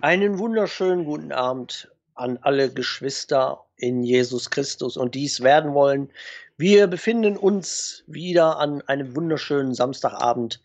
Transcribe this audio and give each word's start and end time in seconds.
Einen 0.00 0.38
wunderschönen 0.38 1.04
guten 1.04 1.32
Abend 1.32 1.90
an 2.14 2.38
alle 2.42 2.72
Geschwister 2.72 3.64
in 3.76 4.04
Jesus 4.04 4.48
Christus 4.48 4.96
und 4.96 5.16
dies 5.16 5.40
werden 5.40 5.74
wollen. 5.74 6.08
Wir 6.56 6.86
befinden 6.86 7.36
uns 7.36 8.04
wieder 8.06 8.60
an 8.60 8.80
einem 8.82 9.16
wunderschönen 9.16 9.74
Samstagabend, 9.74 10.62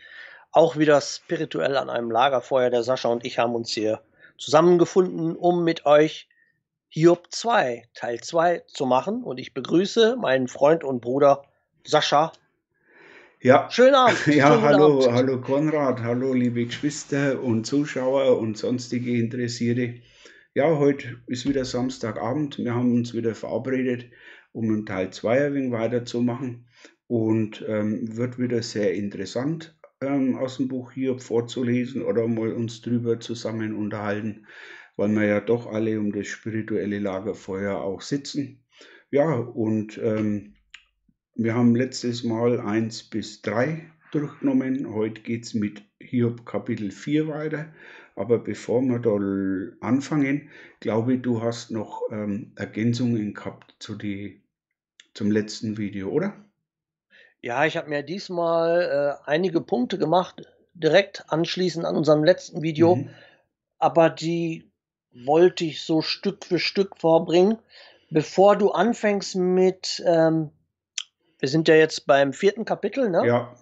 auch 0.51 0.77
wieder 0.77 1.01
spirituell 1.01 1.77
an 1.77 1.89
einem 1.89 2.11
Lagerfeuer. 2.11 2.69
Der 2.69 2.83
Sascha 2.83 3.09
und 3.09 3.25
ich 3.25 3.39
haben 3.39 3.55
uns 3.55 3.71
hier 3.71 4.01
zusammengefunden, 4.37 5.35
um 5.35 5.63
mit 5.63 5.87
euch 5.87 6.29
Hiob 6.89 7.31
2, 7.31 7.85
Teil 7.95 8.19
2 8.19 8.59
zu 8.67 8.85
machen. 8.85 9.23
Und 9.23 9.39
ich 9.39 9.55
begrüße 9.55 10.15
meinen 10.15 10.47
Freund 10.47 10.83
und 10.83 11.01
Bruder 11.01 11.41
Sascha. 11.83 12.33
Ja, 13.43 13.69
Schönen 13.69 13.93
Abend. 13.95 14.25
ja, 14.27 14.61
hallo, 14.61 15.01
Abend. 15.01 15.11
hallo 15.11 15.41
Konrad, 15.41 16.01
hallo 16.01 16.33
liebe 16.33 16.65
Geschwister 16.65 17.43
und 17.43 17.65
Zuschauer 17.65 18.39
und 18.39 18.57
sonstige 18.57 19.17
Interessierte. 19.19 19.95
Ja, 20.53 20.77
heute 20.77 21.21
ist 21.27 21.45
wieder 21.45 21.65
Samstagabend. 21.65 22.57
Wir 22.57 22.73
haben 22.73 22.93
uns 22.93 23.13
wieder 23.13 23.35
verabredet, 23.35 24.05
um 24.53 24.69
einen 24.69 24.85
Teil 24.85 25.11
2 25.11 25.47
ein 25.47 25.53
wenig 25.55 25.71
weiterzumachen. 25.73 26.69
Und 27.07 27.65
ähm, 27.67 28.15
wird 28.15 28.39
wieder 28.39 28.63
sehr 28.63 28.93
interessant 28.93 29.77
ähm, 29.99 30.37
aus 30.37 30.55
dem 30.55 30.69
Buch 30.69 30.93
Hiob 30.93 31.21
vorzulesen 31.21 32.01
oder 32.01 32.29
mal 32.29 32.53
uns 32.53 32.81
drüber 32.81 33.19
zusammen 33.19 33.75
unterhalten, 33.75 34.47
weil 34.95 35.09
wir 35.09 35.25
ja 35.25 35.41
doch 35.41 35.67
alle 35.67 35.99
um 35.99 36.13
das 36.13 36.27
spirituelle 36.27 36.99
Lagerfeuer 36.99 37.81
auch 37.81 37.99
sitzen. 37.99 38.63
Ja, 39.11 39.33
und 39.35 39.97
ähm, 40.01 40.52
wir 41.35 41.55
haben 41.55 41.75
letztes 41.75 42.23
Mal 42.23 42.59
1 42.59 43.09
bis 43.09 43.41
3 43.41 43.91
durchgenommen. 44.11 44.93
Heute 44.93 45.21
geht 45.21 45.45
es 45.45 45.53
mit 45.53 45.83
Hiob 45.99 46.45
Kapitel 46.45 46.91
4 46.91 47.27
weiter. 47.27 47.73
Aber 48.15 48.37
bevor 48.39 48.81
wir 48.83 48.99
da 48.99 49.85
anfangen, 49.85 50.49
glaube 50.79 51.15
ich, 51.15 51.21
du 51.23 51.41
hast 51.41 51.71
noch 51.71 52.03
ähm, 52.11 52.51
Ergänzungen 52.55 53.33
gehabt 53.33 53.75
zu 53.79 53.95
die, 53.95 54.43
zum 55.15 55.31
letzten 55.31 55.77
Video, 55.77 56.09
oder? 56.09 56.45
Ja, 57.41 57.65
ich 57.65 57.75
habe 57.75 57.89
mir 57.89 58.03
diesmal 58.03 59.19
äh, 59.25 59.29
einige 59.29 59.61
Punkte 59.61 59.97
gemacht, 59.97 60.43
direkt 60.75 61.25
anschließend 61.29 61.85
an 61.85 61.95
unserem 61.95 62.23
letzten 62.23 62.61
Video, 62.61 62.97
Mhm. 62.97 63.09
aber 63.79 64.09
die 64.11 64.71
wollte 65.11 65.65
ich 65.65 65.81
so 65.81 66.01
Stück 66.01 66.45
für 66.45 66.59
Stück 66.59 66.97
vorbringen. 66.97 67.57
Bevor 68.09 68.55
du 68.55 68.71
anfängst 68.71 69.35
mit, 69.35 70.03
ähm, 70.05 70.51
wir 71.43 71.49
sind 71.49 71.67
ja 71.67 71.75
jetzt 71.75 72.07
beim 72.07 72.31
vierten 72.31 72.63
Kapitel, 72.63 73.09
ne? 73.09 73.27
Ja, 73.27 73.53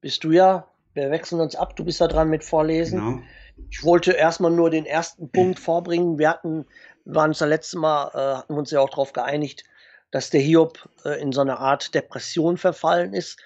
Bist 0.00 0.22
du 0.22 0.30
ja, 0.30 0.68
wir 0.94 1.10
wechseln 1.10 1.40
uns 1.40 1.56
ab, 1.56 1.74
du 1.74 1.84
bist 1.84 2.00
da 2.00 2.06
dran 2.06 2.28
mit 2.28 2.44
Vorlesen. 2.44 3.00
genau. 3.00 3.22
Ich 3.70 3.82
wollte 3.82 4.12
erstmal 4.12 4.52
nur 4.52 4.70
den 4.70 4.86
ersten 4.86 5.28
Punkt 5.28 5.58
vorbringen. 5.58 6.20
Wir 6.20 6.30
hatten, 6.30 6.64
waren 7.06 7.30
uns 7.30 7.38
das 7.38 7.48
letzte 7.48 7.76
Mal, 7.76 8.12
äh, 8.14 8.36
hatten 8.36 8.54
wir 8.54 8.58
uns 8.60 8.70
ja 8.70 8.78
auch 8.78 8.90
darauf 8.90 9.12
geeinigt, 9.12 9.64
dass 10.12 10.30
der 10.30 10.40
Hiob 10.40 10.88
äh, 11.04 11.20
in 11.20 11.32
so 11.32 11.40
eine 11.40 11.58
Art 11.58 11.92
Depression 11.92 12.56
verfallen 12.56 13.12
ist. 13.14 13.40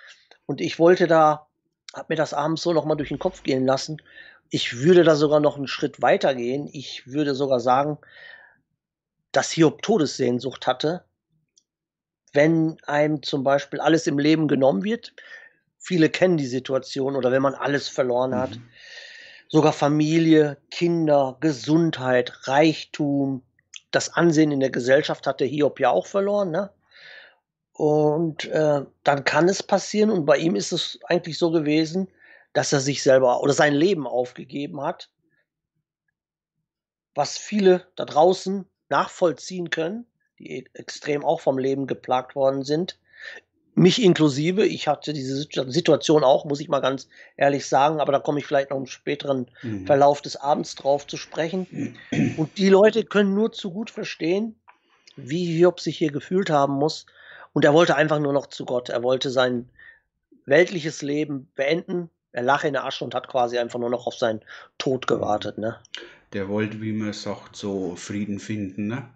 Und 0.45 0.61
ich 0.61 0.79
wollte 0.79 1.07
da, 1.07 1.47
habe 1.95 2.09
mir 2.11 2.17
das 2.17 2.34
abends 2.34 2.61
so 2.61 2.75
nochmal 2.75 2.98
durch 2.98 3.09
den 3.09 3.19
Kopf 3.19 3.42
gehen 3.42 3.64
lassen. 3.64 4.03
Ich 4.51 4.81
würde 4.81 5.03
da 5.03 5.17
sogar 5.17 5.41
noch 5.41 5.57
einen 5.57 5.67
Schritt 5.67 6.03
weiter 6.03 6.34
gehen. 6.34 6.69
Ich 6.70 7.07
würde 7.07 7.34
sogar 7.34 7.59
sagen, 7.59 7.97
dass 9.33 9.51
Hiob 9.51 9.81
Todessehnsucht 9.81 10.67
hatte, 10.67 11.05
wenn 12.33 12.77
einem 12.86 13.22
zum 13.22 13.44
Beispiel 13.44 13.80
alles 13.80 14.06
im 14.06 14.19
Leben 14.19 14.48
genommen 14.48 14.84
wird. 14.84 15.12
Viele 15.78 16.11
kennen 16.11 16.36
die 16.36 16.47
Situation 16.47 17.16
oder 17.16 17.33
wenn 17.33 17.42
man 17.42 17.55
alles 17.55 17.89
verloren 17.89 18.34
hat 18.34 18.56
Mhm. 18.56 18.69
sogar 19.48 19.72
Familie, 19.74 20.56
Kinder, 20.70 21.36
Gesundheit, 21.41 22.48
Reichtum, 22.48 23.42
das 23.91 24.14
Ansehen 24.14 24.50
in 24.50 24.61
der 24.61 24.70
Gesellschaft 24.70 25.27
hat 25.27 25.40
der 25.40 25.46
Hiob 25.46 25.79
ja 25.79 25.90
auch 25.90 26.07
verloren. 26.07 26.51
Ne? 26.51 26.70
Und 27.74 28.46
äh, 28.46 28.84
dann 29.05 29.24
kann 29.24 29.48
es 29.48 29.62
passieren, 29.62 30.11
und 30.11 30.24
bei 30.24 30.39
ihm 30.39 30.57
ist 30.57 30.73
es 30.73 30.98
eigentlich 31.05 31.39
so 31.39 31.51
gewesen, 31.51 32.08
dass 32.55 32.73
er 32.73 32.80
sich 32.80 33.02
selber 33.02 33.42
oder 33.42 33.52
sein 33.52 33.74
Leben 33.74 34.07
aufgegeben 34.07 34.80
hat, 34.83 35.11
was 37.14 37.36
viele 37.39 37.86
da 37.96 38.05
draußen 38.05 38.67
nachvollziehen 38.89 39.70
können, 39.70 40.07
die 40.42 40.67
extrem 40.75 41.25
auch 41.25 41.41
vom 41.41 41.58
Leben 41.58 41.86
geplagt 41.86 42.35
worden 42.35 42.63
sind. 42.64 42.98
Mich 43.75 44.03
inklusive, 44.03 44.67
ich 44.67 44.86
hatte 44.86 45.14
diese 45.14 45.35
Situ- 45.35 45.70
Situation 45.70 46.25
auch, 46.25 46.45
muss 46.45 46.61
ich 46.61 46.69
mal 46.69 46.80
ganz 46.80 47.08
ehrlich 47.39 47.67
sagen, 47.67 48.01
aber 48.01 48.13
da 48.13 48.19
komme 48.19 48.39
ich 48.39 48.47
vielleicht 48.47 48.69
noch 48.70 48.77
im 48.77 48.86
späteren 48.86 49.47
Mhm. 49.63 49.86
Verlauf 49.86 50.20
des 50.20 50.36
Abends 50.36 50.75
drauf 50.75 51.07
zu 51.07 51.17
sprechen. 51.17 51.97
Und 52.36 52.58
die 52.58 52.69
Leute 52.69 53.05
können 53.05 53.33
nur 53.35 53.52
zu 53.52 53.70
gut 53.73 53.91
verstehen, 53.91 54.57
wie 55.17 55.47
Hiob 55.47 55.81
sich 55.81 55.97
hier 55.97 56.13
gefühlt 56.13 56.51
haben 56.51 56.75
muss. 56.75 57.07
Und 57.55 57.64
er 57.64 57.73
wollte 57.73 57.97
einfach 57.97 58.19
nur 58.19 58.35
noch 58.35 58.47
zu 58.48 58.67
Gott. 58.67 58.91
Er 58.91 59.02
wollte 59.02 59.31
sein 59.31 59.70
weltliches 60.45 61.01
Leben 61.01 61.51
beenden. 61.55 62.11
Er 62.33 62.42
lag 62.42 62.64
in 62.64 62.73
der 62.75 62.85
Asche 62.85 63.05
und 63.05 63.14
hat 63.14 63.29
quasi 63.29 63.58
einfach 63.58 63.79
nur 63.79 63.91
noch 63.91 64.07
auf 64.07 64.14
seinen 64.17 64.41
Tod 64.79 65.07
gewartet. 65.07 65.57
Ne? 65.58 65.79
Der 66.33 66.48
wollte, 66.48 66.81
wie 66.83 66.92
man 66.92 67.13
sagt, 67.13 67.57
so 67.57 67.95
Frieden 67.97 68.39
finden, 68.39 68.89
ne? 68.89 69.08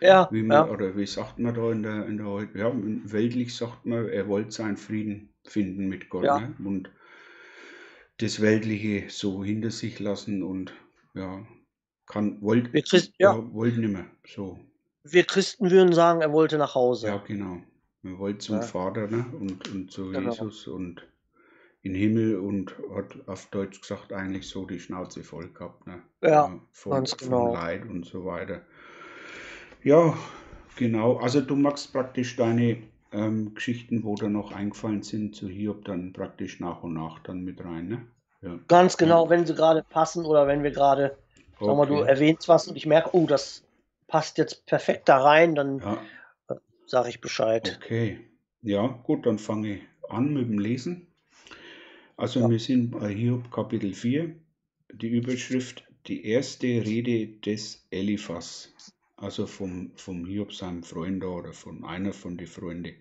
Ja, 0.00 0.28
Wie 0.30 0.42
man, 0.42 0.66
ja, 0.66 0.68
oder 0.68 0.96
wie 0.96 1.06
sagt 1.06 1.38
man 1.38 1.54
da 1.54 1.70
in 1.72 1.82
der, 1.82 2.06
in 2.06 2.18
der 2.18 2.48
ja, 2.54 2.72
weltlich 2.74 3.54
sagt 3.54 3.86
man, 3.86 4.08
er 4.08 4.28
wollte 4.28 4.50
seinen 4.50 4.76
Frieden 4.76 5.30
finden 5.44 5.88
mit 5.88 6.08
Gott, 6.10 6.24
ja. 6.24 6.38
ne? 6.40 6.54
Und 6.64 6.90
das 8.18 8.40
Weltliche 8.40 9.08
so 9.10 9.44
hinter 9.44 9.70
sich 9.70 9.98
lassen 10.00 10.42
und 10.42 10.72
ja, 11.14 11.46
kann, 12.06 12.40
wollte, 12.42 12.70
Christ, 12.82 13.14
ja, 13.18 13.34
ja, 13.34 13.52
wollte 13.52 13.80
nicht 13.80 13.92
mehr. 13.92 14.06
So, 14.26 14.58
wir 15.04 15.24
Christen 15.24 15.70
würden 15.70 15.92
sagen, 15.92 16.20
er 16.20 16.32
wollte 16.32 16.58
nach 16.58 16.74
ja, 16.74 16.74
Hause. 16.74 17.22
genau. 17.26 17.62
Man 18.02 18.18
wollte 18.18 18.38
zum 18.38 18.56
Ja, 18.56 18.62
Vater, 18.62 19.06
ne? 19.08 19.24
Und, 19.38 19.68
und 19.68 19.90
zu 19.90 20.10
genau. 20.10 20.30
Jesus 20.30 20.66
und 20.66 21.06
in 21.82 21.92
den 21.92 22.00
Himmel 22.00 22.36
und 22.38 22.74
hat 22.94 23.28
auf 23.28 23.46
Deutsch 23.50 23.80
gesagt 23.80 24.12
eigentlich 24.12 24.48
so 24.48 24.66
die 24.66 24.80
Schnauze 24.80 25.22
voll 25.22 25.50
gehabt, 25.52 25.86
ne? 25.86 26.02
Ja, 26.22 26.28
Ja, 26.30 26.60
von, 26.72 26.92
ganz 26.92 27.14
von 27.14 27.18
genau. 27.28 27.52
Leid 27.52 27.86
und 27.86 28.04
so 28.06 28.24
weiter. 28.24 28.66
Ja, 29.84 30.16
genau. 30.76 31.16
Also 31.18 31.40
du 31.40 31.54
magst 31.56 31.92
praktisch 31.92 32.36
deine 32.36 32.78
ähm, 33.12 33.54
Geschichten, 33.54 34.02
wo 34.04 34.16
da 34.16 34.28
noch 34.28 34.50
eingefallen 34.52 35.02
sind, 35.02 35.36
zu 35.36 35.48
Hiob 35.48 35.84
dann 35.84 36.12
praktisch 36.12 36.58
nach 36.60 36.82
und 36.82 36.94
nach 36.94 37.20
dann 37.20 37.44
mit 37.44 37.64
rein, 37.64 37.88
ne? 37.88 38.06
Ja, 38.42 38.58
Ganz 38.68 38.96
ja. 38.98 38.98
genau, 38.98 39.30
wenn 39.30 39.46
sie 39.46 39.54
gerade 39.54 39.82
passen 39.82 40.26
oder 40.26 40.46
wenn 40.46 40.62
wir 40.62 40.70
gerade, 40.70 41.16
sag 41.62 41.76
mal, 41.76 41.86
du 41.86 42.00
Okay. 42.00 42.02
erwähnst 42.02 42.46
was 42.48 42.68
und 42.68 42.76
ich 42.76 42.84
merke, 42.86 43.10
oh, 43.16 43.26
das 43.26 43.62
passt 44.06 44.36
jetzt 44.38 44.66
perfekt 44.66 45.08
da 45.08 45.18
rein, 45.22 45.54
dann 45.54 45.82
Ja, 45.82 46.04
sage 46.86 47.10
ich 47.10 47.20
Bescheid. 47.20 47.80
okay. 47.80 48.18
Ja, 48.62 48.86
gut, 48.86 49.26
dann 49.26 49.38
fange 49.40 49.74
ich 49.74 49.82
an 50.08 50.32
mit 50.34 50.48
dem 50.48 50.58
Lesen. 50.60 51.08
Also 52.16 52.40
Ja. 52.40 52.48
wir 52.50 52.58
sind 52.58 52.90
bei 52.90 53.14
Hiob 53.14 53.52
Kapitel 53.52 53.94
4, 53.94 54.34
die 54.92 55.10
Überschrift, 55.10 55.84
die 56.08 56.26
erste 56.26 56.66
Rede 56.66 57.28
des 57.28 57.86
Eliphas. 57.90 58.72
Also 59.16 59.48
vom, 59.48 59.90
vom 59.96 60.24
Hiob, 60.24 60.52
seinem 60.54 60.84
Freund 60.84 61.24
oder 61.24 61.52
von 61.52 61.84
einer 61.84 62.12
von 62.12 62.36
den 62.36 62.46
Freunden. 62.46 62.94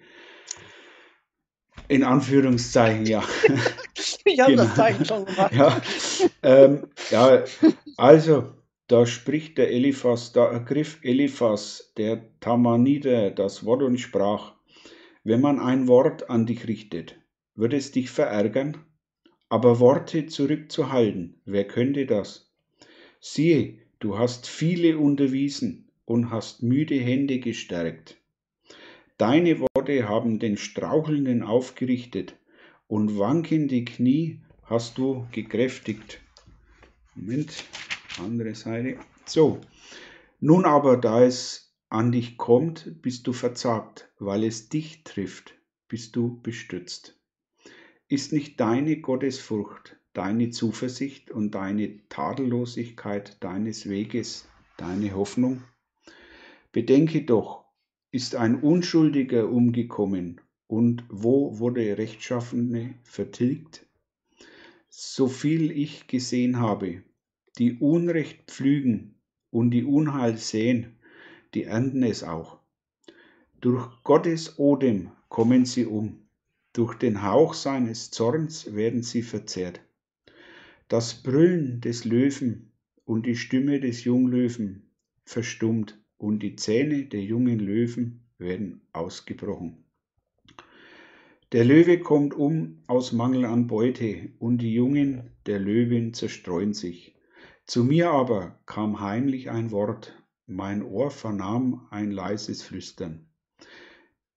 In 1.87 2.03
Anführungszeichen, 2.03 3.07
ja. 3.07 3.23
Ich 4.25 4.39
habe 4.39 4.55
das 4.55 4.73
Genau. 4.73 4.73
Zeichen 4.73 5.05
schon 5.05 5.25
gemacht. 5.25 5.51
Ja, 5.51 5.81
ähm, 6.43 6.87
ja, 7.09 7.43
also, 7.97 8.53
da 8.87 9.05
spricht 9.05 9.57
der 9.57 9.71
Eliphas, 9.71 10.31
da 10.33 10.51
ergriff 10.51 10.99
Eliphas, 11.03 11.93
der 11.97 12.39
Tamaniter, 12.39 13.31
das 13.31 13.65
Wort 13.65 13.83
und 13.83 13.97
sprach, 13.99 14.53
wenn 15.23 15.41
man 15.41 15.59
ein 15.59 15.87
Wort 15.87 16.29
an 16.29 16.45
dich 16.45 16.67
richtet, 16.67 17.17
wird 17.55 17.73
es 17.73 17.91
dich 17.91 18.09
verärgern? 18.11 18.77
Aber 19.49 19.79
Worte 19.79 20.25
zurückzuhalten, 20.27 21.41
wer 21.45 21.65
könnte 21.67 22.05
das? 22.05 22.53
Siehe, 23.19 23.79
du 23.99 24.17
hast 24.17 24.47
viele 24.47 24.97
unterwiesen 24.99 25.82
und 26.05 26.29
hast 26.31 26.63
müde 26.63 26.95
Hände 26.95 27.39
gestärkt. 27.39 28.17
Deine 29.17 29.59
Worte 29.59 30.07
haben 30.09 30.39
den 30.39 30.57
Strauchelnden 30.57 31.43
aufgerichtet 31.43 32.35
und 32.87 33.17
wankende 33.17 33.83
Knie 33.85 34.41
hast 34.63 34.97
du 34.97 35.27
gekräftigt. 35.31 36.19
Moment, 37.15 37.63
andere 38.19 38.55
Seite. 38.55 38.97
So, 39.25 39.61
nun 40.39 40.65
aber, 40.65 40.97
da 40.97 41.23
es 41.23 41.73
an 41.89 42.11
dich 42.11 42.37
kommt, 42.37 43.01
bist 43.01 43.27
du 43.27 43.33
verzagt, 43.33 44.09
weil 44.19 44.43
es 44.43 44.69
dich 44.69 45.03
trifft, 45.03 45.53
bist 45.87 46.15
du 46.15 46.41
bestürzt. 46.41 47.19
Ist 48.07 48.33
nicht 48.33 48.59
deine 48.59 48.97
Gottesfurcht, 48.99 49.95
deine 50.13 50.49
Zuversicht 50.49 51.31
und 51.31 51.51
deine 51.51 51.99
Tadellosigkeit 52.09 53.37
deines 53.43 53.87
Weges 53.87 54.47
deine 54.77 55.15
Hoffnung? 55.15 55.63
Bedenke 56.73 57.21
doch, 57.21 57.65
ist 58.09 58.33
ein 58.33 58.55
Unschuldiger 58.59 59.47
umgekommen 59.47 60.41
und 60.65 61.03
wo 61.07 61.59
wurde 61.59 61.99
Rechtschaffene 61.99 62.95
vertilgt? 63.03 63.85
So 64.89 65.27
viel 65.27 65.69
ich 65.69 66.07
gesehen 66.07 66.57
habe, 66.57 67.03
die 67.59 67.77
Unrecht 67.77 68.49
pflügen 68.49 69.13
und 69.51 69.69
die 69.69 69.83
Unheil 69.83 70.37
sehen, 70.37 70.95
die 71.53 71.65
ernten 71.65 72.01
es 72.01 72.23
auch. 72.23 72.57
Durch 73.61 73.87
Gottes 74.03 74.57
Odem 74.57 75.11
kommen 75.29 75.65
sie 75.65 75.85
um, 75.85 76.25
durch 76.73 76.95
den 76.95 77.21
Hauch 77.21 77.53
seines 77.53 78.09
Zorns 78.09 78.73
werden 78.73 79.03
sie 79.03 79.21
verzehrt. 79.21 79.79
Das 80.87 81.21
Brüllen 81.21 81.81
des 81.81 82.03
Löwen 82.03 82.71
und 83.05 83.27
die 83.27 83.35
Stimme 83.35 83.79
des 83.79 84.05
Junglöwen 84.05 84.89
verstummt 85.23 86.02
und 86.23 86.39
die 86.39 86.55
Zähne 86.55 87.03
der 87.03 87.21
jungen 87.21 87.59
Löwen 87.59 88.21
werden 88.37 88.79
ausgebrochen. 88.93 89.83
Der 91.51 91.65
Löwe 91.65 91.99
kommt 91.99 92.33
um 92.33 92.81
aus 92.87 93.11
Mangel 93.11 93.43
an 93.43 93.67
Beute, 93.67 94.29
und 94.39 94.59
die 94.59 94.73
Jungen 94.73 95.31
der 95.45 95.59
Löwin 95.59 96.13
zerstreuen 96.13 96.73
sich. 96.73 97.13
Zu 97.65 97.83
mir 97.83 98.11
aber 98.11 98.57
kam 98.65 99.01
heimlich 99.01 99.49
ein 99.49 99.71
Wort, 99.71 100.17
mein 100.47 100.81
Ohr 100.81 101.11
vernahm 101.11 101.87
ein 101.91 102.11
leises 102.11 102.63
Flüstern. 102.63 103.27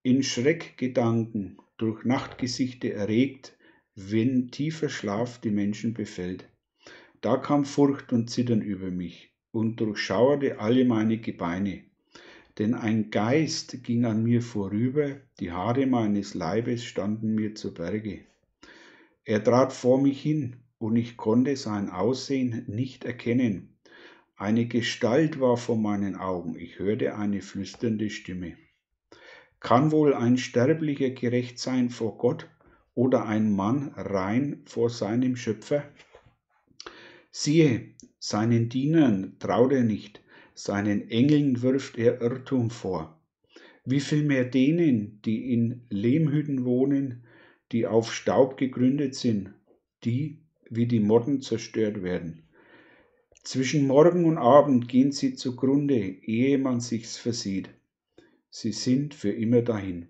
In 0.03 0.25
Schreckgedanken 0.25 1.59
durch 1.79 2.05
Nachtgesichte 2.05 2.93
erregt, 2.93 3.56
wenn 3.94 4.50
tiefer 4.50 4.89
Schlaf 4.89 5.41
die 5.41 5.53
Menschen 5.53 5.94
befällt. 5.94 6.49
Da 7.21 7.37
kam 7.37 7.65
Furcht 7.65 8.12
und 8.12 8.29
Zittern 8.29 8.61
über 8.61 8.91
mich 8.91 9.36
und 9.56 9.81
durchschauerte 9.81 10.61
alle 10.61 10.85
meine 10.85 11.17
Gebeine. 11.17 11.82
Denn 12.58 12.75
ein 12.75 13.11
Geist 13.11 13.82
ging 13.85 14.05
an 14.05 14.23
mir 14.23 14.43
vorüber, 14.43 15.17
die 15.41 15.50
Haare 15.50 15.87
meines 15.87 16.35
Leibes 16.35 16.85
standen 16.85 17.35
mir 17.35 17.55
zu 17.55 17.73
Berge. 17.73 18.20
Er 19.25 19.43
trat 19.43 19.73
vor 19.73 19.99
mich 19.99 20.20
hin, 20.20 20.56
und 20.79 20.97
ich 20.97 21.17
konnte 21.17 21.56
sein 21.56 21.88
Aussehen 21.88 22.64
nicht 22.67 23.06
erkennen. 23.06 23.79
Eine 24.37 24.67
Gestalt 24.67 25.41
war 25.41 25.56
vor 25.56 25.79
meinen 25.79 26.17
Augen, 26.17 26.58
ich 26.58 26.79
hörte 26.79 27.17
eine 27.17 27.41
flüsternde 27.41 28.11
Stimme. 28.11 28.58
Kann 29.58 29.91
wohl 29.91 30.12
ein 30.12 30.37
Sterblicher 30.37 31.11
gerecht 31.11 31.58
sein 31.58 31.88
vor 31.88 32.19
Gott 32.19 32.47
oder 32.94 33.25
ein 33.25 33.56
Mann 33.56 33.94
rein 33.97 34.61
vor 34.67 34.91
seinem 34.91 35.35
Schöpfer? 35.35 35.82
Siehe, 37.31 37.95
seinen 38.19 38.69
Dienern 38.69 39.37
traut 39.39 39.73
er 39.73 39.83
nicht, 39.83 40.21
seinen 40.55 41.11
Engeln 41.11 41.63
wirft 41.63 41.99
er 41.99 42.21
Irrtum 42.21 42.71
vor. 42.71 43.21
Wie 43.85 44.01
viel 44.01 44.25
mehr 44.25 44.45
denen, 44.45 45.21
die 45.25 45.53
in 45.53 45.83
Lehmhütten 45.91 46.65
wohnen, 46.65 47.25
die 47.73 47.87
auf 47.87 48.13
Staub 48.13 48.57
gegründet 48.57 49.15
sind, 49.15 49.53
die 50.05 50.39
wie 50.69 50.87
die 50.87 51.01
Motten 51.01 51.41
zerstört 51.41 52.03
werden. 52.03 52.43
Zwischen 53.43 53.87
Morgen 53.87 54.25
und 54.25 54.39
Abend 54.39 54.89
gehen 54.89 55.13
sie 55.13 55.35
zugrunde, 55.35 55.97
ehe 55.97 56.59
man 56.59 56.81
sich's 56.81 57.17
versieht. 57.17 57.71
Sie 58.51 58.73
sind 58.73 59.15
für 59.15 59.31
immer 59.31 59.63
dahin. 59.63 60.09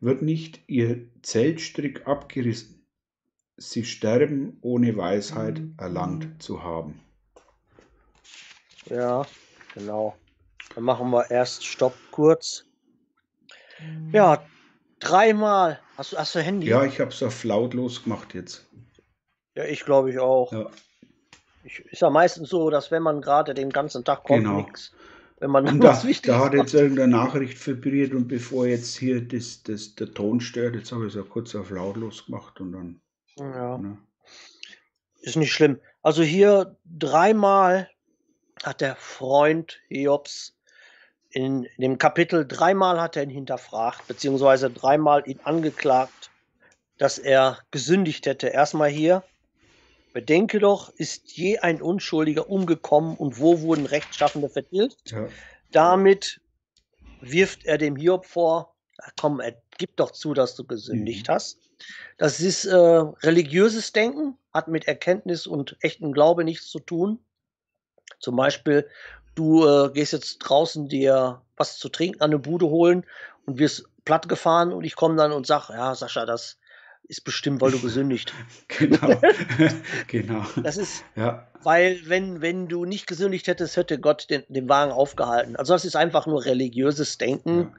Wird 0.00 0.22
nicht 0.22 0.60
ihr 0.66 1.08
Zeltstrick 1.22 2.06
abgerissen, 2.06 2.76
Sie 3.58 3.84
sterben, 3.84 4.58
ohne 4.60 4.96
Weisheit 4.98 5.62
erlangt 5.78 6.42
zu 6.42 6.62
haben. 6.62 7.00
Ja, 8.86 9.26
genau. 9.74 10.16
Dann 10.74 10.84
machen 10.84 11.10
wir 11.10 11.30
erst 11.30 11.64
Stopp 11.64 11.94
kurz. 12.10 12.64
Ja, 14.12 14.44
dreimal. 15.00 15.80
Hast 15.96 16.12
du, 16.12 16.18
hast 16.18 16.34
du 16.34 16.40
Handy? 16.40 16.66
Ja, 16.68 16.84
ich 16.84 17.00
habe 17.00 17.10
es 17.10 17.22
auf 17.22 17.44
lautlos 17.44 18.02
gemacht 18.04 18.34
jetzt. 18.34 18.66
Ja, 19.54 19.64
ich 19.64 19.84
glaube 19.84 20.10
ich 20.10 20.18
auch. 20.18 20.52
Ja. 20.52 20.70
Ich, 21.64 21.80
ist 21.80 22.02
ja 22.02 22.10
meistens 22.10 22.48
so, 22.48 22.70
dass 22.70 22.90
wenn 22.90 23.02
man 23.02 23.20
gerade 23.20 23.54
den 23.54 23.70
ganzen 23.70 24.04
Tag 24.04 24.24
kommt, 24.24 24.44
Genau. 24.44 24.58
nichts. 24.58 24.92
Wenn 25.38 25.50
man 25.50 25.68
Und 25.68 25.80
da, 25.84 25.92
da 26.22 26.38
hat 26.38 26.54
jetzt 26.54 26.72
irgendeine 26.72 27.08
Nachricht 27.14 27.64
vibriert 27.66 28.14
und 28.14 28.26
bevor 28.26 28.66
jetzt 28.66 28.96
hier 28.96 29.20
das, 29.20 29.62
das, 29.64 29.94
der 29.94 30.14
Ton 30.14 30.40
stört, 30.40 30.74
jetzt 30.76 30.92
habe 30.92 31.06
ich 31.06 31.14
es 31.14 31.16
ja 31.16 31.22
kurz 31.28 31.54
auf 31.54 31.68
lautlos 31.70 32.24
gemacht 32.24 32.58
und 32.60 32.72
dann. 32.72 33.00
Ja, 33.38 33.76
Ne? 33.76 33.98
ist 35.20 35.36
nicht 35.36 35.52
schlimm. 35.52 35.80
Also 36.02 36.22
hier 36.22 36.78
dreimal 36.84 37.90
hat 38.62 38.80
der 38.80 38.96
Freund 38.96 39.78
Hiobs 39.88 40.56
in 41.30 41.68
dem 41.76 41.98
Kapitel 41.98 42.46
dreimal 42.46 43.00
hat 43.00 43.16
er 43.16 43.22
ihn 43.22 43.30
hinterfragt, 43.30 44.06
beziehungsweise 44.06 44.70
dreimal 44.70 45.22
ihn 45.28 45.40
angeklagt, 45.44 46.30
dass 46.98 47.18
er 47.18 47.58
gesündigt 47.70 48.24
hätte. 48.24 48.48
Erstmal 48.48 48.88
hier, 48.88 49.22
bedenke 50.14 50.60
doch, 50.60 50.88
ist 50.96 51.36
je 51.36 51.58
ein 51.58 51.82
Unschuldiger 51.82 52.48
umgekommen 52.48 53.16
und 53.16 53.38
wo 53.38 53.60
wurden 53.60 53.84
Rechtschaffende 53.84 54.48
vertilgt? 54.48 55.10
Ja, 55.10 55.28
Damit 55.72 56.40
wirft 57.20 57.66
er 57.66 57.76
dem 57.76 57.96
Hiob 57.96 58.24
vor, 58.24 58.74
komm, 59.20 59.40
er 59.40 59.60
gib 59.76 59.96
doch 59.96 60.12
zu, 60.12 60.32
dass 60.32 60.54
du 60.54 60.64
gesündigt 60.64 61.28
hast. 61.28 61.58
Das 62.16 62.40
ist 62.40 62.64
äh, 62.64 62.74
religiöses 62.74 63.92
Denken, 63.92 64.38
hat 64.54 64.68
mit 64.68 64.88
Erkenntnis 64.88 65.46
und 65.46 65.76
echtem 65.80 66.12
Glaube 66.12 66.44
nichts 66.44 66.68
zu 66.68 66.78
tun. 66.78 67.18
Zum 68.18 68.36
Beispiel, 68.36 68.88
du 69.34 69.66
äh, 69.66 69.90
gehst 69.92 70.12
jetzt 70.12 70.38
draußen 70.38 70.88
dir 70.88 71.40
was 71.56 71.78
zu 71.78 71.88
trinken 71.88 72.20
an 72.20 72.30
eine 72.30 72.38
Bude 72.38 72.66
holen 72.66 73.04
und 73.46 73.58
wirst 73.58 73.84
platt 74.04 74.28
gefahren 74.28 74.72
und 74.72 74.84
ich 74.84 74.96
komme 74.96 75.16
dann 75.16 75.32
und 75.32 75.46
sag, 75.46 75.68
ja, 75.70 75.94
Sascha, 75.94 76.26
das 76.26 76.58
ist 77.08 77.22
bestimmt, 77.24 77.60
weil 77.60 77.70
du 77.70 77.80
gesündigt. 77.80 78.32
genau. 78.68 79.20
genau. 80.08 80.44
Das 80.62 80.76
ist, 80.76 81.04
Ja, 81.14 81.46
weil 81.62 82.00
wenn, 82.04 82.40
wenn 82.40 82.68
du 82.68 82.84
nicht 82.84 83.06
gesündigt 83.06 83.46
hättest, 83.46 83.76
hätte 83.76 83.98
Gott 83.98 84.28
den, 84.30 84.42
den 84.48 84.68
Wagen 84.68 84.92
aufgehalten. 84.92 85.56
Also 85.56 85.72
das 85.72 85.84
ist 85.84 85.96
einfach 85.96 86.26
nur 86.26 86.44
religiöses 86.44 87.18
Denken. 87.18 87.58
ja. 87.58 87.72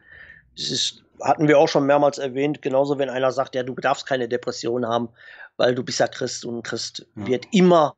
Das 0.55 0.71
ist, 0.71 1.03
hatten 1.21 1.47
wir 1.47 1.59
auch 1.59 1.67
schon 1.67 1.85
mehrmals 1.85 2.17
erwähnt, 2.17 2.61
genauso 2.61 2.97
wenn 2.97 3.09
einer 3.09 3.31
sagt, 3.31 3.53
ja, 3.55 3.63
du 3.63 3.75
darfst 3.75 4.07
keine 4.07 4.27
Depression 4.27 4.87
haben, 4.87 5.09
weil 5.55 5.75
du 5.75 5.83
bist 5.83 5.99
ja 5.99 6.07
Christ 6.07 6.45
und 6.45 6.57
ein 6.59 6.63
Christ 6.63 7.05
Ja. 7.15 7.27
wird 7.27 7.45
immer 7.51 7.95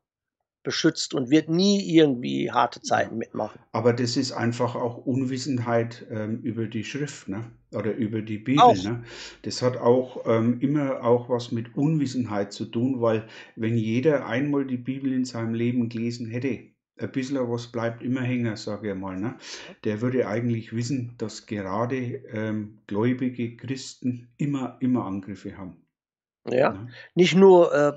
beschützt 0.63 1.13
und 1.13 1.29
wird 1.29 1.49
nie 1.49 1.81
irgendwie 1.95 2.51
harte 2.51 2.81
Zeiten 2.81 3.17
mitmachen. 3.17 3.59
Aber 3.71 3.93
das 3.93 4.17
ist 4.17 4.31
einfach 4.31 4.75
auch 4.75 4.97
Unwissenheit 4.97 6.05
ähm, 6.11 6.41
über 6.41 6.67
die 6.67 6.83
Schrift, 6.83 7.27
ne? 7.27 7.51
Oder 7.71 7.93
über 7.95 8.21
die 8.21 8.39
Bibel, 8.39 8.63
Auch. 8.63 8.83
ne? 8.83 9.03
Das 9.43 9.61
hat 9.61 9.77
auch 9.77 10.25
ähm, 10.25 10.59
immer 10.59 11.03
auch 11.03 11.29
was 11.29 11.51
mit 11.51 11.75
Unwissenheit 11.75 12.51
zu 12.51 12.65
tun, 12.65 12.99
weil 12.99 13.27
wenn 13.55 13.77
jeder 13.77 14.25
einmal 14.25 14.65
die 14.65 14.77
Bibel 14.77 15.13
in 15.13 15.23
seinem 15.23 15.53
Leben 15.53 15.87
gelesen 15.87 16.27
hätte, 16.27 16.59
ein 16.97 17.11
bisschen 17.11 17.37
was 17.49 17.67
bleibt 17.67 18.03
immer 18.03 18.21
hängen, 18.21 18.55
sage 18.57 18.91
ich 18.91 18.97
mal, 18.97 19.17
ne? 19.17 19.35
Der 19.83 20.01
würde 20.01 20.27
eigentlich 20.27 20.73
wissen, 20.73 21.13
dass 21.17 21.45
gerade 21.45 21.95
ähm, 22.33 22.79
gläubige 22.87 23.55
Christen 23.55 24.27
immer, 24.37 24.77
immer 24.81 25.05
Angriffe 25.05 25.57
haben. 25.57 25.77
Ja. 26.49 26.73
Ne? 26.73 26.89
Nicht 27.15 27.35
nur 27.35 27.73
äh, 27.73 27.93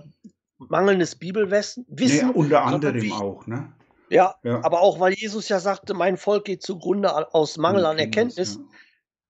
mangelndes 0.68 1.14
Bibelwissen, 1.16 1.84
Wissen, 1.88 2.28
Nee, 2.28 2.34
unter 2.34 2.62
anderem 2.64 3.00
wie- 3.02 3.12
auch, 3.12 3.46
ne? 3.46 3.72
ja, 4.08 4.34
Ja. 4.42 4.62
aber 4.64 4.80
auch 4.80 5.00
weil 5.00 5.12
Jesus 5.14 5.48
ja 5.48 5.58
sagte, 5.60 5.94
mein 5.94 6.16
Volk 6.16 6.44
geht 6.44 6.62
zugrunde 6.62 7.34
aus 7.34 7.56
Mangel 7.56 7.86
an 7.86 7.98
Erkenntnis. 7.98 8.54
Ja. 8.56 8.60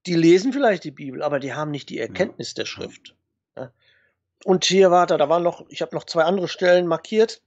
die 0.06 0.14
lesen 0.16 0.52
vielleicht 0.52 0.82
die 0.82 0.90
Bibel, 0.90 1.22
aber 1.22 1.38
die 1.38 1.54
haben 1.54 1.70
nicht 1.70 1.88
die 1.88 2.00
Erkenntnis 2.00 2.54
der 2.54 2.64
Schrift. 2.64 3.14
Ja. 3.56 3.70
Und 4.44 4.64
hier 4.64 4.90
warte, 4.90 5.16
da 5.16 5.28
waren 5.28 5.44
noch, 5.44 5.64
ich 5.68 5.80
habe 5.80 5.94
noch 5.94 6.02
zwei 6.04 6.24
andere 6.24 6.48
Stellen 6.48 6.88
markiert. 6.88 7.40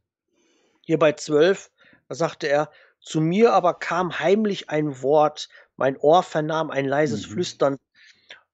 Hier 0.85 0.97
bei 0.97 1.11
12, 1.11 1.69
da 2.07 2.15
sagte 2.15 2.47
er, 2.47 2.71
zu 3.01 3.19
mir 3.19 3.51
aber 3.51 3.73
kam 3.73 4.19
heimlich 4.19 4.69
ein 4.69 5.01
Wort, 5.01 5.49
mein 5.75 5.97
Ohr 5.97 6.23
vernahm 6.23 6.71
ein 6.71 6.85
leises 6.85 7.27
Mhm. 7.27 7.33
Flüstern. 7.33 7.77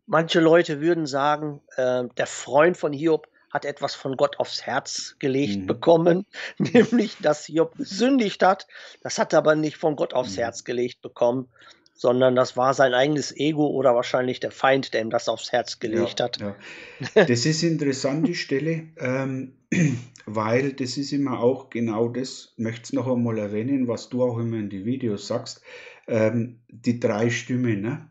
Manche 0.08 0.40
Leute 0.40 0.82
würden 0.82 1.06
sagen, 1.06 1.62
äh, 1.76 2.06
der 2.18 2.26
Freund 2.26 2.78
von 2.78 2.94
Hiob 2.94 3.28
hat 3.51 3.65
etwas 3.65 3.96
von 3.96 4.15
Gott 4.17 4.39
aufs 4.39 4.63
Herz 4.63 5.15
gelegt 5.20 5.60
Mhm. 5.60 5.67
bekommen, 5.67 6.25
nämlich 6.58 7.17
dass 7.20 7.46
Hiob 7.46 7.77
gesündigt 7.77 8.43
hat. 8.43 8.67
Das 9.01 9.20
hat 9.20 9.34
er 9.34 9.39
aber 9.39 9.55
nicht 9.55 9.77
von 9.77 9.96
Gott 9.96 10.13
aufs 10.13 10.38
Mhm. 10.38 10.41
Herz 10.41 10.63
gelegt 10.63 11.01
bekommen, 11.01 11.48
sondern 11.93 12.36
das 12.36 12.58
war 12.58 12.74
sein 12.74 12.93
eigenes 12.93 13.36
Ego 13.36 13.67
oder 13.67 13.93
wahrscheinlich 13.96 14.39
der 14.39 14.51
Feind, 14.51 14.93
der 14.93 15.01
ihm 15.01 15.10
das 15.10 15.29
aufs 15.29 15.51
Herz 15.51 15.79
gelegt 15.79 16.20
ja, 16.20 16.25
hat. 16.25 16.39
Ja. 16.39 16.55
Das 17.27 17.46
ist 17.46 17.63
interessant, 17.63 18.27
die 18.27 18.36
Stelle, 18.36 18.88
ähm, 18.98 19.53
weil 20.25 20.74
das 20.74 20.98
ist 20.98 21.12
immer 21.12 21.39
auch 21.39 21.70
genau 21.70 22.08
das, 22.10 22.53
möchte 22.58 22.84
es 22.84 22.93
noch 22.93 23.08
einmal 23.08 23.38
erwähnen, 23.38 23.88
was 23.88 24.10
du 24.10 24.24
auch 24.24 24.38
immer 24.39 24.58
in 24.58 24.70
die 24.70 24.86
Videos 24.86 25.27
sagst, 25.27 25.62
ähm, 26.08 26.62
die 26.70 27.00
drei 27.00 27.29
Stimmen, 27.29 27.81
ne? 27.81 28.11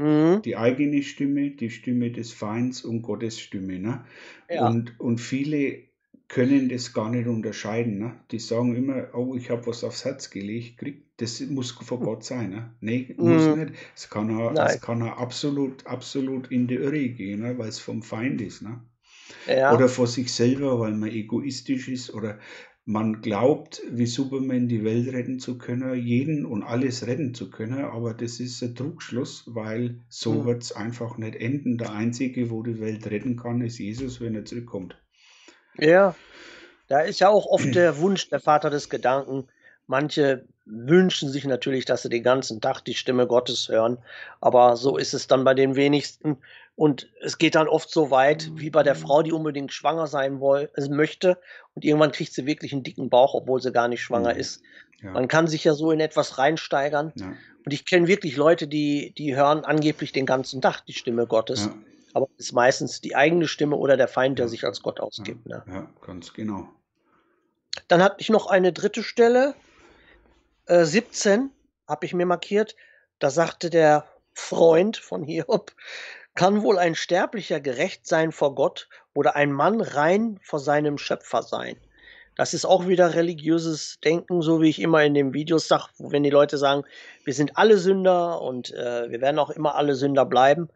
Mhm. 0.00 0.42
die 0.44 0.56
eigene 0.56 1.02
Stimme, 1.02 1.50
die 1.50 1.70
Stimme 1.70 2.10
des 2.10 2.32
Feinds 2.32 2.84
und 2.84 3.02
Gottes 3.02 3.38
Stimme. 3.40 3.78
Ne? 3.78 4.04
Ja. 4.48 4.66
Und, 4.68 4.98
und 5.00 5.18
viele 5.20 5.88
können 6.28 6.68
das 6.68 6.92
gar 6.92 7.10
nicht 7.10 7.26
unterscheiden. 7.26 7.98
Ne? 7.98 8.20
Die 8.30 8.38
sagen 8.38 8.74
immer, 8.76 9.08
oh, 9.14 9.34
ich 9.36 9.50
habe 9.50 9.66
was 9.66 9.82
aufs 9.84 10.04
Herz 10.04 10.30
gelegt, 10.30 10.78
krieg, 10.78 11.04
das 11.16 11.40
muss 11.40 11.72
von 11.72 12.00
Gott 12.00 12.24
sein. 12.24 12.50
Ne? 12.50 12.74
Nee, 12.80 13.14
muss 13.18 13.48
Mhm. 13.48 13.58
nicht. 13.58 13.74
Es 13.96 14.08
kann, 14.08 14.30
auch, 14.36 14.54
es 14.66 14.80
kann 14.80 15.02
auch 15.02 15.18
absolut, 15.18 15.86
absolut 15.86 16.50
in 16.50 16.66
die 16.68 16.76
Irre 16.76 17.08
gehen, 17.10 17.40
ne? 17.40 17.58
weil 17.58 17.68
es 17.68 17.80
vom 17.80 18.02
Feind 18.02 18.40
ist. 18.40 18.62
Ne? 18.62 18.80
ja. 19.46 19.74
Oder 19.74 19.88
vor 19.88 20.06
sich 20.06 20.32
selber, 20.32 20.78
weil 20.80 20.92
man 20.94 21.10
egoistisch 21.10 21.88
ist 21.88 22.14
oder 22.14 22.38
man 22.90 23.22
glaubt, 23.22 23.82
wie 23.90 24.06
Superman 24.06 24.66
die 24.68 24.84
Welt 24.84 25.12
retten 25.12 25.38
zu 25.38 25.58
können, 25.58 25.94
jeden 25.94 26.44
und 26.44 26.62
alles 26.64 27.06
retten 27.06 27.34
zu 27.34 27.48
können, 27.50 27.84
aber 27.84 28.14
das 28.14 28.40
ist 28.40 28.62
ein 28.62 28.74
Trugschluss, 28.74 29.44
weil 29.46 30.00
so 30.08 30.44
Mhm. 30.44 30.44
wird 30.44 30.62
es 30.62 30.72
einfach 30.72 31.16
nicht 31.16 31.36
enden. 31.36 31.78
Der 31.78 31.92
Einzige, 31.92 32.50
wo 32.50 32.62
die 32.62 32.80
Welt 32.80 33.06
retten 33.06 33.36
kann, 33.36 33.60
ist 33.60 33.78
Jesus, 33.78 34.20
wenn 34.20 34.34
er 34.34 34.44
zurückkommt. 34.44 34.96
Ja, 35.78 36.14
da 36.88 37.00
ist 37.00 37.20
ja 37.20 37.28
auch 37.28 37.46
oft 37.46 37.74
der 37.74 37.98
Wunsch 37.98 38.28
der 38.30 38.40
Vater 38.40 38.70
des 38.70 38.88
Gedanken. 38.90 39.48
Manche 39.86 40.46
wünschen 40.70 41.28
sich 41.28 41.44
natürlich, 41.44 41.84
dass 41.84 42.02
sie 42.02 42.08
den 42.08 42.22
ganzen 42.22 42.60
Tag 42.60 42.80
die 42.82 42.94
Stimme 42.94 43.26
Gottes 43.26 43.68
hören, 43.68 43.98
aber 44.40 44.76
so 44.76 44.96
ist 44.96 45.14
es 45.14 45.26
dann 45.26 45.44
bei 45.44 45.54
den 45.54 45.76
wenigsten. 45.76 46.38
Und 46.76 47.10
es 47.20 47.36
geht 47.36 47.56
dann 47.56 47.68
oft 47.68 47.90
so 47.90 48.10
weit, 48.10 48.50
wie 48.54 48.70
bei 48.70 48.82
der 48.82 48.94
Frau, 48.94 49.22
die 49.22 49.32
unbedingt 49.32 49.72
schwanger 49.72 50.06
sein 50.06 50.40
woll 50.40 50.70
äh, 50.76 50.88
möchte 50.88 51.38
und 51.74 51.84
irgendwann 51.84 52.12
kriegt 52.12 52.32
sie 52.32 52.46
wirklich 52.46 52.72
einen 52.72 52.82
dicken 52.84 53.10
Bauch, 53.10 53.34
obwohl 53.34 53.60
sie 53.60 53.72
gar 53.72 53.88
nicht 53.88 54.02
schwanger 54.02 54.34
Mhm. 54.34 54.40
ist. 54.40 54.62
Ja, 55.02 55.10
Man 55.12 55.28
kann 55.28 55.46
sich 55.46 55.64
ja 55.64 55.74
so 55.74 55.90
in 55.90 56.00
etwas 56.00 56.38
reinsteigern. 56.38 57.12
ja, 57.16 57.32
Und 57.64 57.72
ich 57.72 57.84
kenne 57.84 58.06
wirklich 58.06 58.36
Leute, 58.36 58.66
die 58.68 59.12
die 59.18 59.36
hören 59.36 59.64
angeblich 59.64 60.12
den 60.12 60.24
ganzen 60.24 60.62
Tag 60.62 60.80
die 60.86 60.94
Stimme 60.94 61.26
Gottes, 61.26 61.66
ja, 61.66 61.74
aber 62.14 62.28
es 62.38 62.46
ist 62.46 62.52
meistens 62.52 63.00
die 63.00 63.14
eigene 63.14 63.46
Stimme 63.46 63.76
oder 63.76 63.96
der 63.96 64.08
Feind, 64.08 64.38
der 64.38 64.48
sich 64.48 64.64
als 64.64 64.82
Gott 64.82 65.00
ausgibt, 65.00 65.46
ne? 65.46 65.62
ja, 65.66 65.90
ganz 66.06 66.32
genau. 66.32 66.68
Dann 67.88 68.02
hatte 68.02 68.16
ich 68.18 68.30
noch 68.30 68.46
eine 68.46 68.72
dritte 68.72 69.02
Stelle, 69.02 69.54
äh, 70.70 70.84
17 70.84 71.50
habe 71.88 72.06
ich 72.06 72.14
mir 72.14 72.26
markiert. 72.26 72.76
Da 73.18 73.30
sagte 73.30 73.68
der 73.70 74.06
Freund 74.32 74.96
von 74.96 75.24
Hiob: 75.24 75.72
„Kann 76.34 76.62
wohl 76.62 76.78
ein 76.78 76.94
Sterblicher 76.94 77.60
gerecht 77.60 78.06
sein 78.06 78.32
vor 78.32 78.54
Gott 78.54 78.88
oder 79.12 79.36
ein 79.36 79.52
Mann 79.52 79.80
rein 79.80 80.38
vor 80.42 80.60
seinem 80.60 80.96
Schöpfer 80.96 81.42
sein?“ 81.42 81.76
Das 82.36 82.54
ist 82.54 82.64
auch 82.64 82.86
wieder 82.86 83.14
religiöses 83.14 83.98
Denken, 84.02 84.40
so 84.40 84.62
wie 84.62 84.70
ich 84.70 84.80
immer 84.80 85.02
in 85.02 85.12
den 85.14 85.34
Videos 85.34 85.68
sage, 85.68 85.88
wenn 85.98 86.22
die 86.22 86.30
Leute 86.30 86.56
sagen: 86.56 86.84
„Wir 87.24 87.34
sind 87.34 87.58
alle 87.58 87.76
Sünder 87.76 88.40
und, 88.40 88.72
äh, 88.72 89.10
wir 89.10 89.20
werden 89.20 89.40
auch 89.40 89.50
immer 89.50 89.74
alle 89.74 89.94
Sünder 89.96 90.24
bleiben.“ 90.24 90.70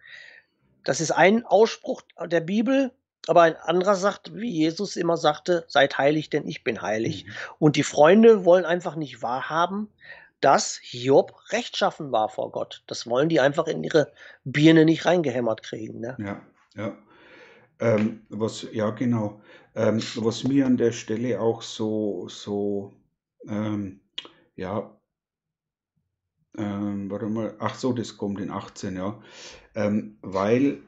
Das 0.85 1.01
ist 1.01 1.13
ein 1.13 1.47
Ausspruch 1.47 2.03
der 2.21 2.41
Bibel, 2.41 2.91
aber 3.29 3.43
ein 3.43 3.57
anderer 3.57 3.95
sagt, 3.95 4.35
wie 4.35 4.51
Jesus 4.51 4.97
immer 4.97 5.17
sagte: 5.17 5.65
„Seid 5.69 5.99
heilig, 5.99 6.31
denn 6.31 6.47
ich 6.47 6.65
bin 6.65 6.83
heilig.“ 6.83 7.25
Mhm. 7.27 7.33
Und 7.59 7.77
die 7.77 7.83
Freunde 7.83 8.45
wollen 8.45 8.65
einfach 8.65 8.97
nicht 8.97 9.23
wahrhaben, 9.23 9.89
dass 10.41 10.79
Hiob 10.83 11.35
rechtschaffen 11.51 12.13
war 12.13 12.29
vor 12.29 12.53
Gott. 12.53 12.83
Das 12.87 13.07
wollen 13.07 13.29
die 13.29 13.41
einfach 13.41 13.67
in 13.67 13.83
ihre 13.83 14.13
Birne 14.45 14.85
nicht 14.85 15.07
reingehämmert 15.07 15.63
kriegen, 15.63 16.01
ne? 16.01 16.17
Ja, 16.19 16.43
ja. 16.77 16.99
Ähm, 17.81 18.27
was, 18.29 18.67
ja, 18.73 18.91
genau. 18.91 19.41
Ähm, 19.75 20.03
was 20.17 20.45
mir 20.45 20.67
an 20.67 20.77
der 20.77 20.93
Stelle 20.93 21.41
auch 21.41 21.63
so, 21.63 22.29
so, 22.29 22.93
ähm, 23.49 24.01
ja, 24.55 24.97
ähm, 26.57 27.11
warte 27.11 27.27
mal, 27.27 27.57
ach 27.59 27.75
so, 27.75 27.93
das 27.93 28.17
kommt 28.17 28.41
in 28.41 28.51
18, 28.51 28.97
ja. 28.97 29.21
Ähm, 29.75 30.19
weil 30.23 30.83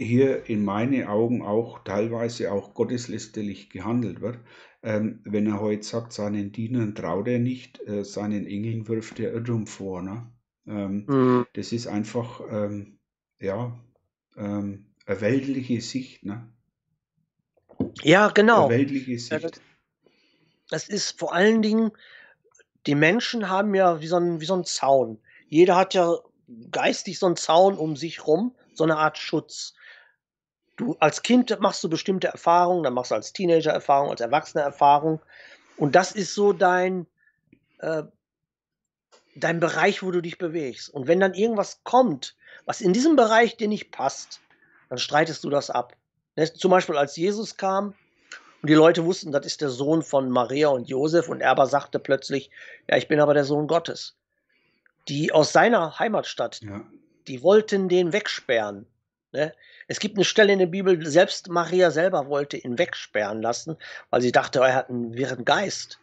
hier 0.00 0.48
in 0.48 0.64
meinen 0.64 1.06
Augen 1.06 1.42
auch 1.42 1.84
teilweise 1.84 2.52
auch 2.52 2.74
gotteslästerlich 2.74 3.70
gehandelt 3.70 4.20
wird. 4.20 4.38
Ähm, 4.82 5.20
wenn 5.24 5.46
er 5.46 5.60
heute 5.60 5.82
sagt, 5.84 6.12
seinen 6.12 6.52
Dienern 6.52 6.94
traut 6.94 7.28
er 7.28 7.38
nicht, 7.38 7.80
äh, 7.86 8.04
seinen 8.04 8.46
Engeln 8.46 8.88
wirft 8.88 9.20
er 9.20 9.32
Irrtum 9.34 9.66
vor. 9.66 10.02
Ne? 10.02 10.32
Ähm, 10.66 11.08
Mhm. 11.08 11.44
das 11.54 11.72
ist 11.72 11.86
einfach, 11.86 12.40
ähm, 12.50 12.98
ja, 13.40 13.78
ähm, 14.36 14.94
eine 15.06 15.20
weltliche 15.20 15.80
Sicht. 15.82 16.24
Ne? 16.24 16.52
Ja, 18.02 18.28
Eine 18.52 18.68
genau. 18.68 18.68
weltliche 18.68 19.18
Ja, 19.30 19.38
das 19.40 19.52
Sicht. 19.52 19.62
das 20.70 20.88
ist 20.88 21.18
vor 21.18 21.34
allen 21.34 21.62
Dingen 21.62 21.90
die 22.86 22.94
Menschen 22.96 23.48
haben 23.50 23.74
ja 23.74 24.00
wie 24.00 24.08
so 24.08 24.16
'n 24.16 24.40
wie 24.40 24.46
so 24.46 24.54
'n 24.54 24.64
Zaun. 24.64 25.20
Jeder 25.48 25.76
hat 25.76 25.94
ja 25.94 26.16
geistig 26.72 27.18
so 27.18 27.26
'n 27.26 27.36
Zaun 27.36 27.76
um 27.78 27.96
sich 27.96 28.26
rum, 28.26 28.56
so 28.74 28.86
'ne 28.86 28.96
Art 28.98 29.18
Schutz. 29.18 29.74
Du 30.80 30.96
als 30.98 31.20
Kind 31.20 31.54
machst 31.60 31.84
du 31.84 31.90
bestimmte 31.90 32.28
Erfahrungen, 32.28 32.84
dann 32.84 32.94
machst 32.94 33.10
du 33.10 33.14
als 33.14 33.34
Teenager 33.34 33.70
Erfahrungen, 33.70 34.12
als 34.12 34.22
Erwachsener 34.22 34.64
Erfahrungen 34.64 35.20
und 35.76 35.94
das 35.94 36.12
ist 36.12 36.34
so 36.34 36.54
dein, 36.54 37.06
äh 37.80 38.04
dein 39.34 39.60
Bereich, 39.60 40.02
wo 40.02 40.10
du 40.10 40.22
dich 40.22 40.38
bewegst. 40.38 40.88
Und 40.88 41.06
wenn 41.06 41.20
dann 41.20 41.34
irgendwas 41.34 41.80
kommt, 41.84 42.34
was 42.64 42.80
in 42.80 42.94
diesem 42.94 43.14
Bereich 43.14 43.58
dir 43.58 43.68
nicht 43.68 43.90
passt, 43.90 44.40
dann 44.88 44.96
streitest 44.96 45.44
du 45.44 45.50
das 45.50 45.68
ab. 45.68 45.96
Ne, 46.34 46.50
zum 46.50 46.70
Beispiel 46.70 46.96
als 46.96 47.14
Jesus 47.14 47.58
kam 47.58 47.92
und 48.62 48.70
die 48.70 48.74
Leute 48.74 49.04
wussten, 49.04 49.32
das 49.32 49.44
ist 49.44 49.60
der 49.60 49.68
Sohn 49.68 50.02
von 50.02 50.30
Maria 50.30 50.68
und 50.68 50.88
Josef 50.88 51.28
und 51.28 51.42
er 51.42 51.50
aber 51.50 51.66
sagte 51.66 51.98
plötzlich: 51.98 52.50
„Ja, 52.88 52.96
ich 52.96 53.06
bin 53.06 53.20
aber 53.20 53.34
der 53.34 53.44
Sohn 53.44 53.66
Gottes.“ 53.66 54.16
Die 55.08 55.30
aus 55.30 55.52
seiner 55.52 55.98
Heimatstadt, 55.98 56.62
Ja, 56.62 56.80
die 57.28 57.42
wollten 57.42 57.90
den 57.90 58.14
wegsperren, 58.14 58.86
ne? 59.32 59.52
Es 59.88 60.00
gibt 60.00 60.16
'ne 60.16 60.24
Stelle 60.24 60.52
in 60.52 60.58
der 60.58 60.66
Bibel, 60.66 61.06
selbst 61.06 61.48
Maria 61.48 61.90
selber 61.90 62.28
wollte 62.28 62.56
ihn 62.56 62.78
wegsperren 62.78 63.42
lassen, 63.42 63.76
weil 64.10 64.20
sie 64.22 64.32
dachte, 64.32 64.60
er 64.60 64.74
hat 64.74 64.90
'n 64.90 65.14
wirren 65.14 65.44
Geist. 65.44 65.98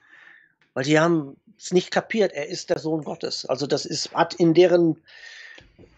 Weil 0.74 0.84
die 0.84 1.00
haben's 1.00 1.72
nicht 1.72 1.92
kapiert, 1.92 2.34
er 2.34 2.48
ist 2.48 2.70
der 2.70 2.80
Sohn 2.80 3.04
Gottes. 3.04 3.46
Also, 3.46 3.66
das 3.66 3.86
ist 3.86 4.14
hat 4.14 4.36
in 4.36 4.54
deren 4.54 5.02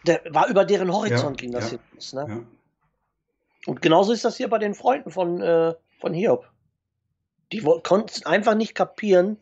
der 0.05 0.21
war 0.29 0.47
über 0.47 0.65
deren 0.65 0.87
ja, 0.87 0.93
Horizont 0.93 1.37
ging 1.37 1.51
das 1.51 1.71
ja, 1.71 1.77
hinaus, 1.77 2.13
ne? 2.13 2.25
ja, 2.27 2.45
Und 3.65 3.81
genauso 3.81 4.13
ist 4.13 4.25
das 4.25 4.37
hier 4.37 4.49
bei 4.49 4.57
den 4.57 4.73
Freunden 4.73 5.11
von, 5.11 5.41
äh 5.41 5.73
von 5.99 6.13
Hiob. 6.13 6.49
Die 7.51 7.63
woll 7.65 7.81
konnten's 7.81 8.25
einfach 8.25 8.55
nicht 8.55 8.73
kapieren, 8.73 9.37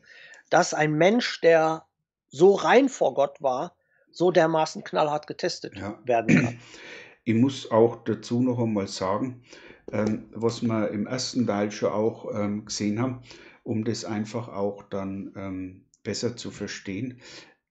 dass 0.50 0.74
ein 0.74 0.94
Mensch, 0.94 1.42
der 1.42 1.86
so 2.30 2.56
rein 2.56 2.90
vor 2.90 3.14
Gott 3.14 3.42
war, 3.42 3.76
so 4.12 4.32
dermaßen 4.32 4.84
knallhart 4.84 5.28
getestet 5.28 5.78
ja. 5.78 6.00
werden 6.04 6.44
kann. 6.44 6.60
Ich 7.28 7.36
muss 7.36 7.72
auch 7.72 8.06
dazu 8.06 8.42
noch 8.42 8.58
einmal 8.58 8.88
sagen, 8.88 9.42
ähm, 9.92 10.30
was 10.32 10.62
wir 10.62 10.92
im 10.92 11.08
ersten 11.08 11.46
Teil 11.46 11.72
schon 11.72 11.92
auch 11.92 12.34
ähm, 12.34 12.64
gesehen 12.64 13.02
haben, 13.02 13.20
um 13.64 13.84
das 13.84 14.06
einfach 14.06 14.48
auch 14.48 14.84
dann 14.84 15.34
ähm, 15.36 15.82
besser 16.04 16.38
zu 16.38 16.52
verstehen, 16.52 17.20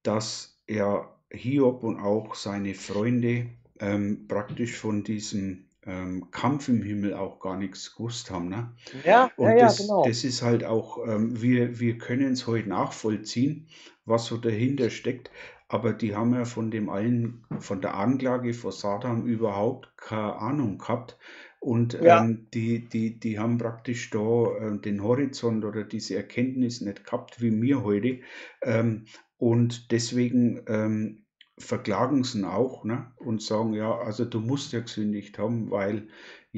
dass 0.02 0.60
ja 0.68 1.10
Hiob 1.32 1.84
und 1.84 1.98
auch 1.98 2.34
seine 2.34 2.74
Freunde 2.74 3.46
ähm, 3.80 4.26
praktisch 4.28 4.76
von 4.76 5.04
diesem 5.04 5.64
ähm, 5.86 6.30
Kampf 6.30 6.68
im 6.68 6.82
Himmel 6.82 7.14
auch 7.14 7.40
gar 7.40 7.56
nichts 7.56 7.96
gewusst 7.96 8.30
haben. 8.30 8.50
Ne? 8.50 8.74
Ja, 9.04 9.10
ja, 9.10 9.30
Und 9.36 9.48
ja, 9.52 9.56
das, 9.56 9.78
genau. 9.78 10.04
das 10.06 10.22
ist 10.22 10.42
halt 10.42 10.64
auch, 10.64 10.98
ähm, 11.06 11.40
wir, 11.40 11.80
wir 11.80 11.96
können 11.96 12.32
es 12.34 12.46
heute 12.46 12.68
nachvollziehen, 12.68 13.68
was 14.04 14.26
so 14.26 14.36
dahinter 14.36 14.90
steckt, 14.90 15.30
aber 15.68 15.92
die 15.92 16.14
haben 16.14 16.34
ja 16.34 16.44
von 16.44 16.70
dem 16.70 16.88
allen, 16.88 17.44
von 17.58 17.80
der 17.80 17.94
Anklage 17.96 18.54
vor 18.54 18.72
Satan 18.72 19.24
überhaupt 19.26 19.96
keine 19.96 20.36
Ahnung 20.36 20.78
gehabt. 20.78 21.18
Und 21.58 21.94
Ja. 21.98 22.16
ähm, 22.18 22.48
die, 22.54 22.88
die, 22.88 23.18
die 23.18 23.38
haben 23.38 23.58
praktisch 23.58 24.10
da 24.10 24.18
äh, 24.58 24.78
den 24.80 25.02
Horizont 25.02 25.64
oder 25.64 25.84
diese 25.84 26.14
Erkenntnis 26.16 26.80
nicht 26.80 27.04
gehabt 27.04 27.40
wie 27.40 27.60
wir 27.60 27.82
heute. 27.82 28.20
Ähm, 28.62 29.06
und 29.38 29.90
deswegen 29.90 30.62
ähm, 30.68 31.24
verklagen 31.58 32.22
sie 32.24 32.38
ihn 32.38 32.44
auch 32.44 32.84
ne? 32.84 33.12
und 33.16 33.42
sagen, 33.42 33.72
ja, 33.72 33.96
also 33.98 34.24
du 34.24 34.40
musst 34.40 34.72
ja 34.72 34.80
gesündigt 34.80 35.38
haben, 35.38 35.70
weil 35.70 36.08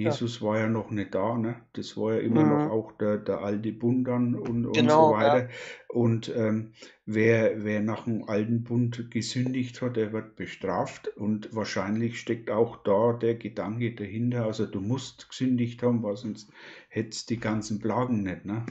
Ja. 0.02 0.10
Jesus 0.10 0.40
war 0.42 0.58
ja 0.58 0.68
noch 0.68 0.90
nicht 0.90 1.14
da. 1.14 1.36
Ne? 1.36 1.56
Das 1.72 1.96
war 1.96 2.14
ja 2.14 2.20
immer 2.20 2.44
noch 2.44 2.64
Mhm. 2.64 2.70
auch 2.70 2.92
der, 2.92 3.18
der 3.18 3.40
alte 3.40 3.72
Bund 3.72 4.06
dann 4.08 4.34
und, 4.34 4.66
und 4.66 4.90
so 4.90 5.10
Genau, 5.10 5.12
ja. 5.20 5.44
weiter. 5.44 5.48
Und 5.88 6.28
ähm, 6.36 6.72
wer, 7.06 7.64
wer 7.64 7.80
nach 7.80 8.04
dem 8.04 8.28
alten 8.28 8.64
Bund 8.64 9.10
gesündigt 9.10 9.82
hat, 9.82 9.96
der 9.96 10.12
wird 10.12 10.36
bestraft. 10.36 11.08
Und 11.08 11.54
wahrscheinlich 11.54 12.20
steckt 12.20 12.50
auch 12.50 12.76
da 12.84 13.12
der 13.14 13.34
Gedanke 13.36 13.94
dahinter, 13.94 14.44
also 14.46 14.66
du 14.66 14.80
musst 14.80 15.28
gesündigt 15.30 15.82
haben, 15.82 16.02
weil 16.02 16.16
sonst 16.16 16.50
hättest 16.88 17.30
die 17.30 17.40
ganzen 17.40 17.80
Plagen 17.80 18.22
nicht. 18.22 18.44
Ne? 18.44 18.64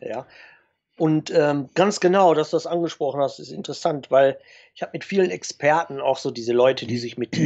Ja. 0.00 0.26
Und, 0.98 1.30
ähm, 1.30 1.70
ganz 1.74 2.00
genau, 2.00 2.34
dass 2.34 2.50
du 2.50 2.56
das 2.56 2.66
angesprochen 2.66 3.20
hast, 3.20 3.38
ist 3.40 3.50
interessant, 3.52 4.10
weil 4.10 4.38
ich 4.74 4.82
habe 4.82 4.92
mit 4.94 5.04
vielen 5.04 5.30
Experten, 5.30 6.00
auch 6.00 6.18
so 6.18 6.30
diese 6.30 6.52
Leute, 6.54 6.86
die 6.86 6.98
sich 6.98 7.18
mit 7.18 7.36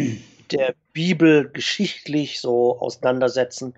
der 0.52 0.74
Bibel 0.92 1.50
geschichtlich 1.50 2.40
so 2.40 2.78
auseinandersetzen 2.80 3.74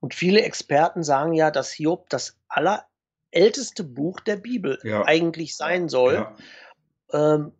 und 0.00 0.14
viele 0.14 0.42
Experten 0.42 1.02
sagen 1.02 1.32
ja, 1.34 1.50
dass 1.50 1.72
Hiob 1.72 2.08
das 2.10 2.38
allerälteste 2.48 3.84
Buch 3.84 4.20
der 4.20 4.36
Bibel 4.36 4.82
Ja. 4.82 5.02
eigentlich 5.02 5.56
sein 5.56 5.88
soll. 5.88 6.14
Ja, 6.14 6.36
Ähm, 7.12 7.52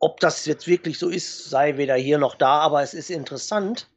ob 0.00 0.20
das 0.20 0.46
jetzt 0.46 0.66
wirklich 0.68 0.98
so 0.98 1.08
ist, 1.08 1.50
sei 1.50 1.76
weder 1.78 1.96
hier 1.96 2.18
noch 2.18 2.36
da, 2.36 2.60
aber 2.60 2.82
es 2.82 2.94
ist 2.94 3.10
interessant. 3.10 3.90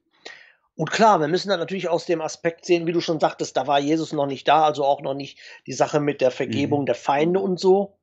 Und 0.75 0.91
klar, 0.91 1.19
wir 1.19 1.27
müssen 1.27 1.49
dann 1.49 1.59
natürlich 1.59 1.89
aus 1.89 2.05
dem 2.05 2.21
Aspekt 2.21 2.65
sehen, 2.65 2.87
wie 2.87 2.93
du 2.93 3.01
schon 3.01 3.19
sagtest, 3.19 3.57
da 3.57 3.67
war 3.67 3.79
Jesus 3.79 4.13
noch 4.13 4.25
nicht 4.25 4.47
da, 4.47 4.63
also 4.65 4.85
auch 4.85 5.01
noch 5.01 5.13
nicht 5.13 5.39
die 5.67 5.73
Sache 5.73 5.99
mit 5.99 6.21
der 6.21 6.31
Vergebung 6.31 6.85
Mhm. 6.85 6.87
der 6.87 6.95
Feinde 6.95 7.39
und 7.39 7.59
so. 7.59 7.97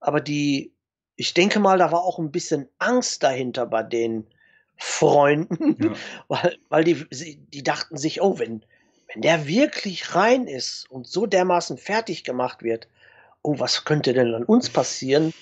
Aber 0.00 0.20
die 0.20 0.74
ich 1.16 1.34
denke 1.34 1.60
mal, 1.60 1.78
da 1.78 1.92
war 1.92 2.02
auch 2.04 2.18
'n 2.18 2.32
bisschen 2.32 2.70
Angst 2.78 3.22
dahinter 3.22 3.66
bei 3.66 3.82
den 3.84 4.28
Freunden, 4.78 5.78
ja, 5.78 6.06
weil 6.28 6.58
weil 6.68 6.84
die 6.84 7.06
die 7.52 7.62
dachten 7.62 7.96
sich: 7.96 8.22
„Oh, 8.22 8.38
wenn 8.38 8.64
wenn 9.12 9.22
der 9.22 9.46
wirklich 9.46 10.14
rein 10.14 10.46
ist 10.46 10.90
und 10.90 11.06
so 11.06 11.26
dermaßen 11.26 11.78
fertig 11.78 12.24
gemacht 12.24 12.62
wird, 12.62 12.88
oh, 13.42 13.58
was 13.58 13.84
könnte 13.84 14.12
denn 14.14 14.34
an 14.34 14.44
uns 14.44 14.70
passieren? 14.70 15.32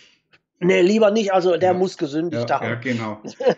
Nee, 0.61 0.83
lieber 0.83 1.11
nicht, 1.11 1.33
also 1.33 1.57
der 1.57 1.75
Ja, 1.75 1.75
muss 1.75 1.99
gesündigt 1.99 2.51
ja, 2.51 2.57
ja, 2.61 2.75
haben. 2.75 2.77
genau. 2.77 3.23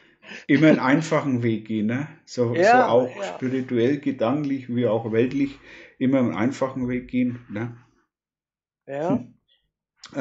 Immer 0.49 0.68
einen 0.68 0.80
einfachen 0.80 1.42
Weg 1.42 1.66
gehen, 1.66 1.87
ne? 1.87 2.09
So, 2.26 2.62
so 2.62 2.85
Ja, 2.85 2.87
auch 2.87 3.23
ja. 3.23 3.35
spirituell, 3.35 4.00
gedanklich 4.00 4.68
wie 4.75 4.87
auch 4.88 5.12
weltlich, 5.12 5.61
immer 5.99 6.21
einen 6.21 6.35
einfachen 6.35 6.88
Weg 6.88 7.09
gehen, 7.09 7.47
ne? 7.50 7.76
Ja, 8.87 9.25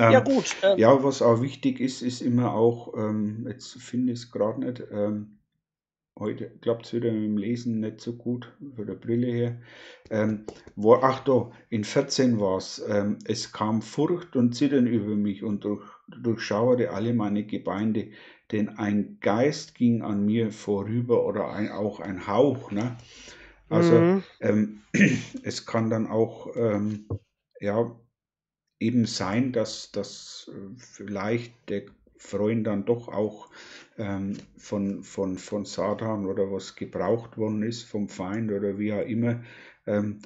ja 0.08 0.20
Ähm, 0.20 0.22
gut. 0.22 0.58
Ähm, 0.64 0.78
ja, 0.78 1.04
was 1.04 1.22
auch 1.22 1.42
wichtig 1.42 1.80
ist, 1.80 2.02
ist 2.02 2.22
immer 2.22 2.54
auch, 2.54 2.94
ähm, 2.98 3.46
jetzt 3.48 3.74
finde 3.82 4.14
ich 4.14 4.20
es 4.20 4.32
gerade 4.32 4.60
nicht, 4.62 4.84
ähm, 4.92 5.40
heute 6.18 6.50
klappt 6.62 6.86
es 6.86 6.94
wieder 6.94 7.12
mit 7.12 7.24
dem 7.24 7.38
Lesen 7.38 7.80
nicht 7.82 8.00
so 8.00 8.14
gut, 8.14 8.54
von 8.76 8.88
der 8.88 8.96
Brille 8.96 9.28
her. 9.28 9.62
Ähm, 10.10 10.46
wo, 10.76 10.96
ach 10.96 11.20
da, 11.24 11.52
in 11.70 11.84
14 11.84 12.40
war 12.40 12.58
es, 12.58 12.84
ähm, 12.88 13.20
es 13.26 13.52
kam 13.52 13.82
Furcht 13.82 14.36
und 14.36 14.54
Zittern 14.54 14.88
über 14.88 15.16
mich 15.16 15.44
und 15.44 15.64
durch, 15.64 15.86
durchschauerte 16.08 16.92
alle 16.92 17.14
meine 17.14 17.44
Gebeine, 17.44 18.12
denn 18.52 18.70
ein 18.70 19.18
Geist 19.22 19.76
ging 19.76 20.02
an 20.04 20.26
mir 20.26 20.52
vorüber 20.52 21.26
oder 21.26 21.52
ein, 21.52 21.70
auch 21.70 22.00
ein 22.00 22.28
Hauch. 22.28 22.72
Ne? 22.72 22.96
Also 23.70 24.00
mhm. 24.00 24.24
ähm, 24.40 24.82
es 25.44 25.66
kann 25.66 25.90
dann 25.90 26.08
auch 26.08 26.56
ähm, 26.56 27.08
ja, 27.60 27.96
eben 28.80 29.06
sein, 29.06 29.52
dass, 29.52 29.92
dass 29.92 30.52
äh, 30.54 30.76
vielleicht 30.78 31.54
der 31.70 31.84
Freund 32.18 32.66
dann 32.68 32.86
doch 32.86 33.08
auch 33.08 33.50
ähm, 33.98 34.38
von, 34.58 35.04
von, 35.04 35.38
von 35.38 35.66
Satan 35.66 36.26
oder 36.26 36.52
was 36.52 36.76
gebraucht 36.76 37.38
worden 37.38 37.64
ist, 37.64 37.84
vom 37.84 38.10
Feind 38.10 38.52
oder 38.52 38.78
wie 38.80 38.94
auch 38.94 39.06
immer, 39.06 39.44
ähm, 39.88 40.20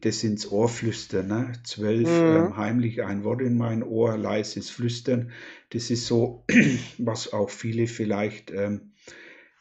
das 0.00 0.24
ins 0.24 0.50
Ohr 0.50 0.68
flüstern. 0.68 1.28
Ne? 1.28 1.52
Zwölf 1.64 2.24
Mhm. 2.26 2.26
ähm, 2.26 2.56
heimlich 2.56 3.02
ein 3.02 3.24
Wort 3.24 3.40
in 3.40 3.56
mein 3.56 3.82
Ohr, 3.82 4.16
leises 4.16 4.70
Flüstern. 4.70 5.30
Das 5.70 5.90
ist 5.90 6.06
so, 6.06 6.44
was 6.98 7.32
auch 7.32 7.50
viele 7.50 7.86
vielleicht 7.86 8.50
ähm, 8.50 8.92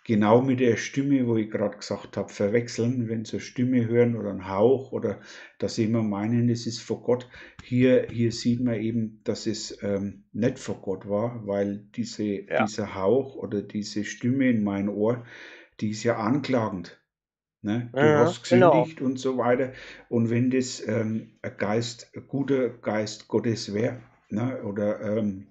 genau 0.06 0.42
mit 0.42 0.62
der 0.62 0.78
Stimme, 0.78 1.28
wo 1.28 1.36
ich 1.36 1.50
gerade 1.52 1.78
gesagt 1.78 2.16
habe, 2.18 2.30
verwechseln, 2.32 3.10
wenn 3.10 3.26
sie 3.26 3.34
eine 3.34 3.42
Stimme 3.42 3.88
hören 3.88 4.16
oder 4.16 4.30
einen 4.30 4.48
Hauch 4.50 4.94
oder 4.94 5.20
dass 5.60 5.76
sie 5.76 5.86
immer 5.86 6.04
meinen, 6.04 6.50
es 6.50 6.68
ist 6.68 6.80
vor 6.82 7.04
Gott. 7.04 7.28
Hier, 7.64 8.08
hier 8.10 8.32
sieht 8.32 8.62
man 8.62 8.76
eben, 8.76 9.22
dass 9.26 9.48
es 9.48 9.84
ähm, 9.84 10.26
nicht 10.32 10.60
vor 10.60 10.82
Gott 10.82 11.10
war, 11.10 11.46
weil 11.48 11.80
diese, 11.96 12.44
Ja. 12.48 12.60
dieser 12.60 12.96
Hauch 12.96 13.36
oder 13.36 13.62
diese 13.64 14.06
Stimme 14.06 14.50
in 14.50 14.64
mein 14.64 14.90
Ohr, 14.90 15.26
die 15.82 15.90
ist 15.92 16.04
ja 16.04 16.18
anklagend. 16.18 17.02
Ne? 17.64 17.94
Du 17.98 18.16
Ja, 18.16 18.16
hast 18.16 18.44
genau. 18.50 18.72
gesündigt 18.72 19.02
und 19.02 19.20
so 19.20 19.38
weiter. 19.38 19.74
Und 20.10 20.30
wenn 20.30 20.52
das 20.52 20.88
ähm, 20.88 21.40
ein 21.42 21.58
Geist, 21.58 22.12
ein 22.16 22.28
guter 22.28 22.70
Geist 22.70 23.28
Gottes 23.28 23.74
wäre, 23.74 24.02
ne? 24.30 24.64
oder 24.64 25.02
ähm, 25.02 25.48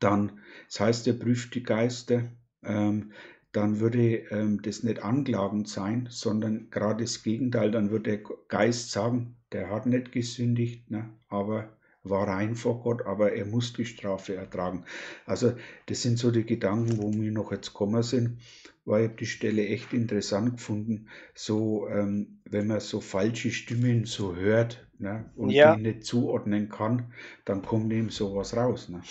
dann, 0.00 0.40
das 0.68 0.80
heißt, 0.80 1.06
er 1.06 1.14
prüft 1.14 1.54
die 1.54 1.62
Geister, 1.62 2.24
ähm, 2.64 3.12
dann 3.56 3.80
würde 3.80 4.16
ähm, 4.30 4.60
das 4.62 4.82
nicht 4.82 5.02
anklagend 5.02 5.68
sein, 5.68 6.08
sondern 6.10 6.70
gerade 6.70 7.04
das 7.04 7.22
Gegenteil, 7.22 7.70
dann 7.70 7.90
würde 7.90 8.18
der 8.18 8.22
Geist 8.48 8.90
sagen, 8.92 9.36
der 9.52 9.70
hat 9.70 9.86
nicht 9.86 10.12
gesündigt, 10.12 10.90
ne, 10.90 11.10
aber 11.28 11.76
war 12.02 12.28
rein 12.28 12.54
vor 12.54 12.82
Gott, 12.82 13.04
aber 13.06 13.32
er 13.32 13.46
muss 13.46 13.72
die 13.72 13.84
Strafe 13.84 14.36
ertragen. 14.36 14.84
Also 15.24 15.54
das 15.86 16.02
sind 16.02 16.18
so 16.18 16.30
die 16.30 16.44
Gedanken, 16.46 16.98
wo 16.98 17.10
mir 17.10 17.32
noch 17.32 17.50
jetzt 17.52 17.68
gekommen 17.72 18.02
sind, 18.02 18.38
weil 18.84 19.02
ich 19.02 19.08
habe 19.08 19.18
die 19.18 19.26
Stelle 19.26 19.66
echt 19.66 19.92
interessant 19.92 20.56
gefunden, 20.58 21.08
so 21.34 21.88
ähm, 21.88 22.40
wenn 22.44 22.68
man 22.68 22.80
so 22.80 23.00
falsche 23.00 23.50
Stimmen 23.50 24.04
so 24.04 24.36
hört 24.36 24.86
ne, 24.98 25.30
und 25.36 25.50
Ja. 25.52 25.64
die 25.64 25.76
nicht 25.78 26.04
zuordnen 26.04 26.68
kann, 26.68 27.12
dann 27.44 27.62
kommt 27.62 27.92
eben 27.92 28.10
sowas 28.10 28.56
raus. 28.56 28.88
Ne? 28.88 29.02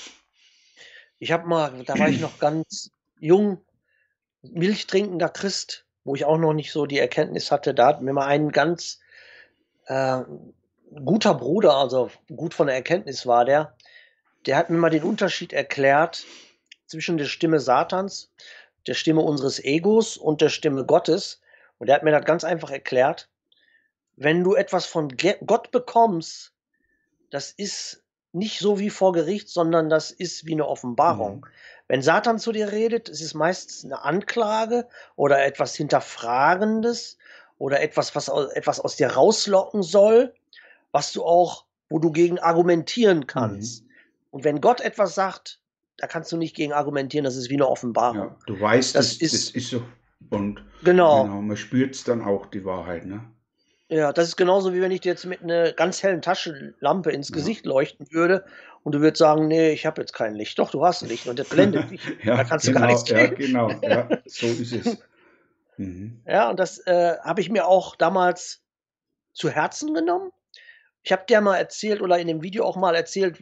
Ich 1.20 1.31
habe 1.31 1.48
mal, 1.48 1.84
da 1.86 2.00
war 2.00 2.10
ich 2.10 2.20
noch 2.20 2.38
ganz 2.38 2.92
jung, 3.20 3.66
milchtrinkender 4.53 5.29
Christ, 5.29 5.86
wo 6.03 6.16
ich 6.16 6.25
auch 6.25 6.38
noch 6.38 6.53
nicht 6.53 6.72
so 6.72 6.86
die 6.86 7.00
Erkenntnis 7.00 7.51
hatte. 7.51 7.74
Da 7.74 7.88
hat 7.88 8.01
mir 8.01 8.14
mal 8.14 8.27
ein 8.27 8.51
ganz 8.51 9.00
äh, 9.86 10.22
guter 11.03 11.34
Bruder, 11.34 11.75
also 11.75 12.12
gut 12.36 12.53
von 12.53 12.68
der 12.68 12.75
Erkenntnis 12.75 13.25
war 13.25 13.46
der, 13.46 13.75
der 14.46 14.58
hat 14.58 14.70
mir 14.70 14.77
mal 14.77 14.90
den 14.90 15.03
Unterschied 15.03 15.53
erklärt 15.53 16.24
zwischen 16.86 17.18
der 17.18 17.25
Stimme 17.25 17.60
Satans, 17.60 18.31
der 18.88 18.94
Stimme 18.94 19.22
unseres 19.22 19.64
Egos 19.64 20.18
und 20.18 20.42
der 20.42 20.50
Stimme 20.50 20.86
Gottes. 20.86 21.42
Und 21.79 21.90
er 21.90 21.96
hat 21.96 22.03
mir 22.03 22.12
das 22.12 22.25
ganz 22.25 22.44
einfach 22.44 22.70
erklärt. 22.70 23.27
Wenn 24.16 24.44
du 24.44 24.53
etwas 24.53 24.86
von 24.86 25.10
Gott 25.46 25.72
bekommst, 25.72 26.53
das 27.31 27.51
ist 27.51 28.03
nicht 28.31 28.60
so 28.60 28.79
wie 28.79 28.90
vor 28.90 29.14
Gericht, 29.14 29.50
sondern 29.50 29.90
das 29.90 30.12
ist 30.12 30.46
wie 30.46 30.53
eine 30.53 30.68
Offenbarung. 30.68 31.38
Mhm. 31.38 31.46
Wenn 31.87 32.01
Satan 32.01 32.39
zu 32.39 32.51
dir 32.51 32.71
redet, 32.71 33.09
es 33.09 33.21
ist 33.21 33.33
meistens 33.35 33.85
eine 33.85 34.03
Anklage 34.03 34.87
oder 35.15 35.45
etwas 35.45 35.75
Hinterfragendes 35.75 37.17
oder 37.57 37.81
etwas, 37.81 38.15
was 38.15 38.27
etwas 38.53 38.79
aus 38.79 38.95
dir 38.95 39.09
rauslocken 39.11 39.83
soll, 39.83 40.33
was 40.91 41.13
du 41.13 41.24
auch, 41.24 41.65
wo 41.89 42.00
du 42.00 42.11
gegen 42.11 42.39
argumentieren 42.39 43.27
kannst. 43.27 43.83
Mhm. 43.83 43.89
Und 44.31 44.43
wenn 44.43 44.61
Gott 44.61 44.81
etwas 44.81 45.15
sagt, 45.15 45.59
da 45.98 46.07
kannst 46.07 46.31
du 46.31 46.37
nicht 46.37 46.55
gegen 46.55 46.74
argumentieren, 46.74 47.24
das 47.24 47.35
ist 47.37 47.50
wie 47.50 47.53
eine 47.55 47.67
Offenbarung. 47.69 48.17
Ja, 48.17 48.37
du 48.48 48.59
weißt, 48.59 48.95
Das 48.95 49.09
das, 49.11 49.19
das, 49.19 49.33
ist- 49.33 49.55
ist 49.55 49.69
so. 49.69 49.83
Und 50.31 50.63
Genau. 50.83 51.24
genau, 51.24 51.41
man 51.41 51.55
spürt 51.57 51.95
es 51.95 52.03
dann 52.03 52.21
auch, 52.24 52.48
die 52.48 52.65
Wahrheit. 52.65 53.05
Ne? 53.05 53.24
Ja, 53.89 54.11
das 54.13 54.29
ist 54.29 54.35
genauso 54.35 54.74
wie 54.74 54.81
wenn 54.81 54.91
ich 54.91 55.01
dir 55.01 55.09
jetzt 55.09 55.25
mit 55.25 55.43
einer 55.43 55.71
ganz 55.71 56.01
hellen 56.01 56.21
Taschenlampe 56.21 57.11
ins 57.11 57.29
Ja. 57.29 57.35
Gesicht 57.35 57.65
leuchten 57.65 58.07
würde 58.11 58.43
und 58.83 58.95
du 58.95 59.00
würdest 59.01 59.19
sagen, 59.19 59.48
nee, 59.48 59.71
ich 59.71 59.85
habe 59.85 60.01
jetzt 60.01 60.13
kein 60.13 60.33
Licht. 60.35 60.57
Doch, 60.57 60.71
du 60.71 60.83
hast 60.83 61.03
ein 61.03 61.09
Licht 61.09 61.27
und 61.27 61.37
das 61.37 61.50
blendet 61.50 61.89
dich. 61.91 62.01
ja, 62.24 62.37
da 62.37 62.43
kannst 62.43 62.67
du 62.67 62.71
genau, 62.71 62.81
gar 62.81 62.93
nichts 62.93 63.09
ja, 63.09 63.27
genau, 63.27 63.69
ja, 63.81 64.09
so 64.25 64.48
ist 64.48 64.74
es. 64.74 64.98
Mhm. 65.77 66.21
Ja, 66.25 66.50
und 66.50 66.59
das 66.59 66.79
äh, 66.87 67.17
habe 67.24 67.41
ich 67.41 67.50
mir 67.50 67.67
auch 67.67 67.95
damals 67.95 68.61
zu 69.33 69.50
Herzen 69.50 69.93
genommen. 69.93 70.31
Ich 71.03 71.11
habe 71.11 71.25
dir 71.27 71.41
mal 71.41 71.57
erzählt 71.57 72.01
oder 72.01 72.17
in 72.17 72.27
dem 72.27 72.41
Video 72.41 72.65
auch 72.65 72.77
mal 72.77 72.95
erzählt, 72.95 73.37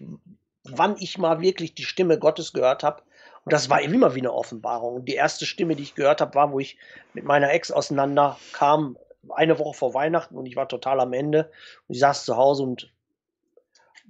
wann 0.65 0.97
ich 0.99 1.17
mal 1.17 1.39
wirklich 1.39 1.73
die 1.75 1.83
Stimme 1.83 2.19
Gottes 2.19 2.51
gehört 2.51 2.83
habe. 2.83 3.03
Und 3.45 3.53
das 3.53 3.69
war 3.69 3.81
immer 3.81 4.15
wie 4.15 4.19
eine 4.19 4.33
Offenbarung. 4.33 4.95
Und 4.95 5.05
die 5.05 5.15
erste 5.15 5.45
Stimme, 5.45 5.75
die 5.75 5.83
ich 5.83 5.95
gehört 5.95 6.21
habe, 6.21 6.33
war, 6.35 6.51
wo 6.51 6.59
ich 6.59 6.77
mit 7.13 7.25
meiner 7.25 7.51
Ex 7.51 7.71
auseinander 7.71 8.37
kam, 8.53 8.97
eine 9.29 9.59
Woche 9.59 9.73
vor 9.73 9.93
Weihnachten 9.93 10.37
und 10.37 10.45
ich 10.45 10.55
war 10.55 10.67
total 10.67 10.99
am 10.99 11.13
Ende. 11.13 11.51
Und 11.87 11.95
ich 11.95 11.99
saß 11.99 12.25
zu 12.25 12.35
Hause 12.37 12.63
und 12.63 12.91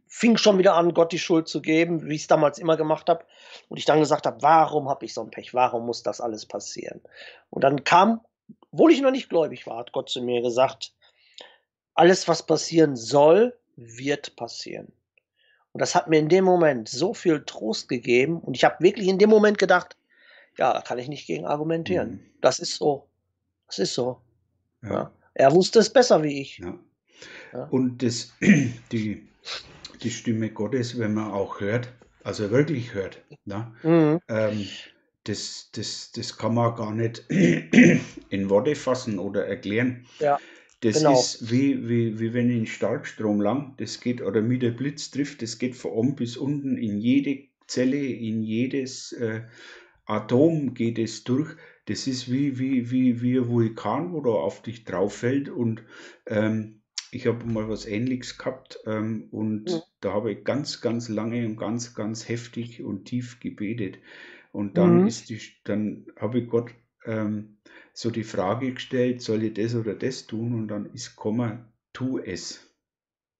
fing 0.07 0.37
schon 0.37 0.57
wieder 0.59 0.75
an, 0.75 0.93
Gott 0.93 1.11
die 1.11 1.19
Schuld 1.19 1.47
zu 1.47 1.61
geben, 1.61 2.07
wie 2.07 2.15
ich 2.15 2.21
es 2.21 2.27
damals 2.27 2.59
immer 2.59 2.77
gemacht 2.77 3.09
habe. 3.09 3.25
Und 3.69 3.77
ich 3.77 3.85
dann 3.85 3.99
gesagt 3.99 4.25
habe, 4.25 4.41
warum 4.41 4.89
habe 4.89 5.05
ich 5.05 5.13
so 5.13 5.21
ein 5.21 5.31
Pech? 5.31 5.53
Warum 5.53 5.85
muss 5.85 6.03
das 6.03 6.21
alles 6.21 6.45
passieren? 6.45 7.01
Und 7.49 7.63
dann 7.63 7.83
kam, 7.83 8.21
obwohl 8.71 8.91
ich 8.91 9.01
noch 9.01 9.11
nicht 9.11 9.29
gläubig 9.29 9.65
war, 9.65 9.77
hat 9.77 9.91
Gott 9.91 10.09
zu 10.09 10.21
mir 10.21 10.41
gesagt, 10.41 10.93
alles, 11.95 12.27
was 12.27 12.45
passieren 12.45 12.95
soll, 12.95 13.57
wird 13.75 14.35
passieren. 14.35 14.91
Und 15.71 15.81
das 15.81 15.95
hat 15.95 16.07
mir 16.07 16.19
in 16.19 16.29
dem 16.29 16.45
Moment 16.45 16.89
so 16.89 17.13
viel 17.13 17.43
Trost 17.43 17.89
gegeben. 17.89 18.39
Und 18.39 18.55
ich 18.55 18.63
habe 18.63 18.83
wirklich 18.83 19.07
in 19.07 19.17
dem 19.17 19.29
Moment 19.29 19.57
gedacht, 19.57 19.97
ja, 20.57 20.73
da 20.73 20.81
kann 20.81 20.99
ich 20.99 21.07
nicht 21.07 21.25
gegen 21.25 21.45
argumentieren. 21.45 22.11
Mhm. 22.11 22.31
Das 22.41 22.59
ist 22.59 22.75
so. 22.75 23.07
Das 23.67 23.79
ist 23.79 23.95
so. 23.95 24.21
Ja. 24.83 25.11
Er 25.33 25.51
wusste 25.51 25.79
es 25.79 25.91
besser 25.91 26.21
wie 26.23 26.41
ich. 26.41 26.59
Ja. 26.59 26.77
Ja. 27.53 27.65
Und 27.65 28.03
das, 28.03 28.33
die, 28.91 29.27
die 30.01 30.11
Stimme 30.11 30.49
Gottes, 30.49 30.97
wenn 30.99 31.13
man 31.13 31.31
auch 31.31 31.59
hört, 31.61 31.93
also 32.23 32.51
wirklich 32.51 32.93
hört, 32.93 33.21
ne? 33.45 33.73
Mhm. 33.83 34.19
ähm, 34.27 34.67
das, 35.25 35.69
das, 35.73 36.11
das 36.13 36.37
kann 36.37 36.53
man 36.55 36.75
gar 36.75 36.93
nicht 36.93 37.23
in 37.29 38.49
Worte 38.49 38.75
fassen 38.75 39.19
oder 39.19 39.45
erklären. 39.47 40.05
Ja, 40.19 40.37
Das 40.81 40.97
genau. 40.97 41.13
ist 41.13 41.49
wie, 41.49 41.87
wie, 41.87 42.19
wie 42.19 42.33
wenn 42.33 42.49
ein 42.49 42.65
Starkstrom 42.67 43.39
lang, 43.39 43.75
das 43.77 44.01
geht, 44.01 44.21
oder 44.21 44.41
mit 44.41 44.61
der 44.61 44.71
Blitz 44.71 45.11
trifft, 45.11 45.41
das 45.41 45.59
geht 45.59 45.75
von 45.75 45.91
oben 45.91 46.15
bis 46.15 46.35
unten 46.35 46.77
in 46.77 46.97
jede 46.97 47.43
Zelle, 47.67 47.97
in 48.05 48.43
jedes 48.43 49.13
äh, 49.13 49.43
Atom 50.05 50.73
geht 50.73 50.99
es 50.99 51.23
durch. 51.23 51.55
Das 51.85 52.07
ist 52.07 52.31
wie, 52.31 52.59
wie, 52.59 52.91
wie, 52.91 53.21
wie 53.21 53.37
ein 53.37 53.47
Vulkan, 53.47 54.11
wo 54.13 54.21
da 54.21 54.31
auf 54.31 54.61
dich 54.61 54.83
drauf 54.85 55.15
fällt. 55.17 55.49
Und 55.49 55.83
ähm, 56.27 56.81
ich 57.11 57.27
habe 57.27 57.45
mal 57.45 57.69
was 57.69 57.85
Ähnliches 57.85 58.37
gehabt 58.37 58.79
ähm, 58.85 59.27
und 59.31 59.71
Mhm. 59.71 59.83
da 60.01 60.11
habe 60.13 60.31
ich 60.33 60.43
ganz, 60.43 60.81
ganz 60.81 61.07
lange 61.09 61.45
und 61.45 61.55
ganz, 61.57 61.93
ganz 61.95 62.27
heftig 62.27 62.83
und 62.83 63.05
tief 63.05 63.39
gebetet. 63.39 63.99
Und 64.51 64.77
dann 64.77 64.99
Mhm. 64.99 65.05
ist 65.05 65.29
die, 65.29 65.39
dann 65.63 66.07
habe 66.19 66.39
ich 66.39 66.49
Gott 66.49 66.71
ähm, 67.05 67.57
so 67.93 68.11
die 68.11 68.23
Frage 68.23 68.73
gestellt, 68.73 69.21
soll 69.21 69.43
ich 69.43 69.53
das 69.53 69.75
oder 69.75 69.95
das 69.95 70.27
tun? 70.27 70.53
Und 70.53 70.67
dann 70.67 70.87
ist 70.93 71.15
Komma, 71.15 71.71
tu 71.93 72.19
es. 72.19 72.69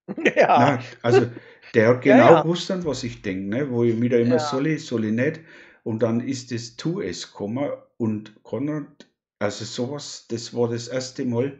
Ja. 0.35 0.55
Na, 0.55 0.83
also 1.01 1.31
der 1.73 1.89
hat 1.89 2.01
Ja, 2.07 2.19
genau 2.21 2.37
ja. 2.37 2.43
gewusst, 2.43 2.69
an 2.71 2.85
was 2.85 3.03
ich 3.03 3.21
denke, 3.21 3.49
ne? 3.49 3.69
wo 3.71 3.83
ich 3.83 3.95
mir 3.95 4.09
da 4.09 4.17
immer 4.17 4.39
Ja. 4.39 4.39
soll 4.39 4.67
ich, 4.67 4.85
soll 4.85 5.05
ich 5.05 5.11
nicht. 5.11 5.41
Und 5.83 6.01
dann 6.01 6.21
ist 6.21 6.51
das 6.51 6.75
tu 6.75 7.01
es, 7.01 7.31
Komma. 7.31 7.85
Und 7.97 8.43
Konrad, 8.43 9.07
also 9.39 9.65
sowas, 9.65 10.25
das 10.29 10.53
war 10.53 10.69
das 10.69 10.87
erste 10.87 11.25
Mal, 11.25 11.59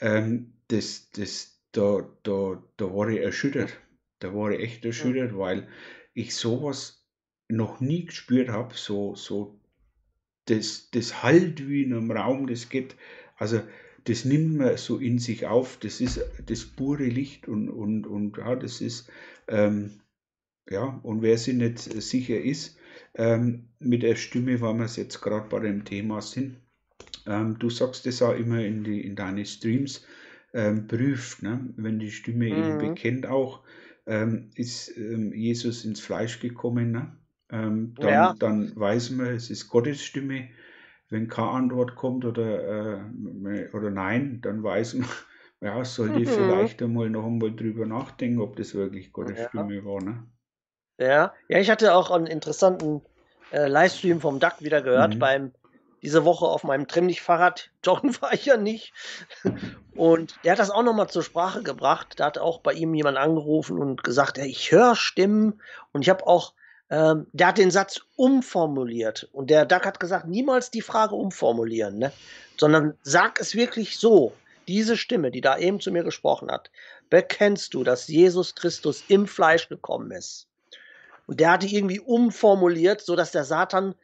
ähm, 0.00 0.52
das, 0.68 1.10
das, 1.10 1.58
da, 1.72 2.08
da, 2.22 2.62
da 2.76 2.94
war 2.94 3.08
ich 3.08 3.20
erschüttert. 3.20 3.78
Da 4.20 4.34
war 4.34 4.52
ich 4.52 4.60
echt 4.60 4.84
erschüttert, 4.84 5.36
weil 5.36 5.68
ich 6.14 6.36
sowas 6.36 7.04
noch 7.48 7.80
nie 7.80 8.06
gespürt 8.06 8.48
habe, 8.48 8.74
so, 8.74 9.14
so 9.14 9.58
das, 10.46 10.90
das 10.90 11.22
halt 11.22 11.68
wie 11.68 11.82
in 11.82 11.92
einem 11.92 12.10
Raum, 12.10 12.46
das 12.46 12.68
geht, 12.68 12.96
also 13.36 13.60
das 14.04 14.24
nimmt 14.24 14.56
man 14.56 14.76
so 14.76 14.98
in 14.98 15.18
sich 15.18 15.46
auf, 15.46 15.76
das 15.78 16.00
ist 16.00 16.20
das 16.46 16.64
pure 16.64 17.04
Licht 17.04 17.48
und, 17.48 17.68
und, 17.68 18.06
und 18.06 18.36
ja, 18.38 18.56
das 18.56 18.80
ist, 18.80 19.10
ähm, 19.48 20.00
ja, 20.68 21.00
und 21.02 21.22
wer 21.22 21.38
sich 21.38 21.54
nicht 21.54 21.78
sicher 21.78 22.40
ist, 22.40 22.78
ähm, 23.14 23.68
mit 23.78 24.02
der 24.02 24.16
Stimme, 24.16 24.60
weil 24.60 24.74
wir 24.74 24.84
es 24.84 24.96
jetzt 24.96 25.20
gerade 25.20 25.48
bei 25.48 25.60
dem 25.60 25.84
Thema 25.84 26.20
sind, 26.22 26.56
ähm, 27.26 27.58
du 27.58 27.70
sagst 27.70 28.06
das 28.06 28.22
auch 28.22 28.34
immer 28.34 28.64
in, 28.64 28.84
die, 28.84 29.00
in 29.04 29.16
deine 29.16 29.44
Streams, 29.44 30.06
ähm, 30.54 30.86
prüft, 30.86 31.42
ne? 31.42 31.72
wenn 31.76 31.98
die 31.98 32.10
Stimme 32.10 32.46
mhm. 32.46 32.52
eben 32.52 32.78
bekennt 32.78 33.26
auch, 33.26 33.62
ähm, 34.06 34.50
ist 34.54 34.96
ähm, 34.96 35.32
Jesus 35.32 35.84
ins 35.84 36.00
Fleisch 36.00 36.40
gekommen, 36.40 36.90
ne? 36.90 37.16
ähm, 37.50 37.94
dann, 37.96 38.08
ja. 38.08 38.34
dann 38.38 38.72
weiß 38.74 39.10
man, 39.10 39.26
es 39.26 39.50
ist 39.50 39.68
Gottes 39.68 40.02
Stimme. 40.02 40.48
Wenn 41.08 41.28
keine 41.28 41.50
Antwort 41.50 41.94
kommt 41.94 42.24
oder, 42.24 43.02
äh, 43.02 43.68
oder 43.74 43.90
nein, 43.90 44.40
dann 44.40 44.62
weiß 44.62 44.94
man, 44.94 45.08
ja, 45.60 45.84
sollte 45.84 46.20
mhm. 46.20 46.26
vielleicht 46.26 46.82
einmal 46.82 47.10
noch 47.10 47.26
einmal 47.26 47.54
drüber 47.54 47.84
nachdenken, 47.84 48.40
ob 48.40 48.56
das 48.56 48.74
wirklich 48.74 49.12
Gottes 49.12 49.38
ja. 49.38 49.48
Stimme 49.48 49.84
war. 49.84 50.02
Ne? 50.02 50.24
Ja, 50.98 51.32
ja, 51.48 51.58
ich 51.58 51.70
hatte 51.70 51.94
auch 51.94 52.10
einen 52.10 52.26
interessanten 52.26 53.02
äh, 53.50 53.66
Livestream 53.66 54.20
vom 54.20 54.38
Duck 54.38 54.60
wieder 54.60 54.82
gehört 54.82 55.14
mhm. 55.14 55.18
beim 55.18 55.52
diese 56.02 56.24
Woche 56.24 56.46
auf 56.46 56.64
meinem 56.64 56.88
Trimmlich-Fahrrad. 56.88 57.70
Joggen 57.84 58.20
war 58.20 58.32
ich 58.34 58.46
ja 58.46 58.56
nicht. 58.56 58.92
Und 59.94 60.36
der 60.44 60.52
hat 60.52 60.58
das 60.58 60.70
auch 60.70 60.82
nochmal 60.82 61.08
zur 61.08 61.22
Sprache 61.22 61.62
gebracht. 61.62 62.14
Da 62.16 62.26
hat 62.26 62.38
auch 62.38 62.60
bei 62.60 62.72
ihm 62.72 62.94
jemand 62.94 63.18
angerufen 63.18 63.78
und 63.78 64.02
gesagt, 64.02 64.38
hey, 64.38 64.48
ich 64.48 64.72
höre 64.72 64.96
Stimmen 64.96 65.60
und 65.92 66.02
ich 66.02 66.10
habe 66.10 66.26
auch 66.26 66.54
ähm, 66.92 67.26
der 67.32 67.46
hat 67.48 67.58
den 67.58 67.70
Satz 67.70 68.02
umformuliert. 68.16 69.26
Und 69.32 69.48
der 69.48 69.64
Duck 69.64 69.86
hat 69.86 69.98
gesagt, 69.98 70.28
niemals 70.28 70.70
die 70.70 70.82
Frage 70.82 71.14
umformulieren, 71.14 71.98
ne? 71.98 72.12
sondern 72.58 72.98
sag 73.02 73.40
es 73.40 73.54
wirklich 73.54 73.98
so. 73.98 74.34
Diese 74.68 74.96
Stimme, 74.96 75.30
die 75.30 75.40
da 75.40 75.56
eben 75.56 75.80
zu 75.80 75.90
mir 75.90 76.04
gesprochen 76.04 76.50
hat, 76.50 76.70
bekennst 77.08 77.72
du, 77.72 77.82
dass 77.82 78.08
Jesus 78.08 78.54
Christus 78.54 79.04
im 79.08 79.26
Fleisch 79.26 79.70
gekommen 79.70 80.10
ist. 80.12 80.46
Und 81.26 81.40
der 81.40 81.52
hat 81.52 81.62
die 81.62 81.74
irgendwie 81.74 82.00
umformuliert, 82.00 83.00
sodass 83.00 83.30
der 83.30 83.44
Satan 83.44 83.94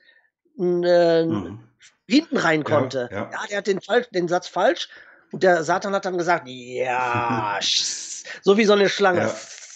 äh, 0.59 1.25
mhm. 1.25 1.61
hinten 2.07 2.37
rein 2.37 2.65
konnte. 2.65 3.09
Ja, 3.11 3.17
ja. 3.17 3.31
ja, 3.33 3.47
der 3.49 3.59
hat 3.59 3.67
den, 3.67 3.81
den 4.15 4.29
Satz 4.29 4.49
falsch 4.49 4.89
und 5.33 5.43
der 5.43 5.63
Satan 5.63 5.95
hat 5.95 6.05
dann 6.05 6.19
gesagt, 6.19 6.45
ja, 6.47 7.59
so 8.43 8.57
wie 8.57 8.65
so 8.65 8.73
eine 8.73 8.89
Schlange. 8.89 9.31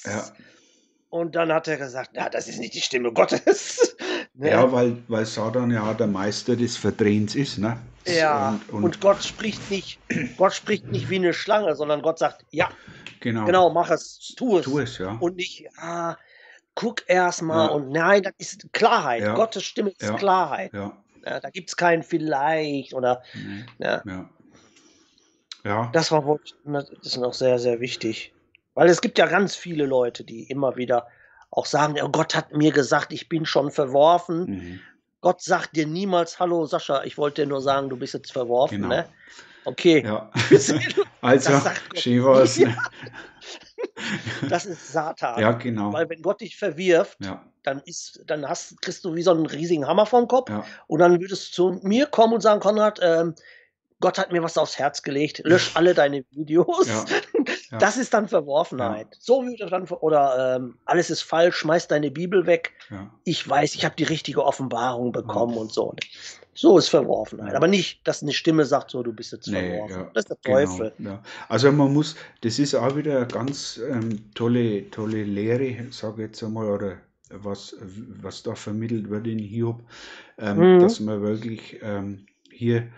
Ja, 0.05 0.11
ja. 0.11 0.25
Und 1.11 1.35
dann 1.35 1.53
hat 1.53 1.69
er 1.69 1.77
gesagt, 1.77 2.17
ja, 2.17 2.31
das 2.31 2.49
ist 2.49 2.59
nicht 2.59 2.75
die 2.75 2.81
Stimme 2.81 3.13
Gottes. 3.13 3.97
ne? 4.35 4.51
Ja, 4.51 4.73
weil, 4.73 4.97
weil 5.09 5.27
Satan 5.27 5.71
ja 5.71 5.93
der 5.93 6.07
Meister 6.07 6.57
des 6.57 6.77
Verdrehens 6.77 7.35
ist, 7.35 7.59
ne? 7.59 7.79
Ja, 8.07 8.59
und, 8.69 8.73
und, 8.73 8.85
und, 8.85 9.01
Gott 9.01 9.23
spricht 9.23 9.71
nicht, 9.71 10.01
Gott 10.37 10.55
spricht 10.55 10.87
nicht 10.87 11.09
wie 11.11 11.17
eine 11.17 11.35
Schlange, 11.35 11.77
sondern 11.77 12.03
Gott 12.03 12.19
sagt, 12.19 12.45
ja, 12.51 12.71
genau, 13.21 13.45
genau 13.45 13.71
mach 13.71 13.91
es, 13.91 14.35
tu 14.37 14.59
es. 14.59 14.65
Tu 14.65 14.79
es, 14.79 14.99
ja. 14.99 15.19
Und 15.21 15.37
nicht, 15.37 15.69
ah, 15.77 16.17
guck 16.75 17.09
erstmal 17.09 17.69
ja. 17.69 17.73
und 17.75 17.91
nein, 17.91 18.23
das 18.23 18.35
ist 18.39 18.73
Klarheit. 18.73 19.23
Ja. 19.23 19.35
Gottes 19.35 19.65
Stimme 19.65 19.91
ist 19.91 20.03
ja. 20.03 20.17
Klarheit. 20.17 20.73
Da 21.25 21.51
gibt 21.51 21.69
es 21.69 21.77
kein 21.77 22.03
vielleicht 22.03 22.95
oder 22.95 23.23
ja. 23.79 24.03
ja. 25.65 25.91
Das 25.93 26.11
war 26.11 26.25
wohl, 26.25 26.41
das 26.65 26.91
ist 27.03 27.17
noch 27.19 27.35
sehr, 27.35 27.59
sehr 27.59 27.81
wichtig. 27.81 28.33
Weil 28.75 28.89
es 28.89 29.01
gibt 29.01 29.19
ja 29.19 29.27
ganz 29.27 29.55
viele 29.55 29.85
Leute, 29.85 30.25
die 30.25 30.45
immer 30.45 30.77
wieder 30.77 31.07
auch 31.51 31.67
sagen, 31.67 31.97
oh, 32.03 32.09
Gott 32.09 32.35
hat 32.35 32.53
mir 32.53 32.73
gesagt, 32.73 33.13
ich 33.13 33.29
bin 33.29 33.45
schon 33.45 33.71
verworfen. 33.71 34.45
Mhm. 34.47 34.81
Gott 35.21 35.43
sagt 35.43 35.77
dir 35.77 35.87
niemals, 35.87 36.41
hallo 36.41 36.65
Sascha, 36.67 37.05
ich 37.05 37.19
wollte 37.19 37.43
dir 37.43 37.49
nur 37.49 37.61
sagen, 37.61 37.91
du 37.91 37.97
bist 37.97 38.15
jetzt 38.15 38.33
verworfen. 38.33 38.83
Genau. 38.83 38.89
Ne? 38.89 39.09
Okay. 39.65 40.03
Ja. 40.05 40.31
also, 41.21 41.61
Shivas, 41.95 42.59
ne? 42.59 42.77
Das 44.49 44.67
ist 44.67 44.93
Satan. 44.93 45.41
Ja, 45.41 45.53
genau. 45.53 45.93
Weil 45.93 46.09
wenn 46.09 46.23
Gott 46.23 46.41
dich 46.41 46.57
verwirft, 46.57 47.19
ja. 47.25 47.45
dann 47.63 47.81
ist, 47.85 48.23
dann 48.27 48.49
hast, 48.49 48.81
kriegst 48.81 49.05
du 49.05 49.15
wie 49.15 49.23
so 49.23 49.33
einen 49.33 49.47
riesigen 49.47 49.87
Hammer 49.87 50.07
vom 50.07 50.29
Kopf. 50.29 50.51
Ja. 50.51 50.65
Und 50.87 51.01
dann 51.01 51.21
würdest 51.21 51.59
du 51.59 51.81
zu 51.81 51.87
mir 51.87 52.07
kommen 52.07 52.35
und 52.35 52.41
sagen, 52.41 52.61
Konrad, 52.61 53.01
ähm, 53.03 53.35
Gott 54.01 54.19
hat 54.19 54.33
mir 54.33 54.43
was 54.43 54.59
aufs 54.59 54.79
Herz 54.79 55.03
gelegt, 55.03 55.43
lösch 55.45 55.71
alle 55.75 55.95
deine 55.95 56.25
Videos. 56.31 56.89
Ja, 56.89 57.05
ja. 57.73 57.79
Das 57.79 57.97
ist 57.97 58.13
dann 58.13 58.29
Verworfenheit. 58.29 59.09
Ja. 59.11 59.19
So 59.19 59.43
würde 59.45 59.67
dann 59.67 59.89
oder 59.89 60.57
ähm, 60.57 60.77
alles 60.85 61.09
ist 61.09 61.23
falsch, 61.23 61.57
schmeiß 61.57 61.89
deine 61.89 62.11
Bibel 62.11 62.47
weg. 62.47 62.73
Ich 63.25 63.49
weiß, 63.49 63.75
ich 63.75 63.87
habe 63.87 63.97
die 63.97 64.05
richtige 64.05 64.45
Offenbarung 64.45 65.11
bekommen 65.11 65.57
und 65.57 65.73
so. 65.73 65.95
So 66.55 66.77
ist 66.77 66.91
Verworfenheit. 66.91 67.55
Aber 67.55 67.69
nicht, 67.69 68.07
dass 68.07 68.23
eine 68.23 68.33
Stimme 68.33 68.67
sagt, 68.67 68.91
so, 68.91 69.03
du 69.03 69.15
bist 69.15 69.33
jetzt 69.33 69.47
nee, 69.47 69.71
verworfen. 69.71 70.11
Das 70.13 70.25
ist 70.25 70.29
der 70.29 70.37
genau, 70.43 70.59
Teufel. 70.59 70.93
Also 71.49 71.73
man 71.73 71.95
muss, 71.95 72.15
das 72.43 72.59
ist 72.59 72.75
auch 72.75 72.95
wieder 72.95 73.17
eine 73.17 73.27
ganz 73.27 73.81
ähm, 73.89 74.31
tolle, 74.35 74.91
tolle 74.91 75.25
Lehre, 75.25 75.91
sage 75.91 76.25
ich 76.25 76.29
jetzt 76.29 76.43
einmal, 76.43 76.69
oder 76.69 76.99
was, 77.31 77.75
was 78.21 78.43
da 78.43 78.55
vermittelt 78.55 79.09
wird 79.09 79.27
in 79.27 79.39
Hiob, 79.39 79.81
ähm, 80.37 80.77
mhm. 80.77 80.81
dass 80.81 81.01
man 81.01 81.23
wirklich 81.23 81.81
ähm, 81.83 82.27
hier 82.51 82.89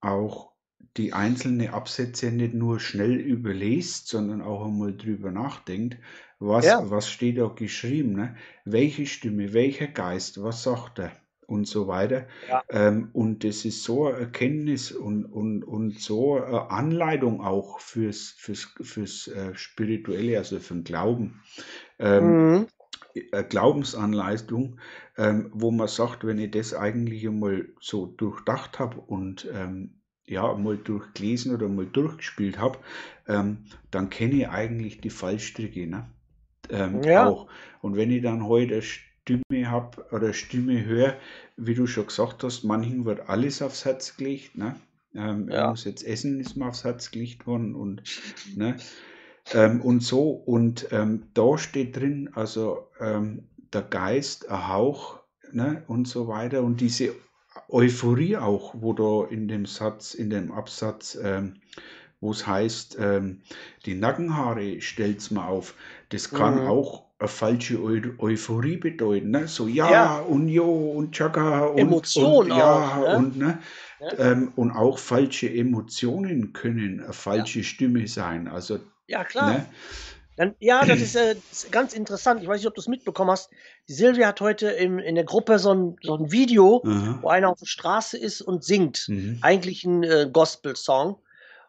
auch 0.00 0.51
die 0.96 1.12
einzelnen 1.12 1.68
Absätze 1.70 2.30
nicht 2.32 2.54
nur 2.54 2.80
schnell 2.80 3.14
überliest, 3.18 4.08
sondern 4.08 4.42
auch 4.42 4.66
einmal 4.66 4.96
drüber 4.96 5.30
nachdenkt, 5.30 5.98
was, 6.38 6.64
Ja. 6.66 6.90
was 6.90 7.08
steht 7.10 7.38
da 7.38 7.46
geschrieben, 7.48 8.12
ne? 8.14 8.36
welche 8.64 9.06
Stimme, 9.06 9.52
welcher 9.52 9.86
Geist, 9.88 10.42
was 10.42 10.62
sagt 10.64 10.98
er 10.98 11.12
und 11.46 11.66
so 11.66 11.86
weiter. 11.86 12.26
Ja. 12.48 12.62
Ähm, 12.70 13.10
und 13.12 13.44
das 13.44 13.64
ist 13.64 13.84
so 13.84 14.06
eine 14.06 14.18
Erkenntnis 14.18 14.92
und, 14.92 15.24
und, 15.26 15.64
und 15.64 15.98
so 16.00 16.34
eine 16.42 16.70
Anleitung 16.70 17.40
auch 17.42 17.80
fürs, 17.80 18.30
fürs, 18.38 18.74
fürs 18.80 19.28
äh, 19.28 19.54
Spirituelle, 19.54 20.38
also 20.38 20.58
für 20.60 20.74
den 20.74 20.84
Glauben. 20.84 21.42
Ähm, 21.98 22.40
Mhm. 22.40 22.66
eine 23.32 23.44
Glaubensanleitung, 23.46 24.78
ähm, 25.16 25.50
wo 25.52 25.70
man 25.70 25.88
sagt, 25.88 26.24
wenn 26.26 26.38
ich 26.38 26.50
das 26.50 26.74
eigentlich 26.74 27.26
einmal 27.26 27.68
so 27.80 28.06
durchdacht 28.06 28.78
habe 28.78 29.00
und 29.00 29.48
ähm, 29.52 30.01
ja, 30.32 30.54
mal 30.54 30.76
durchgelesen 30.76 31.54
oder 31.54 31.68
mal 31.68 31.86
durchgespielt 31.86 32.58
habe, 32.58 32.78
ähm, 33.28 33.58
dann 33.90 34.10
kenne 34.10 34.34
ich 34.34 34.48
eigentlich 34.48 35.00
die 35.00 35.10
Fallstricke 35.10 35.86
ne? 35.86 36.06
ähm, 36.70 37.02
ja. 37.02 37.26
auch. 37.26 37.48
Und 37.80 37.96
wenn 37.96 38.10
ich 38.10 38.22
dann 38.22 38.46
heute 38.46 38.74
eine 38.74 38.82
Stimme 38.82 39.70
habe 39.70 40.04
oder 40.10 40.32
Stimme 40.32 40.84
höre, 40.84 41.16
wie 41.56 41.74
du 41.74 41.86
schon 41.86 42.06
gesagt 42.06 42.42
hast, 42.42 42.64
manchen 42.64 43.04
wird 43.04 43.28
alles 43.28 43.62
aufs 43.62 43.84
Herz 43.84 44.16
gelegt. 44.16 44.56
Ne? 44.56 44.76
Ähm, 45.14 45.48
ja. 45.48 45.64
Er 45.64 45.70
muss 45.70 45.84
jetzt 45.84 46.04
essen, 46.04 46.40
ist 46.40 46.56
mir 46.56 46.66
aufs 46.66 46.84
Herz 46.84 47.10
gelegt 47.10 47.46
worden 47.46 47.74
und, 47.74 48.02
ne? 48.56 48.76
Ähm, 49.52 49.80
und 49.80 50.02
so. 50.02 50.30
Und 50.30 50.88
ähm, 50.92 51.24
da 51.34 51.58
steht 51.58 51.96
drin, 51.96 52.30
also 52.34 52.88
ähm, 53.00 53.48
der 53.72 53.82
Geist, 53.82 54.48
ein 54.48 54.68
Hauch 54.68 55.20
ne? 55.52 55.82
und 55.88 56.06
so 56.06 56.28
weiter. 56.28 56.62
Und 56.62 56.80
diese 56.80 57.14
Euphorie 57.68 58.36
auch, 58.36 58.74
wo 58.78 58.92
da 58.92 59.28
in 59.30 59.48
dem 59.48 59.66
Satz, 59.66 60.14
in 60.14 60.30
dem 60.30 60.52
Absatz, 60.52 61.18
ähm, 61.22 61.54
wo 62.20 62.30
es 62.30 62.46
heißt, 62.46 62.96
ähm, 63.00 63.40
die 63.84 63.94
Nackenhaare 63.94 64.80
stellt's 64.80 65.30
mal 65.30 65.48
auf. 65.48 65.74
Das 66.10 66.30
kann 66.30 66.62
mhm. 66.62 66.68
auch 66.68 67.04
eine 67.18 67.28
falsche 67.28 67.82
Eu 67.82 68.00
Euphorie 68.18 68.76
bedeuten. 68.76 69.30
Ne? 69.30 69.48
So 69.48 69.66
ja, 69.66 69.90
ja, 69.90 70.18
und 70.20 70.48
jo 70.48 70.92
und 70.92 71.12
Chaka 71.12 71.66
und, 71.66 71.78
Emotion 71.78 72.50
und, 72.50 72.56
ja, 72.56 72.74
auch, 72.74 72.96
ne? 72.98 73.16
und, 73.16 73.36
ne? 73.36 73.58
Ja. 74.00 74.18
Ähm, 74.18 74.52
und 74.56 74.72
auch 74.72 74.98
falsche 74.98 75.52
Emotionen 75.52 76.52
können 76.52 77.00
eine 77.00 77.12
falsche 77.12 77.60
ja. 77.60 77.64
Stimme 77.64 78.06
sein. 78.08 78.48
Also, 78.48 78.80
ja, 79.06 79.24
klar. 79.24 79.52
Ne? 79.52 79.66
Dann, 80.36 80.54
ja, 80.60 80.84
das 80.84 81.00
ist, 81.00 81.16
äh, 81.16 81.36
ist 81.50 81.70
ganz 81.72 81.92
interessant. 81.92 82.42
Ich 82.42 82.48
weiß 82.48 82.60
nicht, 82.60 82.68
ob 82.68 82.74
du 82.74 82.80
es 82.80 82.88
mitbekommen 82.88 83.30
hast. 83.30 83.50
Die 83.88 83.92
Silvia 83.92 84.28
hat 84.28 84.40
heute 84.40 84.68
im, 84.68 84.98
in 84.98 85.14
der 85.14 85.24
Gruppe 85.24 85.58
so 85.58 85.74
ein, 85.74 85.96
so 86.02 86.16
ein 86.16 86.32
Video, 86.32 86.82
Aha. 86.84 87.18
wo 87.20 87.28
einer 87.28 87.50
auf 87.50 87.58
der 87.58 87.66
Straße 87.66 88.18
ist 88.18 88.40
und 88.40 88.64
singt. 88.64 89.08
Mhm. 89.08 89.38
Eigentlich 89.42 89.84
ein 89.84 90.02
äh, 90.02 90.28
Gospel-Song. 90.32 91.20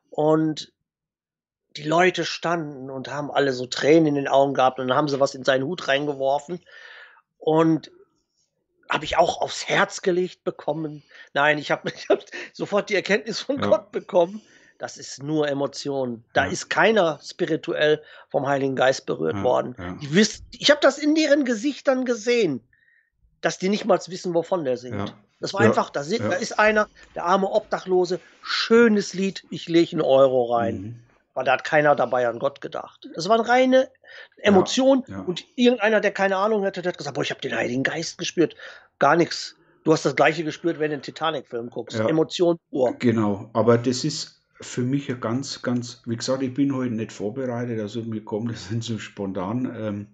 Und 0.09 0.71
die 1.75 1.83
Leute 1.83 2.23
standen 2.23 2.91
und 2.91 3.09
haben 3.09 3.31
alle 3.31 3.51
so 3.51 3.65
Tränen 3.65 4.07
in 4.07 4.15
den 4.15 4.27
Augen 4.27 4.53
gehabt 4.53 4.79
und 4.79 4.87
dann 4.87 4.97
haben 4.97 5.07
sie 5.07 5.19
was 5.19 5.33
in 5.33 5.43
seinen 5.43 5.63
Hut 5.63 5.87
reingeworfen. 5.87 6.61
Und 7.39 7.91
habe 8.89 9.05
ich 9.05 9.17
auch 9.17 9.41
aufs 9.41 9.67
Herz 9.67 10.03
gelegt 10.03 10.43
bekommen. 10.43 11.03
Nein, 11.33 11.57
ich 11.57 11.71
habe 11.71 11.91
hab 12.09 12.23
sofort 12.53 12.89
die 12.89 12.95
Erkenntnis 12.95 13.41
von 13.41 13.59
ja. 13.59 13.67
Gott 13.67 13.91
bekommen 13.91 14.41
das 14.83 14.97
ist 14.97 15.23
nur 15.23 15.47
Emotion. 15.47 16.25
Da 16.33 16.43
ja. 16.43 16.51
ist 16.51 16.69
keiner 16.69 17.17
spirituell 17.23 18.03
vom 18.29 18.47
Heiligen 18.47 18.75
Geist 18.75 19.05
berührt 19.05 19.37
ja, 19.37 19.43
worden. 19.43 19.75
Ja. 19.79 19.93
Die 20.01 20.27
ich 20.51 20.71
habe 20.71 20.81
das 20.81 20.97
in 20.97 21.15
deren 21.15 21.45
Gesichtern 21.45 22.03
gesehen, 22.03 22.59
dass 23.39 23.57
die 23.57 23.69
nicht 23.69 23.85
mal 23.85 23.97
wissen, 24.07 24.33
wovon 24.33 24.65
der 24.65 24.75
singt. 24.75 25.15
Das 25.39 25.53
war 25.53 25.61
einfach, 25.61 25.89
da, 25.89 26.03
sind, 26.03 26.29
da, 26.29 26.33
ist 26.33 26.59
einer, 26.59 26.89
der 27.15 27.23
arme 27.23 27.49
Obdachlose, 27.49 28.19
schönes 28.41 29.13
Lied, 29.13 29.45
ich 29.49 29.69
lege 29.69 29.93
einen 29.93 30.01
Euro 30.01 30.53
rein. 30.53 30.75
Mhm. 30.81 30.99
weil 31.33 31.45
da 31.45 31.53
hat 31.53 31.63
keiner 31.63 31.95
dabei 31.95 32.27
an 32.27 32.37
Gott 32.37 32.59
gedacht. 32.59 33.07
Das 33.15 33.29
waren 33.29 33.39
reine 33.39 33.89
Emotionen 34.39 35.03
und 35.25 35.45
irgendeiner, 35.55 36.01
der 36.01 36.11
keine 36.11 36.35
Ahnung 36.35 36.63
hätte, 36.63 36.81
der 36.81 36.91
hat 36.91 36.97
gesagt, 36.97 37.15
boah, 37.15 37.21
ich 37.21 37.31
habe 37.31 37.39
den 37.39 37.55
Heiligen 37.55 37.83
Geist 37.83 38.17
gespürt. 38.17 38.57
Gar 38.99 39.15
nichts. 39.15 39.55
Du 39.85 39.93
hast 39.93 40.03
das 40.03 40.17
gleiche 40.17 40.43
gespürt, 40.43 40.77
wenn 40.79 40.91
du 40.91 40.97
den 40.97 41.03
Titanic-Film 41.03 41.69
guckst. 41.69 41.97
Emotion 41.97 42.59
pur. 42.69 42.95
Genau, 42.99 43.49
aber 43.53 43.77
das 43.77 44.03
ist 44.03 44.42
für 44.61 44.81
mich 44.83 45.07
ja 45.07 45.15
ganz, 45.15 45.61
ganz, 45.61 46.01
wie 46.05 46.15
gesagt, 46.15 46.41
ich 46.43 46.53
bin 46.53 46.75
heute 46.75 46.93
nicht 46.93 47.11
vorbereitet, 47.11 47.79
also 47.79 48.01
mir 48.03 48.23
kommt 48.23 48.51
das 48.51 48.69
nicht 48.71 48.83
so 48.83 48.99
spontan. 48.99 49.71
Ähm, 49.75 50.07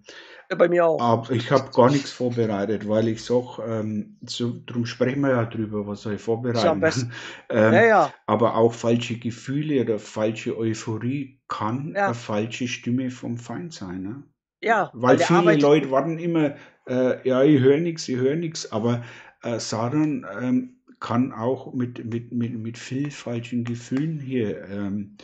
Ja, 0.50 0.56
Bei 0.56 0.68
mir 0.68 0.86
auch. 0.86 1.00
aber 1.00 1.30
ich 1.32 1.50
habe 1.50 1.70
gar 1.72 1.90
nichts 1.90 2.10
vorbereitet, 2.12 2.88
weil 2.88 3.08
ich 3.08 3.24
sage, 3.24 3.62
ähm, 3.66 4.18
so, 4.26 4.50
darum 4.66 4.86
sprechen 4.86 5.20
wir 5.22 5.30
ja 5.30 5.44
drüber, 5.46 5.86
was 5.86 6.02
soll 6.02 6.14
ich 6.14 6.20
Ist 6.20 6.24
vorbereiten. 6.24 6.80
besten. 6.80 7.12
ähm, 7.50 7.72
Ja, 7.74 7.84
ja. 7.84 8.14
aber 8.26 8.56
auch 8.56 8.72
falsche 8.74 9.18
Gefühle 9.18 9.82
oder 9.82 9.98
falsche 9.98 10.56
Euphorie 10.58 11.40
kann 11.48 11.94
Ja. 11.94 12.06
eine 12.06 12.14
falsche 12.14 12.68
Stimme 12.68 13.10
vom 13.10 13.38
Feind 13.38 13.72
sein. 13.74 14.02
Ne? 14.02 14.22
Ja, 14.62 14.90
Weil 14.92 15.16
der 15.16 15.26
viele 15.26 15.56
Leute 15.56 15.90
warten 15.90 16.18
immer, 16.18 16.56
äh, 16.86 17.26
ja, 17.28 17.42
ich 17.42 17.60
höre 17.60 17.78
nichts, 17.78 18.08
ich 18.08 18.16
höre 18.16 18.36
nichts, 18.36 18.70
aber 18.72 19.04
äh, 19.42 19.58
Satan 19.58 20.26
ähm, 20.40 20.79
kann 21.00 21.32
auch 21.32 21.72
mit, 21.74 22.04
mit, 22.04 22.32
mit, 22.32 22.54
mit 22.58 22.78
viel 22.78 23.10
falschen 23.10 23.64
Gefühlen 23.64 24.20
hier 24.20 24.64
ähm, 24.68 25.16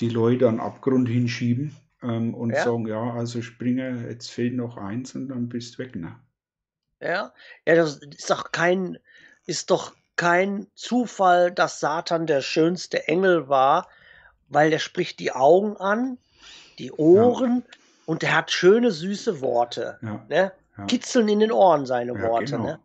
die 0.00 0.08
Leute 0.10 0.48
an 0.48 0.60
Abgrund 0.60 1.08
hinschieben 1.08 1.74
ähm, 2.02 2.34
und 2.34 2.54
Ja. 2.54 2.64
sagen, 2.64 2.86
ja, 2.86 3.12
also 3.14 3.42
Springer, 3.42 4.08
jetzt 4.08 4.30
fehlt 4.30 4.54
noch 4.54 4.76
eins 4.76 5.14
und 5.14 5.28
dann 5.28 5.48
bist 5.48 5.74
du 5.78 5.78
weg. 5.84 5.96
Ne? 5.96 6.16
Ja, 7.00 7.32
ja, 7.66 7.74
das 7.74 7.96
ist 7.98 8.30
doch 8.30 8.52
kein, 8.52 8.98
ist 9.46 9.70
doch 9.70 9.94
kein 10.16 10.66
Zufall, 10.74 11.52
dass 11.52 11.80
Satan 11.80 12.26
der 12.26 12.40
schönste 12.40 13.06
Engel 13.08 13.48
war, 13.48 13.88
weil 14.48 14.70
der 14.70 14.78
spricht 14.78 15.18
die 15.20 15.32
Augen 15.32 15.76
an, 15.76 16.18
die 16.78 16.92
Ohren 16.92 17.64
und 18.06 18.22
der 18.22 18.36
hat 18.36 18.50
schöne, 18.50 18.90
süße 18.92 19.40
Worte. 19.40 20.00
Ja, 20.02 20.26
Ne? 20.28 20.52
ja, 20.78 20.86
Kitzeln 20.86 21.28
in 21.28 21.40
den 21.40 21.52
Ohren 21.52 21.86
seine 21.86 22.12
ja, 22.14 22.22
Worte. 22.22 22.44
genau. 22.52 22.64
Ne? 22.64 22.80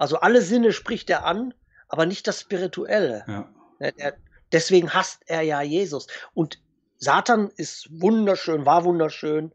Also 0.00 0.16
alle 0.20 0.40
Sinne 0.40 0.72
spricht 0.72 1.10
er 1.10 1.26
an, 1.26 1.52
aber 1.88 2.06
nicht 2.06 2.26
das 2.26 2.40
Spirituelle. 2.40 3.24
Ja, 3.28 3.48
Ne? 3.78 3.92
Er, 3.96 4.14
deswegen 4.52 4.92
hasst 4.92 5.22
er 5.26 5.42
ja 5.42 5.62
Jesus. 5.62 6.06
Und 6.34 6.60
Satan 6.98 7.50
ist 7.56 7.88
wunderschön, 7.90 8.66
war 8.66 8.84
wunderschön. 8.84 9.52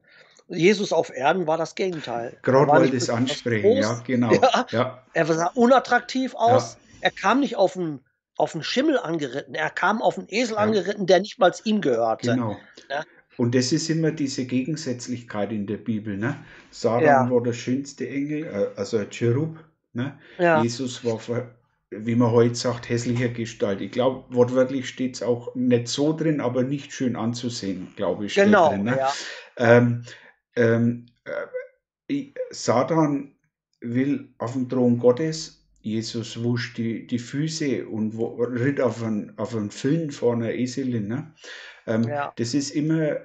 Jesus 0.48 0.92
auf 0.94 1.10
Erden 1.10 1.48
war 1.48 1.58
das 1.58 1.76
Gegenteil. 1.76 2.34
Er 2.34 2.42
gerade 2.42 2.82
das 2.84 2.92
besonders 2.92 3.32
ansprechen, 3.32 3.78
ja, 3.78 4.02
genau. 4.06 4.32
Ja. 4.42 4.66
Ja, 4.72 5.04
Er 5.14 5.26
sah 5.26 5.52
unattraktiv 5.56 6.34
aus. 6.36 6.78
Er 7.02 7.12
kam 7.12 7.40
nicht 7.40 7.56
auf 7.56 7.78
einen, 7.78 8.04
auf 8.38 8.54
einen 8.54 8.64
Schimmel 8.64 8.98
angeritten. 9.00 9.56
Er 9.56 9.70
kam 9.70 10.02
auf 10.02 10.18
einen 10.18 10.28
Esel 10.30 10.58
angeritten, 10.58 11.08
der 11.08 11.20
nicht 11.22 11.40
mal 11.40 11.54
ihm 11.64 11.82
gehörte. 11.82 12.32
Genau. 12.32 12.58
Und 13.38 13.54
das 13.54 13.72
ist 13.72 13.90
immer 13.90 14.12
diese 14.12 14.46
Gegensätzlichkeit 14.46 15.52
in 15.52 15.68
der 15.68 15.78
Bibel. 15.78 16.18
Ne? 16.18 16.38
Satan 16.72 17.30
war 17.32 17.44
der 17.44 17.54
schönste 17.54 18.08
Engel, 18.08 18.46
äh, 18.46 18.80
also 18.80 18.98
ein 18.98 19.10
Cherub. 19.10 19.58
Ne? 19.96 20.18
Ja, 20.38 20.62
Jesus 20.62 21.04
war, 21.06 21.20
wie 21.92 22.16
man 22.16 22.32
heute 22.32 22.56
sagt, 22.56 22.90
hässlicher 22.90 23.30
Gestalt. 23.30 23.82
Ich 23.82 23.92
glaube, 23.92 24.26
wortwörtlich 24.36 24.88
steht 24.90 25.16
es 25.16 25.24
auch 25.24 25.56
nicht 25.56 25.88
so 25.88 26.14
drin, 26.16 26.42
aber 26.42 26.64
nicht 26.64 26.92
schön 26.94 27.16
anzusehen, 27.16 27.88
glaube 27.96 28.26
ich. 28.26 28.36
genau. 28.36 28.70
Drin, 28.70 28.84
ne? 28.84 28.98
Ja. 28.98 29.14
ähm, 29.58 30.04
ähm, 30.56 31.06
äh, 32.10 32.26
Satan 32.52 33.32
will 33.82 34.30
auf 34.38 34.54
dem 34.54 34.70
Thron 34.70 35.00
Gottes. 35.00 35.62
Jesus 35.82 36.42
wusch 36.44 36.74
die, 36.74 37.06
die 37.06 37.20
Füße 37.20 37.86
und 37.88 38.18
wo, 38.18 38.34
ritt 38.44 38.82
auf 38.82 39.04
einen, 39.04 39.38
auf 39.38 39.56
einen 39.56 39.70
Füllen 39.70 40.12
vor 40.12 40.34
einer 40.34 40.52
Eselin. 40.54 41.08
Ne? 41.08 41.34
Ähm, 41.86 42.04
Ja. 42.08 42.34
Das 42.38 42.56
ist 42.56 42.72
immer, 42.72 43.18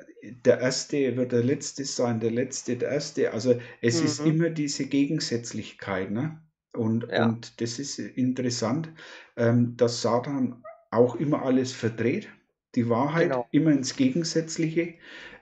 der 0.44 0.60
Erste 0.60 1.16
wird 1.16 1.32
der 1.32 1.42
Letzte 1.42 1.84
sein, 1.86 2.20
der 2.20 2.30
Letzte 2.32 2.76
der 2.76 2.90
Erste. 2.90 3.32
Also 3.32 3.58
es 3.80 4.02
ist 4.02 4.20
Mhm. 4.20 4.26
immer 4.30 4.50
diese 4.50 4.84
Gegensätzlichkeit. 4.86 6.10
Ne? 6.10 6.38
Und, 6.74 7.04
Ja. 7.08 7.18
und 7.18 7.60
das 7.60 7.78
ist 7.78 7.98
interessant, 7.98 8.90
ähm, 9.36 9.76
dass 9.76 10.02
Satan 10.02 10.64
auch 10.90 11.16
immer 11.16 11.42
alles 11.42 11.72
verdreht. 11.72 12.28
Die 12.74 12.88
Wahrheit 12.88 13.32
Genau. 13.32 13.50
immer 13.50 13.72
ins 13.72 13.96
Gegensätzliche. 13.96 14.94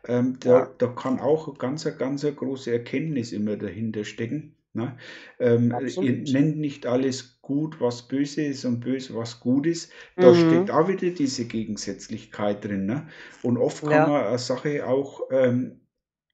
Ähm, 0.07 0.39
da, 0.41 0.63
Ja. 0.65 0.75
da 0.79 0.87
kann 0.89 1.21
auch 1.21 1.59
ganz, 1.59 1.87
eine 1.87 1.97
ganz 1.97 2.23
große 2.25 2.73
Erkenntnis 2.73 3.33
immer 3.33 3.57
dahinter 3.57 4.05
stecken. 4.05 4.57
Ne? 4.73 4.97
Ähm, 5.39 5.83
nennt 5.97 6.59
nicht 6.59 6.87
alles 6.87 7.41
gut, 7.43 7.81
was 7.81 8.09
böse 8.09 8.43
ist 8.45 8.65
und 8.65 8.81
böse, 8.81 9.15
was 9.15 9.41
gut 9.41 9.67
ist. 9.67 9.93
Da 10.19 10.33
Mhm. 10.33 10.35
steckt 10.35 10.71
auch 10.71 10.89
wieder 10.89 11.11
diese 11.11 11.47
Gegensätzlichkeit 11.47 12.65
drin. 12.65 12.87
Ne? 12.87 13.09
Und 13.43 13.59
oft 13.59 13.87
kann 13.87 14.05
Ja. 14.05 14.07
man 14.07 14.25
eine 14.25 14.39
Sache 14.39 14.87
auch 14.87 15.23
ähm, 15.31 15.81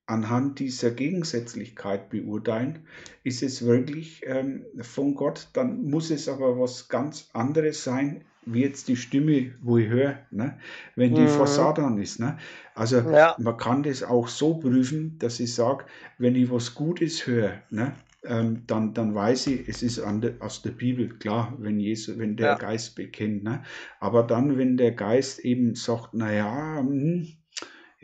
anhand 0.06 0.58
dieser 0.58 0.90
Gegensätzlichkeit 0.90 2.10
beurteilen. 2.10 2.86
Ist 3.22 3.42
es 3.42 3.64
wirklich 3.64 4.22
ähm, 4.26 4.66
von 4.80 5.14
Gott, 5.14 5.48
dann 5.54 5.82
muss 5.84 6.10
es 6.10 6.28
aber 6.28 6.58
was 6.58 6.88
ganz 6.88 7.30
anderes 7.32 7.84
sein, 7.84 8.24
wie 8.46 8.60
jetzt 8.62 8.88
die 8.88 8.96
Stimme, 8.96 9.54
wo 9.62 9.78
ich 9.78 9.88
höre, 9.88 10.18
ne? 10.30 10.58
wenn 10.96 11.14
die 11.14 11.28
vor 11.28 11.46
Mhm. 11.46 11.46
Satan 11.46 11.98
ist. 11.98 12.20
Ne? 12.20 12.36
Also 12.74 13.04
Ja. 13.04 13.36
man 13.36 13.56
kann 13.56 13.82
das 13.82 14.02
auch 14.02 14.28
so 14.28 14.58
prüfen, 14.58 15.18
dass 15.18 15.40
ich 15.40 15.54
sage, 15.54 15.86
wenn 16.18 16.34
ich 16.36 16.50
was 16.50 16.74
Gutes 16.74 17.26
höre, 17.26 17.62
ne, 17.70 17.94
ähm, 18.24 18.62
dann, 18.66 18.94
dann 18.94 19.14
weiß 19.14 19.48
ich, 19.48 19.68
es 19.68 19.82
ist 19.82 19.98
der, 19.98 20.34
aus 20.40 20.62
der 20.62 20.70
Bibel, 20.70 21.08
klar, 21.18 21.54
wenn, 21.58 21.78
Jesus, 21.80 22.18
wenn 22.18 22.36
der 22.36 22.52
Ja. 22.52 22.56
Geist 22.56 22.96
bekennt. 22.96 23.44
Ne? 23.44 23.62
Aber 24.00 24.22
dann, 24.22 24.56
wenn 24.58 24.76
der 24.76 24.92
Geist 24.92 25.40
eben 25.40 25.74
sagt, 25.74 26.14
naja, 26.14 26.78
hm, 26.78 27.26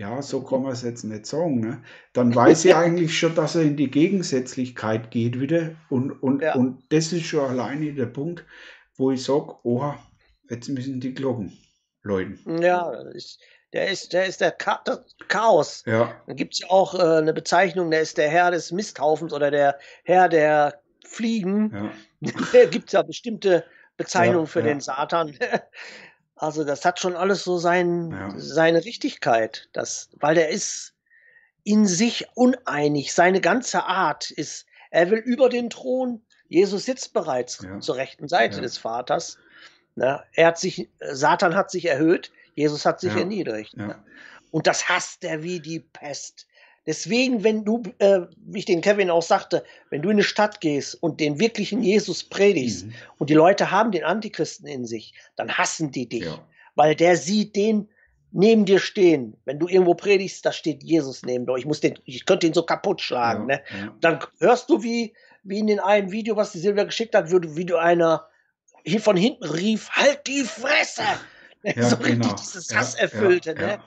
ja, 0.01 0.23
so 0.23 0.43
kann 0.43 0.63
man 0.63 0.73
es 0.73 0.83
jetzt 0.83 1.05
nicht 1.05 1.27
sagen, 1.27 1.61
ne? 1.61 1.83
dann 2.15 2.35
weiß 2.35 2.65
ich 2.65 2.75
eigentlich 2.83 3.19
schon, 3.19 3.35
dass 3.35 3.55
er 3.55 3.63
in 3.63 3.77
die 3.77 3.91
Gegensätzlichkeit 3.91 5.11
geht 5.11 5.39
wieder. 5.39 5.73
Und, 5.91 6.11
und, 6.23 6.41
Ja. 6.41 6.55
und 6.55 6.83
das 6.91 7.13
ist 7.13 7.27
schon 7.27 7.49
alleine 7.51 7.93
der 7.93 8.07
Punkt, 8.07 8.47
wo 8.97 9.11
ich 9.11 9.23
sage, 9.23 9.55
oha, 9.63 9.99
jetzt 10.49 10.69
müssen 10.71 11.01
die 11.01 11.13
Glocken 11.13 11.53
läuten. 12.03 12.39
Ja, 12.63 12.91
ist, 13.13 13.41
der 13.75 13.91
ist, 13.91 14.15
der 14.15 14.25
ist 14.25 14.41
der 14.41 14.53
Chaos. 14.53 15.83
Ja, 15.85 16.15
Dann 16.27 16.37
gibt 16.37 16.55
es 16.55 16.61
ja 16.61 16.71
auch 16.71 16.95
äh, 16.95 17.19
eine 17.19 17.35
Bezeichnung, 17.35 17.91
der 17.91 18.01
ist 18.01 18.17
der 18.17 18.31
Herr 18.31 18.51
des 18.51 18.73
Misthaufens 18.73 19.35
oder 19.35 19.51
der 19.51 19.79
Herr 20.05 20.31
der 20.31 20.81
Fliegen. 21.07 21.71
ja, 21.75 21.91
Da 22.53 22.65
gibt 22.65 22.87
es 22.89 22.93
ja 22.95 23.03
bestimmte 23.03 23.65
Bezeichnungen 23.99 24.47
Ja, 24.47 24.51
für 24.51 24.61
ja. 24.61 24.67
den 24.67 24.81
Satan. 24.81 25.37
Also 26.41 26.65
das 26.65 26.87
hat 26.87 26.99
schon 26.99 27.17
alles 27.17 27.45
so 27.45 27.59
sein, 27.59 28.11
Ja. 28.13 28.33
seine 28.35 28.83
Richtigkeit, 28.85 29.69
das, 29.75 30.09
weil 30.15 30.35
der 30.35 30.49
ist 30.49 30.95
in 31.65 31.87
sich 31.87 32.29
uneinig. 32.35 33.13
Seine 33.13 33.43
ganze 33.43 33.85
Art 33.85 34.31
ist, 34.31 34.65
er 34.91 35.11
will 35.11 35.19
über 35.19 35.51
den 35.51 35.69
Thron. 35.69 36.23
Jesus 36.49 36.87
sitzt 36.87 37.13
bereits 37.13 37.61
Ja. 37.63 37.79
zur 37.81 37.97
rechten 37.97 38.27
Seite 38.27 38.57
Ja. 38.57 38.63
des 38.63 38.79
Vaters. 38.79 39.37
Na, 39.97 40.25
er 40.33 40.47
hat 40.47 40.59
sich, 40.59 40.89
Satan 41.01 41.55
hat 41.55 41.71
sich 41.71 41.85
erhöht, 41.85 42.33
Jesus 42.55 42.87
hat 42.87 43.01
sich 43.01 43.13
erniedrigt. 43.15 43.77
ne? 43.77 44.03
Und 44.51 44.67
das 44.67 44.89
hasst 44.89 45.23
er 45.25 45.43
wie 45.43 45.61
die 45.61 45.81
Pest. 45.81 46.47
Deswegen, 46.87 47.45
wenn 47.45 47.65
du, 47.65 47.83
äh, 47.99 48.21
wie 48.37 48.61
ich 48.61 48.65
den 48.65 48.81
Kevin 48.81 49.11
auch 49.11 49.23
sagte, 49.23 49.63
wenn 49.91 50.03
du 50.03 50.09
in 50.09 50.17
eine 50.17 50.23
Stadt 50.25 50.61
gehst 50.61 50.95
und 51.03 51.21
den 51.21 51.39
wirklichen 51.39 51.83
Jesus 51.83 52.25
predigst 52.25 52.87
Mhm. 52.87 52.93
und 53.19 53.31
die 53.31 53.35
Leute 53.35 53.71
haben 53.71 53.93
den 53.93 54.05
Antichristen 54.05 54.67
in 54.67 54.87
sich, 54.87 55.13
dann 55.37 55.53
hassen 55.59 55.91
die 55.91 56.09
dich, 56.09 56.25
Ja. 56.25 56.39
weil 56.75 56.95
der 56.95 57.17
sieht 57.17 57.55
den 57.55 57.89
neben 58.33 58.65
dir 58.65 58.79
stehen. 58.79 59.37
Wenn 59.45 59.59
du 59.59 59.69
irgendwo 59.69 59.95
predigst, 59.95 60.47
da 60.47 60.53
steht 60.53 60.83
Jesus 60.83 61.23
neben 61.25 61.45
dir. 61.47 61.57
Ich 61.57 61.67
muss 61.67 61.81
den, 61.81 61.99
ich 62.05 62.25
könnte 62.25 62.47
ihn 62.47 62.55
so 62.55 62.63
kaputt 62.63 63.01
schlagen. 63.01 63.49
Ja, 63.51 63.57
Ne? 63.57 63.63
ja. 63.79 63.95
Dann 64.01 64.19
hörst 64.39 64.71
du, 64.71 64.83
wie, 64.83 65.13
wie 65.43 65.59
in 65.59 65.67
den 65.67 65.81
einen 65.81 66.13
Video, 66.13 66.37
was 66.37 66.53
die 66.53 66.61
Silvia 66.61 66.85
geschickt 66.85 67.15
hat, 67.15 67.31
wie, 67.31 67.41
du- 67.41 67.57
wie 67.57 67.65
du 67.67 67.77
einer 67.77 68.27
hier 68.85 69.01
von 69.01 69.17
hinten 69.17 69.45
rief, 69.45 69.91
halt 69.91 70.27
die 70.27 70.43
Fresse! 70.45 71.03
Ja, 71.63 71.83
so 71.91 71.99
genau. 71.99 72.07
richtig 72.27 72.33
dieses 72.41 72.75
Hasserfüllte. 72.75 73.55
ne? 73.55 73.81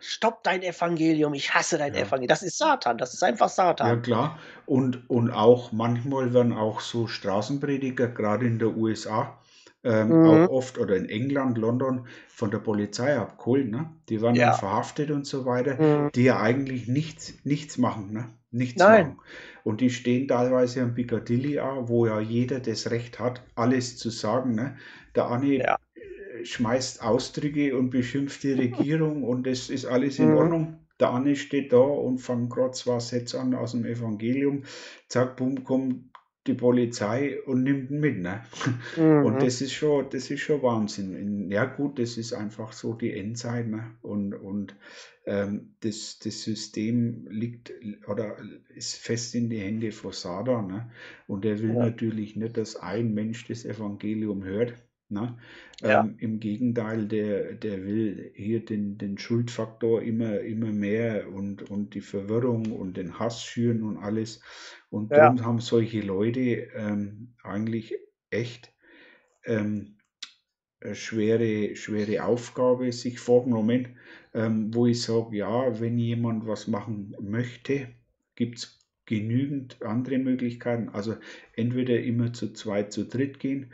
Ja. 0.00 0.06
Stopp 0.08 0.42
dein 0.44 0.62
Evangelium, 0.62 1.34
ich 1.34 1.54
hasse 1.54 1.78
dein 1.78 1.94
Ja. 1.94 2.00
Evangelium. 2.00 2.28
Das 2.28 2.42
ist 2.42 2.58
Satan, 2.58 2.98
das 2.98 3.14
ist 3.14 3.22
einfach 3.22 3.46
Ja, 3.46 3.48
Satan. 3.48 4.02
klar. 4.02 4.38
Und, 4.66 5.08
und 5.10 5.30
auch 5.30 5.72
manchmal 5.72 6.32
werden 6.34 6.52
auch 6.52 6.80
so 6.80 7.06
Straßenprediger, 7.06 8.08
gerade 8.08 8.46
in 8.46 8.58
der 8.58 8.76
USA, 8.76 9.38
ähm, 9.82 10.08
Mhm. 10.08 10.26
auch 10.26 10.50
oft 10.50 10.78
oder 10.78 10.96
in 10.96 11.08
England, 11.08 11.56
London, 11.56 12.06
von 12.28 12.50
der 12.50 12.58
Polizei 12.58 13.16
abgeholt. 13.16 13.70
Ne? 13.70 13.90
Die 14.08 14.20
werden 14.20 14.34
Ja. 14.36 14.50
dann 14.50 14.58
verhaftet 14.58 15.10
und 15.10 15.26
so 15.26 15.46
weiter, 15.46 15.74
Mhm. 15.80 16.12
die 16.14 16.24
ja 16.24 16.40
eigentlich 16.40 16.86
nichts, 16.88 17.34
nichts 17.44 17.78
machen. 17.78 18.12
Ne? 18.12 18.28
Nichts 18.50 18.78
Nein. 18.78 19.08
machen. 19.16 19.20
Und 19.64 19.80
die 19.80 19.90
stehen 19.90 20.28
teilweise 20.28 20.82
am 20.82 20.94
Piccadilly 20.94 21.58
wo 21.88 22.06
ja 22.06 22.20
jeder 22.20 22.60
das 22.60 22.90
Recht 22.90 23.18
hat, 23.20 23.42
alles 23.54 23.96
zu 23.96 24.10
sagen. 24.10 24.54
Ne? 24.54 24.76
Der 25.14 25.30
eine 25.30 25.46
Ja. 25.46 25.76
Schmeißt 26.44 27.02
Ausdrücke 27.02 27.76
und 27.76 27.90
beschimpft 27.90 28.42
die 28.42 28.52
Regierung 28.64 29.24
und 29.24 29.46
das 29.46 29.70
ist 29.70 29.86
alles 29.86 30.18
in 30.18 30.30
Mhm. 30.30 30.36
Ordnung. 30.36 30.76
Der 31.00 31.14
eine 31.14 31.34
steht 31.34 31.72
da 31.72 31.78
und 31.78 32.18
fängt 32.18 32.50
gerade 32.50 32.72
zwei 32.72 33.00
Sätze 33.00 33.40
an 33.40 33.54
aus 33.54 33.72
dem 33.72 33.86
Evangelium. 33.86 34.64
Zack, 35.08 35.36
bumm, 35.36 35.64
kommt 35.64 36.10
die 36.46 36.54
Polizei 36.54 37.40
und 37.42 37.62
nimmt 37.62 37.90
ihn 37.90 38.00
mit. 38.00 38.18
Ne? 38.18 38.42
Mhm. 38.96 39.24
Und 39.24 39.42
das 39.42 39.60
ist 39.60 39.72
schon, 39.72 40.08
das 40.10 40.30
ist 40.30 40.40
schon 40.40 40.62
Wahnsinn. 40.62 41.50
Ja 41.50 41.64
gut, 41.64 41.98
das 41.98 42.16
ist 42.16 42.32
einfach 42.32 42.72
so 42.72 42.94
die 42.94 43.12
Endzeit. 43.14 43.68
Ne? 43.68 43.94
Und, 44.02 44.34
und 44.34 44.76
ähm, 45.26 45.74
das, 45.80 46.18
das 46.18 46.42
System 46.42 47.26
liegt 47.30 47.72
oder 48.08 48.36
ist 48.74 48.96
fest 48.96 49.34
in 49.34 49.48
die 49.50 49.58
Hände 49.60 49.92
von 49.92 50.12
Satan. 50.12 50.66
Ne? 50.66 50.90
Und 51.26 51.44
er 51.44 51.60
will 51.60 51.74
ja. 51.74 51.84
natürlich 51.86 52.36
nicht, 52.36 52.56
dass 52.56 52.76
ein 52.76 53.14
Mensch 53.14 53.46
das 53.46 53.64
Evangelium 53.64 54.44
hört. 54.44 54.74
Ne? 55.10 55.36
Ja. 55.80 56.04
Ähm, 56.04 56.14
Im 56.18 56.40
Gegenteil, 56.40 57.06
der, 57.06 57.54
der 57.54 57.84
will 57.84 58.30
hier 58.34 58.64
den, 58.64 58.96
den 58.96 59.18
Schuldfaktor 59.18 60.02
immer, 60.02 60.40
immer 60.40 60.70
mehr 60.70 61.28
und, 61.32 61.68
und 61.68 61.94
die 61.94 62.00
Verwirrung 62.00 62.70
und 62.72 62.96
den 62.96 63.18
Hass 63.18 63.42
schüren 63.42 63.82
und 63.82 63.96
alles. 63.96 64.40
Und 64.88 65.10
darum 65.10 65.38
ja. 65.38 65.44
haben 65.44 65.60
solche 65.60 66.00
Leute 66.00 66.68
ähm, 66.74 67.34
eigentlich 67.42 67.96
echt 68.30 68.72
ähm, 69.44 69.96
eine 70.80 70.94
schwere, 70.94 71.74
schwere 71.74 72.24
Aufgabe 72.24 72.92
sich 72.92 73.18
vorgenommen, 73.18 73.96
ähm, 74.32 74.72
wo 74.72 74.86
ich 74.86 75.02
sage, 75.02 75.36
ja, 75.36 75.80
wenn 75.80 75.98
jemand 75.98 76.46
was 76.46 76.68
machen 76.68 77.16
möchte, 77.20 77.88
gibt 78.36 78.58
es 78.58 78.78
genügend 79.06 79.82
andere 79.82 80.18
Möglichkeiten. 80.18 80.88
Also 80.90 81.16
entweder 81.56 82.00
immer 82.00 82.32
zu 82.32 82.52
zweit, 82.52 82.92
zu 82.92 83.04
dritt 83.04 83.40
gehen 83.40 83.72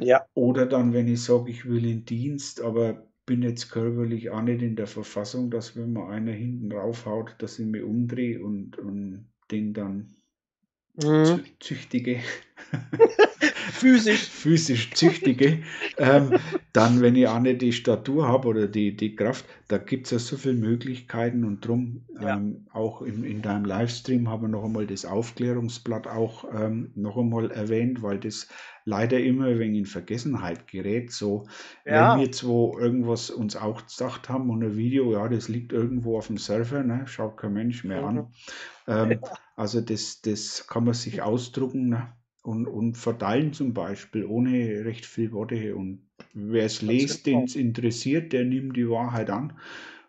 ja. 0.00 0.26
Oder 0.34 0.66
dann, 0.66 0.92
wenn 0.92 1.08
ich 1.08 1.22
sage, 1.22 1.50
ich 1.50 1.68
will 1.68 1.84
in 1.86 2.04
Dienst, 2.04 2.60
aber 2.60 3.08
bin 3.26 3.42
jetzt 3.42 3.70
körperlich 3.70 4.30
auch 4.30 4.42
nicht 4.42 4.62
in 4.62 4.74
der 4.74 4.86
Verfassung, 4.86 5.50
dass 5.50 5.76
wenn 5.76 5.92
mir 5.92 6.08
einer 6.08 6.32
hinten 6.32 6.72
raufhaut, 6.72 7.36
dass 7.38 7.58
ich 7.58 7.66
mich 7.66 7.82
umdrehe 7.82 8.42
und, 8.42 8.78
und 8.78 9.28
den 9.50 9.74
dann 9.74 10.14
mhm. 10.96 11.44
züchtige. 11.60 12.20
physisch. 13.70 14.24
physisch 14.28 14.90
züchtige, 14.92 15.58
ähm, 15.96 16.32
dann, 16.72 17.00
wenn 17.00 17.16
ich 17.16 17.28
auch 17.28 17.40
nicht 17.40 17.62
die 17.62 17.72
Statur 17.72 18.28
habe 18.28 18.48
oder 18.48 18.66
die, 18.66 18.96
die 18.96 19.16
Kraft, 19.16 19.44
da 19.68 19.78
gibt 19.78 20.06
es 20.06 20.12
ja 20.12 20.18
so 20.18 20.36
viele 20.36 20.54
Möglichkeiten 20.54 21.44
und 21.44 21.66
drum 21.66 22.02
ja. 22.20 22.36
ähm, 22.36 22.66
auch 22.72 23.02
in, 23.02 23.24
in 23.24 23.42
deinem 23.42 23.64
Livestream 23.64 24.28
haben 24.28 24.42
wir 24.42 24.48
noch 24.48 24.64
einmal 24.64 24.86
das 24.86 25.04
Aufklärungsblatt 25.04 26.06
auch 26.06 26.44
ähm, 26.54 26.90
noch 26.94 27.16
einmal 27.16 27.50
erwähnt, 27.50 28.02
weil 28.02 28.18
das 28.18 28.48
leider 28.84 29.20
immer 29.20 29.58
wegen 29.58 29.74
in 29.74 29.84
Vergessenheit 29.84 30.66
gerät. 30.66 31.12
So, 31.12 31.46
ja. 31.84 32.14
wenn 32.14 32.20
wir 32.22 32.32
zwar 32.32 32.80
irgendwas 32.80 33.28
uns 33.28 33.54
auch 33.54 33.84
gesagt 33.84 34.30
haben 34.30 34.48
und 34.48 34.64
ein 34.64 34.76
Video, 34.76 35.12
ja, 35.12 35.28
das 35.28 35.48
liegt 35.48 35.72
irgendwo 35.72 36.16
auf 36.16 36.28
dem 36.28 36.38
Server, 36.38 36.82
ne, 36.82 37.02
schaut 37.06 37.36
kein 37.36 37.52
Mensch 37.52 37.84
mehr 37.84 38.00
mhm. 38.00 38.06
an. 38.06 38.26
Ähm, 38.86 39.20
also 39.56 39.80
das, 39.82 40.22
das 40.22 40.66
kann 40.66 40.84
man 40.84 40.94
sich 40.94 41.20
ausdrucken. 41.20 41.90
Ne? 41.90 42.08
Und, 42.48 42.66
und 42.66 42.96
verteilen 42.96 43.52
zum 43.52 43.74
Beispiel 43.74 44.24
ohne 44.24 44.82
recht 44.86 45.04
viel 45.04 45.32
Worte. 45.32 45.76
Und 45.76 46.08
wer 46.32 46.64
es 46.64 46.80
liest, 46.80 47.26
den 47.26 47.44
es 47.44 47.54
interessiert, 47.54 48.32
der 48.32 48.44
nimmt 48.44 48.74
die 48.74 48.88
Wahrheit 48.88 49.28
an 49.28 49.52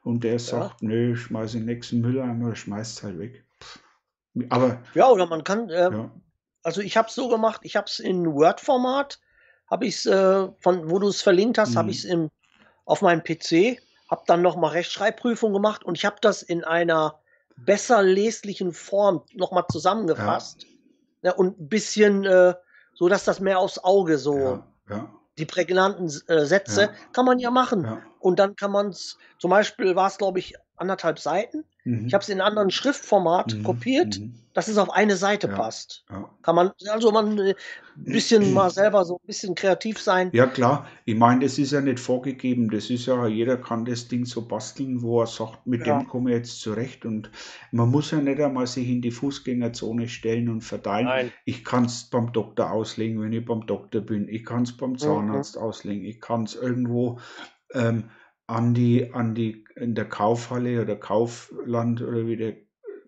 und 0.04 0.24
der 0.24 0.40
sagt, 0.40 0.82
ja. 0.82 0.88
nö, 0.88 1.18
schmeiß 1.18 1.52
den 1.52 1.66
nächsten 1.66 2.00
Mülleimer, 2.00 2.56
schmeißt 2.56 2.98
es 2.98 3.04
halt 3.04 3.20
weg. 3.20 3.44
Aber 4.48 4.82
ja, 4.94 5.10
oder 5.10 5.26
man 5.26 5.44
kann, 5.44 5.70
äh, 5.70 5.92
ja. 5.92 6.12
also 6.64 6.80
ich 6.80 6.96
habe 6.96 7.10
es 7.10 7.16
so 7.16 7.28
gemacht, 7.28 7.60
ich 7.64 7.76
habe 7.76 7.88
es 7.88 8.00
in 8.00 8.26
Word-Format, 8.26 9.20
habe 9.70 9.86
ich 9.86 9.96
es 9.96 10.06
äh, 10.06 10.48
von, 10.60 10.90
wo 10.90 10.98
du 10.98 11.10
es 11.10 11.22
verlinkt 11.22 11.58
hast, 11.58 11.72
mhm. 11.72 11.78
habe 11.78 11.92
ich 11.92 12.06
es 12.06 12.30
auf 12.86 13.02
meinem 13.02 13.22
PC, 13.22 13.82
habe 14.10 14.24
dann 14.28 14.42
nochmal 14.42 14.72
Rechtschreibprüfung 14.72 15.52
gemacht 15.52 15.84
und 15.84 15.98
ich 15.98 16.06
habe 16.06 16.18
das 16.22 16.42
in 16.42 16.64
einer 16.64 17.20
besser 17.58 18.02
leslichen 18.02 18.72
Form 18.72 19.24
nochmal 19.34 19.66
zusammengefasst. 19.70 20.64
Ja 20.64 20.69
ne, 21.22 21.34
und 21.34 21.60
ein 21.60 21.70
bisschen 21.70 22.26
äh, 22.26 22.54
so, 22.94 23.08
dass 23.08 23.26
das 23.26 23.40
mehr 23.40 23.60
aufs 23.60 23.80
Auge 23.80 24.18
so. 24.18 24.38
Ja, 24.38 24.68
ja. 24.90 25.14
Die 25.38 25.46
prägnanten 25.46 26.12
äh, 26.28 26.46
Sätze 26.46 26.82
ja. 26.82 26.90
kann 27.14 27.26
man 27.26 27.40
ja 27.40 27.50
machen. 27.50 28.02
Und 28.20 28.40
dann 28.40 28.58
kann 28.58 28.72
man 28.72 28.90
es, 28.90 29.18
zum 29.38 29.52
Beispiel 29.52 29.96
war 29.96 30.08
es, 30.08 30.18
glaube 30.18 30.40
ich, 30.40 30.56
anderthalb 30.76 31.20
Seiten. 31.20 31.64
Mhm. 31.90 32.06
Ich 32.06 32.14
habe 32.14 32.22
es 32.22 32.30
in 32.30 32.40
einem 32.40 32.48
anderen 32.48 32.70
Schriftformat 32.70 33.56
mhm. 33.56 33.64
kopiert, 33.64 34.20
mhm. 34.20 34.36
dass 34.54 34.68
es 34.68 34.78
auf 34.78 34.92
eine 34.92 35.16
Seite 35.16 35.48
ja. 35.48 35.56
passt. 35.56 36.04
Ja. 36.10 36.30
Kann 36.44 36.56
man, 36.56 36.72
also 36.92 37.12
man 37.12 37.32
ein 37.32 37.40
äh, 37.40 37.56
bisschen 37.96 38.54
mal 38.54 38.70
selber 38.70 39.04
so 39.06 39.16
ein 39.16 39.26
bisschen 39.26 39.56
kreativ 39.56 40.00
sein. 40.00 40.30
Ja, 40.32 40.46
klar. 40.46 40.88
Ich 41.06 41.16
meine, 41.16 41.44
das 41.44 41.58
ist 41.58 41.72
ja 41.72 41.82
nicht 41.82 42.00
vorgegeben. 42.00 42.70
Das 42.70 42.92
ist 42.92 43.08
ja, 43.08 43.26
jeder 43.26 43.58
kann 43.58 43.86
das 43.86 44.08
Ding 44.08 44.26
so 44.26 44.48
basteln, 44.48 45.02
wo 45.02 45.22
er 45.22 45.28
sagt, 45.28 45.66
mit 45.66 45.88
ja. 45.88 45.98
dem 45.98 46.08
komme 46.08 46.30
ich 46.30 46.38
jetzt 46.38 46.62
zurecht. 46.62 47.06
Und 47.06 47.32
man 47.72 47.90
muss 47.90 48.12
ja 48.12 48.20
nicht 48.20 48.40
einmal 48.40 48.68
sich 48.68 48.88
in 48.88 49.02
die 49.02 49.12
Fußgängerzone 49.12 50.08
stellen 50.08 50.48
und 50.50 50.62
verteilen. 50.62 51.08
Nein. 51.08 51.32
Ich 51.46 51.66
kann 51.66 51.86
es 51.86 52.04
beim 52.04 52.32
Doktor 52.34 52.72
auslegen, 52.72 53.20
wenn 53.22 53.34
ich 53.34 53.46
beim 53.46 53.66
Doktor 53.66 54.02
bin. 54.02 54.30
Ich 54.30 54.46
kann 54.46 54.64
es 54.64 54.78
beim 54.78 54.92
mhm. 54.92 55.00
Zahnarzt 55.00 55.58
auslegen. 55.58 56.06
Ich 56.06 56.22
kann 56.22 56.44
es 56.44 56.54
irgendwo 56.54 57.20
ähm, 57.74 58.12
an 58.50 58.74
die, 58.74 59.14
an 59.14 59.36
die, 59.36 59.64
in 59.76 59.94
der 59.94 60.06
Kaufhalle 60.06 60.82
oder 60.82 60.96
Kaufland 60.96 62.02
oder 62.02 62.26
wie 62.26 62.36
der 62.36 62.56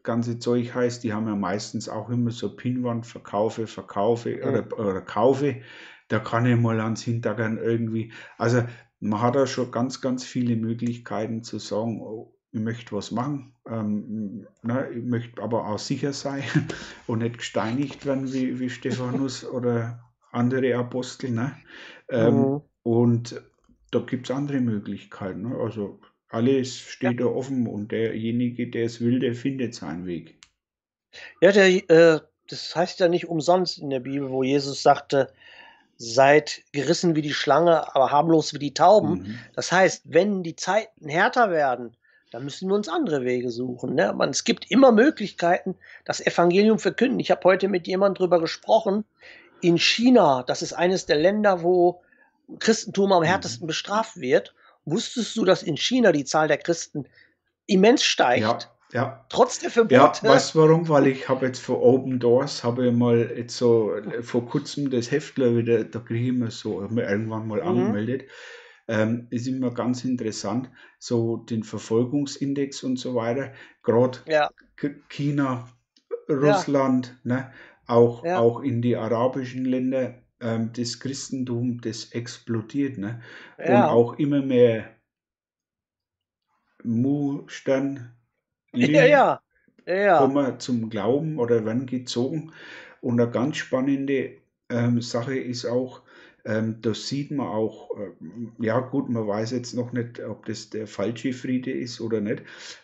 ganze 0.03 0.37
Zeug 0.37 0.73
heißt, 0.75 1.03
die 1.03 1.13
haben 1.13 1.27
ja 1.27 1.35
meistens 1.35 1.89
auch 1.89 2.09
immer 2.09 2.29
so 2.29 2.55
Pinwand, 2.55 3.07
Verkaufe, 3.07 3.65
Verkaufe 3.65 4.37
ja. 4.37 4.47
oder, 4.47 4.79
oder 4.79 5.01
Kaufe. 5.01 5.61
Da 6.09 6.19
kann 6.19 6.45
ich 6.45 6.59
mal 6.59 6.79
ans 6.79 7.01
Hintergrund 7.01 7.59
irgendwie, 7.59 8.11
also 8.37 8.63
man 8.99 9.21
hat 9.21 9.35
da 9.35 9.47
schon 9.47 9.71
ganz, 9.71 9.99
ganz 9.99 10.23
viele 10.23 10.55
Möglichkeiten 10.55 11.41
zu 11.41 11.57
sagen, 11.57 12.01
oh, 12.01 12.35
ich 12.51 12.59
möchte 12.59 12.95
was 12.95 13.11
machen, 13.11 13.55
ähm, 13.67 14.45
ne, 14.61 14.89
ich 14.91 15.03
möchte 15.03 15.41
aber 15.41 15.67
auch 15.67 15.79
sicher 15.79 16.13
sein 16.13 16.43
und 17.07 17.19
nicht 17.19 17.39
gesteinigt 17.39 18.05
werden 18.05 18.31
wie, 18.31 18.59
wie 18.59 18.69
Stephanus 18.69 19.43
oder 19.49 20.03
andere 20.31 20.75
Apostel. 20.75 21.31
Ne? 21.31 21.55
Ähm, 22.09 22.35
mhm. 22.35 22.61
Und 22.83 23.41
da 23.91 23.99
gibt 23.99 24.29
es 24.29 24.35
andere 24.35 24.59
Möglichkeiten. 24.59 25.49
Ne? 25.49 25.57
Also 25.57 25.99
alles 26.29 26.79
steht 26.79 27.19
ja. 27.19 27.25
da 27.25 27.31
offen 27.31 27.67
und 27.67 27.91
derjenige, 27.91 28.69
der 28.69 28.85
es 28.85 29.01
will, 29.01 29.19
der 29.19 29.35
findet 29.35 29.75
seinen 29.75 30.05
Weg. 30.05 30.37
Ja, 31.41 31.51
der, 31.51 31.67
äh, 31.67 32.19
das 32.47 32.75
heißt 32.75 32.99
ja 33.01 33.09
nicht 33.09 33.27
umsonst 33.27 33.79
in 33.79 33.89
der 33.89 33.99
Bibel, 33.99 34.29
wo 34.29 34.43
Jesus 34.43 34.81
sagte, 34.81 35.31
seid 35.97 36.63
gerissen 36.71 37.15
wie 37.15 37.21
die 37.21 37.33
Schlange, 37.33 37.93
aber 37.95 38.11
harmlos 38.11 38.53
wie 38.53 38.59
die 38.59 38.73
Tauben. 38.73 39.19
Mhm. 39.19 39.39
Das 39.55 39.71
heißt, 39.71 40.03
wenn 40.05 40.41
die 40.41 40.55
Zeiten 40.55 41.09
härter 41.09 41.51
werden, 41.51 41.95
dann 42.31 42.45
müssen 42.45 42.69
wir 42.69 42.75
uns 42.75 42.87
andere 42.87 43.23
Wege 43.23 43.51
suchen. 43.51 43.93
Ne? 43.93 44.13
Man, 44.13 44.29
es 44.29 44.45
gibt 44.45 44.71
immer 44.71 44.91
Möglichkeiten, 44.91 45.75
das 46.05 46.25
Evangelium 46.25 46.79
verkünden. 46.79 47.19
Ich 47.19 47.29
habe 47.29 47.43
heute 47.43 47.67
mit 47.67 47.87
jemandem 47.87 48.19
darüber 48.19 48.39
gesprochen. 48.39 49.03
In 49.59 49.77
China, 49.77 50.43
das 50.43 50.61
ist 50.61 50.73
eines 50.73 51.05
der 51.05 51.17
Länder, 51.17 51.61
wo 51.61 52.01
Christentum 52.59 53.11
am 53.11 53.21
mhm. 53.21 53.27
härtesten 53.27 53.67
bestraft 53.67 54.17
wird. 54.17 54.53
Wusstest 54.85 55.35
du, 55.37 55.45
dass 55.45 55.63
in 55.63 55.77
China 55.77 56.11
die 56.11 56.25
Zahl 56.25 56.47
der 56.47 56.57
Christen 56.57 57.05
immens 57.67 58.03
steigt? 58.03 58.41
Ja. 58.41 58.59
Ja. 58.93 59.25
Trotz 59.29 59.59
der 59.59 59.69
Verbote. 59.69 59.95
Ja, 59.95 60.13
weißt 60.21 60.53
du 60.53 60.59
warum? 60.59 60.89
Weil 60.89 61.07
ich 61.07 61.29
habe 61.29 61.45
jetzt 61.45 61.59
für 61.59 61.81
Open 61.81 62.19
Doors, 62.19 62.63
habe 62.63 62.87
ich 62.87 62.93
mal 62.93 63.31
jetzt 63.37 63.55
so 63.55 63.95
vor 64.21 64.45
kurzem 64.45 64.89
das 64.89 65.11
Heftler 65.11 65.55
wieder, 65.55 65.85
da 65.85 65.99
kriege 65.99 66.23
ich 66.23 66.29
immer 66.29 66.51
so, 66.51 66.81
irgendwann 66.81 67.47
mal 67.47 67.61
mhm. 67.61 67.67
angemeldet. 67.67 68.29
Ähm, 68.87 69.27
ist 69.29 69.47
immer 69.47 69.73
ganz 69.73 70.03
interessant, 70.03 70.69
so 70.99 71.37
den 71.37 71.63
Verfolgungsindex 71.63 72.83
und 72.83 72.97
so 72.97 73.15
weiter. 73.15 73.53
Gerade 73.83 74.19
ja. 74.27 74.49
China, 75.07 75.69
Russland, 76.27 77.15
ja. 77.23 77.35
ne? 77.35 77.53
auch, 77.87 78.25
ja. 78.25 78.39
auch 78.39 78.61
in 78.61 78.81
die 78.81 78.95
arabischen 78.95 79.65
Länder 79.65 80.15
ähm, 80.41 80.71
das 80.75 80.99
Christentum, 80.99 81.79
das 81.81 82.11
explodiert. 82.11 82.97
Ne? 82.97 83.21
Ja. 83.57 83.85
Und 83.85 83.91
auch 83.91 84.13
immer 84.19 84.41
mehr 84.41 84.95
Mustern 86.83 88.15
ja, 88.73 89.05
ja. 89.05 89.41
Ja, 89.85 90.19
kommen 90.19 90.59
zum 90.59 90.89
Glauben 90.89 91.39
oder 91.39 91.65
werden 91.65 91.87
gezogen. 91.87 92.53
Und 93.01 93.19
eine 93.19 93.29
ganz 93.29 93.57
spannende 93.57 94.37
ähm, 94.69 95.01
Sache 95.01 95.37
ist 95.37 95.65
auch, 95.65 96.03
ähm, 96.45 96.77
da 96.81 96.93
sieht 96.93 97.31
man 97.31 97.47
auch, 97.47 97.89
äh, 97.97 98.11
ja 98.59 98.79
gut, 98.79 99.09
man 99.09 99.27
weiß 99.27 99.51
jetzt 99.51 99.73
noch 99.73 99.91
nicht, 99.91 100.19
ob 100.21 100.45
das 100.45 100.69
der 100.69 100.87
falsche 100.87 101.33
Friede 101.33 101.71
ist 101.71 101.99
oder 101.99 102.21
nicht, 102.21 102.43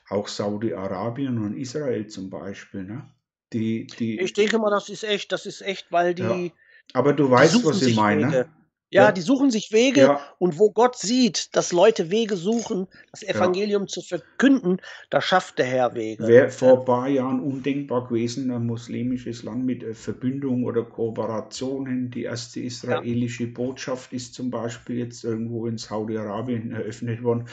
auch 0.10 0.28
Saudi-Arabien 0.28 1.38
und 1.38 1.56
Israel 1.56 2.08
zum 2.08 2.30
Beispiel. 2.30 2.84
Ne? 2.84 3.08
Die, 3.54 3.88
die, 3.88 4.20
ich 4.20 4.34
denke 4.34 4.60
mal, 4.60 4.72
das 4.72 4.90
ist 4.90 5.04
echt, 5.04 5.32
das 5.32 5.46
ist 5.46 5.62
echt, 5.62 5.92
weil 5.92 6.14
die, 6.14 6.24
ja. 6.24 6.52
Aber 6.94 7.14
du 7.14 7.30
weißt, 7.30 7.66
was 7.66 7.82
ich 7.82 7.96
meine. 7.96 8.28
Wege. 8.28 8.50
Ja, 8.90 9.04
ja, 9.04 9.12
die 9.12 9.22
suchen 9.22 9.52
sich 9.52 9.74
Wege 9.74 10.02
ja. 10.02 10.22
und 10.40 10.58
wo 10.60 10.72
Gott 10.72 10.98
sieht, 10.98 11.54
dass 11.58 11.74
Leute 11.74 12.10
Wege 12.10 12.38
suchen, 12.38 12.88
das 13.12 13.22
Evangelium 13.22 13.82
ja. 13.82 13.88
zu 13.88 14.02
verkünden, 14.02 14.78
da 15.10 15.20
schafft 15.20 15.60
der 15.60 15.66
Herr 15.66 15.94
Wege. 15.94 16.26
Wäre 16.26 16.50
vor 16.50 16.80
ein 16.80 16.86
paar 16.86 17.10
Jahren 17.10 17.42
undenkbar 17.42 18.08
gewesen, 18.08 18.50
ein 18.50 18.66
muslimisches 18.66 19.44
Land 19.44 19.66
mit 19.66 19.84
äh, 19.84 19.94
Verbündung 19.94 20.64
oder 20.64 20.86
Kooperationen. 20.86 22.12
Die 22.12 22.24
erste 22.24 22.62
israelische 22.62 23.48
Botschaft 23.48 24.14
ist 24.14 24.34
zum 24.34 24.52
Beispiel 24.52 25.00
jetzt 25.00 25.26
irgendwo 25.26 25.68
in 25.68 25.78
Saudi-Arabien 25.78 26.72
eröffnet 26.72 27.22
worden. 27.24 27.50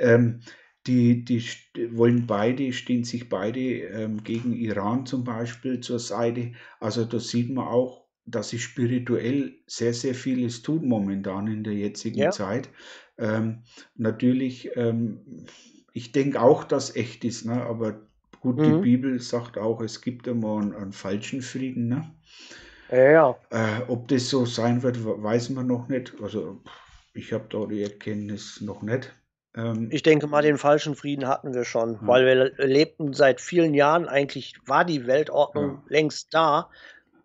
Ähm, 0.00 0.40
die, 0.88 1.24
die 1.24 1.44
wollen 1.92 2.26
beide, 2.26 2.72
stehen 2.72 3.04
sich 3.04 3.28
beide 3.28 3.60
ähm, 3.60 4.24
gegen 4.24 4.52
Iran 4.52 5.06
zum 5.06 5.22
Beispiel 5.22 5.78
zur 5.78 6.00
Seite. 6.00 6.52
Also 6.80 7.04
da 7.04 7.20
sieht 7.20 7.50
man 7.50 7.68
auch, 7.68 8.03
dass 8.26 8.50
sich 8.50 8.64
spirituell 8.64 9.54
sehr, 9.66 9.94
sehr 9.94 10.14
vieles 10.14 10.62
tut 10.62 10.82
momentan 10.82 11.46
in 11.46 11.64
der 11.64 11.74
jetzigen 11.74 12.18
ja. 12.18 12.30
Zeit. 12.30 12.68
Ähm, 13.18 13.62
natürlich, 13.96 14.70
ähm, 14.76 15.46
ich 15.92 16.12
denke 16.12 16.40
auch, 16.40 16.64
dass 16.64 16.96
echt 16.96 17.24
ist, 17.24 17.44
ne? 17.44 17.62
aber 17.62 18.00
gut, 18.40 18.56
mhm. 18.56 18.62
die 18.62 18.82
Bibel 18.82 19.20
sagt 19.20 19.58
auch, 19.58 19.80
es 19.80 20.00
gibt 20.00 20.26
immer 20.26 20.58
einen, 20.58 20.74
einen 20.74 20.92
falschen 20.92 21.42
Frieden. 21.42 21.88
Ne? 21.88 22.10
Ja. 22.90 23.36
Äh, 23.50 23.82
ob 23.88 24.08
das 24.08 24.28
so 24.28 24.46
sein 24.46 24.82
wird, 24.82 25.04
weiß 25.04 25.50
man 25.50 25.66
noch 25.66 25.88
nicht. 25.88 26.14
Also 26.22 26.60
ich 27.12 27.32
habe 27.32 27.46
da 27.48 27.66
die 27.66 27.82
Erkenntnis 27.82 28.60
noch 28.60 28.82
nicht. 28.82 29.14
Ähm, 29.56 29.88
ich 29.92 30.02
denke 30.02 30.26
mal, 30.26 30.42
den 30.42 30.58
falschen 30.58 30.96
Frieden 30.96 31.28
hatten 31.28 31.54
wir 31.54 31.64
schon, 31.64 31.94
ja. 31.94 32.06
weil 32.06 32.26
wir 32.26 32.66
lebten 32.66 33.12
seit 33.12 33.40
vielen 33.40 33.74
Jahren, 33.74 34.08
eigentlich 34.08 34.56
war 34.66 34.84
die 34.84 35.06
Weltordnung 35.06 35.70
ja. 35.70 35.82
längst 35.88 36.34
da, 36.34 36.70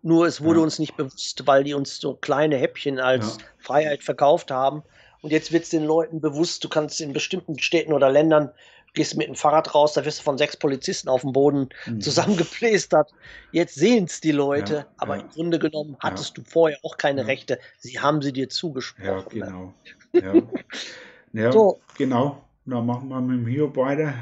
nur 0.02 0.26
es 0.26 0.42
wurde 0.42 0.60
ja. 0.60 0.64
uns 0.64 0.78
nicht 0.78 0.96
bewusst, 0.96 1.46
weil 1.46 1.64
die 1.64 1.74
uns 1.74 1.98
so 1.98 2.14
kleine 2.14 2.56
Häppchen 2.56 2.98
als 2.98 3.38
Freiheit 3.58 4.02
verkauft 4.02 4.50
haben. 4.50 4.82
Und 5.22 5.30
jetzt 5.30 5.52
wird 5.52 5.64
es 5.64 5.70
den 5.70 5.84
Leuten 5.84 6.20
bewusst, 6.20 6.64
du 6.64 6.68
kannst 6.68 7.00
in 7.00 7.12
bestimmten 7.12 7.58
Städten 7.58 7.92
oder 7.92 8.10
Ländern, 8.10 8.50
gehst 8.94 9.16
mit 9.16 9.28
dem 9.28 9.34
Fahrrad 9.34 9.74
raus, 9.74 9.92
da 9.92 10.04
wirst 10.04 10.20
du 10.20 10.22
von 10.24 10.38
sechs 10.38 10.56
Polizisten 10.56 11.08
auf 11.08 11.20
dem 11.20 11.32
Boden 11.32 11.68
mhm. 11.86 12.00
zusammengeplästert. 12.00 13.12
Jetzt 13.52 13.74
sehen 13.74 14.04
es 14.04 14.20
die 14.20 14.32
Leute, 14.32 14.86
aber 14.96 15.16
im 15.16 15.28
Grunde 15.28 15.58
genommen 15.58 15.96
hattest 16.00 16.36
du 16.36 16.42
vorher 16.42 16.78
auch 16.82 16.96
keine 16.96 17.26
Rechte. 17.26 17.58
Sie 17.78 18.00
haben 18.00 18.22
sie 18.22 18.32
dir 18.32 18.48
zugesprochen. 18.48 19.38
Ja, 19.38 19.46
genau. 19.46 19.74
Ja. 20.12 20.32
Ja, 21.32 21.52
so. 21.52 21.78
genau. 21.96 22.42
Dann 22.66 22.84
machen 22.84 23.08
wir 23.08 23.20
mit 23.20 23.38
dem 23.38 23.46
Hiob 23.46 23.76
weiter. 23.76 24.12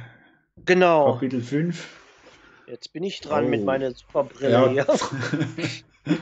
Genau. 0.66 1.14
Kapitel 1.14 1.40
5. 1.40 1.88
Jetzt 2.70 2.92
bin 2.92 3.02
ich 3.02 3.20
dran 3.20 3.46
oh. 3.46 3.48
mit 3.48 3.64
meiner 3.64 3.92
Superbrille 3.92 4.72
ja. 4.74 4.86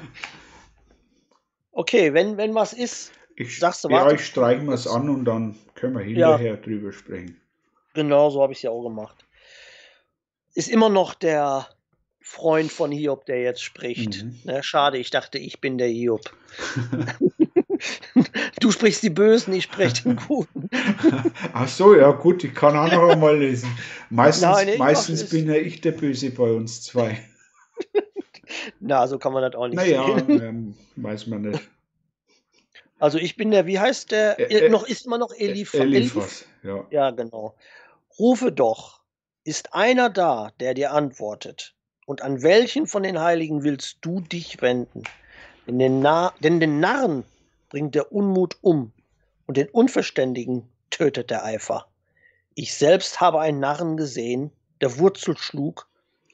okay, 1.72 2.14
wenn, 2.14 2.36
wenn 2.36 2.54
was 2.54 2.72
ist, 2.72 3.12
ich, 3.34 3.58
sagst 3.58 3.84
du, 3.84 3.90
warte. 3.90 4.10
Ja, 4.10 4.14
ich 4.14 4.26
streiche 4.26 4.62
mir 4.62 4.74
es 4.74 4.86
an 4.86 5.08
und 5.08 5.24
dann 5.24 5.56
können 5.74 5.94
wir 5.94 6.02
hinterher 6.02 6.54
ja. 6.54 6.56
drüber 6.56 6.92
sprechen. 6.92 7.40
Genau, 7.94 8.30
so 8.30 8.42
habe 8.42 8.52
ich 8.52 8.60
es 8.60 8.62
ja 8.62 8.70
auch 8.70 8.82
gemacht. 8.82 9.24
Ist 10.54 10.68
immer 10.68 10.88
noch 10.88 11.14
der 11.14 11.68
Freund 12.20 12.72
von 12.72 12.90
Hiob, 12.90 13.26
der 13.26 13.42
jetzt 13.42 13.62
spricht. 13.62 14.24
Mhm. 14.24 14.40
Ja, 14.44 14.62
schade, 14.62 14.98
ich 14.98 15.10
dachte, 15.10 15.38
ich 15.38 15.60
bin 15.60 15.78
der 15.78 15.88
Hiob. 15.88 16.22
Du 18.60 18.70
sprichst 18.70 19.02
die 19.02 19.10
Bösen, 19.10 19.54
ich 19.54 19.64
spreche 19.64 20.02
den 20.02 20.16
Guten. 20.28 20.68
Ach 21.52 21.68
so, 21.68 21.94
ja 21.94 22.10
gut, 22.12 22.44
ich 22.44 22.54
kann 22.54 22.76
auch 22.76 22.90
noch 22.90 23.08
einmal 23.12 23.38
lesen. 23.38 23.70
Meistens, 24.10 24.42
Nein, 24.42 24.78
meistens 24.78 25.28
bin 25.28 25.48
ja 25.48 25.54
ich 25.54 25.80
der 25.80 25.92
Böse 25.92 26.30
bei 26.30 26.50
uns 26.50 26.82
zwei. 26.82 27.18
Na, 28.80 29.06
so 29.06 29.18
kann 29.18 29.32
man 29.32 29.42
das 29.42 29.54
auch 29.54 29.66
nicht 29.66 29.76
naja, 29.76 30.04
sehen. 30.04 30.42
Ähm, 30.42 30.74
weiß 30.96 31.26
man 31.26 31.42
nicht. 31.42 31.60
Also 32.98 33.18
ich 33.18 33.36
bin 33.36 33.50
der, 33.50 33.66
wie 33.66 33.78
heißt 33.78 34.10
der? 34.10 34.38
Äh, 34.50 34.68
noch 34.70 34.86
ist 34.86 35.06
immer 35.06 35.18
noch 35.18 35.34
Elif 35.34 35.74
Eliphas. 35.74 36.46
Ja. 36.62 36.86
ja, 36.90 37.10
genau. 37.10 37.54
Rufe 38.18 38.52
doch, 38.52 39.00
ist 39.44 39.74
einer 39.74 40.08
da, 40.08 40.52
der 40.60 40.74
dir 40.74 40.92
antwortet? 40.92 41.74
Und 42.06 42.22
an 42.22 42.42
welchen 42.42 42.86
von 42.86 43.02
den 43.02 43.20
Heiligen 43.20 43.64
willst 43.64 43.98
du 44.00 44.20
dich 44.20 44.62
wenden? 44.62 45.02
Denn 45.66 45.78
den, 45.78 46.00
Na 46.00 46.32
denn 46.40 46.60
den 46.60 46.80
Narren 46.80 47.24
bringt 47.76 47.94
der 47.94 48.10
Unmut 48.10 48.56
um 48.62 48.90
und 49.46 49.58
den 49.58 49.68
Unverständigen 49.68 50.66
tötet 50.88 51.28
der 51.28 51.44
Eifer. 51.44 51.86
Ich 52.54 52.74
selbst 52.74 53.20
habe 53.20 53.38
einen 53.40 53.60
Narren 53.60 53.98
gesehen, 53.98 54.50
der 54.80 54.96
Wurzel 54.96 55.36
schlug, 55.36 55.86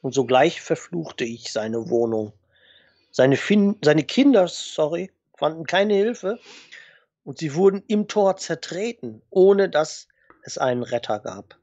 und 0.03 0.15
sogleich 0.15 0.61
verfluchte 0.61 1.25
ich 1.25 1.51
seine 1.51 1.91
Wohnung. 1.91 2.33
Seine, 3.11 3.37
fin 3.37 3.77
seine 3.83 4.05
Kinder, 4.05 4.47
sorry, 4.47 5.11
fanden 5.37 5.67
keine 5.67 5.95
Hilfe 5.95 6.39
und 7.25 7.39
sie 7.39 7.57
wurden 7.57 7.83
im 7.89 8.07
Tor 8.07 8.37
zertreten, 8.37 9.21
ohne 9.29 9.69
dass 9.69 10.07
es 10.45 10.59
einen 10.59 10.85
Retter 10.85 11.19
gab. 11.19 11.59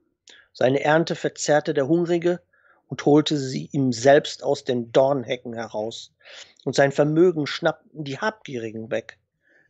Seine 0.52 0.84
Ernte 0.84 1.16
verzehrte 1.16 1.74
der 1.74 1.88
Hungrige 1.88 2.42
und 2.90 3.06
holte 3.06 3.38
sie 3.38 3.70
ihm 3.72 3.94
selbst 3.94 4.44
aus 4.44 4.66
den 4.66 4.92
Dornhecken 4.92 5.54
heraus, 5.54 6.12
und 6.66 6.76
sein 6.76 6.92
Vermögen 6.92 7.48
schnappten 7.48 8.04
die 8.04 8.20
Habgierigen 8.20 8.92
weg. 8.92 9.18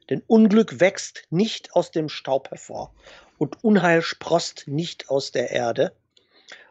Denn 0.10 0.24
Unglück 0.28 0.80
wächst 0.80 1.24
nicht 1.30 1.76
aus 1.76 1.92
dem 1.92 2.10
Staub 2.10 2.50
hervor 2.50 2.94
und 3.38 3.64
Unheil 3.64 4.02
sproßt 4.02 4.68
nicht 4.68 5.10
aus 5.10 5.32
der 5.32 5.52
Erde, 5.52 5.94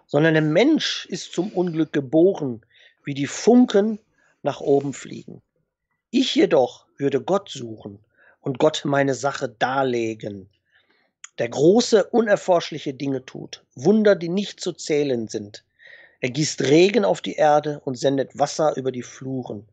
sondern 0.07 0.35
der 0.35 0.43
Mensch 0.43 1.07
ist 1.07 1.33
zum 1.33 1.53
Unglück 1.53 1.93
geboren, 1.93 2.63
wie 3.05 3.15
die 3.15 3.27
Funken 3.27 3.99
nach 4.43 4.61
oben 4.61 4.93
fliegen. 4.93 5.43
Ich 6.11 6.35
jedoch 6.35 6.87
würde 6.97 7.21
Gott 7.21 7.51
suchen 7.51 7.99
und 8.41 8.59
Gott 8.59 8.83
meine 8.85 9.15
Sache 9.15 9.49
darlegen, 9.49 10.49
der 11.39 11.49
große, 11.49 12.05
unerforschliche 12.05 12.95
Dinge 12.95 13.25
tut, 13.25 13.65
Wunder, 13.77 14.17
die 14.17 14.29
nicht 14.29 14.61
zu 14.61 14.73
zählen 14.73 15.29
sind. 15.29 15.65
Er 16.21 16.31
gießt 16.31 16.63
Regen 16.63 17.05
auf 17.05 17.21
die 17.21 17.35
Erde 17.35 17.81
und 17.85 17.97
sendet 17.97 18.37
Wasser 18.37 18.77
über 18.77 18.91
die 18.91 19.05
Fluren. 19.05 19.69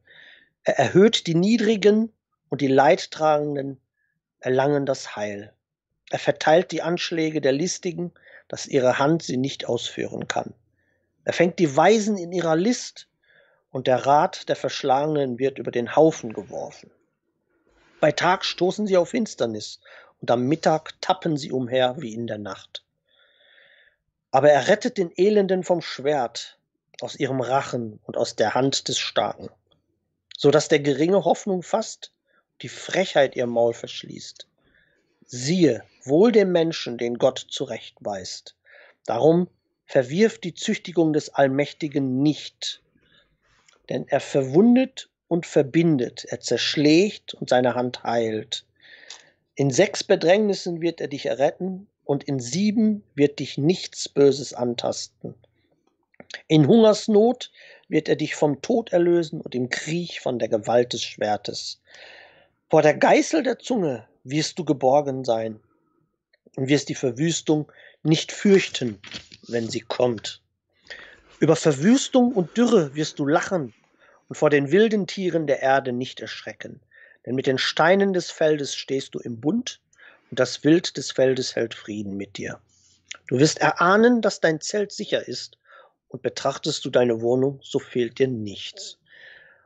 Er 0.64 0.78
erhöht 0.78 1.26
die 1.26 1.34
Niedrigen 1.34 2.12
und 2.50 2.62
die 2.62 2.68
Leidtragenden 2.68 3.80
erlangen 4.40 4.86
das 4.86 5.16
Heil. 5.16 5.54
Er 6.10 6.20
verteilt 6.20 6.72
die 6.72 6.82
Anschläge 6.82 7.42
der 7.42 7.52
Listigen, 7.52 8.14
dass 8.48 8.68
ihre 8.68 9.00
Hand 9.00 9.24
sie 9.24 9.38
nicht 9.38 9.68
ausführen 9.68 10.28
kann. 10.28 10.54
Er 11.24 11.34
fängt 11.34 11.58
die 11.60 11.76
Weisen 11.76 12.18
in 12.18 12.32
ihrer 12.32 12.56
List, 12.56 13.08
und 13.72 13.88
der 13.88 14.06
Rat 14.06 14.48
der 14.48 14.56
Verschlagenen 14.56 15.38
wird 15.38 15.58
über 15.58 15.72
den 15.72 15.96
Haufen 15.96 16.32
geworfen. 16.32 16.92
Bei 18.00 18.12
Tag 18.12 18.46
stoßen 18.46 18.88
sie 18.88 18.96
auf 18.96 19.10
Finsternis, 19.10 19.82
und 20.22 20.32
am 20.32 20.44
Mittag 20.44 20.94
tappen 21.02 21.36
sie 21.36 21.52
umher 21.52 21.96
wie 21.98 22.14
in 22.14 22.28
der 22.28 22.38
Nacht. 22.38 22.86
Aber 24.32 24.50
er 24.50 24.68
rettet 24.70 24.98
den 24.98 25.12
Elenden 25.18 25.64
vom 25.64 25.82
Schwert, 25.82 26.58
aus 27.02 27.16
ihrem 27.16 27.42
Rachen 27.42 28.00
und 28.04 28.16
aus 28.16 28.36
der 28.36 28.54
Hand 28.54 28.88
des 28.88 28.98
Starken, 28.98 29.50
so 30.38 30.52
dass 30.52 30.70
der 30.70 30.80
Geringe 30.80 31.26
Hoffnung 31.26 31.62
fasst 31.62 32.14
die 32.62 32.70
Frechheit 32.70 33.36
ihr 33.36 33.48
Maul 33.48 33.74
verschließt. 33.74 34.48
Siehe, 35.26 35.84
wohl 36.04 36.32
dem 36.32 36.52
Menschen, 36.52 36.98
den 36.98 37.18
Gott 37.18 37.46
zurechtweist. 37.50 38.56
Darum 39.06 39.48
verwirft 39.86 40.44
die 40.44 40.54
Züchtigung 40.54 41.14
des 41.14 41.30
Allmächtigen 41.30 42.22
nicht, 42.22 42.82
denn 43.90 44.08
er 44.08 44.20
verwundet 44.20 45.10
und 45.28 45.46
verbindet, 45.46 46.26
er 46.26 46.40
zerschlägt 46.40 47.34
und 47.34 47.50
seine 47.50 47.76
Hand 47.76 48.04
heilt. 48.04 48.66
In 49.56 49.72
sechs 49.72 50.04
Bedrängnissen 50.04 50.82
wird 50.82 51.02
er 51.02 51.08
dich 51.08 51.26
erretten, 51.26 51.88
und 52.06 52.24
in 52.24 52.40
sieben 52.40 53.04
wird 53.16 53.40
dich 53.40 53.58
nichts 53.58 54.08
Böses 54.08 54.54
antasten. 54.54 55.34
In 56.48 56.68
Hungersnot 56.68 57.52
wird 57.88 58.08
er 58.08 58.16
dich 58.16 58.36
vom 58.36 58.62
Tod 58.62 58.94
erlösen 58.94 59.42
und 59.42 59.56
im 59.56 59.70
Krieg 59.70 60.22
von 60.22 60.40
der 60.40 60.48
Gewalt 60.48 60.94
des 60.94 61.04
Schwertes. 61.04 61.82
Vor 62.72 62.82
der 62.82 62.96
Geißel 62.96 63.44
der 63.44 63.60
Zunge 63.60 64.08
wirst 64.24 64.58
du 64.58 64.66
geborgen 64.66 65.24
sein 65.24 65.60
und 66.56 66.68
wirst 66.68 66.90
die 66.90 66.96
Verwüstung 66.96 67.72
nicht 68.02 68.32
fürchten, 68.32 69.00
wenn 69.48 69.70
sie 69.70 69.82
kommt. 69.82 70.42
Über 71.40 71.56
Verwüstung 71.56 72.32
und 72.32 72.58
Dürre 72.58 72.96
wirst 72.96 73.20
du 73.20 73.28
lachen 73.28 73.74
und 74.30 74.36
vor 74.36 74.50
den 74.50 74.72
wilden 74.72 75.06
Tieren 75.06 75.46
der 75.46 75.62
Erde 75.62 75.92
nicht 75.92 76.22
erschrecken. 76.22 76.82
Denn 77.26 77.36
mit 77.36 77.46
den 77.46 77.60
Steinen 77.60 78.14
des 78.14 78.32
Feldes 78.32 78.76
stehst 78.76 79.14
du 79.14 79.20
im 79.20 79.40
Bund 79.40 79.80
und 80.32 80.40
das 80.40 80.64
Wild 80.64 80.98
des 80.98 81.12
Feldes 81.12 81.56
hält 81.56 81.76
Frieden 81.76 82.18
mit 82.18 82.38
dir. 82.38 82.60
Du 83.28 83.38
wirst 83.38 83.60
erahnen, 83.60 84.24
dass 84.24 84.40
dein 84.40 84.60
Zelt 84.60 84.92
sicher 84.92 85.28
ist 85.28 85.60
und 86.08 86.24
betrachtest 86.24 86.84
du 86.84 86.90
deine 86.90 87.22
Wohnung, 87.22 87.60
so 87.62 87.78
fehlt 87.78 88.18
dir 88.18 88.28
nichts. 88.28 88.98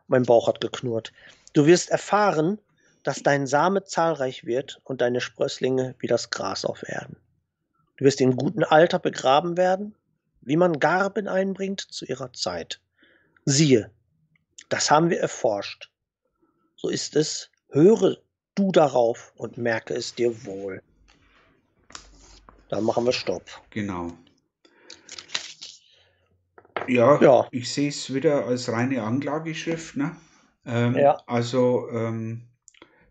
Mein 0.07 0.23
Bauch 0.23 0.47
hat 0.49 0.59
geknurrt. 0.59 1.13
Du 1.53 1.65
wirst 1.65 1.91
erfahren, 1.91 2.59
dass 3.03 3.23
dein 3.23 3.47
Same 3.47 3.83
zahlreich 3.83 4.45
wird 4.45 4.81
und 4.83 5.01
deine 5.01 5.21
Sprösslinge 5.21 5.95
wie 5.99 6.07
das 6.07 6.29
Gras 6.29 6.65
auf 6.65 6.83
Erden. 6.87 7.17
Du 7.97 8.05
wirst 8.05 8.21
in 8.21 8.35
gutem 8.35 8.63
Alter 8.63 8.99
begraben 8.99 9.57
werden, 9.57 9.95
wie 10.41 10.57
man 10.57 10.79
Garben 10.79 11.27
einbringt 11.27 11.81
zu 11.81 12.05
ihrer 12.05 12.31
Zeit. 12.33 12.79
Siehe, 13.45 13.91
das 14.69 14.91
haben 14.91 15.09
wir 15.09 15.19
erforscht. 15.19 15.89
So 16.75 16.89
ist 16.89 17.15
es, 17.15 17.49
höre 17.69 18.17
du 18.55 18.71
darauf 18.71 19.33
und 19.35 19.57
merke 19.57 19.93
es 19.93 20.15
dir 20.15 20.45
wohl. 20.45 20.81
Dann 22.69 22.83
machen 22.83 23.05
wir 23.05 23.13
Stopp. 23.13 23.43
Genau. 23.71 24.11
Ja, 26.87 27.21
ja. 27.21 27.47
ich 27.51 27.71
sehe 27.71 27.89
es 27.89 28.13
wieder 28.13 28.45
als 28.45 28.71
reine 28.71 29.03
Anklageschrift. 29.03 29.97
Ne? 29.97 30.15
Ähm, 30.65 30.95
ja. 30.95 31.21
Also 31.25 31.89
ähm, 31.91 32.48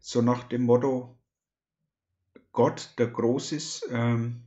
so 0.09 0.23
nach 0.23 0.45
dem 0.45 0.63
Motto, 0.63 1.19
Gott, 2.53 2.95
der 2.97 3.09
groß 3.09 3.53
ist, 3.53 3.87
ähm, 3.91 4.41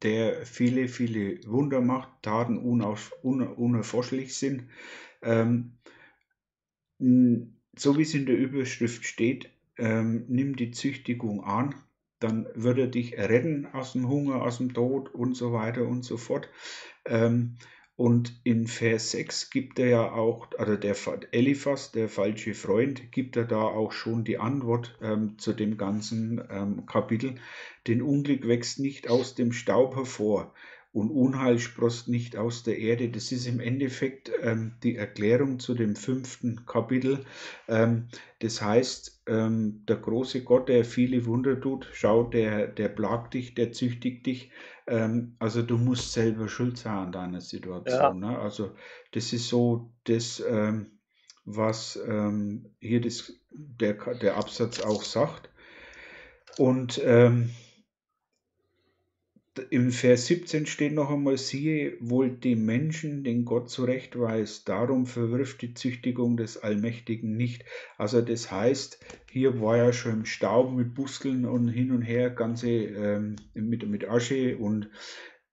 der 0.00 0.46
viele, 0.46 0.88
viele 0.88 1.38
Wunder 1.46 1.82
macht, 1.82 2.08
Taten 2.22 2.56
unauf, 2.56 3.12
un, 3.22 3.46
unerforschlich 3.46 4.34
sind. 4.34 4.70
Ähm, 5.20 5.76
so 6.98 7.98
wie 7.98 8.02
es 8.02 8.14
in 8.14 8.24
der 8.24 8.38
Überschrift 8.38 9.04
steht, 9.04 9.50
ähm, 9.76 10.24
nimm 10.28 10.56
die 10.56 10.70
Züchtigung 10.70 11.44
an, 11.44 11.74
dann 12.18 12.48
wird 12.54 12.78
er 12.78 12.86
dich 12.86 13.18
retten 13.18 13.66
aus 13.66 13.92
dem 13.92 14.08
Hunger, 14.08 14.40
aus 14.40 14.56
dem 14.56 14.72
Tod 14.72 15.14
und 15.14 15.34
so 15.34 15.52
weiter 15.52 15.86
und 15.86 16.06
so 16.06 16.16
fort. 16.16 16.48
Ähm, 17.04 17.58
und 18.00 18.40
in 18.44 18.66
Vers 18.66 19.10
6 19.10 19.50
gibt 19.50 19.78
er 19.78 19.88
ja 19.88 20.12
auch, 20.12 20.48
also 20.56 20.74
der 20.74 20.96
Eliphas, 21.32 21.92
der 21.92 22.08
falsche 22.08 22.54
Freund, 22.54 23.12
gibt 23.12 23.36
er 23.36 23.44
da 23.44 23.60
auch 23.60 23.92
schon 23.92 24.24
die 24.24 24.38
Antwort 24.38 24.96
ähm, 25.02 25.36
zu 25.36 25.52
dem 25.52 25.76
ganzen 25.76 26.42
ähm, 26.48 26.86
Kapitel. 26.86 27.34
Denn 27.86 28.00
Unglück 28.00 28.48
wächst 28.48 28.80
nicht 28.80 29.10
aus 29.10 29.34
dem 29.34 29.52
Staub 29.52 29.96
hervor 29.96 30.54
und 30.92 31.10
Unheil 31.10 31.58
sprost 31.58 32.08
nicht 32.08 32.38
aus 32.38 32.62
der 32.62 32.78
Erde. 32.78 33.10
Das 33.10 33.32
ist 33.32 33.46
im 33.46 33.60
Endeffekt 33.60 34.30
ähm, 34.42 34.72
die 34.82 34.96
Erklärung 34.96 35.58
zu 35.60 35.74
dem 35.74 35.94
fünften 35.94 36.64
Kapitel. 36.64 37.26
Ähm, 37.68 38.08
das 38.38 38.62
heißt, 38.62 39.24
ähm, 39.26 39.84
der 39.86 39.96
große 39.96 40.42
Gott, 40.42 40.70
der 40.70 40.86
viele 40.86 41.26
Wunder 41.26 41.60
tut, 41.60 41.88
schau, 41.92 42.24
der, 42.24 42.66
der 42.66 42.88
plagt 42.88 43.34
dich, 43.34 43.54
der 43.54 43.72
züchtigt 43.72 44.24
dich, 44.24 44.50
ähm, 44.90 45.36
also 45.38 45.62
du 45.62 45.78
musst 45.78 46.12
selber 46.12 46.48
schuld 46.48 46.76
sein 46.76 46.96
an 46.96 47.12
deiner 47.12 47.40
Situation. 47.40 48.22
Ja. 48.22 48.30
Ne? 48.32 48.38
Also 48.38 48.72
das 49.12 49.32
ist 49.32 49.48
so 49.48 49.92
das, 50.04 50.42
ähm, 50.46 50.98
was 51.44 51.98
ähm, 52.06 52.74
hier 52.80 53.00
das, 53.00 53.32
der, 53.50 53.94
der 54.14 54.36
Absatz 54.36 54.80
auch 54.80 55.02
sagt. 55.04 55.48
Und 56.58 57.00
ähm, 57.04 57.50
im 59.70 59.92
Vers 59.92 60.26
17 60.26 60.66
steht 60.66 60.92
noch 60.92 61.10
einmal, 61.10 61.36
siehe 61.36 61.96
wohl 62.00 62.30
die 62.30 62.56
Menschen, 62.56 63.24
den 63.24 63.44
Gott 63.44 63.70
zurechtweist, 63.70 64.68
darum 64.68 65.06
verwirft 65.06 65.62
die 65.62 65.74
Züchtigung 65.74 66.36
des 66.36 66.56
Allmächtigen 66.56 67.36
nicht. 67.36 67.64
Also 67.98 68.20
das 68.20 68.50
heißt, 68.50 68.98
hier 69.30 69.60
war 69.60 69.76
er 69.76 69.92
schon 69.92 70.12
im 70.12 70.24
Staub 70.24 70.72
mit 70.72 70.94
Buskeln 70.94 71.44
und 71.44 71.68
hin 71.68 71.92
und 71.92 72.02
her, 72.02 72.30
ganze 72.30 72.70
ähm, 72.70 73.36
mit, 73.54 73.86
mit 73.88 74.08
Asche 74.08 74.56
und 74.56 74.90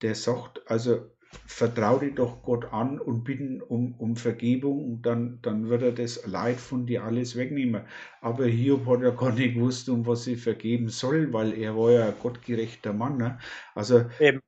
der 0.02 0.16
sagt, 0.16 0.62
also 0.68 1.10
vertraue 1.46 2.12
doch 2.12 2.44
Gott 2.44 2.72
an 2.72 3.00
und 3.00 3.24
bitten 3.24 3.62
um, 3.62 3.96
um 3.98 4.16
Vergebung 4.16 4.86
und 4.86 5.02
dann, 5.06 5.40
dann 5.42 5.70
wird 5.70 5.82
er 5.82 5.92
das 5.92 6.26
Leid 6.26 6.60
von 6.60 6.86
dir 6.86 7.04
alles 7.04 7.36
wegnehmen. 7.36 7.84
Aber 8.22 8.46
Hiob 8.46 8.86
hat 8.86 9.02
ja 9.02 9.10
gar 9.10 9.32
nicht 9.32 9.56
gewusst, 9.56 9.90
um 9.90 10.06
was 10.06 10.24
sie 10.24 10.36
vergeben 10.36 10.90
soll, 10.90 11.34
weil 11.34 11.54
er 11.54 11.76
war 11.76 11.92
ja 11.92 12.08
ein 12.08 12.14
gottgerechter 12.22 12.94
Mann. 12.94 13.18
Ne? 13.18 13.40
Also 13.76 14.06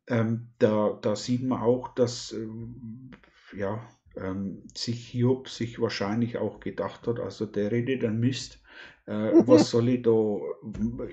ähm, 0.07 0.47
da, 0.59 0.97
da 1.01 1.15
sieht 1.15 1.43
man 1.43 1.61
auch, 1.61 1.93
dass 1.95 2.32
ähm, 2.32 3.11
ja, 3.55 3.82
ähm, 4.15 4.63
sich 4.75 5.07
Hiob 5.07 5.49
sich 5.49 5.80
wahrscheinlich 5.80 6.38
auch 6.38 6.59
gedacht 6.59 7.07
hat, 7.07 7.19
also 7.19 7.45
der 7.45 7.71
redet 7.71 8.03
dann 8.03 8.19
Mist. 8.19 8.59
Äh, 9.05 9.32
was 9.47 9.69
soll 9.71 9.89
ich 9.89 10.03
da? 10.03 10.38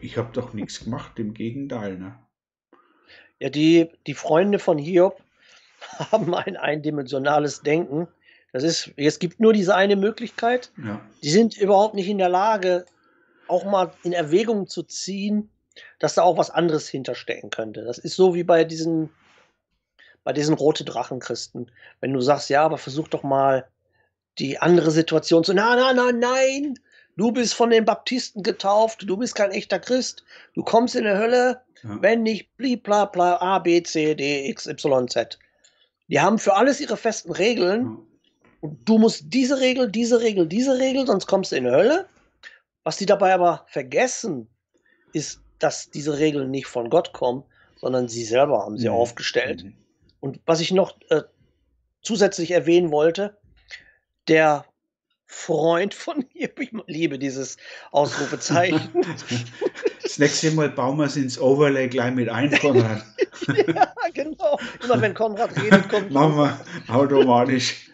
Ich 0.01 0.19
habe 0.19 0.33
doch 0.33 0.53
nichts 0.53 0.85
gemacht, 0.85 1.19
im 1.19 1.33
Gegenteil. 1.33 1.99
Ne? 1.99 2.19
Ja, 3.39 3.51
die, 3.51 3.89
die 4.07 4.15
Freunde 4.15 4.59
von 4.59 4.79
Hiob, 4.79 5.23
haben 6.13 6.35
ein 6.35 6.57
eindimensionales 6.57 7.63
Denken. 7.63 8.09
Das 8.53 8.63
ist, 8.63 8.93
es 8.97 9.19
gibt 9.19 9.41
nur 9.41 9.53
diese 9.53 9.75
eine 9.75 9.97
Möglichkeit. 9.97 10.71
Ja. 10.83 11.01
Die 11.23 11.31
sind 11.31 11.57
überhaupt 11.57 11.95
nicht 11.95 12.09
in 12.09 12.19
der 12.19 12.29
Lage, 12.29 12.87
auch 13.49 13.65
mal 13.65 13.93
in 14.03 14.13
Erwägung 14.13 14.67
zu 14.67 14.83
ziehen, 14.83 15.51
dass 15.99 16.15
da 16.15 16.23
auch 16.23 16.39
was 16.39 16.51
anderes 16.51 16.89
hinterstecken 16.89 17.51
könnte. 17.51 17.85
Das 17.85 17.99
ist 17.99 18.17
so 18.17 18.35
wie 18.35 18.45
bei 18.45 18.65
diesen, 18.65 19.11
bei 20.25 20.33
diesen 20.33 20.55
rote 20.55 20.85
Drachenchristen. 20.85 21.71
Wenn 22.01 22.13
du 22.13 22.21
sagst, 22.21 22.51
ja, 22.51 22.63
aber 22.63 22.79
versuch 22.79 23.09
doch 23.09 23.23
mal 23.23 23.69
die 24.39 24.59
andere 24.59 24.91
Situation 24.91 25.45
zu, 25.45 25.55
nein, 25.55 25.79
nein, 25.79 25.97
nein, 25.97 26.19
nein, 26.19 26.79
du 27.17 27.33
bist 27.33 27.55
von 27.55 27.71
den 27.71 27.85
Baptisten 27.85 28.43
getauft, 28.43 29.05
du 29.07 29.17
bist 29.17 29.35
kein 29.35 29.51
echter 29.51 29.79
Christ, 29.79 30.25
du 30.55 30.63
kommst 30.63 30.95
in 30.95 31.05
die 31.05 31.11
Hölle, 31.11 31.63
ja. 31.83 32.03
wenn 32.03 32.23
nicht, 32.23 32.55
bli, 32.57 32.77
bla, 32.77 33.07
bla, 33.07 33.41
A, 33.41 33.59
B, 33.59 33.83
C, 33.83 34.15
D, 34.15 34.49
X, 34.51 34.67
Y, 34.67 35.09
Z. 35.09 35.39
Die 36.09 36.21
haben 36.21 36.39
für 36.39 36.55
alles 36.55 36.81
ihre 36.81 36.97
festen 36.97 37.33
Regeln. 37.33 37.99
Und 38.61 38.89
du 38.89 38.99
musst 38.99 39.25
diese 39.29 39.61
Regel, 39.61 39.91
diese 39.91 40.21
Regel, 40.21 40.47
diese 40.47 40.79
Regel, 40.79 41.07
sonst 41.07 41.27
kommst 41.27 41.53
du 41.53 41.57
in 41.57 41.65
die 41.65 41.71
Hölle. 41.71 42.09
Was 42.85 42.97
die 42.97 43.07
dabei 43.07 43.35
aber 43.35 43.67
vergessen, 43.69 44.49
ist, 45.13 45.41
dass 45.59 45.91
diese 45.91 46.19
Regeln 46.19 46.51
nicht 46.51 46.67
von 46.67 46.91
Gott 46.91 47.13
kommen, 47.13 47.45
sondern 47.81 48.09
sie 48.09 48.25
selber 48.25 48.63
haben 48.63 48.79
sie 48.79 48.89
mhm. 48.89 48.95
aufgestellt. 48.95 49.65
Mhm. 49.65 49.75
Und 50.21 50.41
was 50.47 50.61
ich 50.61 50.73
noch 50.73 50.97
äh, 51.11 51.23
zusätzlich 52.03 52.51
erwähnen 52.51 52.91
wollte, 52.91 53.37
der 54.29 54.65
Freund 55.27 55.93
von 55.93 56.25
mir, 56.35 56.51
ich 56.59 56.71
liebe 56.87 57.19
dieses 57.19 57.57
Ausrufezeichen. 57.91 58.91
Das 60.03 60.19
nächste 60.21 60.53
Mal 60.53 60.71
bauen 60.71 60.99
wir 60.99 61.07
es 61.07 61.17
ins 61.17 61.37
Overlay 61.39 61.89
gleich 61.89 62.15
mit 62.15 62.29
ein, 62.29 62.51
Konrad. 62.61 63.03
ja, 63.49 63.93
genau. 64.15 64.57
Immer 64.85 65.01
wenn 65.01 65.15
Konrad 65.15 65.61
redet, 65.61 65.89
kommt. 65.89 66.13
Machen 66.13 66.37
wir 66.37 66.61
automatisch. 66.87 67.91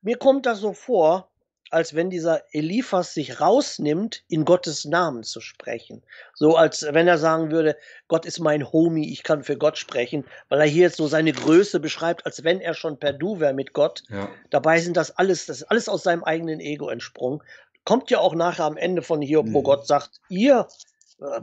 Mir 0.00 0.16
kommt 0.16 0.46
das 0.46 0.60
so 0.60 0.72
vor, 0.72 1.29
als 1.70 1.94
wenn 1.94 2.10
dieser 2.10 2.42
Eliphas 2.52 3.14
sich 3.14 3.40
rausnimmt, 3.40 4.24
in 4.28 4.44
Gottes 4.44 4.84
Namen 4.84 5.22
zu 5.22 5.40
sprechen. 5.40 6.02
So 6.34 6.56
als 6.56 6.84
wenn 6.90 7.06
er 7.06 7.18
sagen 7.18 7.50
würde, 7.50 7.76
Gott 8.08 8.26
ist 8.26 8.40
mein 8.40 8.72
Homie, 8.72 9.12
ich 9.12 9.22
kann 9.22 9.44
für 9.44 9.56
Gott 9.56 9.78
sprechen, 9.78 10.24
weil 10.48 10.60
er 10.60 10.66
hier 10.66 10.82
jetzt 10.82 10.96
so 10.96 11.06
seine 11.06 11.32
Größe 11.32 11.80
beschreibt, 11.80 12.26
als 12.26 12.42
wenn 12.44 12.60
er 12.60 12.74
schon 12.74 12.98
per 12.98 13.12
Du 13.12 13.40
wäre 13.40 13.54
mit 13.54 13.72
Gott. 13.72 14.02
Ja. 14.08 14.28
Dabei 14.50 14.80
sind 14.80 14.96
das 14.96 15.16
alles, 15.16 15.46
das 15.46 15.58
ist 15.58 15.70
alles 15.70 15.88
aus 15.88 16.02
seinem 16.02 16.24
eigenen 16.24 16.60
Ego 16.60 16.88
entsprungen. 16.88 17.40
Kommt 17.84 18.10
ja 18.10 18.18
auch 18.18 18.34
nachher 18.34 18.64
am 18.64 18.76
Ende 18.76 19.02
von 19.02 19.22
Hiob, 19.22 19.46
mhm. 19.46 19.54
wo 19.54 19.62
Gott 19.62 19.86
sagt, 19.86 20.20
ihr, 20.28 20.66
äh, 21.20 21.40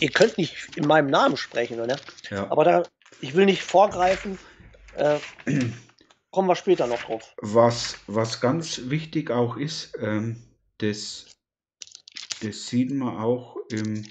ihr 0.00 0.10
könnt 0.10 0.36
nicht 0.36 0.76
in 0.76 0.86
meinem 0.86 1.08
Namen 1.08 1.36
sprechen, 1.36 1.80
oder? 1.80 1.96
Ja. 2.30 2.50
Aber 2.50 2.64
da, 2.64 2.82
ich 3.20 3.34
will 3.34 3.46
nicht 3.46 3.62
vorgreifen. 3.62 4.38
Äh, 4.96 5.18
kommen 6.34 6.48
wir 6.48 6.56
später 6.56 6.88
noch 6.88 7.00
drauf. 7.00 7.32
Was, 7.40 7.96
was 8.08 8.40
ganz 8.40 8.90
wichtig 8.90 9.30
auch 9.30 9.56
ist, 9.56 9.96
ähm, 10.00 10.42
das, 10.78 11.26
das 12.42 12.66
sieht 12.66 12.90
man 12.90 13.16
auch 13.16 13.56
im, 13.70 14.04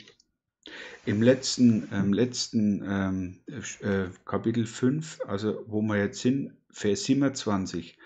im 1.06 1.22
letzten, 1.22 1.90
ähm, 1.92 2.14
letzten 2.14 2.82
ähm, 2.82 3.44
äh, 3.82 4.10
Kapitel 4.24 4.66
5, 4.66 5.20
also 5.28 5.66
wo 5.68 5.82
wir 5.82 5.98
jetzt 5.98 6.22
sind, 6.22 6.56
Vers 6.72 7.04
27. 7.04 7.98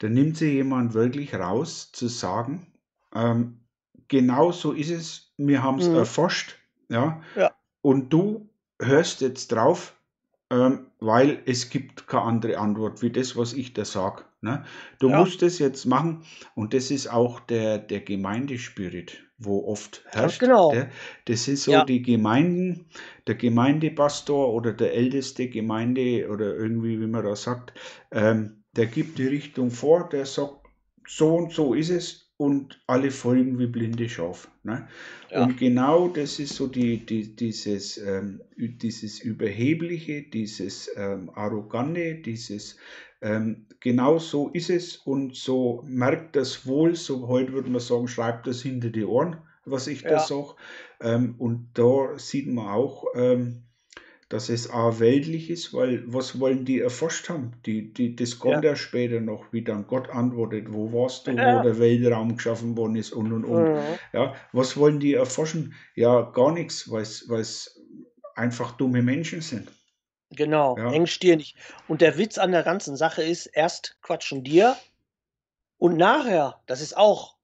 Da 0.00 0.10
nimmt 0.10 0.36
sich 0.36 0.52
jemand 0.52 0.92
wirklich 0.92 1.34
raus 1.34 1.92
zu 1.92 2.08
sagen, 2.08 2.66
ähm, 3.14 3.60
genau 4.08 4.52
so 4.52 4.72
ist 4.72 4.90
es, 4.90 5.32
wir 5.38 5.62
haben 5.62 5.78
es 5.78 5.88
mhm. 5.88 5.96
erforscht, 5.96 6.58
ja, 6.90 7.22
ja, 7.36 7.54
und 7.80 8.10
du 8.10 8.50
hörst 8.78 9.22
jetzt 9.22 9.50
drauf, 9.52 9.96
weil 10.50 11.42
es 11.46 11.70
gibt 11.70 12.08
keine 12.08 12.24
andere 12.24 12.58
Antwort 12.58 13.02
wie 13.02 13.10
das, 13.10 13.36
was 13.36 13.52
ich 13.52 13.72
da 13.72 13.84
sage. 13.84 14.24
Ne? 14.40 14.64
Du 14.98 15.10
ja. 15.10 15.18
musst 15.18 15.42
es 15.42 15.58
jetzt 15.58 15.84
machen 15.86 16.24
und 16.54 16.74
das 16.74 16.90
ist 16.90 17.06
auch 17.06 17.40
der, 17.40 17.78
der 17.78 18.00
Gemeindespirit, 18.00 19.22
wo 19.38 19.66
oft 19.66 20.02
herrscht. 20.08 20.40
genau. 20.40 20.72
Der, 20.72 20.90
das 21.26 21.46
ist 21.46 21.64
so 21.64 21.72
ja. 21.72 21.84
die 21.84 22.02
Gemeinden, 22.02 22.86
der 23.26 23.36
Gemeindepastor 23.36 24.52
oder 24.52 24.72
der 24.72 24.94
älteste 24.94 25.48
Gemeinde 25.48 26.28
oder 26.28 26.56
irgendwie, 26.56 27.00
wie 27.00 27.06
man 27.06 27.24
da 27.24 27.36
sagt, 27.36 27.72
ähm, 28.10 28.64
der 28.74 28.86
gibt 28.86 29.18
die 29.18 29.26
Richtung 29.26 29.70
vor, 29.70 30.08
der 30.08 30.26
sagt, 30.26 30.56
so 31.06 31.36
und 31.36 31.52
so 31.52 31.74
ist 31.74 31.90
es 31.90 32.29
und 32.40 32.80
alle 32.86 33.10
folgen 33.10 33.58
wie 33.58 33.66
blinde 33.66 34.08
Schaf. 34.08 34.48
Ne? 34.62 34.88
Ja. 35.30 35.44
Und 35.44 35.58
genau 35.58 36.08
das 36.08 36.38
ist 36.38 36.54
so 36.54 36.68
die, 36.68 37.04
die, 37.04 37.36
dieses, 37.36 37.98
ähm, 37.98 38.40
dieses 38.56 39.20
Überhebliche, 39.20 40.22
dieses 40.22 40.88
ähm, 40.96 41.30
Arrogante, 41.34 42.14
dieses 42.14 42.78
ähm, 43.20 43.66
genau 43.78 44.18
so 44.18 44.48
ist 44.48 44.70
es 44.70 44.96
und 44.96 45.36
so 45.36 45.84
merkt 45.86 46.34
das 46.34 46.66
wohl, 46.66 46.96
so 46.96 47.28
heute 47.28 47.52
würde 47.52 47.68
man 47.68 47.82
sagen, 47.82 48.08
schreibt 48.08 48.46
das 48.46 48.62
hinter 48.62 48.88
die 48.88 49.04
Ohren, 49.04 49.36
was 49.66 49.86
ich 49.86 50.00
ja. 50.00 50.12
da 50.12 50.20
sage. 50.20 50.54
Ähm, 51.02 51.34
und 51.36 51.68
da 51.74 52.16
sieht 52.16 52.46
man 52.46 52.68
auch, 52.68 53.04
ähm, 53.16 53.64
dass 54.30 54.48
es 54.48 54.70
auch 54.70 55.00
weltlich 55.00 55.50
ist, 55.50 55.74
weil 55.74 56.04
was 56.06 56.38
wollen 56.38 56.64
die 56.64 56.78
erforscht 56.80 57.28
haben? 57.28 57.52
Die, 57.66 57.92
die, 57.92 58.14
das 58.14 58.38
kommt 58.38 58.64
ja. 58.64 58.70
ja 58.70 58.76
später 58.76 59.20
noch, 59.20 59.52
wie 59.52 59.62
dann 59.62 59.88
Gott 59.88 60.08
antwortet, 60.08 60.72
wo 60.72 60.92
warst 60.92 61.26
du, 61.26 61.32
ja. 61.32 61.58
wo 61.58 61.64
der 61.64 61.80
Weltraum 61.80 62.36
geschaffen 62.36 62.76
worden 62.76 62.94
ist 62.94 63.12
und 63.12 63.32
und 63.32 63.44
und. 63.44 63.74
Mhm. 63.74 63.98
Ja, 64.12 64.36
was 64.52 64.76
wollen 64.76 65.00
die 65.00 65.14
erforschen? 65.14 65.74
Ja, 65.96 66.22
gar 66.22 66.52
nichts, 66.52 66.88
weil 66.88 67.02
es 67.02 67.80
einfach 68.36 68.76
dumme 68.76 69.02
Menschen 69.02 69.40
sind. 69.40 69.68
Genau, 70.30 70.78
ja. 70.78 70.92
engstirnig. 70.92 71.56
Und 71.88 72.00
der 72.00 72.16
Witz 72.16 72.38
an 72.38 72.52
der 72.52 72.62
ganzen 72.62 72.96
Sache 72.96 73.24
ist, 73.24 73.46
erst 73.46 73.96
quatschen 74.00 74.44
dir 74.44 74.76
und 75.76 75.96
nachher, 75.96 76.60
das 76.66 76.80
ist 76.80 76.96
auch 76.96 77.34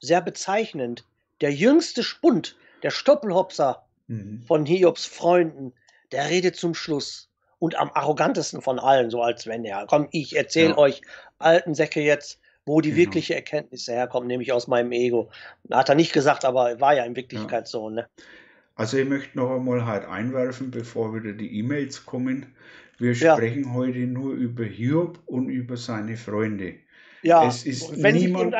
sehr 0.00 0.20
bezeichnend, 0.20 1.06
der 1.40 1.54
jüngste 1.54 2.02
Spund, 2.02 2.56
der 2.82 2.90
Stoppelhopser 2.90 3.86
mhm. 4.06 4.42
von 4.46 4.66
Hiobs 4.66 5.06
Freunden, 5.06 5.72
der 6.12 6.28
redet 6.28 6.56
zum 6.56 6.74
Schluss 6.74 7.28
und 7.58 7.74
am 7.76 7.90
arrogantesten 7.94 8.60
von 8.62 8.78
allen, 8.78 9.10
so 9.10 9.22
als 9.22 9.46
wenn 9.46 9.64
er, 9.64 9.86
komm, 9.88 10.08
ich 10.12 10.36
erzähle 10.36 10.70
Ja. 10.70 10.78
euch 10.78 11.02
alten 11.38 11.74
Säcke 11.74 12.00
jetzt, 12.00 12.40
wo 12.66 12.80
die 12.80 12.90
Genau. 12.90 13.00
wirkliche 13.02 13.34
Erkenntnisse 13.34 13.92
herkommen, 13.92 14.26
nämlich 14.26 14.52
aus 14.52 14.66
meinem 14.66 14.92
Ego. 14.92 15.30
Hat 15.70 15.88
er 15.88 15.94
nicht 15.94 16.12
gesagt, 16.12 16.44
aber 16.44 16.80
war 16.80 16.94
ja 16.94 17.04
in 17.04 17.14
Wirklichkeit 17.16 17.68
so, 17.68 17.90
ne? 17.90 18.08
Also 18.74 18.98
ich 18.98 19.08
möchte 19.08 19.38
noch 19.38 19.54
einmal 19.54 19.86
halt 19.86 20.04
einwerfen, 20.06 20.70
bevor 20.70 21.14
wieder 21.14 21.32
die 21.32 21.58
E-Mails 21.58 22.04
kommen. 22.04 22.54
Wir 22.98 23.12
Ja. 23.12 23.36
sprechen 23.36 23.72
heute 23.72 24.00
nur 24.00 24.34
über 24.34 24.64
Hiob 24.64 25.20
und 25.26 25.48
über 25.48 25.76
seine 25.76 26.16
Freunde. 26.16 26.74
Ja, 27.22 27.46
Es 27.46 27.64
ist 27.64 28.02
wenn 28.02 28.16
niemand- 28.16 28.54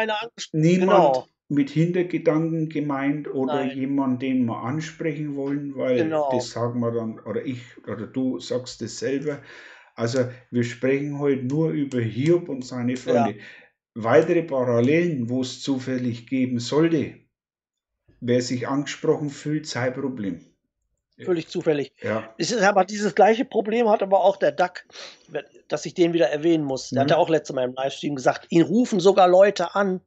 Niemand 0.53 1.15
Genau. 1.15 1.27
Mit 1.49 1.71
Hintergedanken 1.71 2.69
gemeint 2.69 3.29
oder 3.29 3.55
Nein. 3.55 3.77
jemand, 3.77 4.23
den 4.23 4.45
wir 4.47 4.63
ansprechen 4.63 5.37
wollen, 5.37 5.77
weil 5.77 5.99
Genau. 5.99 6.29
das 6.31 6.51
sagen 6.51 6.81
wir 6.81 6.93
dann, 6.93 7.21
oder 7.21 7.45
ich 7.45 7.61
oder 7.87 8.07
du 8.07 8.39
sagst 8.41 8.83
das 8.83 8.99
selber. 8.99 9.43
Also 9.95 10.29
wir 10.51 10.65
sprechen 10.65 11.19
heute 11.19 11.45
nur 11.45 11.71
über 11.71 12.01
Hiob 12.01 12.49
und 12.49 12.65
seine 12.65 12.97
Freunde. 12.97 13.37
Weitere 13.95 14.43
Parallelen, 14.43 15.31
wo 15.31 15.43
es 15.43 15.63
zufällig 15.63 16.27
geben 16.29 16.59
sollte, 16.61 17.15
wer 18.21 18.43
sich 18.43 18.69
angesprochen 18.69 19.31
fühlt, 19.31 19.67
sei 19.67 19.91
Problem. 19.91 20.41
völlig 21.25 21.49
zufällig. 21.49 21.93
Ja, 22.03 22.35
Es 22.39 22.51
ist 22.53 22.63
aber 22.63 22.85
dieses 22.85 23.15
gleiche 23.15 23.45
Problem 23.45 23.89
hat 23.89 24.03
aber 24.03 24.21
auch 24.23 24.37
der 24.37 24.53
Duck, 24.53 24.85
dass 25.69 25.87
ich 25.87 25.95
den 25.95 26.13
wieder 26.13 26.29
erwähnen 26.29 26.65
muss. 26.65 26.91
Der 26.91 27.01
Mhm. 27.01 27.05
hat 27.05 27.11
ja 27.11 27.17
auch 27.17 27.29
letztes 27.29 27.55
Mal 27.55 27.65
im 27.65 27.75
Livestream 27.75 28.15
gesagt, 28.15 28.47
ihn 28.51 28.63
rufen 28.63 29.01
sogar 29.01 29.29
Leute 29.29 29.75
an 29.75 30.01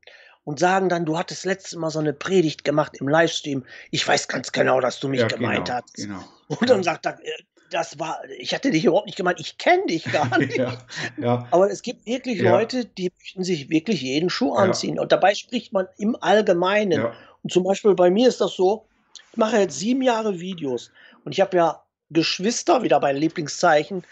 und 0.44 0.60
sagen 0.60 0.90
dann, 0.90 1.06
du 1.06 1.18
hattest 1.18 1.46
letztes 1.46 1.76
Mal 1.78 1.90
so 1.90 2.00
eine 2.00 2.14
Predigt 2.14 2.64
gemacht 2.64 2.98
im 3.00 3.08
Livestream. 3.08 3.66
Ich 3.92 4.08
weiß 4.08 4.28
ganz 4.28 4.52
genau, 4.52 4.80
dass 4.80 5.00
du 5.00 5.08
mich 5.10 5.20
ja 5.22 5.28
gemeint 5.28 5.66
genau, 5.68 5.80
hast. 5.82 5.94
genau. 5.96 6.24
Und 6.48 6.70
dann 6.70 6.84
sagt 6.84 7.06
er, 7.06 7.20
äh, 7.24 7.32
das 7.72 8.00
war, 8.00 8.18
ich 8.40 8.56
hatte 8.56 8.72
dich 8.72 8.86
überhaupt 8.86 9.06
nicht 9.06 9.16
gemeint, 9.18 9.40
ich 9.40 9.60
kenne 9.60 9.86
dich 9.86 10.04
gar 10.12 10.38
nicht. 10.40 10.58
ja, 10.58 10.76
ja, 11.18 11.48
Aber 11.52 11.70
es 11.70 11.84
gibt 11.84 12.06
wirklich 12.08 12.40
Ja. 12.40 12.52
Leute, 12.52 12.86
die 12.86 13.12
möchten 13.20 13.44
sich 13.44 13.70
wirklich 13.70 14.02
jeden 14.02 14.30
Schuh 14.32 14.54
anziehen. 14.56 14.98
Und 14.98 15.12
dabei 15.12 15.36
spricht 15.36 15.72
man 15.72 15.88
im 15.98 16.16
Allgemeinen. 16.20 17.06
Und 17.44 17.52
zum 17.54 17.64
Beispiel 17.64 17.94
bei 17.94 18.10
mir 18.10 18.28
ist 18.28 18.42
das 18.42 18.56
so, 18.56 18.88
ich 19.32 19.38
mache 19.38 19.58
jetzt 19.58 19.78
sieben 19.78 20.02
Jahre 20.02 20.40
Videos 20.40 20.92
und 21.24 21.34
ich 21.34 21.42
habe 21.42 21.56
ja 21.58 21.84
Geschwister, 22.10 22.82
wieder 22.82 23.00
mein 23.00 23.18
Lieblingszeichen. 23.18 24.04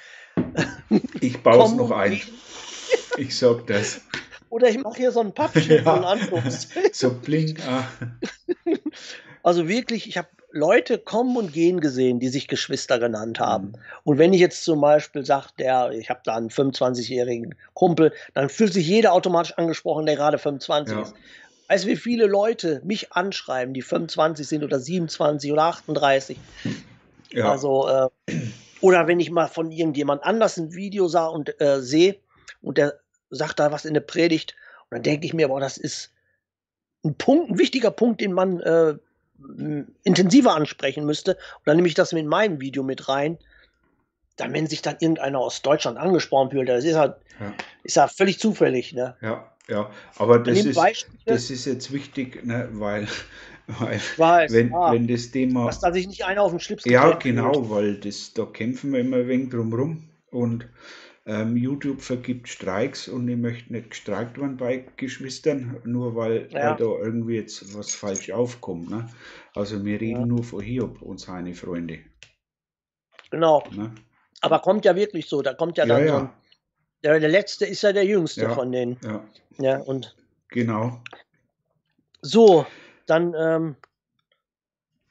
ich 1.19 1.41
baue 1.41 1.65
es 1.65 1.71
noch 1.73 1.89
ein. 1.89 2.21
Ich 3.17 3.35
sag 3.37 3.65
das. 3.65 4.01
Oder 4.49 4.69
ich 4.69 4.77
mache 4.77 4.97
hier 4.97 5.11
so 5.11 5.19
ein 5.19 5.33
Pappschild 5.33 5.69
Ja. 5.85 5.95
von 5.95 6.03
Anschluss. 6.05 6.67
So 6.93 7.11
blink. 7.13 7.59
Ah. 7.67 7.87
Also 9.43 9.67
wirklich, 9.67 10.07
ich 10.07 10.17
habe 10.17 10.27
Leute 10.51 10.97
kommen 10.97 11.35
und 11.37 11.53
gehen 11.53 11.79
gesehen, 11.81 12.19
die 12.19 12.29
sich 12.29 12.47
Geschwister 12.47 12.99
genannt 12.99 13.39
haben. 13.39 13.67
Mhm. 13.67 13.75
Und 14.03 14.17
wenn 14.17 14.33
ich 14.33 14.39
jetzt 14.39 14.63
zum 14.63 14.81
Beispiel 14.81 15.25
sage, 15.25 15.47
der, 15.59 15.91
ich 15.91 16.09
habe 16.09 16.21
da 16.23 16.35
einen 16.35 16.49
25-jährigen 16.49 17.55
Kumpel, 17.73 18.13
dann 18.33 18.49
fühlt 18.49 18.73
sich 18.73 18.87
jeder 18.87 19.13
automatisch 19.13 19.53
angesprochen, 19.57 20.05
der 20.05 20.15
gerade 20.15 20.37
25 20.37 20.95
Ja. 20.95 21.03
ist. 21.03 21.13
Weißt 21.69 21.83
du, 21.83 21.89
wie 21.89 21.97
viele 21.97 22.25
Leute 22.27 22.81
mich 22.85 23.11
anschreiben, 23.11 23.73
die 23.73 23.81
25 23.81 24.47
sind 24.47 24.63
oder 24.63 24.79
27 24.79 25.51
oder 25.51 25.63
38? 25.63 26.37
Ja, 27.31 27.51
Also, 27.51 27.87
äh, 27.89 28.07
oder 28.79 29.07
wenn 29.07 29.19
ich 29.19 29.29
mal 29.31 29.47
von 29.47 29.71
irgendjemand 29.71 30.23
anders 30.23 30.57
ein 30.57 30.73
Video 30.73 31.07
sah 31.09 31.27
und 31.27 31.59
äh, 31.59 31.81
sehe 31.81 32.15
und 32.61 32.77
der 32.77 32.99
sagt 33.29 33.59
da 33.59 33.71
was 33.71 33.85
in 33.85 33.93
der 33.93 34.01
Predigt, 34.01 34.55
und 34.89 34.95
dann 34.95 35.03
denke 35.03 35.25
ich 35.25 35.33
mir, 35.33 35.49
boah, 35.49 35.59
das 35.59 35.77
ist 35.77 36.13
ein 37.03 37.15
Punkt, 37.15 37.51
ein 37.51 37.59
wichtiger 37.59 37.91
Punkt, 37.91 38.21
den 38.21 38.33
man 38.33 38.59
äh, 38.61 38.95
intensiver 40.03 40.55
ansprechen 40.55 41.05
müsste. 41.05 41.33
Und 41.33 41.67
dann 41.67 41.75
nehme 41.75 41.87
ich 41.87 41.93
das 41.93 42.13
mit 42.13 42.25
meinem 42.25 42.61
Video 42.61 42.83
mit 42.83 43.07
rein. 43.09 43.37
Dann, 44.37 44.53
wenn 44.53 44.67
sich 44.67 44.81
dann 44.81 44.97
irgendeiner 44.99 45.39
aus 45.39 45.61
Deutschland 45.61 45.97
angesprochen 45.97 46.51
fühlt, 46.51 46.69
das 46.69 46.85
ist 46.85 46.95
halt, 46.95 47.15
ja, 47.39 47.53
ist 47.83 47.95
ja 47.95 48.07
völlig 48.07 48.39
zufällig, 48.39 48.93
ne? 48.93 49.15
ja, 49.21 49.51
ja. 49.67 49.89
Aber 50.17 50.39
das 50.39 50.63
ist, 50.63 50.75
Beispiele, 50.75 51.17
das 51.25 51.49
ist 51.49 51.65
jetzt 51.65 51.91
wichtig, 51.91 52.45
ne, 52.45 52.69
weil, 52.73 53.07
weil 53.67 53.99
weiß, 54.17 54.53
wenn, 54.53 54.73
ah, 54.73 54.91
wenn 54.91 55.07
das 55.07 55.31
Thema. 55.31 55.65
dass 55.65 55.79
da 55.79 55.91
sich 55.91 56.07
nicht 56.07 56.23
einer 56.25 56.43
auf 56.43 56.51
den 56.51 56.59
Schlips 56.59 56.85
Ja, 56.85 57.11
genau, 57.13 57.53
fühlt. 57.53 57.69
weil 57.69 57.95
das, 57.95 58.33
da 58.33 58.45
kämpfen 58.45 58.93
wir 58.93 58.99
immer 58.99 59.17
ein 59.17 59.27
wenig 59.27 59.49
drum 59.49 59.73
rum. 59.73 60.09
Und 60.29 60.67
ähm, 61.27 61.57
YouTube 61.57 62.01
vergibt 62.01 62.47
Streiks 62.47 63.09
und 63.09 63.27
ich 63.27 63.35
möchte 63.37 63.73
nicht 63.73 63.89
gestreikt 63.89 64.39
werden 64.39 64.55
bei 64.55 64.85
Geschwistern, 64.95 65.81
nur 65.83 66.15
weil, 66.15 66.47
Ja. 66.51 66.69
weil 66.69 66.75
da 66.77 66.85
irgendwie 66.85 67.35
jetzt 67.35 67.77
was 67.77 67.93
falsch 67.93 68.31
aufkommt. 68.31 68.89
Ne? 68.89 69.09
Also 69.53 69.83
wir 69.83 69.99
reden 69.99 70.21
Ja. 70.21 70.25
nur 70.25 70.43
von 70.43 70.61
Hiob 70.61 71.01
und 71.01 71.19
seine 71.19 71.53
Freunde. 71.53 71.99
Genau. 73.29 73.67
Ne? 73.71 73.93
Aber 74.39 74.59
kommt 74.59 74.85
ja 74.85 74.95
wirklich 74.95 75.27
so, 75.27 75.41
da 75.41 75.53
kommt 75.53 75.77
ja 75.77 75.85
Ja, 75.85 75.97
dann 75.99 76.07
so 76.07 76.13
ein, 76.13 76.23
ja, 76.23 76.33
der, 77.03 77.19
der 77.19 77.29
letzte 77.29 77.65
ist 77.65 77.81
ja 77.81 77.91
der 77.91 78.05
jüngste 78.05 78.49
von 78.49 78.71
denen. 78.71 78.97
ja, 79.03 79.23
Ja, 79.59 79.77
und 79.79 80.15
genau. 80.47 81.03
so, 82.21 82.65
dann 83.05 83.33
ähm, 83.37 83.75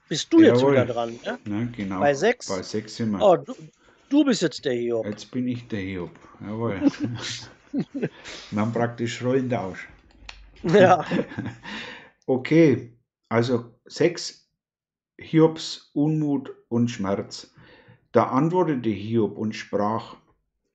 bist 0.09 0.33
du 0.33 0.41
jetzt 0.41 0.61
Jawohl. 0.61 0.73
wieder 0.73 0.87
dran, 0.87 1.19
ne? 1.25 1.39
Ne, 1.45 1.73
genau. 1.77 2.01
Bei 2.01 2.15
sechs? 2.15 2.49
Bei 2.49 2.63
sechs 2.63 2.97
sind 2.97 3.11
wir. 3.11 3.21
Oh, 3.21 3.37
du, 3.37 3.55
du 4.09 4.25
bist 4.25 4.43
jetzt 4.43 4.65
der 4.65 4.75
Hiob. 4.75 5.07
Jetzt 5.07 5.31
bin 5.31 5.49
ich 5.49 5.67
der 5.69 5.81
Hiob. 5.81 6.19
Jawohl. 6.41 6.81
haben 8.57 8.73
praktisch 8.73 9.23
Rollentausch. 9.23 9.89
Ja, 10.63 11.05
Okay, 12.29 12.93
also 13.29 13.73
sechs 13.85 14.51
Hiobs 15.17 15.93
Unmut 15.95 16.53
und 16.69 16.91
Schmerz. 16.91 17.55
Da 18.11 18.25
antwortete 18.31 18.91
Hiob 18.91 19.39
und 19.39 19.55
sprach, 19.55 20.17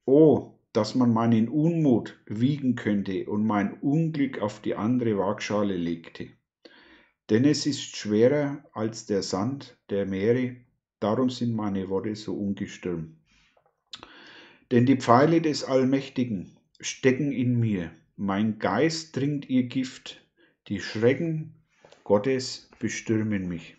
Oh, 0.06 0.54
dass 0.72 0.96
man 0.96 1.12
meinen 1.14 1.50
Unmut 1.50 2.18
wiegen 2.26 2.76
könnte 2.76 3.30
und 3.30 3.46
mein 3.46 3.74
Unglück 3.82 4.42
auf 4.42 4.62
die 4.62 4.76
andere 4.76 5.18
Waagschale 5.18 5.76
legte. 5.76 6.30
Denn 7.30 7.44
es 7.44 7.66
ist 7.66 7.98
schwerer 7.98 8.64
als 8.72 9.06
der 9.06 9.22
Sand 9.22 9.78
der 9.90 10.06
Meere, 10.06 10.56
darum 11.02 11.30
sind 11.30 11.54
meine 11.54 11.90
Worte 11.90 12.16
so 12.16 12.34
ungestürm. 12.34 13.18
Denn 14.72 14.86
die 14.86 14.96
Pfeile 14.96 15.42
des 15.42 15.66
Allmächtigen 15.66 16.56
stecken 16.80 17.34
in 17.34 17.60
mir, 17.60 17.92
mein 18.16 18.58
Geist 18.58 19.14
trinkt 19.14 19.50
ihr 19.50 19.64
Gift, 19.64 20.26
die 20.70 20.80
Schrecken 20.80 21.54
Gottes 22.06 22.70
bestürmen 22.80 23.50
mich. 23.50 23.76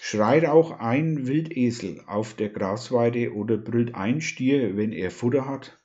Schreit 0.00 0.46
auch 0.46 0.78
ein 0.78 1.26
Wildesel 1.26 2.04
auf 2.06 2.34
der 2.34 2.50
Grasweide 2.50 3.34
oder 3.34 3.56
brüllt 3.56 3.96
ein 3.96 4.20
Stier, 4.20 4.76
wenn 4.76 4.92
er 4.92 5.10
Futter 5.10 5.46
hat? 5.46 5.76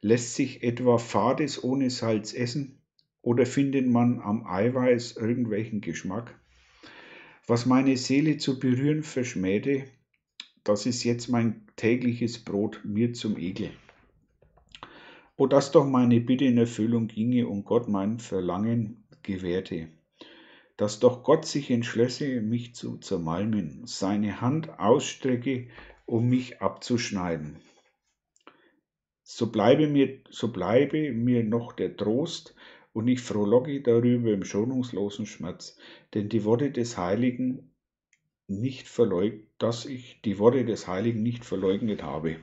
Lässt 0.00 0.36
sich 0.36 0.62
etwa 0.62 0.98
Fades 0.98 1.64
ohne 1.64 1.90
Salz 1.90 2.32
essen? 2.32 2.78
Oder 3.22 3.44
findet 3.44 3.88
man 3.88 4.20
am 4.20 4.46
Eiweiß 4.46 5.16
irgendwelchen 5.16 5.80
Geschmack? 5.80 6.38
Was 7.46 7.66
meine 7.66 7.96
Seele 7.96 8.36
zu 8.36 8.60
berühren 8.60 9.02
verschmähte, 9.02 9.84
das 10.62 10.86
ist 10.86 11.02
jetzt 11.04 11.28
mein 11.28 11.63
tägliches 11.76 12.44
Brot 12.44 12.80
mir 12.84 13.12
zum 13.12 13.36
Ekel. 13.36 13.70
O 15.36 15.46
dass 15.46 15.72
doch 15.72 15.84
meine 15.84 16.20
Bitte 16.20 16.44
in 16.44 16.58
Erfüllung 16.58 17.08
ginge 17.08 17.48
und 17.48 17.64
Gott 17.64 17.88
mein 17.88 18.18
Verlangen 18.18 19.04
gewährte. 19.22 19.88
Dass 20.76 21.00
doch 21.00 21.24
Gott 21.24 21.46
sich 21.46 21.70
entschlösse, 21.70 22.40
mich 22.40 22.74
zu 22.74 22.98
zermalmen, 22.98 23.82
seine 23.86 24.40
Hand 24.40 24.78
ausstrecke, 24.78 25.68
um 26.06 26.28
mich 26.28 26.60
abzuschneiden. 26.60 27.56
So 29.22 29.50
bleibe 29.50 29.88
mir, 29.88 30.20
so 30.30 30.52
bleibe 30.52 31.12
mir 31.12 31.42
noch 31.42 31.72
der 31.72 31.96
Trost, 31.96 32.54
und 32.92 33.08
ich 33.08 33.20
frohlocke 33.20 33.82
darüber 33.82 34.32
im 34.32 34.44
schonungslosen 34.44 35.26
Schmerz, 35.26 35.76
denn 36.14 36.28
die 36.28 36.44
Worte 36.44 36.70
des 36.70 36.96
Heiligen 36.96 37.73
nicht 38.46 38.88
verleugnet, 38.88 39.46
dass 39.58 39.86
ich 39.86 40.20
die 40.22 40.38
Worte 40.38 40.64
des 40.64 40.86
Heiligen 40.86 41.22
nicht 41.22 41.44
verleugnet 41.44 42.02
habe. 42.02 42.36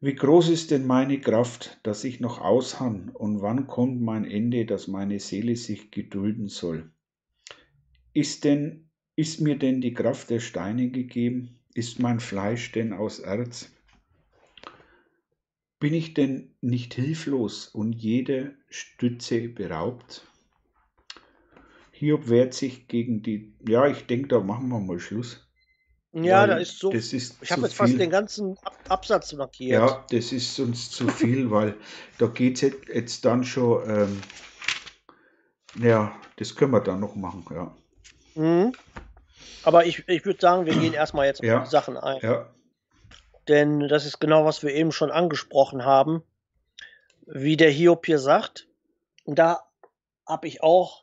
Wie 0.00 0.14
groß 0.14 0.50
ist 0.50 0.70
denn 0.70 0.86
meine 0.86 1.20
Kraft, 1.20 1.80
dass 1.82 2.04
ich 2.04 2.20
noch 2.20 2.40
ausharren, 2.40 3.10
und 3.10 3.42
wann 3.42 3.66
kommt 3.66 4.00
mein 4.00 4.24
Ende, 4.24 4.64
dass 4.64 4.86
meine 4.86 5.18
Seele 5.18 5.56
sich 5.56 5.90
gedulden 5.90 6.48
soll? 6.48 6.92
Ist 8.12 8.44
denn, 8.44 8.88
ist 9.16 9.40
mir 9.40 9.58
denn 9.58 9.80
die 9.80 9.94
Kraft 9.94 10.30
der 10.30 10.38
Steine 10.38 10.90
gegeben? 10.90 11.58
Ist 11.74 11.98
mein 11.98 12.20
Fleisch 12.20 12.70
denn 12.70 12.92
aus 12.92 13.18
Erz? 13.18 13.72
Bin 15.80 15.94
ich 15.94 16.14
denn 16.14 16.54
nicht 16.60 16.94
hilflos 16.94 17.66
und 17.66 17.94
jeder 17.94 18.52
Stütze 18.68 19.48
beraubt? 19.48 20.27
Hiob 21.98 22.28
wehrt 22.28 22.54
sich 22.54 22.86
gegen 22.86 23.22
die, 23.22 23.54
ja, 23.66 23.86
ich 23.88 24.06
denke, 24.06 24.28
da 24.28 24.40
machen 24.40 24.68
wir 24.68 24.78
mal 24.78 25.00
Schluss. 25.00 25.48
ja, 26.12 26.46
da 26.46 26.56
ist 26.56 26.78
so. 26.78 26.92
Ist 26.92 27.12
Ich 27.12 27.50
habe 27.50 27.62
jetzt 27.62 27.74
fast 27.74 27.90
viel. 27.90 27.98
den 27.98 28.10
ganzen 28.10 28.56
Ab 28.62 28.78
Absatz 28.88 29.32
markiert. 29.32 29.80
Ja, 29.80 30.06
das 30.10 30.32
ist 30.32 30.58
uns 30.60 30.90
zu 30.90 31.08
viel, 31.08 31.50
weil 31.50 31.74
da 32.18 32.26
geht 32.26 32.54
es 32.56 32.60
jetzt, 32.62 32.88
jetzt 32.88 33.24
dann 33.24 33.42
schon, 33.44 33.82
ähm, 33.90 34.20
ja, 35.82 36.14
das 36.36 36.54
können 36.54 36.70
wir 36.72 36.80
dann 36.80 37.00
noch 37.00 37.16
machen, 37.16 37.44
ja. 37.50 37.74
Mhm. 38.36 38.72
Aber 39.64 39.84
ich, 39.86 40.08
ich 40.08 40.24
würde 40.24 40.40
sagen, 40.40 40.66
wir 40.66 40.74
gehen 40.74 40.92
erstmal 40.94 41.26
jetzt 41.26 41.42
Ja. 41.42 41.58
auf 41.58 41.64
die 41.64 41.70
Sachen 41.70 41.96
ein. 41.96 42.20
Ja, 42.22 42.48
Denn 43.48 43.80
das 43.88 44.06
ist 44.06 44.20
genau, 44.20 44.44
was 44.44 44.62
wir 44.62 44.72
eben 44.72 44.92
schon 44.92 45.10
angesprochen 45.10 45.84
haben, 45.84 46.22
wie 47.26 47.56
der 47.56 47.70
Hiob 47.70 48.06
hier 48.06 48.20
sagt. 48.20 48.68
Und 49.24 49.38
da 49.38 49.64
habe 50.26 50.46
ich 50.46 50.62
auch 50.62 51.02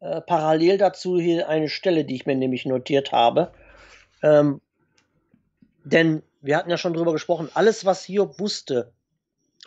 äh, 0.00 0.20
parallel 0.20 0.78
dazu 0.78 1.18
hier 1.18 1.48
eine 1.48 1.68
Stelle, 1.68 2.04
die 2.04 2.16
ich 2.16 2.26
mir 2.26 2.36
nämlich 2.36 2.66
notiert 2.66 3.12
habe. 3.12 3.52
Ähm, 4.22 4.60
denn 5.84 6.22
wir 6.40 6.56
hatten 6.56 6.70
ja 6.70 6.78
schon 6.78 6.94
drüber 6.94 7.12
gesprochen, 7.12 7.50
alles, 7.54 7.84
was 7.84 8.04
Hiob 8.04 8.38
wusste, 8.38 8.92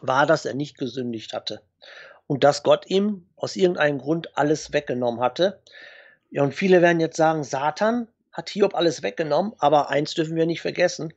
war, 0.02 0.26
dass 0.26 0.46
er 0.46 0.54
nicht 0.54 0.78
gesündigt 0.78 1.34
hatte. 1.34 1.62
Und 2.28 2.44
dass 2.44 2.64
Gott 2.64 2.86
ihm 2.88 3.26
aus 3.36 3.56
irgendeinem 3.56 3.98
Grund 3.98 4.38
alles 4.38 4.72
weggenommen 4.72 5.20
hatte. 5.20 5.62
Ja, 6.30 6.44
und 6.44 6.54
viele 6.54 6.82
werden 6.82 7.00
jetzt 7.00 7.18
sagen, 7.18 7.44
Satan 7.44 8.08
hat 8.32 8.50
Hiob 8.50 8.76
alles 8.76 9.02
weggenommen, 9.02 9.54
aber 9.58 9.90
eins 9.90 10.14
dürfen 10.14 10.36
wir 10.36 10.46
nicht 10.46 10.62
vergessen, 10.62 11.14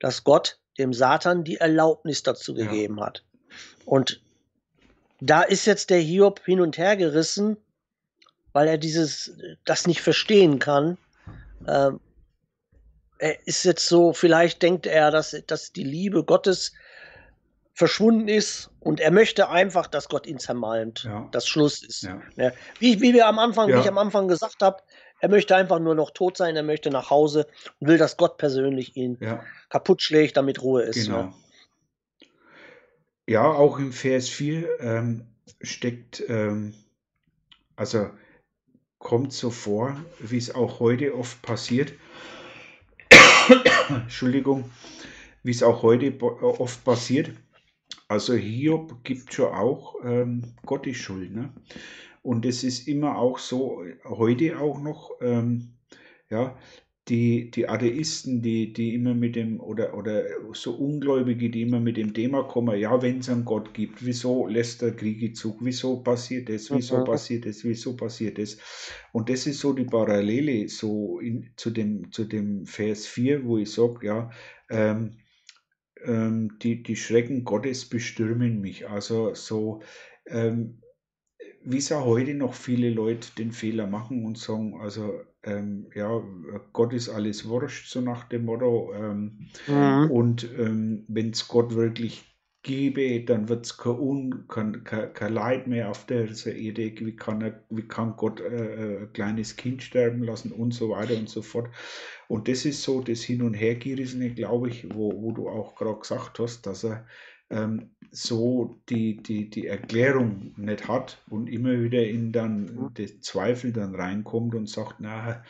dass 0.00 0.24
Gott 0.24 0.58
dem 0.78 0.92
Satan 0.92 1.44
die 1.44 1.56
Erlaubnis 1.56 2.22
dazu 2.22 2.54
Ja. 2.54 2.64
gegeben 2.64 3.00
hat. 3.00 3.22
Und 3.84 4.20
da 5.20 5.42
ist 5.42 5.66
jetzt 5.66 5.90
der 5.90 5.98
Hiob 5.98 6.44
hin 6.44 6.60
und 6.60 6.76
her 6.76 6.96
gerissen, 6.96 7.56
weil 8.56 8.68
er 8.68 8.78
dieses, 8.78 9.36
das 9.66 9.86
nicht 9.86 10.00
verstehen 10.00 10.58
kann. 10.58 10.96
Ähm, 11.68 12.00
er 13.18 13.46
ist 13.46 13.64
jetzt 13.64 13.86
so, 13.86 14.14
vielleicht 14.14 14.62
denkt 14.62 14.86
er, 14.86 15.10
dass, 15.10 15.36
dass 15.46 15.72
die 15.72 15.84
Liebe 15.84 16.24
Gottes 16.24 16.72
verschwunden 17.74 18.28
ist 18.28 18.70
und 18.80 18.98
er 18.98 19.10
möchte 19.10 19.50
einfach, 19.50 19.86
dass 19.88 20.08
Gott 20.08 20.26
ihn 20.26 20.38
zermalmt, 20.38 21.04
Ja. 21.04 21.28
dass 21.32 21.46
Schluss 21.46 21.82
ist. 21.82 22.04
ja, 22.04 22.22
Ja, 22.36 22.52
wie, 22.78 23.02
wie 23.02 23.12
wir 23.12 23.26
am 23.26 23.38
Anfang, 23.38 23.68
wie 23.68 23.78
ich 23.78 23.88
am 23.88 23.98
Anfang 23.98 24.26
gesagt 24.26 24.62
habe, 24.62 24.82
er 25.20 25.28
möchte 25.28 25.54
einfach 25.54 25.78
nur 25.78 25.94
noch 25.94 26.10
tot 26.10 26.38
sein, 26.38 26.56
er 26.56 26.62
möchte 26.62 26.88
nach 26.88 27.10
Hause 27.10 27.46
und 27.78 27.88
will, 27.88 27.98
dass 27.98 28.16
Gott 28.16 28.38
persönlich 28.38 28.96
ihn 28.96 29.18
kaputt 29.68 30.00
schlägt, 30.00 30.38
damit 30.38 30.62
Ruhe 30.62 30.80
ist. 30.84 31.04
genau. 31.04 31.24
Ne? 31.24 31.34
Ja, 33.26 33.44
auch 33.44 33.78
im 33.78 33.92
Vers 33.92 34.30
4 34.30 34.80
ähm, 34.80 35.26
steckt, 35.60 36.22
ähm, 36.28 36.72
also 37.76 38.08
kommt 39.06 39.32
so 39.32 39.50
vor, 39.50 39.96
wie 40.18 40.36
es 40.36 40.52
auch 40.52 40.80
heute 40.80 41.14
oft 41.16 41.40
passiert. 41.40 41.92
Entschuldigung, 43.88 44.68
wie 45.44 45.52
es 45.52 45.62
auch 45.62 45.84
heute 45.84 46.10
bo- 46.10 46.36
oft 46.40 46.82
passiert. 46.82 47.30
Also 48.08 48.34
Hiob 48.34 49.04
gibt 49.04 49.32
schon 49.32 49.54
auch 49.54 49.94
ähm, 50.04 50.42
Gott 50.64 50.86
die 50.86 50.94
Schuld. 50.96 51.32
Ne? 51.32 51.52
Und 52.22 52.44
es 52.46 52.64
ist 52.64 52.88
immer 52.88 53.16
auch 53.16 53.38
so, 53.38 53.84
heute 54.04 54.58
auch 54.58 54.80
noch, 54.80 55.12
ähm, 55.20 55.76
ja, 56.28 56.58
die, 57.08 57.50
die 57.52 57.68
Atheisten, 57.68 58.42
die, 58.42 58.72
die 58.72 58.94
immer 58.94 59.14
mit 59.14 59.36
dem, 59.36 59.60
oder, 59.60 59.94
oder 59.96 60.24
so 60.54 60.74
Ungläubige, 60.74 61.50
die 61.50 61.62
immer 61.62 61.78
mit 61.78 61.96
dem 61.96 62.12
Thema 62.14 62.42
kommen, 62.42 62.78
ja, 62.78 63.00
wenn 63.00 63.18
es 63.20 63.28
einen 63.28 63.44
Gott 63.44 63.74
gibt, 63.74 64.04
wieso 64.04 64.46
lässt 64.48 64.82
der 64.82 64.96
Kriege 64.96 65.32
zu, 65.32 65.56
wieso 65.60 66.02
passiert 66.02 66.48
das, 66.48 66.72
wieso 66.72 67.00
Mhm. 67.00 67.04
passiert 67.04 67.46
das, 67.46 67.64
wieso 67.64 67.96
passiert 67.96 68.38
das? 68.38 68.58
Und 69.12 69.28
das 69.28 69.46
ist 69.46 69.60
so 69.60 69.72
die 69.72 69.84
Parallele 69.84 70.68
so 70.68 71.20
in, 71.20 71.52
zu, 71.56 71.70
dem, 71.70 72.10
zu 72.10 72.24
dem 72.24 72.66
Vers 72.66 73.06
4, 73.06 73.44
wo 73.44 73.58
ich 73.58 73.70
sage, 73.70 74.06
ja, 74.06 74.30
ähm, 74.68 75.18
ähm, 76.04 76.58
die, 76.62 76.82
die 76.82 76.96
Schrecken 76.96 77.44
Gottes 77.44 77.88
bestürmen 77.88 78.60
mich. 78.60 78.88
Also 78.88 79.34
so, 79.34 79.82
ähm, 80.26 80.82
wie 81.66 81.78
es 81.78 81.88
ja 81.90 82.02
heute 82.04 82.34
noch 82.34 82.54
viele 82.54 82.90
Leute 82.90 83.28
den 83.38 83.52
Fehler 83.52 83.86
machen 83.86 84.24
und 84.24 84.38
sagen, 84.38 84.80
also 84.80 85.20
ähm, 85.42 85.90
ja, 85.94 86.22
Gott 86.72 86.92
ist 86.92 87.08
alles 87.08 87.48
wurscht, 87.48 87.88
so 87.90 88.00
nach 88.00 88.24
dem 88.28 88.44
Motto. 88.46 88.92
Ähm, 88.94 89.50
Mhm. 89.68 90.10
und 90.10 90.44
ähm, 90.58 91.04
wenn 91.08 91.30
es 91.30 91.48
Gott 91.48 91.74
wirklich 91.74 92.24
gäbe, 92.62 93.24
dann 93.24 93.48
wird 93.48 93.66
es 93.66 93.76
kein, 93.78 94.44
kein, 94.48 94.84
kein, 94.84 95.12
kein 95.14 95.32
Leid 95.34 95.66
mehr 95.68 95.90
auf 95.90 96.06
dieser 96.06 96.54
Erde. 96.54 96.92
Wie 96.98 97.14
kann, 97.16 97.40
er, 97.42 97.64
wie 97.70 97.82
kann 97.86 98.16
Gott 98.16 98.40
äh, 98.40 99.02
ein 99.02 99.12
kleines 99.12 99.56
Kind 99.56 99.82
sterben 99.82 100.22
lassen 100.24 100.52
und 100.52 100.72
so 100.74 100.90
weiter 100.90 101.16
und 101.16 101.28
so 101.28 101.42
fort. 101.42 101.70
Und 102.28 102.48
das 102.48 102.64
ist 102.64 102.82
so 102.82 103.00
das 103.00 103.22
Hin- 103.22 103.42
und 103.42 103.54
Hergerissene, 103.54 104.30
glaube 104.34 104.68
ich, 104.68 104.92
wo, 104.94 105.12
wo 105.22 105.32
du 105.32 105.48
auch 105.48 105.74
gerade 105.76 106.00
gesagt 106.00 106.38
hast, 106.38 106.66
dass 106.66 106.84
er 106.84 107.06
ähm, 107.50 107.90
so 108.10 108.80
die, 108.88 109.16
die, 109.16 109.50
die 109.50 109.66
Erklärung 109.66 110.54
nicht 110.56 110.88
hat 110.88 111.22
und 111.28 111.48
immer 111.48 111.80
wieder 111.80 112.02
in 112.02 112.32
dann 112.32 112.92
den 112.94 113.22
Zweifel 113.22 113.72
dann 113.72 113.94
reinkommt 113.94 114.54
und 114.54 114.68
sagt, 114.68 114.96
na, 114.98 115.44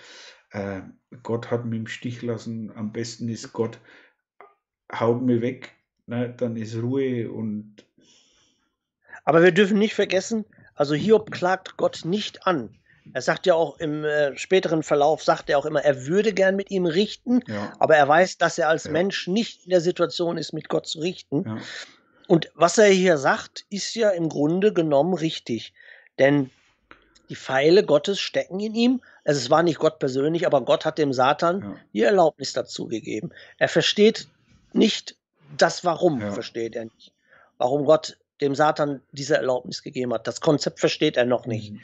äh, 0.51 0.80
Gott 1.22 1.51
hat 1.51 1.64
mich 1.64 1.78
im 1.78 1.86
Stich 1.86 2.22
lassen, 2.22 2.72
am 2.74 2.92
besten 2.92 3.28
ist 3.28 3.53
Gott, 3.53 3.78
haut 4.92 5.22
mir 5.22 5.40
weg, 5.40 5.72
na, 6.07 6.28
dann 6.28 6.57
ist 6.57 6.76
Ruhe 6.76 7.30
und 7.30 7.86
Aber 9.24 9.42
wir 9.42 9.53
dürfen 9.53 9.78
nicht 9.78 9.94
vergessen, 9.94 10.44
also 10.74 10.94
Hiob 10.94 11.30
klagt 11.30 11.76
Gott 11.76 12.03
nicht 12.05 12.47
an. 12.47 12.76
Er 13.12 13.22
sagt 13.22 13.46
ja 13.46 13.54
auch 13.54 13.78
im 13.78 14.04
äh, 14.04 14.36
späteren 14.36 14.82
Verlauf, 14.82 15.22
sagt 15.22 15.48
er 15.50 15.59
auch 15.59 15.66
immer, 15.66 15.82
er 15.84 16.07
würde 16.07 16.32
gern 16.32 16.57
mit 16.57 16.70
ihm 16.70 16.86
richten, 16.86 17.40
ja, 17.46 17.72
aber 17.78 17.96
er 17.96 18.07
weiß, 18.09 18.38
dass 18.38 18.59
er 18.59 18.68
als 18.68 18.84
Ja. 18.84 18.90
Mensch 18.92 19.26
nicht 19.26 19.64
in 19.64 19.70
der 19.70 19.80
Situation 19.80 20.38
ist, 20.38 20.52
mit 20.52 20.68
Gott 20.68 20.86
zu 20.86 21.00
richten. 21.00 21.44
ja, 21.46 21.59
Und 22.28 22.50
was 22.54 22.78
er 22.78 22.88
hier 22.88 23.16
sagt, 23.18 23.64
ist 23.70 23.94
ja 23.94 24.11
im 24.11 24.28
Grunde 24.28 24.72
genommen 24.72 25.14
richtig. 25.14 25.72
Denn 26.18 26.50
die 27.28 27.36
Pfeile 27.36 27.84
Gottes 27.84 28.20
stecken 28.20 28.61
in 28.61 28.74
ihm. 28.74 29.02
Also 29.24 29.40
es 29.40 29.50
war 29.50 29.62
nicht 29.62 29.78
Gott 29.78 29.98
persönlich, 29.98 30.46
aber 30.46 30.61
Gott 30.64 30.84
hat 30.84 30.98
dem 30.98 31.12
Satan 31.12 31.76
die 31.92 32.02
Erlaubnis 32.02 32.52
dazu 32.52 32.86
gegeben. 32.86 33.30
Er 33.59 33.68
versteht 33.68 34.28
nicht 34.72 35.16
das 35.57 35.84
Warum, 35.84 36.20
versteht 36.32 36.76
er 36.76 36.84
nicht. 36.84 37.12
Warum 37.59 37.84
Gott 37.84 38.16
dem 38.40 38.54
Satan 38.54 39.00
diese 39.12 39.36
Erlaubnis 39.36 39.82
gegeben 39.82 40.12
hat. 40.12 40.26
Das 40.26 40.40
Konzept 40.40 40.78
versteht 40.78 41.16
er 41.16 41.24
noch 41.24 41.46
nicht. 41.46 41.72
mhm, 41.72 41.80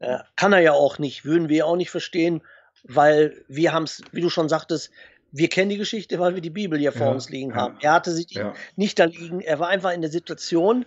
Äh, 0.00 0.18
kann 0.36 0.52
er 0.52 0.60
ja 0.60 0.72
auch 0.72 0.98
nicht, 0.98 1.24
würden 1.24 1.48
wir 1.48 1.66
auch 1.66 1.76
nicht 1.76 1.90
verstehen, 1.90 2.42
weil 2.82 3.44
wir 3.48 3.72
haben 3.72 3.84
es, 3.84 4.02
wie 4.12 4.20
du 4.20 4.30
schon 4.30 4.48
sagtest, 4.48 4.90
wir 5.32 5.48
kennen 5.48 5.70
die 5.70 5.78
Geschichte, 5.78 6.18
weil 6.18 6.34
wir 6.34 6.42
die 6.42 6.50
Bibel 6.50 6.78
hier 6.78 6.92
vor 6.92 7.08
Ja, 7.08 7.12
uns 7.12 7.28
liegen 7.28 7.50
ja. 7.50 7.56
haben. 7.56 7.78
Er 7.80 7.92
hatte 7.92 8.12
sie 8.12 8.26
ja, 8.30 8.54
nicht 8.76 8.98
da 8.98 9.04
liegen, 9.04 9.40
er 9.40 9.58
war 9.58 9.68
einfach 9.68 9.92
in 9.92 10.00
der 10.02 10.10
Situation. 10.10 10.84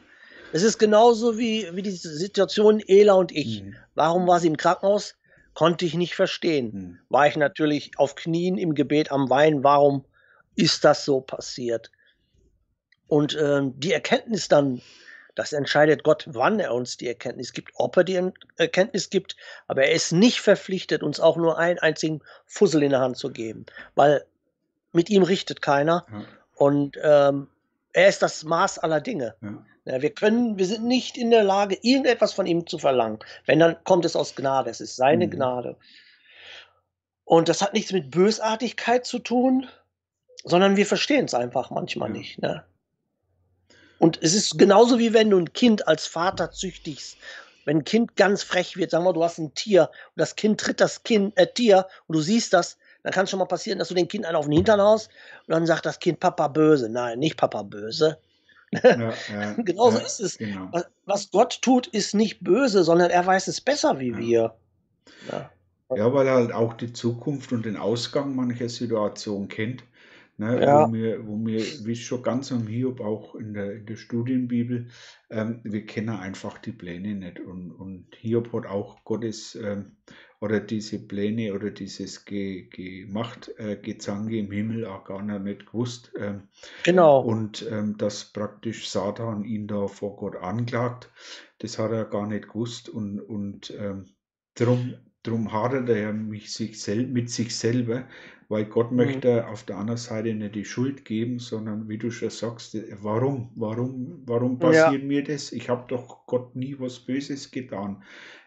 Es 0.54 0.64
ist 0.64 0.78
genauso 0.78 1.38
wie, 1.38 1.68
wie 1.74 1.82
die 1.82 1.92
Situation 1.92 2.80
Ela 2.80 3.14
und 3.14 3.32
ich. 3.34 3.64
mhm, 3.64 3.76
Warum 3.96 4.28
war 4.28 4.40
sie 4.40 4.48
im 4.48 4.56
Krankenhaus? 4.58 5.16
Konnte 5.54 5.86
ich 5.86 5.96
nicht 5.96 6.16
verstehen. 6.16 6.72
mhm, 6.74 7.00
War 7.10 7.28
ich 7.28 7.36
natürlich 7.36 7.92
auf 7.98 8.16
Knien 8.16 8.58
im 8.58 8.74
Gebet 8.76 9.12
am 9.12 9.30
Weinen. 9.30 9.64
Warum 9.64 10.06
ist 10.56 10.86
das 10.86 11.04
so 11.04 11.20
passiert? 11.20 11.92
Und 13.08 13.38
ähm, 13.42 13.74
die 13.80 13.92
Erkenntnis 13.94 14.48
dann, 14.48 14.82
das 15.38 15.54
entscheidet 15.54 16.04
Gott, 16.04 16.26
wann 16.28 16.60
er 16.60 16.74
uns 16.74 16.98
die 16.98 17.08
Erkenntnis 17.08 17.54
gibt, 17.54 17.72
ob 17.76 17.96
er 17.98 18.04
die 18.04 18.16
En- 18.16 18.34
Erkenntnis 18.58 19.10
gibt. 19.10 19.36
Aber 19.68 19.84
er 19.84 19.92
ist 19.92 20.12
nicht 20.12 20.42
verpflichtet, 20.42 21.04
uns 21.04 21.20
auch 21.20 21.38
nur 21.38 21.58
einen 21.58 21.80
einzigen 21.80 22.22
Fussel 22.46 22.82
in 22.84 22.90
der 22.90 23.00
Hand 23.02 23.18
zu 23.18 23.30
geben, 23.32 23.66
weil 23.96 24.26
mit 24.94 25.10
ihm 25.10 25.24
richtet 25.24 25.62
keiner. 25.62 26.06
ja, 26.12 26.26
Und 26.56 26.98
ähm, 27.04 27.48
er 27.94 28.08
ist 28.08 28.22
das 28.22 28.44
Maß 28.44 28.80
aller 28.80 29.00
Dinge. 29.00 29.36
ja, 29.42 29.64
Ja, 29.86 30.02
wir 30.02 30.10
können, 30.10 30.58
wir 30.58 30.66
sind 30.66 30.84
nicht 30.86 31.18
in 31.18 31.30
der 31.32 31.44
Lage, 31.44 31.78
irgendetwas 31.82 32.34
von 32.34 32.46
ihm 32.48 32.66
zu 32.66 32.78
verlangen. 32.80 33.20
Wenn, 33.46 33.60
dann 33.60 33.78
kommt 33.84 34.06
es 34.06 34.16
aus 34.16 34.36
Gnade. 34.36 34.70
Es 34.70 34.82
ist 34.82 34.96
seine 34.96 35.28
Mhm. 35.28 35.32
Gnade. 35.32 35.76
Und 37.26 37.50
das 37.50 37.62
hat 37.62 37.74
nichts 37.74 37.92
mit 37.92 38.10
Bösartigkeit 38.12 39.06
zu 39.06 39.20
tun, 39.20 39.68
sondern 40.44 40.78
wir 40.78 40.86
verstehen 40.86 41.26
es 41.26 41.34
einfach 41.34 41.70
manchmal 41.72 42.10
Ja. 42.10 42.18
nicht. 42.18 42.42
Ne? 42.42 42.64
Und 44.00 44.20
es 44.22 44.34
ist 44.34 44.58
genauso 44.58 45.00
wie 45.00 45.14
wenn 45.14 45.30
du 45.30 45.38
ein 45.38 45.54
Kind 45.54 45.88
als 45.88 46.08
Vater 46.08 46.52
züchtigst. 46.52 47.18
Wenn 47.66 47.78
ein 47.78 47.84
Kind 47.84 48.16
ganz 48.16 48.44
frech 48.44 48.78
wird, 48.78 48.92
sagen 48.92 49.04
wir, 49.04 49.14
du 49.14 49.24
hast 49.24 49.40
ein 49.40 49.54
Tier 49.54 49.90
und 49.90 50.20
das 50.22 50.36
Kind 50.36 50.60
tritt 50.60 50.80
das 50.80 51.04
kind, 51.04 51.38
äh, 51.38 51.52
Tier 51.52 51.88
und 52.08 52.16
du 52.16 52.22
siehst 52.22 52.54
das, 52.54 52.78
dann 53.04 53.12
kann 53.12 53.26
es 53.26 53.30
schon 53.30 53.40
mal 53.40 53.46
passieren, 53.46 53.80
dass 53.80 53.90
du 53.90 53.94
dem 53.94 54.08
Kind 54.08 54.26
einen 54.26 54.36
auf 54.36 54.46
den 54.46 54.54
Hintern 54.54 54.82
haust 54.82 55.10
und 55.48 55.54
dann 55.54 55.66
sagt 55.66 55.86
das 55.86 56.00
Kind 56.00 56.20
Papa 56.20 56.48
böse. 56.48 56.90
Nein, 56.90 57.20
nicht 57.20 57.38
Papa 57.38 57.64
böse. 57.64 58.18
ja, 58.72 59.14
ja, 59.34 59.54
Genauso 59.58 59.98
ja, 59.98 60.06
ist 60.06 60.20
es. 60.20 60.38
Genau. 60.38 60.72
Was, 61.06 61.32
Gott 61.32 61.62
tut, 61.62 61.88
ist 61.88 62.14
nicht 62.14 62.44
böse, 62.44 62.84
sondern 62.84 63.10
er 63.10 63.26
weiß 63.26 63.48
es 63.48 63.62
besser 63.62 64.00
wie 64.00 64.18
wir. 64.18 64.56
Ja. 65.32 65.50
Ja, 65.96 66.14
weil 66.14 66.28
er 66.28 66.36
halt 66.36 66.52
auch 66.52 66.74
die 66.74 66.92
Zukunft 66.92 67.54
und 67.54 67.66
den 67.66 67.78
Ausgang 67.78 68.36
mancher 68.36 68.68
Situation 68.68 69.48
kennt. 69.48 69.84
Ne, 70.40 70.62
Ja. 70.62 70.86
wo 70.88 70.94
wir, 70.94 71.26
wo 71.28 71.44
wir, 71.46 71.84
wie 71.86 71.96
schon 71.96 72.22
ganz 72.22 72.52
am 72.52 72.68
Hiob 72.68 73.02
auch 73.02 73.34
in 73.36 73.54
der, 73.56 73.74
in 73.78 73.86
der 73.88 73.96
Studienbibel, 73.96 74.88
ähm, 75.32 75.62
wir 75.64 75.86
kennen 75.88 76.10
einfach 76.10 76.60
die 76.60 76.72
Pläne 76.74 77.16
nicht. 77.16 77.40
Und, 77.40 77.72
und 77.72 78.16
Hiob 78.16 78.54
hat 78.54 78.68
auch 78.68 79.04
Gottes 79.04 79.56
ähm, 79.56 79.98
oder 80.40 80.60
diese 80.60 81.00
Pläne 81.08 81.54
oder 81.56 81.72
dieses 81.72 82.26
ge, 82.26 82.68
gemacht, 82.70 83.52
äh, 83.58 83.78
Gezange 83.78 84.38
im 84.38 84.52
Himmel 84.52 84.86
auch 84.86 85.06
gar 85.06 85.24
nicht 85.24 85.66
gewusst. 85.66 86.12
Ähm, 86.20 86.50
Genau. 86.84 87.22
und 87.22 87.66
ähm, 87.70 87.98
dass 87.98 88.32
praktisch 88.32 88.90
Satan 88.90 89.44
ihn 89.44 89.68
da 89.68 89.88
vor 89.88 90.16
Gott 90.18 90.36
anklagt, 90.36 91.12
das 91.60 91.80
hat 91.80 91.92
er 91.92 92.06
gar 92.06 92.28
nicht 92.28 92.48
gewusst. 92.48 92.90
Und, 92.90 93.20
und 93.20 93.74
ähm, 93.78 94.06
darum, 94.56 94.96
drum 95.24 95.52
hadert 95.52 95.90
er 95.90 96.14
mich 96.14 96.54
sich 96.54 96.82
sel 96.82 97.08
mit 97.08 97.30
sich 97.30 97.56
selber, 97.56 98.08
weil 98.50 98.66
Gott 98.66 98.92
mhm. 98.92 98.98
möchte 98.98 99.48
auf 99.48 99.64
der 99.64 99.78
anderen 99.78 99.98
Seite 99.98 100.34
nicht 100.34 100.56
die 100.56 100.66
Schuld 100.66 101.06
geben, 101.06 101.40
sondern 101.40 101.90
wie 101.90 101.98
du 101.98 102.12
schon 102.12 102.30
sagst, 102.30 102.76
äh, 102.76 102.96
warum, 103.02 103.52
warum, 103.56 104.24
warum 104.26 104.60
passiert 104.60 105.02
ja. 105.02 105.08
mir 105.08 105.24
das? 105.24 105.52
Ich 105.52 105.70
habe 105.70 105.86
doch 105.88 106.26
Gott 106.26 106.56
nie 106.56 106.76
was 106.80 107.00
Böses 107.00 107.52
getan. 107.52 108.04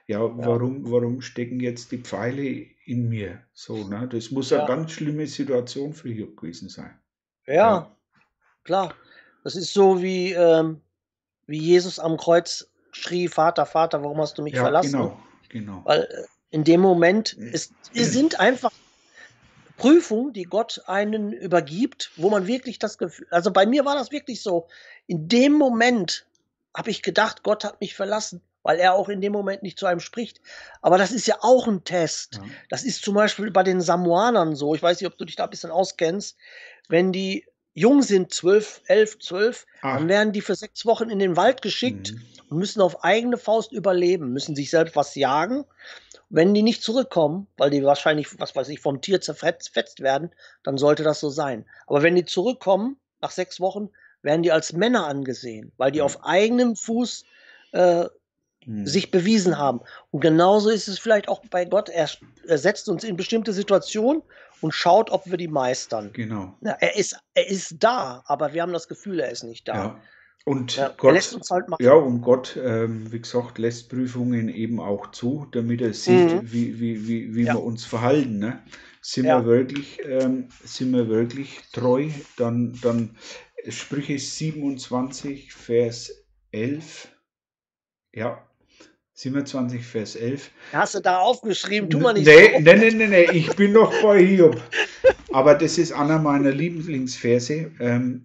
Ja, 0.07 0.25
ja, 0.25 0.37
warum, 0.39 0.91
warum 0.91 1.21
stecken 1.21 1.61
jetzt 1.61 1.93
die 1.93 1.99
Pfeile 1.99 2.67
in 2.85 3.09
mir? 3.09 3.43
So, 3.53 3.87
ne? 3.87 4.09
Das 4.11 4.31
muss 4.31 4.51
ja. 4.51 4.59
eine 4.59 4.67
ganz 4.67 4.93
schlimme 4.93 5.27
Situation 5.27 5.93
für 5.93 6.09
Hiob 6.09 6.37
gewesen 6.37 6.69
sein. 6.69 6.99
Ja, 7.47 7.55
ja, 7.55 7.97
klar. 8.65 8.95
Das 9.45 9.57
ist 9.57 9.73
so 9.73 10.03
wie, 10.03 10.33
ähm, 10.33 10.81
wie 11.47 11.59
Jesus 11.59 11.99
am 11.99 12.17
Kreuz 12.17 12.69
schrie, 12.93 13.29
Vater, 13.29 13.67
Vater, 13.67 14.03
warum 14.03 14.19
hast 14.19 14.37
du 14.37 14.43
mich 14.43 14.57
verlassen? 14.57 14.93
Genau, 14.93 15.21
genau. 15.49 15.83
Weil 15.85 16.03
äh, 16.03 16.25
in 16.51 16.65
dem 16.65 16.81
Moment 16.81 17.33
ist, 17.35 17.73
sind 17.93 18.41
einfach 18.41 18.73
Prüfungen, 19.81 20.35
die 20.35 20.43
Gott 20.43 20.83
einen 20.87 21.33
übergibt, 21.33 22.11
wo 22.17 22.29
man 22.29 22.47
wirklich 22.47 22.79
das 22.79 22.99
Gefühl, 22.99 23.27
also 23.31 23.51
bei 23.51 23.65
mir 23.65 23.87
war 23.87 23.95
das 23.95 24.13
wirklich 24.13 24.43
so, 24.43 24.69
in 25.07 25.27
dem 25.27 25.55
Moment 25.55 26.27
habe 26.77 26.91
ich 26.91 27.03
gedacht, 27.03 27.43
Gott 27.43 27.65
hat 27.65 27.81
mich 27.81 27.95
verlassen, 27.95 28.43
weil 28.63 28.79
er 28.79 28.93
auch 28.93 29.09
in 29.09 29.23
dem 29.23 29.33
Moment 29.33 29.63
nicht 29.63 29.79
zu 29.79 29.87
einem 29.87 30.01
spricht. 30.01 30.43
Aber 30.83 30.99
das 30.99 31.13
ist 31.13 31.27
ja 31.27 31.39
auch 31.41 31.67
ein 31.67 31.83
Test. 31.83 32.35
Ja. 32.35 32.43
Das 32.69 32.85
ist 32.85 33.03
zum 33.03 33.15
Beispiel 33.15 33.51
bei 33.51 33.63
den 33.63 33.81
Samoanern 33.81 34.55
so. 34.55 34.75
Ich 34.75 34.83
weiß 34.83 35.01
nicht, 35.01 35.11
ob 35.11 35.17
du 35.17 35.25
dich 35.25 35.37
da 35.37 35.45
ein 35.45 35.51
bisschen 35.51 35.71
auskennst. 35.71 36.37
Wenn 36.89 37.11
die 37.11 37.47
jung 37.73 38.03
sind, 38.03 38.35
zwölf, 38.35 38.83
elf, 38.85 39.19
zwölf, 39.19 39.67
dann 39.81 40.09
werden 40.09 40.35
die 40.35 40.43
für 40.43 40.55
sechs 40.55 40.85
Wochen 40.85 41.09
in 41.09 41.19
den 41.19 41.39
Wald 41.39 41.63
geschickt 41.63 42.13
mhm. 42.13 42.23
und 42.51 42.59
müssen 42.59 42.83
auf 42.83 43.03
eigene 43.03 43.39
Faust 43.39 43.73
überleben, 43.73 44.35
müssen 44.35 44.55
sich 44.55 44.69
selbst 44.69 44.95
was 44.95 45.15
jagen 45.15 45.65
wenn 46.31 46.55
die 46.55 46.63
nicht 46.63 46.83
zurückkommen, 46.83 47.49
weil 47.57 47.71
die 47.71 47.85
wahrscheinlich, 47.85 48.39
was 48.39 48.55
weiß 48.55 48.69
ich, 48.69 48.81
vom 48.81 49.01
Tier 49.01 49.21
zerfetzt 49.21 50.01
werden, 50.01 50.31
dann 50.63 50.79
sollte 50.79 51.03
das 51.03 51.21
so 51.21 51.29
sein. 51.29 51.67
Aber 51.87 52.03
wenn 52.03 52.15
die 52.15 52.25
zurückkommen, 52.25 52.97
nach 53.21 53.33
sechs 53.33 53.61
Wochen, 53.61 53.91
werden 54.23 54.43
die 54.43 54.53
als 54.53 54.73
Männer 54.73 55.07
angesehen, 55.07 55.73
weil 55.77 55.91
die 55.91 56.03
auf 56.03 56.25
eigenem 56.25 56.77
Fuß 56.77 57.25
äh, 57.73 58.05
hm. 58.65 58.87
sich 58.87 59.11
bewiesen 59.11 59.59
haben. 59.59 59.81
Und 60.11 60.21
genauso 60.21 60.71
ist 60.71 60.89
es 60.89 60.99
vielleicht 60.99 61.29
auch 61.29 61.43
bei 61.51 61.65
Gott. 61.65 61.89
Er, 61.89 62.09
er 62.47 62.59
setzt 62.59 62.89
uns 62.89 63.03
in 63.03 63.17
bestimmte 63.17 63.53
Situationen 63.53 64.23
und 64.61 64.73
schaut, 64.73 65.11
ob 65.11 65.29
wir 65.29 65.37
die 65.37 65.49
meistern. 65.49 66.13
Genau. 66.13 66.55
Ja, 66.61 66.77
er, 66.81 66.97
ist, 66.97 67.19
er 67.35 67.49
ist 67.49 67.77
da, 67.81 68.23
aber 68.27 68.53
wir 68.53 68.63
haben 68.63 68.73
das 68.73 68.89
Gefühl, 68.89 69.21
er 69.21 69.31
ist 69.31 69.43
nicht 69.43 69.67
da. 69.67 69.75
Ja. 69.75 70.01
Und 70.45 70.77
ja, 70.77 70.89
Gott. 70.97 71.13
Ja, 71.81 71.93
und 71.93 72.23
Gott, 72.23 72.59
ähm, 72.63 73.13
wie 73.13 73.21
gesagt, 73.21 73.59
lässt 73.59 73.91
Prüfungen 73.91 74.49
eben 74.49 74.81
auch 74.81 75.11
zu, 75.11 75.47
damit 75.53 75.83
er 75.83 75.93
sieht, 75.93 76.35
mhm. 76.35 76.53
wie, 76.53 76.81
wie, 76.81 77.07
wie, 77.07 77.35
wie 77.35 77.45
ja. 77.45 77.55
wir 77.55 77.63
uns 77.63 77.85
verhalten. 77.85 78.39
Ne? 78.39 78.63
Sind, 79.03 79.27
ja. 79.27 79.41
wir 79.41 79.47
wirklich, 79.47 80.01
ähm, 80.05 80.49
sind 80.65 80.93
wir 80.93 81.09
wirklich 81.09 81.61
treu? 81.73 82.09
Dann, 82.37 82.79
dann 82.83 83.17
Sprüche 83.69 84.19
27, 84.19 85.53
Vers 85.53 86.25
11. 86.53 87.09
Ja, 88.13 88.50
27, 89.21 89.85
Vers 89.85 90.17
11. 90.17 90.51
Hast 90.73 90.95
du 90.95 91.01
da 91.01 91.19
aufgeschrieben? 91.19 91.91
Tu 91.91 91.99
mal 91.99 92.15
nicht 92.15 92.27
nee, 92.27 92.55
so. 92.55 92.61
Nee, 92.61 92.77
nee, 92.77 92.91
nee, 92.91 93.07
nee, 93.07 93.31
ich 93.33 93.55
bin 93.55 93.73
noch 93.73 93.93
bei 94.03 94.25
Hiob. 94.25 94.59
Aber 95.31 95.55
das 95.55 95.77
ist 95.77 95.93
einer 95.93 96.19
meiner 96.19 96.53
Lieblingsverse. 96.53 97.71
Ähm, 97.81 98.23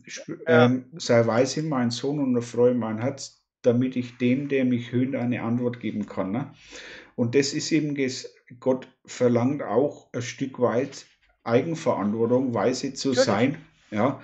ähm, 0.48 0.86
sei 0.98 1.28
weise, 1.28 1.64
mein 1.64 1.92
Sohn, 1.92 2.20
und 2.20 2.36
erfreue 2.38 2.74
mein 2.74 3.00
Herz, 3.00 3.44
damit 3.62 3.98
ich 3.98 4.18
dem, 4.18 4.48
der 4.48 4.64
mich 4.64 4.94
höhnt, 4.94 5.16
eine 5.16 5.42
Antwort 5.42 5.82
geben 5.82 6.06
kann. 6.06 6.32
Ne? 6.32 6.54
Und 7.16 7.36
das 7.36 7.54
ist 7.54 7.74
eben, 7.74 7.98
Gott 8.62 8.88
verlangt 9.06 9.64
auch 9.64 10.08
ein 10.14 10.22
Stück 10.22 10.62
weit 10.62 11.06
Eigenverantwortung, 11.44 12.54
weise 12.54 12.94
zu 12.94 13.12
sein 13.12 13.58
ja, 13.96 14.20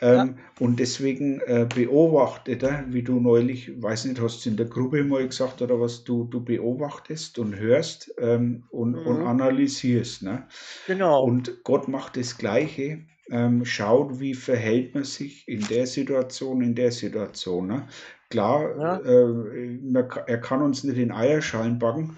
ähm, 0.00 0.16
ja. 0.16 0.28
Und 0.60 0.78
deswegen 0.78 1.40
äh, 1.40 1.66
beobachtet 1.72 2.62
er, 2.62 2.84
wie 2.88 3.02
du 3.02 3.18
neulich, 3.18 3.82
weiß 3.82 4.04
nicht, 4.04 4.20
hast 4.20 4.44
du 4.44 4.50
in 4.50 4.56
der 4.56 4.66
Gruppe 4.66 5.02
mal 5.02 5.26
gesagt 5.26 5.60
oder 5.60 5.80
was, 5.80 6.04
du, 6.04 6.24
du 6.24 6.42
beobachtest 6.44 7.38
und 7.38 7.56
hörst 7.56 8.14
ähm, 8.18 8.64
und, 8.70 8.92
mhm. 8.92 9.06
und 9.06 9.22
analysierst. 9.22 10.22
Ne? 10.22 10.46
Genau. 10.86 11.24
Und 11.24 11.64
Gott 11.64 11.88
macht 11.88 12.16
das 12.16 12.38
Gleiche. 12.38 13.04
Ähm, 13.28 13.64
schaut, 13.64 14.20
wie 14.20 14.34
verhält 14.34 14.94
man 14.94 15.02
sich 15.02 15.48
in 15.48 15.66
der 15.66 15.88
Situation, 15.88 16.62
in 16.62 16.76
der 16.76 16.92
Situation. 16.92 17.66
Ne? 17.66 17.88
Klar, 18.30 18.78
ja. 18.78 18.96
äh, 19.00 19.78
man, 19.82 20.08
er 20.26 20.40
kann 20.40 20.62
uns 20.62 20.84
nicht 20.84 20.98
in 20.98 21.10
Eierschalen 21.10 21.80
backen, 21.80 22.16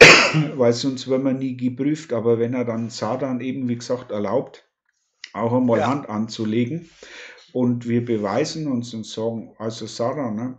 weil 0.56 0.72
sonst 0.72 1.08
werden 1.08 1.24
wir 1.24 1.32
nie 1.32 1.56
geprüft. 1.56 2.12
Aber 2.12 2.40
wenn 2.40 2.54
er 2.54 2.64
dann 2.64 2.90
Satan 2.90 3.40
eben, 3.40 3.68
wie 3.68 3.76
gesagt, 3.76 4.10
erlaubt, 4.10 4.69
auch 5.32 5.52
einmal 5.52 5.80
ja. 5.80 5.88
Hand 5.88 6.08
anzulegen. 6.08 6.88
Und 7.52 7.88
wir 7.88 8.04
beweisen 8.04 8.68
uns 8.68 8.94
und 8.94 9.06
sagen, 9.06 9.54
also 9.58 9.86
Sarah, 9.86 10.30
ne, 10.30 10.58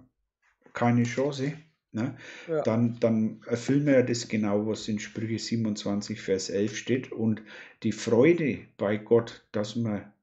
keine 0.74 1.03
Chance. 1.03 1.53
Ne? 1.93 2.15
Ja. 2.47 2.61
Dann, 2.63 2.99
dann 2.99 3.41
erfüllen 3.47 3.86
wir 3.86 3.93
ja 3.93 4.01
das 4.01 4.28
genau, 4.28 4.65
was 4.67 4.88
in 4.88 4.99
Sprüche 4.99 5.39
27, 5.39 6.22
Vers 6.22 6.49
11 6.49 6.76
steht. 6.76 7.11
Und 7.11 7.41
die 7.84 7.91
Freude 7.91 8.59
bei 8.78 8.97
Gott, 8.97 9.45
dass 9.51 9.76
wir 9.76 10.13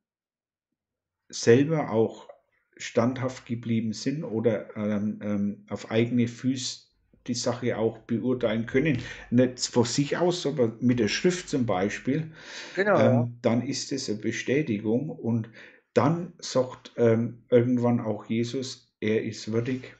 selber 1.28 1.90
auch 1.90 2.28
standhaft 2.76 3.44
geblieben 3.46 3.92
sind 3.92 4.24
oder 4.24 4.74
ähm, 4.76 5.18
ähm, 5.22 5.66
auf 5.68 5.90
eigene 5.90 6.28
Füße 6.28 6.87
die 7.28 7.34
Sache 7.34 7.76
auch 7.76 7.98
beurteilen 7.98 8.66
können. 8.66 8.98
Nicht 9.30 9.66
von 9.66 9.84
sich 9.84 10.16
aus, 10.16 10.46
aber 10.46 10.72
mit 10.80 10.98
der 10.98 11.08
Schrift 11.08 11.48
zum 11.48 11.66
Beispiel. 11.66 12.32
Genau. 12.74 12.98
Ähm, 12.98 13.38
dann 13.42 13.62
ist 13.62 13.92
es 13.92 14.08
eine 14.08 14.18
Bestätigung 14.18 15.10
und 15.10 15.50
dann 15.94 16.32
sagt 16.38 16.92
ähm, 16.96 17.42
irgendwann 17.50 18.00
auch 18.00 18.26
Jesus, 18.26 18.94
er 19.00 19.22
ist 19.24 19.52
würdig. 19.52 19.96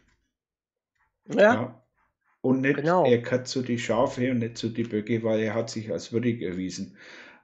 Ja. 1.33 1.55
ja. 1.55 1.83
Und 2.41 2.61
nicht, 2.61 2.76
genau. 2.76 3.05
er 3.05 3.18
gehört 3.18 3.49
zu 3.49 3.62
die 3.62 3.79
Schafe 3.79 4.31
und 4.31 4.39
nicht 4.39 4.57
zu 4.57 4.68
die 4.68 4.85
Böcke, 4.85 5.22
weil 5.22 5.41
er 5.41 5.55
hat 5.55 5.70
sich 5.70 5.91
als 5.91 6.12
würdig 6.12 6.41
erwiesen. 6.41 6.97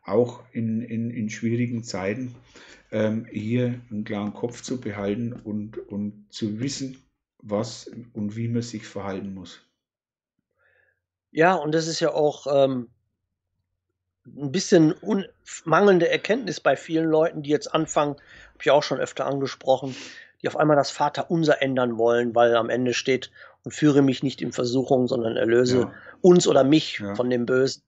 Auch 0.04 0.42
in, 0.52 0.82
in, 0.82 1.10
in 1.10 1.30
schwierigen 1.30 1.82
Zeiten 1.82 2.34
ähm, 2.92 3.26
hier 3.30 3.80
einen 3.90 4.04
klaren 4.04 4.32
Kopf 4.32 4.62
zu 4.62 4.80
behalten 4.80 5.32
und, 5.32 5.78
und 5.78 6.26
zu 6.30 6.60
wissen, 6.60 6.96
was 7.38 7.90
und 8.12 8.36
wie 8.36 8.48
man 8.48 8.62
sich 8.62 8.86
verhalten 8.86 9.34
muss. 9.34 9.60
Ja, 11.34 11.54
und 11.54 11.72
das 11.72 11.88
ist 11.88 11.98
ja 11.98 12.12
auch 12.12 12.46
ähm, 12.46 12.88
ein 14.24 14.52
bisschen 14.52 14.94
mangelnde 15.64 16.08
Erkenntnis 16.08 16.60
bei 16.60 16.76
vielen 16.76 17.06
Leuten, 17.06 17.42
die 17.42 17.50
jetzt 17.50 17.74
anfangen, 17.74 18.12
habe 18.12 18.62
ich 18.62 18.70
auch 18.70 18.84
schon 18.84 19.00
öfter 19.00 19.26
angesprochen, 19.26 19.96
die 20.40 20.48
auf 20.48 20.56
einmal 20.56 20.76
das 20.76 20.92
Vaterunser 20.92 21.60
ändern 21.60 21.98
wollen, 21.98 22.36
weil 22.36 22.54
am 22.54 22.70
Ende 22.70 22.94
steht 22.94 23.32
und 23.64 23.72
führe 23.72 24.00
mich 24.00 24.22
nicht 24.22 24.42
in 24.42 24.52
Versuchung, 24.52 25.08
sondern 25.08 25.36
erlöse 25.36 25.80
ja. 25.80 25.92
uns 26.20 26.46
oder 26.46 26.62
mich 26.62 27.00
ja. 27.00 27.16
von 27.16 27.28
dem 27.30 27.46
Bösen. 27.46 27.82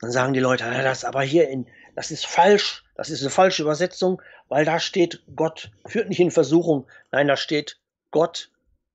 Dann 0.00 0.12
sagen 0.12 0.32
die 0.32 0.40
Leute, 0.40 0.62
das 0.64 1.04
aber 1.04 1.22
hier 1.22 1.48
in, 1.48 1.66
das 1.96 2.12
ist 2.12 2.26
falsch, 2.26 2.84
das 2.94 3.10
ist 3.10 3.22
eine 3.22 3.30
falsche 3.30 3.62
Übersetzung, 3.62 4.22
weil 4.48 4.64
da 4.64 4.78
steht, 4.78 5.20
Gott 5.34 5.72
führt 5.84 6.08
nicht 6.10 6.20
in 6.20 6.30
Versuchung. 6.30 6.86
Nein, 7.10 7.26
da 7.26 7.36
steht, 7.36 7.80
Gott 8.12 8.50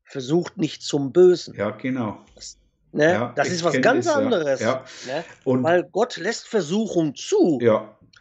versucht 0.05 0.55
nicht 0.55 0.83
zum 0.83 1.11
Bösen. 1.11 1.53
Ja, 1.55 1.71
genau. 1.71 2.23
Das, 2.35 2.59
Ne? 2.91 3.13
Ja, 3.13 3.33
das 3.35 3.49
ist 3.49 3.63
was 3.63 3.79
ganz 3.81 4.07
es, 4.07 4.11
anderes. 4.11 4.59
Ja. 4.59 4.83
Ne? 5.05 5.23
Weil 5.45 5.83
Gott 5.83 6.17
lässt 6.17 6.47
Versuchung 6.47 7.15
zu, 7.15 7.59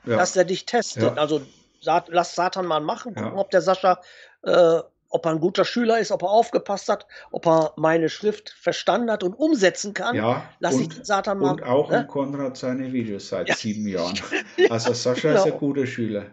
dass 0.05 0.37
er 0.37 0.45
dich 0.45 0.67
testet. 0.67 1.19
Also 1.19 1.41
lass 1.83 2.35
Satan 2.35 2.67
mal 2.67 2.81
machen, 2.81 3.15
gucken, 3.15 3.39
ob 3.39 3.51
der 3.51 3.63
Sascha, 3.63 4.01
äh, 4.43 4.81
ob 5.11 5.25
er 5.25 5.33
ein 5.33 5.41
guter 5.41 5.65
Schüler 5.65 5.99
ist, 5.99 6.13
ob 6.13 6.23
er 6.23 6.31
aufgepasst 6.31 6.89
hat, 6.89 7.07
ob 7.31 7.47
er 7.47 7.73
meine 7.77 8.09
Schrift 8.09 8.51
verstanden 8.51 9.11
hat 9.11 9.23
und 9.23 9.35
umsetzen 9.35 9.95
kann. 9.95 10.15
Ja, 10.15 10.49
lass 10.61 10.75
und, 10.75 10.99
ich 10.99 11.07
Satan 11.07 11.39
mal. 11.39 11.53
Und 11.53 11.63
auch 11.63 11.91
ne? 11.91 12.07
Konrad 12.07 12.57
seine 12.57 12.93
Videos 12.93 13.29
seit 13.29 13.55
sieben 13.57 13.87
Jahren. 13.87 14.19
Also 14.71 14.93
Sascha 14.93 15.29
genau. 15.29 15.45
ist 15.45 15.53
ein 15.53 15.59
guter 15.59 15.87
Schüler. 15.87 16.27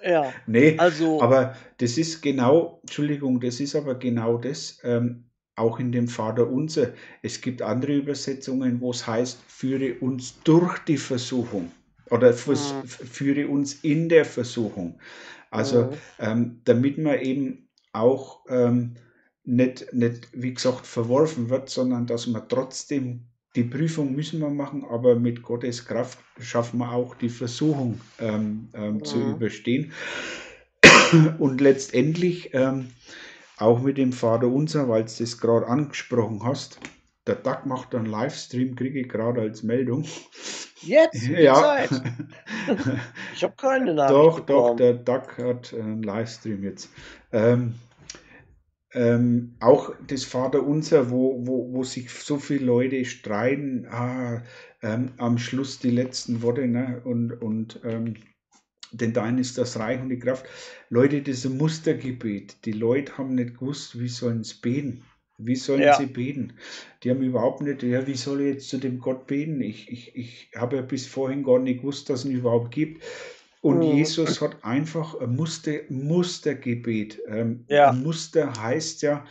Ja. 0.00 0.32
nee, 0.46 0.78
also, 0.78 1.20
aber 1.20 1.56
das 1.78 1.98
ist 1.98 2.22
genau, 2.22 2.78
Entschuldigung, 2.82 3.40
das 3.40 3.58
ist 3.58 3.74
aber 3.74 3.96
genau 3.96 4.38
das. 4.38 4.78
Ähm, 4.84 5.27
auch 5.58 5.78
in 5.80 5.92
dem 5.92 6.08
Vater 6.08 6.48
unser. 6.48 6.92
Es 7.22 7.40
gibt 7.40 7.62
andere 7.62 7.96
Übersetzungen, 7.96 8.80
wo 8.80 8.90
es 8.90 9.06
heißt, 9.06 9.38
führe 9.46 9.94
uns 10.00 10.40
durch 10.44 10.78
die 10.80 10.96
Versuchung 10.96 11.72
oder 12.10 12.32
mhm. 12.32 12.86
führe 12.86 13.48
uns 13.48 13.74
in 13.74 14.08
der 14.08 14.24
Versuchung. 14.24 14.98
Also 15.50 15.84
mhm. 15.84 15.90
ähm, 16.18 16.60
damit 16.64 16.98
man 16.98 17.20
eben 17.20 17.68
auch 17.92 18.44
ähm, 18.48 18.94
nicht, 19.44 19.92
nicht, 19.92 20.28
wie 20.32 20.54
gesagt, 20.54 20.86
verworfen 20.86 21.48
wird, 21.48 21.70
sondern 21.70 22.06
dass 22.06 22.26
man 22.26 22.48
trotzdem 22.48 23.24
die 23.56 23.64
Prüfung 23.64 24.14
müssen 24.14 24.40
wir 24.40 24.50
machen, 24.50 24.84
aber 24.84 25.16
mit 25.16 25.42
Gottes 25.42 25.84
Kraft 25.86 26.18
schaffen 26.38 26.78
wir 26.78 26.92
auch 26.92 27.14
die 27.14 27.30
Versuchung 27.30 28.00
ähm, 28.20 28.68
ähm 28.74 28.94
mhm. 28.94 29.04
zu 29.04 29.18
überstehen. 29.20 29.92
Und 31.38 31.60
letztendlich 31.60 32.50
ähm, 32.52 32.88
auch 33.58 33.80
mit 33.80 33.98
dem 33.98 34.12
Vater 34.12 34.48
unser, 34.48 34.88
weil 34.88 35.04
du 35.04 35.12
das 35.18 35.38
gerade 35.38 35.66
angesprochen 35.66 36.42
hast, 36.44 36.80
der 37.26 37.34
Duck 37.36 37.66
macht 37.66 37.94
einen 37.94 38.06
Livestream, 38.06 38.74
kriege 38.74 39.00
ich 39.00 39.08
gerade 39.08 39.42
als 39.42 39.62
Meldung. 39.62 40.04
Jetzt? 40.80 41.26
Ja. 41.26 41.84
Ich 43.34 43.42
habe 43.44 43.54
keine 43.56 43.94
Nachricht 43.94 44.10
Doch, 44.10 44.40
doch, 44.40 44.46
bekommen. 44.46 44.76
der 44.78 44.94
Duck 44.94 45.38
hat 45.38 45.72
einen 45.74 46.02
Livestream 46.02 46.62
jetzt. 46.64 46.90
Ähm, 47.32 47.74
ähm, 48.92 49.56
auch 49.60 49.94
das 50.06 50.24
Vaterunser, 50.24 51.10
wo, 51.10 51.46
wo, 51.46 51.72
wo 51.72 51.84
sich 51.84 52.10
so 52.10 52.38
viele 52.38 52.64
Leute 52.64 53.04
streiten, 53.04 53.86
ah, 53.90 54.42
ähm, 54.82 55.12
am 55.18 55.38
Schluss 55.38 55.78
die 55.78 55.90
letzten 55.90 56.42
Worte, 56.42 56.66
ne? 56.66 57.00
Und, 57.04 57.32
und 57.32 57.80
ähm, 57.84 58.14
denn 58.92 59.12
dein 59.12 59.38
ist 59.38 59.58
das 59.58 59.78
Reich 59.78 60.00
und 60.00 60.08
die 60.10 60.18
Kraft. 60.18 60.46
Leute, 60.90 61.22
das 61.22 61.38
ist 61.38 61.46
ein 61.46 61.56
Mustergebet. 61.58 62.64
Die 62.64 62.72
Leute 62.72 63.18
haben 63.18 63.34
nicht 63.34 63.54
gewusst, 63.58 63.98
wie 64.00 64.08
sollen 64.08 64.44
sie 64.44 64.56
beten. 64.60 65.04
Wie 65.38 65.54
sollen 65.56 65.82
Ja. 65.82 65.96
sie 65.96 66.06
beten? 66.06 66.54
Die 67.02 67.10
haben 67.10 67.22
überhaupt 67.22 67.62
nicht, 67.62 67.82
ja, 67.84 68.06
wie 68.06 68.14
soll 68.16 68.40
ich 68.40 68.54
jetzt 68.54 68.68
zu 68.68 68.78
dem 68.78 68.98
Gott 68.98 69.26
beten? 69.26 69.60
Ich, 69.60 69.88
ich, 69.90 70.16
ich 70.16 70.50
habe 70.56 70.76
ja 70.76 70.82
bis 70.82 71.06
vorhin 71.06 71.44
gar 71.44 71.60
nicht 71.60 71.80
gewusst, 71.80 72.10
dass 72.10 72.20
es 72.20 72.30
ihn 72.30 72.38
überhaupt 72.38 72.72
gibt. 72.72 73.04
Und 73.60 73.78
Mhm. 73.78 73.82
Jesus 73.82 74.40
hat 74.40 74.64
einfach 74.64 75.20
ein 75.20 75.34
Muster, 75.36 75.80
Mustergebet. 75.88 77.20
Ähm, 77.28 77.64
Ja. 77.68 77.92
Muster 77.92 78.60
heißt 78.60 79.02
ja, 79.02 79.24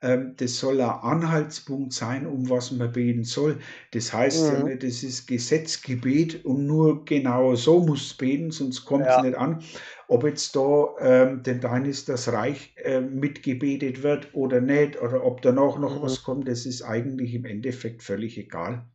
das 0.00 0.56
soll 0.58 0.80
ein 0.80 0.88
Anhaltspunkt 0.90 1.92
sein, 1.92 2.26
um 2.26 2.48
was 2.48 2.70
man 2.72 2.90
beten 2.92 3.24
soll. 3.24 3.58
Das 3.92 4.12
heißt 4.12 4.48
ja 4.48 4.58
Mhm. 4.58 4.62
nicht, 4.62 4.82
das 4.82 5.02
ist 5.02 5.26
Gesetzgebet 5.26 6.44
und 6.44 6.66
nur 6.66 7.04
genau 7.04 7.54
so 7.54 7.80
muss 7.80 8.06
es 8.06 8.14
beten, 8.14 8.50
sonst 8.50 8.84
kommt 8.86 9.10
es 9.10 9.16
Ja. 9.16 9.20
nicht 9.20 9.36
an. 9.36 9.62
Ob 10.08 10.24
jetzt 10.24 10.56
da, 10.56 10.94
ähm, 11.00 11.42
denn 11.42 11.60
dein 11.60 11.84
ist 11.84 12.08
das 12.08 12.32
Reich 12.32 12.74
äh, 12.76 13.00
mitgebetet 13.00 14.02
wird 14.02 14.34
oder 14.34 14.60
nicht, 14.60 15.00
oder 15.00 15.24
ob 15.24 15.42
danach 15.42 15.78
noch 15.78 16.02
Mhm. 16.02 16.02
was 16.02 16.22
kommt, 16.22 16.48
das 16.48 16.64
ist 16.66 16.82
eigentlich 16.82 17.34
im 17.34 17.44
Endeffekt 17.44 18.02
völlig 18.02 18.38
egal. 18.38 18.86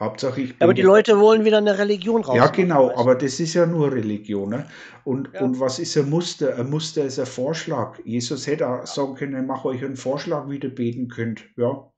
Hauptsache 0.00 0.40
ich 0.40 0.54
Aber 0.58 0.74
die 0.74 0.82
Leute 0.82 1.20
wollen 1.20 1.44
wieder 1.44 1.58
eine 1.58 1.78
Religion 1.78 2.22
Ja, 2.22 2.26
rausmachen. 2.28 2.52
genau, 2.56 2.88
du? 2.88 2.96
aber 2.96 3.14
das 3.14 3.38
ist 3.38 3.54
ja 3.54 3.64
nur 3.64 3.92
Religion. 3.92 4.50
Ne? 4.50 4.66
Und, 5.04 5.30
Ja. 5.32 5.42
und 5.42 5.60
was 5.60 5.78
ist 5.78 5.96
ein 5.96 6.10
Muster? 6.10 6.58
Ein 6.58 6.68
Muster 6.70 7.04
ist 7.04 7.18
ein 7.20 7.26
Vorschlag. 7.26 7.98
Jesus 8.04 8.46
hätte 8.46 8.68
auch 8.68 8.86
sagen 8.86 9.14
können, 9.14 9.40
ich 9.40 9.46
mache 9.46 9.68
euch 9.68 9.84
einen 9.84 9.96
Vorschlag, 9.96 10.48
wie 10.48 10.58
ihr 10.58 10.74
beten 10.74 11.08
könnt. 11.08 11.44
Ja. 11.56 11.90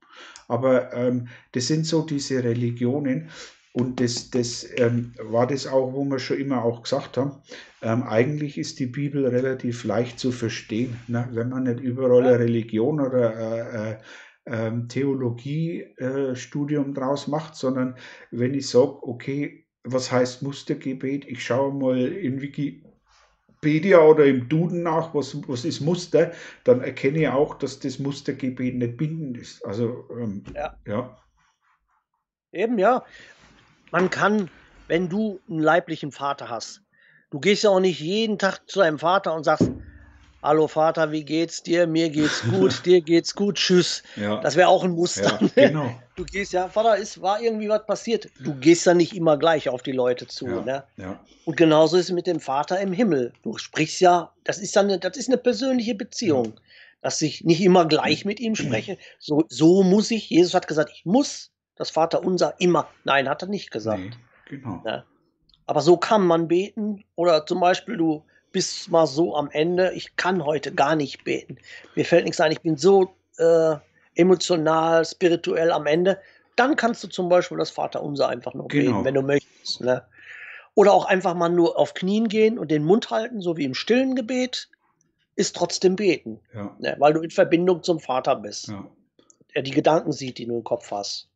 Aber 0.47 0.93
ähm, 0.93 1.27
das 1.53 1.67
sind 1.67 1.85
so 1.85 2.03
diese 2.03 2.43
Religionen. 2.43 3.29
Und 3.73 3.99
das, 3.99 4.31
das 4.31 4.65
ähm, 4.77 5.13
war 5.21 5.45
das 5.45 5.67
auch, 5.67 5.93
wo 5.93 6.03
wir 6.05 6.17
schon 6.17 6.37
immer 6.37 6.63
auch 6.63 6.81
gesagt 6.83 7.17
haben. 7.17 7.33
Ähm, 7.83 8.01
eigentlich 8.03 8.57
ist 8.57 8.79
die 8.79 8.87
Bibel 8.87 9.27
relativ 9.27 9.83
leicht 9.83 10.19
zu 10.19 10.31
verstehen, 10.31 10.97
ne? 11.07 11.27
wenn 11.31 11.49
man 11.49 11.63
nicht 11.63 11.79
überall 11.79 12.23
Ja. 12.23 12.29
eine 12.29 12.39
Religion 12.39 12.99
oder 12.99 13.35
äh, 13.35 13.91
äh, 13.91 13.95
ähm, 14.47 14.87
Theologie-Studium 14.87 16.93
draus 16.93 17.27
macht, 17.27 17.55
sondern 17.55 17.97
wenn 18.31 18.53
ich 18.53 18.69
sage, 18.69 19.03
okay, 19.03 19.67
was 19.83 20.11
heißt 20.11 20.43
Mustergebet? 20.43 21.25
Ich 21.25 21.43
schaue 21.43 21.73
mal 21.73 21.99
in 21.99 22.41
Wikipedia 22.41 23.99
oder 23.99 24.25
im 24.25 24.49
Duden 24.49 24.83
nach, 24.83 25.13
was, 25.13 25.37
was 25.47 25.65
ist 25.65 25.81
Muster, 25.81 26.31
dann 26.63 26.81
erkenne 26.81 27.19
ich 27.19 27.27
auch, 27.27 27.55
dass 27.55 27.79
das 27.79 27.99
Mustergebet 27.99 28.75
nicht 28.75 28.97
bindend 28.97 29.37
ist. 29.37 29.65
Also, 29.65 30.07
ähm, 30.19 30.43
Ja. 30.53 30.75
ja. 30.85 31.17
Eben, 32.51 32.79
ja. 32.79 33.03
Man 33.91 34.09
kann, 34.09 34.49
wenn 34.87 35.09
du 35.09 35.39
einen 35.49 35.59
leiblichen 35.59 36.11
Vater 36.11 36.49
hast, 36.49 36.81
du 37.29 37.39
gehst 37.39 37.63
ja 37.63 37.69
auch 37.69 37.79
nicht 37.79 37.99
jeden 37.99 38.37
Tag 38.37 38.61
zu 38.67 38.79
deinem 38.79 38.99
Vater 38.99 39.33
und 39.33 39.43
sagst, 39.43 39.71
Hallo 40.43 40.67
Vater, 40.67 41.11
wie 41.11 41.23
geht's 41.25 41.63
dir? 41.63 41.87
Mir 41.87 42.09
geht's 42.09 42.43
gut, 42.43 42.81
dir 42.85 43.01
geht's 43.01 43.33
gut, 43.35 43.55
tschüss. 43.55 44.03
Ja, 44.15 44.39
Das 44.41 44.55
wäre 44.55 44.67
auch 44.69 44.83
ein 44.83 44.91
Muster. 44.91 45.39
ja, 45.55 45.67
genau. 45.67 45.89
Du 46.17 46.25
gehst 46.25 46.51
ja, 46.51 46.67
Vater, 46.67 46.97
ist, 46.97 47.21
war 47.21 47.39
irgendwie 47.41 47.69
was 47.69 47.85
passiert. 47.85 48.27
Du 48.39 48.55
gehst 48.55 48.87
ja 48.87 48.95
nicht 48.95 49.15
immer 49.15 49.37
gleich 49.37 49.69
auf 49.69 49.83
die 49.83 49.91
Leute 49.91 50.25
zu. 50.25 50.47
Ja, 50.47 50.61
Ne? 50.61 50.83
ja, 50.97 51.19
Und 51.45 51.57
genauso 51.57 51.95
ist 51.95 52.05
es 52.05 52.11
mit 52.11 52.25
dem 52.25 52.39
Vater 52.39 52.79
im 52.79 52.91
Himmel. 52.91 53.33
Du 53.43 53.55
sprichst 53.59 53.99
ja, 54.01 54.33
das 54.43 54.57
ist 54.57 54.75
eine, 54.77 54.97
das 54.97 55.15
ist 55.15 55.27
eine 55.29 55.37
persönliche 55.37 55.93
Beziehung, 55.93 56.59
dass 57.03 57.21
ich 57.21 57.43
nicht 57.43 57.61
immer 57.61 57.85
gleich 57.85 58.25
mit 58.25 58.39
ihm 58.39 58.55
spreche. 58.55 58.97
So, 59.19 59.45
so 59.47 59.83
muss 59.83 60.09
ich, 60.09 60.31
Jesus 60.31 60.55
hat 60.55 60.67
gesagt, 60.67 60.89
ich 60.91 61.05
muss 61.05 61.51
das 61.75 61.91
Vater 61.91 62.23
unser 62.23 62.55
immer. 62.59 62.87
Nein, 63.03 63.29
hat 63.29 63.43
er 63.43 63.47
nicht 63.49 63.69
gesagt. 63.69 63.99
nee, 63.99 64.09
genau. 64.49 64.81
Ja. 64.87 65.03
Aber 65.67 65.81
so 65.81 65.97
kann 65.97 66.25
man 66.25 66.47
beten. 66.47 67.03
Oder 67.15 67.45
zum 67.45 67.59
Beispiel, 67.59 67.97
du 67.97 68.25
bist 68.57 68.89
mal 68.89 69.05
so 69.05 69.35
am 69.35 69.51
Ende, 69.51 69.91
ich 69.93 70.15
kann 70.15 70.43
heute 70.43 70.73
gar 70.73 70.95
nicht 70.95 71.23
beten. 71.23 71.59
Mir 71.93 72.05
fällt 72.05 72.25
nichts 72.25 72.41
ein, 72.41 72.51
ich 72.51 72.61
bin 72.61 72.75
so 72.75 73.13
äh, 73.37 73.75
emotional, 74.15 75.05
spirituell 75.05 75.71
am 75.71 75.85
Ende. 75.85 76.19
Dann 76.55 76.75
kannst 76.75 77.03
du 77.03 77.07
zum 77.07 77.29
Beispiel 77.29 77.59
das 77.59 77.69
Vaterunser 77.69 78.27
einfach 78.29 78.55
noch 78.55 78.67
Genau. 78.69 78.93
beten, 78.93 79.05
wenn 79.05 79.13
du 79.13 79.21
möchtest. 79.21 79.81
Ne? 79.81 80.03
Oder 80.73 80.91
auch 80.93 81.05
einfach 81.05 81.35
mal 81.35 81.49
nur 81.49 81.77
auf 81.77 81.93
Knien 81.93 82.29
gehen 82.29 82.57
und 82.57 82.71
den 82.71 82.83
Mund 82.83 83.11
halten, 83.11 83.41
so 83.41 83.57
wie 83.57 83.65
im 83.65 83.75
stillen 83.75 84.15
Gebet, 84.15 84.69
ist 85.35 85.55
trotzdem 85.55 85.95
beten. 85.95 86.39
Ja, 86.55 86.75
Ne? 86.79 86.95
Weil 86.97 87.13
du 87.13 87.21
in 87.21 87.29
Verbindung 87.29 87.83
zum 87.83 87.99
Vater 87.99 88.37
bist, 88.37 88.69
ja. 88.69 88.87
der 89.53 89.61
die 89.61 89.69
Gedanken 89.69 90.11
sieht, 90.13 90.39
die 90.39 90.47
du 90.47 90.55
im 90.55 90.63
Kopf 90.63 90.89
hast. 90.89 91.29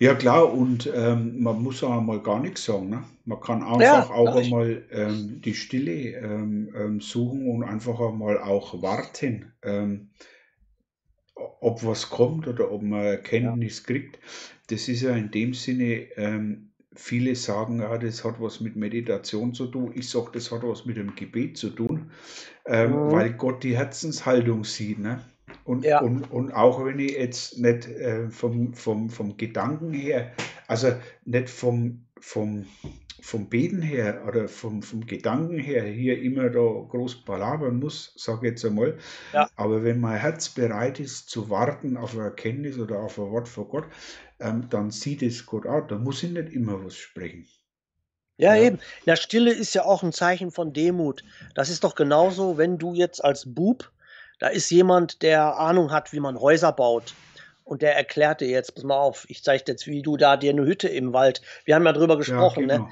Ja 0.00 0.14
klar, 0.14 0.52
und 0.52 0.88
ähm, 0.94 1.42
man 1.42 1.62
muss 1.62 1.82
auch 1.82 2.00
mal 2.00 2.20
gar 2.22 2.40
nichts 2.40 2.64
sagen. 2.64 2.88
Ne? 2.90 3.04
Man 3.24 3.40
kann 3.40 3.62
einfach 3.64 4.10
Ja, 4.10 4.10
auch 4.10 4.36
einmal 4.36 4.84
ähm, 4.90 5.40
die 5.40 5.54
Stille 5.54 6.16
ähm, 6.18 6.72
ähm, 6.76 7.00
suchen 7.00 7.48
und 7.48 7.64
einfach 7.64 7.98
einmal 8.00 8.38
auch 8.40 8.80
warten, 8.82 9.52
ähm, 9.62 10.10
ob 11.60 11.84
was 11.84 12.10
kommt 12.10 12.46
oder 12.48 12.70
ob 12.70 12.82
man 12.82 13.04
Erkenntnis 13.04 13.84
kriegt. 13.84 14.18
Das 14.68 14.88
ist 14.88 15.02
ja 15.02 15.14
in 15.16 15.30
dem 15.30 15.54
Sinne, 15.54 16.08
ähm, 16.16 16.72
viele 16.94 17.34
sagen, 17.36 17.80
ja, 17.80 17.96
das 17.98 18.24
hat 18.24 18.40
was 18.40 18.60
mit 18.60 18.76
Meditation 18.76 19.54
zu 19.54 19.66
tun. 19.68 19.92
Ich 19.94 20.08
sage, 20.10 20.30
das 20.32 20.50
hat 20.52 20.62
was 20.64 20.84
mit 20.84 20.96
dem 20.96 21.14
Gebet 21.14 21.56
zu 21.56 21.70
tun, 21.70 22.10
Mhm. 22.86 22.98
weil 23.04 23.34
Gott 23.34 23.62
die 23.64 23.76
Herzenshaltung 23.76 24.64
sieht. 24.64 24.98
Ne? 24.98 25.20
Und, 25.68 25.84
Ja. 25.84 26.00
und, 26.00 26.30
und 26.32 26.50
auch 26.52 26.82
wenn 26.84 26.98
ich 26.98 27.12
jetzt 27.12 27.58
nicht 27.58 27.86
äh, 27.88 28.30
vom, 28.30 28.72
vom, 28.72 29.10
vom 29.10 29.36
Gedanken 29.36 29.92
her, 29.92 30.32
also 30.66 30.92
nicht 31.26 31.50
vom, 31.50 32.06
vom, 32.18 32.64
vom 33.20 33.50
Beten 33.50 33.82
her 33.82 34.24
oder 34.26 34.48
vom, 34.48 34.82
vom 34.82 35.04
Gedanken 35.04 35.58
her 35.58 35.84
hier 35.84 36.22
immer 36.22 36.48
da 36.48 36.60
groß 36.60 37.22
palabern 37.26 37.80
muss, 37.80 38.14
sage 38.16 38.46
ich 38.46 38.52
jetzt 38.52 38.64
einmal, 38.64 38.96
Ja. 39.34 39.50
aber 39.56 39.84
wenn 39.84 40.00
mein 40.00 40.18
Herz 40.18 40.48
bereit 40.48 41.00
ist 41.00 41.28
zu 41.28 41.50
warten 41.50 41.98
auf 41.98 42.14
eine 42.14 42.24
Erkenntnis 42.24 42.78
oder 42.78 43.00
auf 43.00 43.18
ein 43.18 43.30
Wort 43.30 43.46
von 43.46 43.68
Gott, 43.68 43.84
ähm, 44.40 44.68
dann 44.70 44.90
sieht 44.90 45.20
es 45.22 45.44
Gott 45.44 45.66
auch, 45.66 45.86
da 45.86 45.98
muss 45.98 46.22
ich 46.22 46.30
nicht 46.30 46.50
immer 46.50 46.82
was 46.82 46.96
sprechen. 46.96 47.46
Ja, 48.38 48.54
Ja. 48.54 48.62
eben. 48.68 48.78
Der 49.04 49.16
Stille 49.16 49.52
ist 49.52 49.74
ja 49.74 49.84
auch 49.84 50.02
ein 50.02 50.12
Zeichen 50.12 50.50
von 50.50 50.72
Demut. 50.72 51.24
Das 51.54 51.68
ist 51.68 51.84
doch 51.84 51.94
genauso, 51.94 52.56
wenn 52.56 52.78
du 52.78 52.94
jetzt 52.94 53.22
als 53.22 53.52
Bub, 53.52 53.92
da 54.38 54.48
ist 54.48 54.70
jemand, 54.70 55.22
der 55.22 55.58
Ahnung 55.58 55.90
hat, 55.90 56.12
wie 56.12 56.20
man 56.20 56.38
Häuser 56.38 56.72
baut. 56.72 57.14
Und 57.64 57.82
der 57.82 57.96
erklärt 57.96 58.40
dir 58.40 58.48
jetzt, 58.48 58.74
pass 58.74 58.84
mal 58.84 58.96
auf, 58.96 59.26
ich 59.28 59.42
zeige 59.42 59.64
dir 59.64 59.72
jetzt, 59.72 59.86
wie 59.86 60.00
du 60.00 60.16
da 60.16 60.36
dir 60.36 60.50
eine 60.50 60.64
Hütte 60.64 60.88
im 60.88 61.12
Wald, 61.12 61.42
wir 61.64 61.74
haben 61.74 61.84
ja 61.84 61.92
drüber 61.92 62.16
gesprochen, 62.16 62.68
ja, 62.68 62.76
genau. 62.76 62.88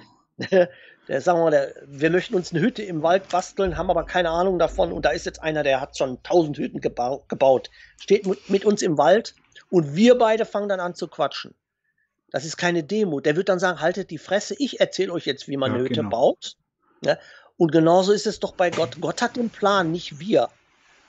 ne? 0.50 0.68
Der, 1.08 1.20
sagen 1.20 1.38
wir 1.38 1.44
mal, 1.44 1.50
der, 1.50 1.72
wir 1.86 2.10
möchten 2.10 2.34
uns 2.34 2.52
eine 2.52 2.60
Hütte 2.60 2.82
im 2.82 3.02
Wald 3.02 3.28
basteln, 3.28 3.76
haben 3.76 3.90
aber 3.90 4.04
keine 4.04 4.30
Ahnung 4.30 4.58
davon. 4.58 4.92
Und 4.92 5.04
da 5.04 5.10
ist 5.10 5.24
jetzt 5.24 5.40
einer, 5.40 5.62
der 5.62 5.80
hat 5.80 5.96
schon 5.96 6.20
tausend 6.24 6.58
Hütten 6.58 6.80
gebau 6.80 7.24
gebaut, 7.28 7.70
steht 8.00 8.26
mit, 8.26 8.50
mit 8.50 8.64
uns 8.64 8.82
im 8.82 8.98
Wald 8.98 9.34
und 9.70 9.94
wir 9.94 10.18
beide 10.18 10.44
fangen 10.44 10.68
dann 10.68 10.80
an 10.80 10.96
zu 10.96 11.06
quatschen. 11.06 11.54
Das 12.30 12.44
ist 12.44 12.56
keine 12.56 12.82
Demut. 12.82 13.24
Der 13.24 13.36
wird 13.36 13.48
dann 13.48 13.60
sagen, 13.60 13.80
haltet 13.80 14.10
die 14.10 14.18
Fresse, 14.18 14.56
ich 14.58 14.80
erzähle 14.80 15.12
euch 15.12 15.26
jetzt, 15.26 15.46
wie 15.46 15.56
man 15.56 15.70
Ja, 15.70 15.74
eine 15.76 15.84
Hütte 15.84 16.00
genau. 16.00 16.10
baut. 16.10 16.56
Ne? 17.02 17.18
Und 17.56 17.70
genauso 17.70 18.12
ist 18.12 18.26
es 18.26 18.40
doch 18.40 18.52
bei 18.52 18.70
Gott. 18.70 19.00
Gott 19.00 19.22
hat 19.22 19.36
den 19.36 19.50
Plan, 19.50 19.92
nicht 19.92 20.18
wir. 20.18 20.48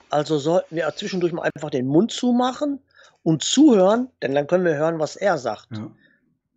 Also 0.10 0.38
sollten 0.38 0.76
wir 0.76 0.92
zwischendurch 0.96 1.34
mal 1.34 1.50
einfach 1.54 1.70
den 1.70 1.88
Mund 1.88 2.12
zumachen 2.12 2.80
und 3.24 3.44
zuhören, 3.44 4.10
denn 4.22 4.34
dann 4.36 4.48
können 4.48 4.66
wir 4.66 4.76
hören, 4.76 5.00
was 5.00 5.16
er 5.16 5.38
sagt. 5.38 5.68
Ja. 5.72 5.92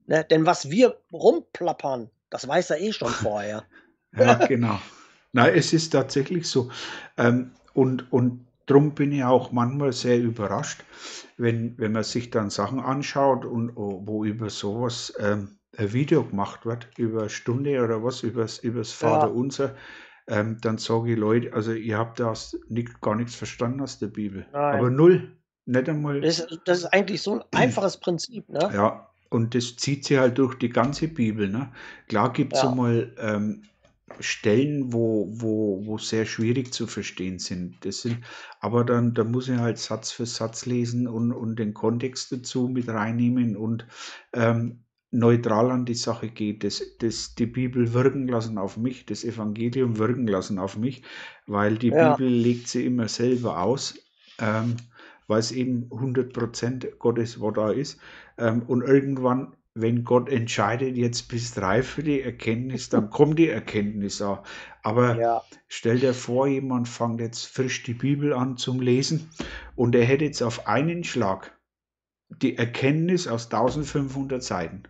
Ne? 0.07 0.25
Denn 0.25 0.47
was 0.47 0.71
wir 0.71 0.97
rumplappern, 1.13 2.11
das 2.31 2.47
weiß 2.47 2.71
er 2.71 2.81
eh 2.81 2.93
schon 2.93 3.11
vorher. 3.11 3.65
Ja, 4.19 4.35
genau. 4.35 4.81
Nein, 5.31 5.55
es 5.55 5.73
ist 5.73 5.91
tatsächlich 5.91 6.49
so. 6.49 6.69
Ähm, 7.17 7.53
und, 7.75 8.13
und 8.13 8.45
darum 8.67 8.93
bin 8.93 9.13
ich 9.13 9.23
auch 9.23 9.53
manchmal 9.53 9.93
sehr 9.93 10.19
überrascht, 10.19 10.83
wenn, 11.37 11.79
wenn 11.79 11.93
man 11.93 12.03
sich 12.03 12.31
dann 12.31 12.51
Sachen 12.51 12.81
anschaut 12.81 13.45
und 13.45 13.71
oh, 13.77 14.03
wo 14.05 14.25
über 14.25 14.51
sowas 14.51 15.13
ähm, 15.21 15.61
ein 15.77 15.93
Video 15.93 16.25
gemacht 16.25 16.67
wird, 16.67 16.89
über 16.99 17.21
eine 17.21 17.31
Stunde 17.31 17.81
oder 17.83 18.03
was, 18.03 18.25
übers, 18.25 18.59
übers 18.59 18.91
Ja. 19.01 19.75
Ähm, 20.29 20.59
dann 20.61 20.79
sage 20.79 21.13
ich 21.13 21.19
Leute, 21.19 21.53
also 21.53 21.73
ihr 21.73 21.99
habt 21.99 22.21
das 22.21 22.59
nicht, 22.69 23.01
gar 23.01 23.15
nichts 23.17 23.35
verstanden 23.35 23.81
aus 23.81 23.99
der 23.99 24.09
Bibel. 24.09 24.47
Nein. 24.53 24.79
Aber 24.79 24.91
null. 24.91 25.37
Nicht 25.67 25.89
einmal. 25.89 26.21
Das, 26.21 26.41
ist- 26.41 26.61
das 26.65 26.79
ist 26.79 26.85
eigentlich 26.87 27.23
so 27.23 27.35
ein 27.35 27.45
einfaches 27.53 27.99
Prinzip. 27.99 28.49
Ne? 28.49 28.71
Ja, 28.73 29.09
und 29.29 29.55
das 29.55 29.77
zieht 29.77 30.05
sich 30.05 30.19
halt 30.19 30.39
durch 30.39 30.57
die 30.57 30.71
ganze 30.71 31.07
Bibel. 31.09 31.49
Ne? 31.49 31.71
Klar 32.09 32.33
gibt 32.33 32.55
es 32.55 32.63
Ja. 32.63 32.71
einmal 32.71 33.15
ähm, 33.19 33.63
Stellen, 34.19 34.93
wo, 34.93 35.29
wo, 35.31 35.87
wo 35.87 35.97
sehr 35.99 36.27
schwierig 36.27 36.73
zu 36.75 36.87
verstehen 36.89 37.39
sind. 37.39 37.77
Das 37.85 38.03
sind, 38.03 38.19
aber 38.59 38.85
dann, 38.85 39.15
da 39.15 39.23
muss 39.23 39.49
ich 39.49 39.57
halt 39.59 39.79
Satz 39.79 40.11
für 40.11 40.27
Satz 40.27 40.67
lesen 40.67 41.07
und, 41.07 41.33
und 41.33 41.59
den 41.61 41.75
Kontext 41.75 42.33
dazu 42.33 42.69
mit 42.69 42.89
reinnehmen 42.89 43.57
und 43.57 43.87
ähm, 44.33 44.81
neutral 45.11 45.71
an 45.71 45.85
die 45.85 45.95
Sache 45.95 46.29
geht, 46.29 46.63
das, 46.63 46.83
das, 46.99 47.35
die 47.35 47.47
Bibel 47.47 47.93
wirken 47.93 48.29
lassen 48.29 48.59
auf 48.59 48.77
mich, 48.77 49.07
das 49.07 49.25
Evangelium 49.25 49.99
wirken 49.99 50.27
lassen 50.27 50.59
auf 50.59 50.77
mich, 50.77 51.03
weil 51.47 51.79
die 51.79 51.89
ja. 51.89 52.15
Bibel 52.15 52.29
legt 52.33 52.69
sie 52.69 52.87
immer 52.87 53.09
selber 53.09 53.61
aus, 53.61 53.99
ähm, 54.39 54.77
weil 55.27 55.41
es 55.41 55.53
eben 55.53 55.89
100% 55.91 56.97
Gottes 56.99 57.41
Wort 57.41 57.57
da 57.57 57.71
ist. 57.71 57.99
Ähm, 58.39 58.63
und 58.63 58.83
irgendwann 58.83 59.55
wenn 59.75 60.05
Gott 60.05 60.29
entscheidet, 60.29 60.97
jetzt 60.97 61.29
bist 61.29 61.57
du 61.57 61.63
reif 61.63 61.89
für 61.89 62.03
die 62.03 62.21
Erkenntnis, 62.21 62.89
dann 62.89 63.11
kommt 63.11 63.39
die 63.39 63.49
Erkenntnis 63.49 64.21
auch. 64.21 64.43
Aber 64.83 65.19
ja. 65.19 65.43
stell 65.69 65.99
dir 65.99 66.15
vor, 66.15 66.47
jemand 66.47 66.89
fängt 66.89 67.21
jetzt 67.21 67.47
frisch 67.47 67.83
die 67.83 67.95
Bibel 67.95 68.33
an 68.33 68.57
zum 68.57 68.81
Lesen 68.81 69.31
und 69.77 69.95
er 69.95 70.05
hätte 70.05 70.25
jetzt 70.25 70.43
auf 70.43 70.67
einen 70.67 71.05
Schlag 71.05 71.57
die 72.29 72.57
Erkenntnis 72.57 73.27
aus 73.27 73.47
1500 73.47 74.43
Seiten. 74.43 74.85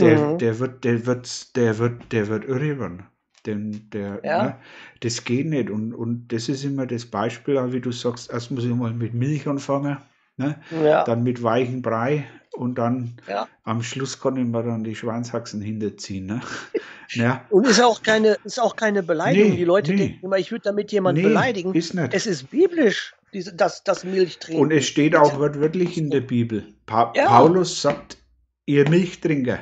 Der, 0.00 0.18
mhm. 0.18 0.38
der 0.38 0.58
wird, 0.58 0.84
der 0.84 1.06
wird, 1.06 1.56
der 1.56 1.78
wird, 1.78 2.12
der 2.12 2.28
wird 2.28 2.44
irre 2.44 2.78
werden. 2.78 3.04
Denn 3.44 3.88
der, 3.92 4.20
ja. 4.24 4.42
ne, 4.42 4.56
das 5.00 5.24
geht 5.24 5.46
nicht. 5.46 5.68
Und, 5.68 5.92
und 5.94 6.28
das 6.28 6.48
ist 6.48 6.64
immer 6.64 6.86
das 6.86 7.06
Beispiel, 7.06 7.56
wie 7.72 7.80
du 7.80 7.92
sagst, 7.92 8.32
erst 8.32 8.50
muss 8.50 8.64
ich 8.64 8.74
mal 8.74 8.92
mit 8.92 9.14
Milch 9.14 9.46
anfangen, 9.48 9.98
ne? 10.36 10.60
Ja. 10.82 11.04
dann 11.04 11.24
mit 11.24 11.42
weichen 11.42 11.82
Brei 11.82 12.24
und 12.52 12.76
dann 12.76 13.16
ja. 13.28 13.48
am 13.64 13.82
Schluss 13.82 14.18
konnten 14.18 14.50
wir 14.50 14.62
dann 14.62 14.84
die 14.84 14.94
Schweinshaxen 14.94 15.60
hinterziehen. 15.60 16.26
Ne? 16.26 16.40
ja. 17.10 17.44
Und 17.50 17.66
ist 17.66 17.82
auch 17.82 18.02
keine, 18.02 18.36
ist 18.44 18.60
auch 18.60 18.76
keine 18.76 19.02
Beleidigung. 19.02 19.50
Nee, 19.50 19.56
die 19.56 19.64
Leute 19.64 19.92
nee. 19.92 19.98
denken 19.98 20.26
immer, 20.26 20.38
ich 20.38 20.50
würde 20.50 20.64
damit 20.64 20.92
jemanden 20.92 21.22
nee, 21.22 21.28
beleidigen. 21.28 21.74
Ist 21.74 21.94
nicht. 21.94 22.14
Es 22.14 22.26
ist 22.26 22.50
biblisch, 22.50 23.14
diese, 23.32 23.54
das, 23.54 23.82
das 23.84 24.04
Milch 24.04 24.38
trinken. 24.38 24.62
Und 24.62 24.70
es 24.70 24.86
steht 24.86 25.16
auch 25.16 25.38
wörtlich 25.38 25.98
in 25.98 26.10
der 26.10 26.20
Bibel. 26.20 26.64
Pa. 26.86 27.06
Paulus 27.06 27.82
sagt, 27.82 28.18
ihr 28.66 28.88
Milchtrinker. 28.88 29.58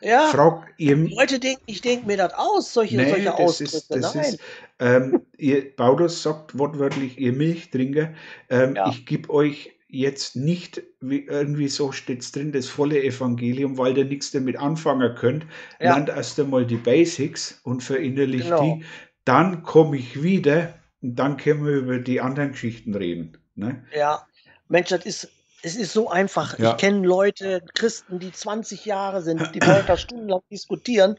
Ja, 0.00 0.28
Frag, 0.28 0.72
ihr, 0.76 0.96
Leute 0.96 1.38
denken, 1.38 1.62
ich 1.66 1.80
denke 1.80 2.06
mir 2.06 2.16
das 2.16 2.32
aus, 2.34 2.72
solche, 2.72 2.96
nee, 2.96 3.10
solche 3.10 3.34
Ausdrücke. 3.34 3.76
Ist, 3.76 3.90
das 3.90 4.14
Nein. 4.14 4.24
Ist, 4.24 4.40
ähm, 4.78 5.22
ihr, 5.36 5.74
Paulus 5.74 6.22
sagt 6.22 6.56
wortwörtlich, 6.58 7.18
ihr 7.18 7.32
Milchtrinker, 7.32 8.12
ähm, 8.48 8.76
ja. 8.76 8.88
ich 8.90 9.06
gebe 9.06 9.30
euch 9.30 9.72
jetzt 9.88 10.36
nicht, 10.36 10.82
wie 11.00 11.20
irgendwie 11.20 11.68
so 11.68 11.92
steht 11.92 12.20
es 12.20 12.30
drin, 12.30 12.52
das 12.52 12.66
volle 12.66 13.02
Evangelium, 13.02 13.78
weil 13.78 13.96
ihr 13.96 14.04
nichts 14.04 14.30
damit 14.30 14.58
anfangen 14.58 15.14
könnt. 15.14 15.46
Ja. 15.80 15.94
Lernt 15.94 16.10
erst 16.10 16.38
einmal 16.38 16.66
die 16.66 16.76
Basics 16.76 17.60
und 17.64 17.82
verinnerlicht 17.82 18.44
genau. 18.44 18.62
die. 18.62 18.84
Dann 19.24 19.62
komme 19.62 19.96
ich 19.96 20.22
wieder 20.22 20.74
und 21.00 21.16
dann 21.16 21.36
können 21.38 21.64
wir 21.64 21.76
über 21.76 21.98
die 21.98 22.20
anderen 22.20 22.52
Geschichten 22.52 22.94
reden. 22.94 23.38
Ne? 23.54 23.84
Ja, 23.96 24.26
Mensch, 24.68 24.90
das 24.90 25.06
ist, 25.06 25.28
es 25.68 25.76
ist 25.76 25.92
so 25.92 26.10
einfach. 26.10 26.58
Ja. 26.58 26.72
Ich 26.72 26.76
kenne 26.78 27.06
Leute, 27.06 27.62
Christen, 27.74 28.18
die 28.18 28.32
20 28.32 28.84
Jahre 28.84 29.22
sind, 29.22 29.54
die 29.54 29.62
wollen 29.62 29.84
da 29.86 29.96
stundenlang 29.96 30.40
diskutieren. 30.50 31.18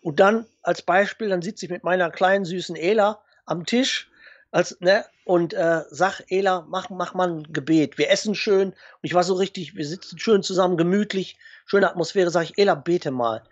Und 0.00 0.20
dann 0.20 0.46
als 0.62 0.82
Beispiel, 0.82 1.28
dann 1.28 1.42
sitze 1.42 1.66
ich 1.66 1.70
mit 1.70 1.84
meiner 1.84 2.10
kleinen 2.10 2.44
süßen 2.44 2.76
Ela 2.76 3.20
am 3.44 3.66
Tisch 3.66 4.10
als, 4.50 4.78
ne, 4.80 5.04
und 5.24 5.54
äh, 5.54 5.82
sag, 5.90 6.22
Ela, 6.28 6.66
mach, 6.68 6.90
mach 6.90 7.14
mal 7.14 7.28
ein 7.28 7.52
Gebet. 7.52 7.98
Wir 7.98 8.10
essen 8.10 8.34
schön. 8.34 8.68
Und 8.68 8.76
ich 9.02 9.14
war 9.14 9.22
so 9.22 9.34
richtig, 9.34 9.76
wir 9.76 9.86
sitzen 9.86 10.18
schön 10.18 10.42
zusammen, 10.42 10.76
gemütlich, 10.76 11.38
schöne 11.66 11.88
Atmosphäre. 11.88 12.30
Sag 12.30 12.44
ich, 12.44 12.58
Ela, 12.58 12.74
bete 12.74 13.10
mal. 13.10 13.42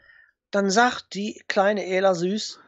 Dann 0.50 0.70
sagt 0.70 1.14
die 1.14 1.42
kleine 1.48 1.86
Ela 1.86 2.14
süß, 2.14 2.58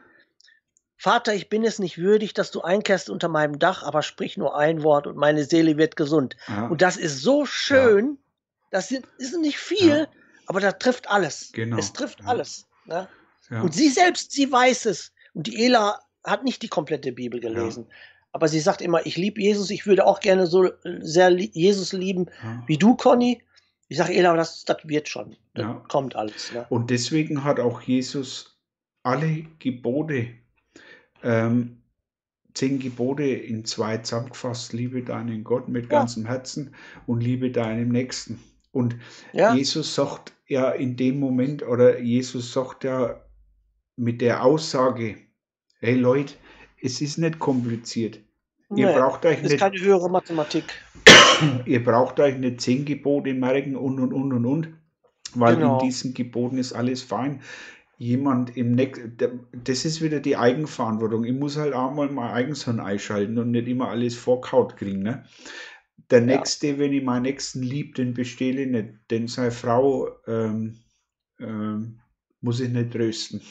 Vater, 0.97 1.33
ich 1.33 1.49
bin 1.49 1.63
es 1.63 1.79
nicht 1.79 1.97
würdig, 1.97 2.33
dass 2.33 2.51
du 2.51 2.61
einkehrst 2.61 3.09
unter 3.09 3.27
meinem 3.27 3.59
Dach, 3.59 3.83
aber 3.83 4.01
sprich 4.01 4.37
nur 4.37 4.57
ein 4.57 4.83
Wort 4.83 5.07
und 5.07 5.17
meine 5.17 5.43
Seele 5.43 5.77
wird 5.77 5.95
gesund. 5.95 6.37
Ja. 6.47 6.67
Und 6.67 6.81
das 6.81 6.97
ist 6.97 7.21
so 7.21 7.45
schön, 7.45 8.11
ja. 8.11 8.67
das 8.71 8.89
sind, 8.89 9.05
ist 9.17 9.37
nicht 9.37 9.57
viel, 9.57 9.87
ja. 9.87 10.07
aber 10.45 10.59
das 10.59 10.77
trifft 10.77 11.09
alles. 11.09 11.51
Genau. 11.53 11.77
Es 11.77 11.91
trifft 11.93 12.25
alles. 12.25 12.67
Ne? 12.85 13.07
Und 13.49 13.73
sie 13.73 13.89
selbst, 13.89 14.31
sie 14.31 14.51
weiß 14.51 14.85
es. 14.85 15.11
Und 15.33 15.47
die 15.47 15.65
Ela 15.65 15.99
hat 16.23 16.43
nicht 16.43 16.61
die 16.61 16.69
komplette 16.69 17.11
Bibel 17.11 17.39
gelesen 17.39 17.87
aber 18.33 18.47
sie 18.47 18.59
sagt 18.59 18.81
immer, 18.81 19.05
ich 19.05 19.15
liebe 19.15 19.39
Jesus, 19.39 19.69
ich 19.69 19.85
würde 19.85 20.05
auch 20.05 20.19
gerne 20.19 20.47
so 20.47 20.69
sehr 20.83 21.29
Jesus 21.29 21.93
lieben 21.93 22.25
wie 22.65 22.77
du, 22.77 22.95
Conny. 22.95 23.41
Ich 23.87 23.97
sage, 23.97 24.13
Ela, 24.13 24.35
das, 24.35 24.65
das 24.65 24.77
wird 24.85 25.07
schon. 25.07 25.37
Das 25.53 25.67
kommt 25.87 26.15
alles. 26.15 26.51
Ne? 26.51 26.65
Und 26.69 26.89
deswegen 26.89 27.43
hat 27.43 27.59
auch 27.59 27.81
Jesus 27.81 28.59
alle 29.03 29.45
Gebote, 29.59 30.29
ähm, 31.23 31.77
zehn 32.53 32.79
Gebote 32.79 33.23
in 33.23 33.65
zwei 33.65 33.97
zusammengefasst. 33.97 34.73
Liebe 34.73 35.03
deinen 35.03 35.43
Gott 35.43 35.69
mit 35.69 35.91
ja. 35.91 35.99
ganzem 35.99 36.25
Herzen 36.25 36.75
und 37.07 37.21
liebe 37.21 37.51
deinem 37.51 37.89
Nächsten. 37.89 38.39
Und 38.71 38.95
Jesus 39.33 39.93
sagt 39.93 40.33
ja 40.47 40.71
in 40.71 40.97
dem 40.97 41.19
Moment, 41.19 41.63
oder 41.63 41.99
Jesus 41.99 42.53
sagt 42.53 42.83
ja 42.83 43.21
mit 43.95 44.21
der 44.21 44.43
Aussage, 44.43 45.17
hey 45.79 45.95
Leute, 45.95 46.33
es 46.81 47.01
ist 47.01 47.17
nicht 47.17 47.39
kompliziert. 47.39 48.19
Ihr 48.75 48.87
nee, 48.87 48.97
braucht 48.97 49.25
euch 49.25 49.43
ist 49.43 49.51
nicht, 49.51 49.59
keine 49.59 49.79
höhere 49.79 50.09
Mathematik. 50.09 50.65
Ihr 51.65 51.83
braucht 51.83 52.19
euch 52.19 52.37
nicht 52.37 52.61
zehn 52.61 52.85
Gebote 52.85 53.33
merken 53.33 53.75
und 53.75 53.99
und 53.99 54.13
und 54.13 54.33
und 54.33 54.45
und, 54.45 54.73
weil 55.35 55.55
genau. 55.55 55.79
in 55.79 55.85
diesen 55.85 56.13
Geboten 56.13 56.57
ist 56.57 56.73
alles 56.73 57.03
fein. 57.03 57.41
Jemand 57.97 58.57
im 58.57 58.73
nächsten, 58.73 59.17
das 59.51 59.85
ist 59.85 60.01
wieder 60.01 60.19
die 60.19 60.35
Eigenverantwortung. 60.35 61.25
Ich 61.25 61.33
muss 61.33 61.57
halt 61.57 61.73
auch 61.73 61.93
mal 61.93 62.09
mein 62.09 62.31
Eigenshirn 62.31 62.79
einschalten 62.79 63.37
und 63.37 63.51
nicht 63.51 63.67
immer 63.67 63.89
alles 63.89 64.15
vorkaut 64.15 64.77
kriegen. 64.77 65.03
Ne? 65.03 65.25
Der 66.09 66.19
ja. 66.19 66.25
nächste, 66.25 66.79
wenn 66.79 66.91
ich 66.91 67.03
meinen 67.03 67.23
nächsten 67.23 67.61
lieb, 67.61 67.95
den 67.95 68.13
bestehle 68.13 68.63
ich 68.63 68.69
nicht, 68.69 68.89
denn 69.11 69.27
seine 69.27 69.51
Frau 69.51 70.09
ähm, 70.27 70.79
ähm, 71.39 71.99
muss 72.41 72.59
ich 72.59 72.69
nicht 72.69 72.91
trösten 72.91 73.41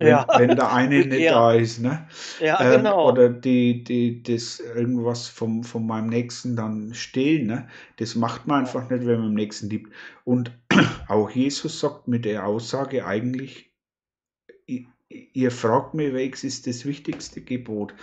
wenn, 0.00 0.08
ja. 0.08 0.26
wenn 0.36 0.56
der 0.56 0.72
eine 0.72 0.98
nicht 1.06 1.20
ja. 1.20 1.32
da 1.32 1.52
ist. 1.52 1.78
Ne? 1.78 2.06
Ja, 2.40 2.60
ähm, 2.60 2.78
genau. 2.78 3.12
Oder 3.12 3.28
die, 3.28 3.84
die, 3.84 4.22
das 4.22 4.58
irgendwas 4.58 5.28
vom, 5.28 5.62
von 5.62 5.86
meinem 5.86 6.08
Nächsten 6.08 6.56
dann 6.56 6.94
stehlen. 6.94 7.46
Ne? 7.46 7.68
Das 7.98 8.16
macht 8.16 8.46
man 8.46 8.60
einfach 8.60 8.88
nicht, 8.90 9.06
wenn 9.06 9.20
man 9.20 9.30
dem 9.30 9.34
Nächsten 9.34 9.68
liebt. 9.68 9.92
Und 10.24 10.52
auch 11.08 11.30
Jesus 11.30 11.78
sagt 11.78 12.08
mit 12.08 12.24
der 12.24 12.46
Aussage 12.46 13.06
eigentlich, 13.06 13.70
ihr 15.08 15.50
fragt 15.50 15.94
mich, 15.94 16.12
welches 16.14 16.44
ist 16.44 16.66
das 16.66 16.86
wichtigste 16.86 17.42
Gebot? 17.42 17.94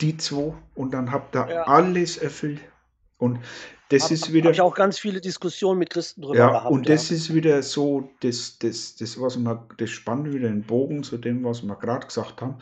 Die 0.00 0.16
zwei 0.16 0.54
und 0.74 0.92
dann 0.92 1.10
habt 1.10 1.34
ihr 1.34 1.68
alles 1.68 2.18
erfüllt. 2.18 2.60
Und 3.20 3.38
das 3.90 4.04
hab, 4.04 4.10
ist 4.12 4.32
wieder. 4.32 4.50
Ich 4.50 4.60
auch 4.60 4.74
ganz 4.74 4.98
viele 4.98 5.20
Diskussionen 5.20 5.78
mit 5.78 5.90
Christen 5.90 6.22
drüber 6.22 6.36
ja, 6.36 6.48
gehabt. 6.48 6.70
Und 6.70 6.88
ja. 6.88 6.94
das 6.94 7.10
ist 7.10 7.32
wieder 7.34 7.62
so, 7.62 8.10
das, 8.20 8.58
das, 8.58 8.96
das, 8.96 9.20
was 9.20 9.36
wir, 9.36 9.66
das 9.76 9.90
spannt 9.90 10.32
wieder 10.32 10.48
den 10.48 10.62
Bogen 10.62 11.02
zu 11.02 11.18
dem, 11.18 11.44
was 11.44 11.62
wir 11.62 11.76
gerade 11.76 12.06
gesagt 12.06 12.40
haben, 12.40 12.56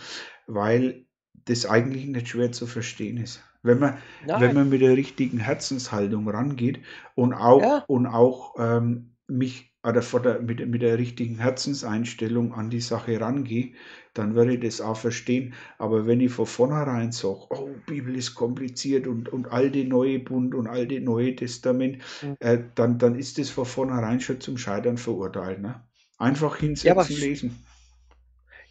weil 0.47 1.05
das 1.47 1.65
eigentlich 1.65 2.07
nicht 2.07 2.29
schwer 2.29 2.53
zu 2.53 2.67
verstehen 2.67 3.19
ist. 3.19 3.43
Wenn 3.63 3.79
man, 3.79 3.99
wenn 4.27 4.55
man 4.55 4.69
mit 4.69 4.83
der 4.83 4.97
richtigen 4.97 5.39
Herzenshaltung 5.39 6.29
rangeht 6.29 6.81
und 7.15 7.35
auch, 7.35 7.61
ja. 7.61 7.85
und 7.89 8.07
auch 8.07 8.55
ähm, 8.59 9.17
mich 9.29 9.69
oder 9.85 10.01
der, 10.21 10.41
mit, 10.41 10.67
mit 10.67 10.83
der 10.83 10.99
richtigen 10.99 11.39
Herzenseinstellung 11.39 12.53
an 12.53 12.69
die 12.69 12.81
Sache 12.81 13.21
rangehe, 13.21 13.73
dann 14.13 14.35
werde 14.35 14.55
ich 14.55 14.61
das 14.61 14.81
auch 14.81 14.97
verstehen. 14.97 15.55
Aber 15.79 16.07
wenn 16.07 16.21
ich 16.21 16.33
von 16.33 16.47
vornherein 16.47 17.13
sage, 17.13 17.47
oh, 17.51 17.71
Bibel 17.87 18.17
ist 18.17 18.35
kompliziert 18.35 19.07
und, 19.07 19.29
und 19.29 19.53
alte 19.53 19.85
Neue 19.85 20.19
Bund 20.19 20.55
und 20.55 20.67
alte 20.67 21.01
Neue 21.01 21.37
Testament, 21.37 21.99
mhm. 22.23 22.37
äh, 22.41 22.59
dann, 22.75 22.99
dann 22.99 23.15
ist 23.15 23.39
das 23.39 23.51
von 23.51 23.65
vornherein 23.65 24.21
schon 24.21 24.41
zum 24.41 24.59
Scheitern 24.59 24.99
verurteilt. 24.99 25.61
Ne? 25.61 25.81
Einfach 26.19 26.57
hinsetzen, 26.57 27.17
ja, 27.17 27.27
lesen. 27.27 27.65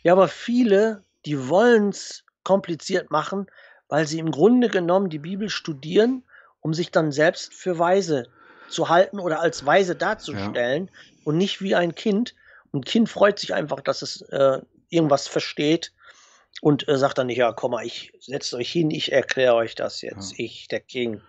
Ja, 0.04 0.14
aber 0.14 0.28
viele, 0.28 1.04
die 1.26 1.48
wollen 1.48 1.90
es 1.90 2.26
kompliziert 2.44 3.12
machen, 3.12 3.48
weil 3.88 4.06
sie 4.06 4.20
im 4.20 4.32
Grunde 4.32 4.68
genommen 4.68 5.10
die 5.10 5.20
Bibel 5.20 5.50
studieren, 5.50 6.24
um 6.60 6.74
sich 6.74 6.92
dann 6.92 7.12
selbst 7.12 7.54
für 7.54 7.80
weise 7.80 8.28
zu 8.69 8.89
halten 8.89 9.19
oder 9.19 9.39
als 9.39 9.65
weise 9.65 9.95
darzustellen 9.95 10.85
ja. 10.91 11.11
und 11.23 11.38
nicht 11.38 11.61
wie 11.61 11.76
ein 11.76 11.95
Kind. 11.95 12.35
Und 12.72 12.85
Kind 12.85 13.10
freut 13.10 13.39
sich 13.39 13.53
einfach, 13.53 13.81
dass 13.81 14.02
es 14.02 14.22
äh, 14.23 14.60
irgendwas 14.89 15.27
versteht 15.27 15.94
und 16.61 16.88
äh, 16.88 16.98
sagt 16.98 17.18
dann 17.18 17.27
nicht, 17.27 17.38
ja, 17.38 17.52
komm 17.53 17.72
mal, 17.72 17.85
ich 17.85 18.14
setze 18.19 18.57
euch 18.57 18.72
hin, 18.72 18.91
ich 18.91 19.11
erkläre 19.11 19.56
euch 19.56 19.76
das 19.76 20.02
jetzt, 20.02 20.38
ja. 20.38 20.45
ich, 20.45 20.68
der 20.68 20.80
King. 20.81 21.22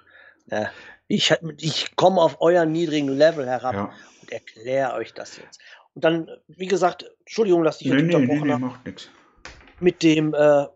Ja, 0.50 0.70
ich 1.06 1.34
ich 1.58 1.96
komme 1.96 2.20
auf 2.20 2.40
euren 2.40 2.72
niedrigen 2.72 3.08
Level 3.08 3.46
herab 3.46 3.92
und 4.22 4.32
erkläre 4.32 4.94
euch 4.94 5.14
das 5.14 5.36
jetzt. 5.36 5.60
Und 5.94 6.04
dann, 6.04 6.30
wie 6.48 6.66
gesagt, 6.66 7.10
Entschuldigung, 7.20 7.64
dass 7.64 7.80
ich 7.80 7.88
nee, 7.88 8.02
nee, 8.02 8.14
unterbrochen 8.14 8.48
nee, 8.48 8.54
nee, 8.54 8.58
macht. 8.58 9.10
Mit 9.80 10.02
dem 10.02 10.34
äh, 10.34 10.66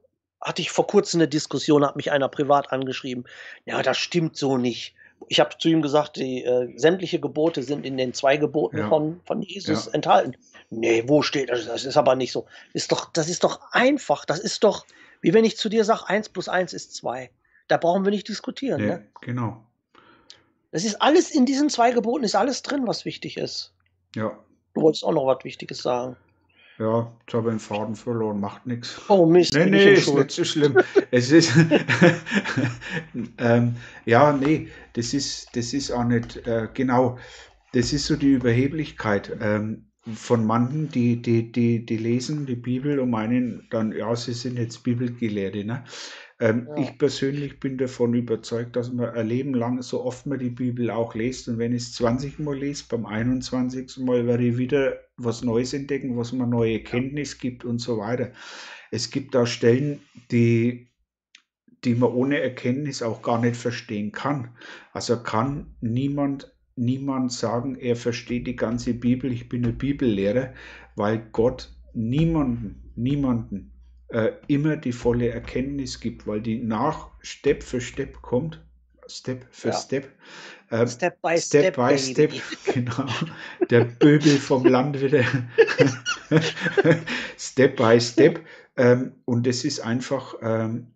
hatte 0.40 0.62
ich 0.62 0.70
vor 0.70 0.86
kurzem 0.86 1.20
eine 1.20 1.28
Diskussion, 1.28 1.84
hat 1.86 1.96
mich 1.96 2.12
einer 2.12 2.28
privat 2.28 2.72
angeschrieben. 2.72 3.24
Ja, 3.64 3.82
das 3.82 3.98
stimmt 3.98 4.36
so 4.36 4.58
nicht 4.58 4.94
ich 5.32 5.40
habe 5.40 5.56
zu 5.56 5.70
ihm 5.70 5.80
gesagt, 5.80 6.16
die 6.16 6.44
äh, 6.44 6.70
sämtliche 6.76 7.18
Gebote 7.18 7.62
sind 7.62 7.86
in 7.86 7.96
den 7.96 8.12
zwei 8.12 8.36
Geboten 8.36 8.76
ja. 8.76 8.88
von, 8.90 9.22
von 9.24 9.40
Jesus 9.40 9.86
ja. 9.86 9.92
enthalten. 9.92 10.36
Nee, 10.68 11.04
wo 11.06 11.22
steht 11.22 11.48
das? 11.48 11.64
Das 11.64 11.86
ist 11.86 11.96
aber 11.96 12.16
nicht 12.16 12.32
so. 12.32 12.44
Ist 12.74 12.92
doch, 12.92 13.10
das 13.10 13.30
ist 13.30 13.42
doch 13.42 13.72
einfach. 13.72 14.26
Das 14.26 14.38
ist 14.38 14.62
doch, 14.62 14.84
wie 15.22 15.32
wenn 15.32 15.46
ich 15.46 15.56
zu 15.56 15.70
dir 15.70 15.86
sage, 15.86 16.06
1 16.06 16.28
plus 16.28 16.50
1 16.50 16.74
ist 16.74 16.94
2. 16.96 17.30
Da 17.66 17.78
brauchen 17.78 18.04
wir 18.04 18.10
nicht 18.10 18.28
diskutieren. 18.28 18.78
Ja, 18.82 18.96
Ne? 18.98 19.06
genau. 19.22 19.64
Das 20.70 20.84
ist 20.84 21.00
alles 21.00 21.30
in 21.30 21.46
diesen 21.46 21.70
zwei 21.70 21.92
Geboten, 21.92 22.24
ist 22.24 22.34
alles 22.34 22.60
drin, 22.60 22.86
was 22.86 23.06
wichtig 23.06 23.38
ist. 23.38 23.72
Ja, 24.14 24.38
Du 24.74 24.82
wolltest 24.82 25.02
auch 25.02 25.12
noch 25.12 25.26
was 25.26 25.44
Wichtiges 25.44 25.78
sagen. 25.78 26.16
Ja, 26.82 27.12
jetzt 27.20 27.34
habe 27.34 27.48
ich 27.48 27.54
den 27.54 27.60
Faden 27.60 27.94
verloren, 27.94 28.40
macht 28.40 28.66
nichts. 28.66 29.00
Oh 29.08 29.26
Mist, 29.26 29.54
Nee, 29.54 29.64
ich 29.64 29.70
nee, 29.70 29.92
ist 29.92 30.14
nicht 30.14 30.30
so 30.32 30.44
schlimm. 30.44 30.76
Es 31.10 31.30
ist, 31.30 31.52
ähm, 33.38 33.76
ja, 34.04 34.32
nee, 34.32 34.68
das 34.94 35.14
ist, 35.14 35.54
das 35.54 35.72
ist 35.72 35.92
auch 35.92 36.04
nicht, 36.04 36.46
äh, 36.46 36.68
genau, 36.74 37.18
das 37.72 37.92
ist 37.92 38.06
so 38.06 38.16
die 38.16 38.32
Überheblichkeit 38.32 39.32
ähm, 39.40 39.86
von 40.12 40.44
manchen, 40.44 40.88
die, 40.88 41.22
die, 41.22 41.52
die, 41.52 41.86
die 41.86 41.96
lesen 41.96 42.46
die 42.46 42.56
Bibel 42.56 42.98
und 42.98 43.10
meinen 43.10 43.68
dann, 43.70 43.92
ja, 43.92 44.14
sie 44.16 44.32
sind 44.32 44.58
jetzt 44.58 44.82
Bibelgelehrte, 44.82 45.64
ne? 45.64 45.84
Ähm, 46.42 46.66
Ja. 46.68 46.76
Ich 46.76 46.98
persönlich 46.98 47.60
bin 47.60 47.78
davon 47.78 48.14
überzeugt, 48.14 48.74
dass 48.74 48.92
man 48.92 49.10
ein 49.10 49.28
Leben 49.28 49.54
lang, 49.54 49.80
so 49.80 50.04
oft 50.04 50.26
man 50.26 50.40
die 50.40 50.50
Bibel 50.50 50.90
auch 50.90 51.14
liest, 51.14 51.48
und 51.48 51.58
wenn 51.58 51.72
ich 51.72 51.82
es 51.84 51.92
20 51.94 52.40
Mal 52.40 52.58
lese, 52.58 52.84
beim 52.88 53.06
21. 53.06 53.98
Mal 53.98 54.26
werde 54.26 54.44
ich 54.48 54.58
wieder 54.58 54.98
was 55.16 55.44
Neues 55.44 55.72
entdecken, 55.72 56.16
was 56.16 56.32
mir 56.32 56.46
neue 56.48 56.82
Kenntnis 56.82 57.38
gibt 57.38 57.64
und 57.64 57.78
so 57.78 57.98
weiter. 57.98 58.32
Es 58.90 59.10
gibt 59.10 59.36
da 59.36 59.46
Stellen, 59.46 60.00
die, 60.32 60.88
die 61.84 61.94
man 61.94 62.10
ohne 62.10 62.40
Erkenntnis 62.40 63.02
auch 63.02 63.22
gar 63.22 63.40
nicht 63.40 63.56
verstehen 63.56 64.10
kann. 64.10 64.50
Also 64.92 65.22
kann 65.22 65.76
niemand, 65.80 66.52
niemand 66.74 67.30
sagen, 67.30 67.76
er 67.76 67.94
versteht 67.94 68.48
die 68.48 68.56
ganze 68.56 68.94
Bibel, 68.94 69.32
ich 69.32 69.48
bin 69.48 69.64
ein 69.64 69.78
Bibellehrer, 69.78 70.54
weil 70.96 71.24
Gott 71.30 71.72
niemanden, 71.94 72.92
niemanden 72.96 73.71
äh, 74.12 74.32
immer 74.46 74.76
die 74.76 74.92
volle 74.92 75.28
Erkenntnis 75.30 75.98
gibt, 76.00 76.26
weil 76.26 76.40
die 76.40 76.58
nach 76.58 77.08
Step 77.20 77.62
für 77.62 77.80
Step 77.80 78.20
kommt, 78.22 78.62
Step 79.08 79.46
für 79.50 79.68
Ja. 79.68 79.74
Step. 79.74 80.08
ähm, 80.70 80.86
Step 80.86 81.20
by 81.22 81.38
Step 81.38 81.74
Step, 81.74 81.76
by. 81.76 81.98
Step, 81.98 82.32
genau. 82.74 83.06
Der 83.70 83.84
Böbel 83.84 84.38
vom 84.38 84.64
Land 84.66 85.00
wieder. 85.00 85.24
step 87.38 87.76
by 87.76 88.00
Step. 88.00 88.40
Ähm, 88.76 89.12
und 89.24 89.46
es 89.46 89.64
ist 89.64 89.80
einfach, 89.80 90.34
ähm, 90.42 90.91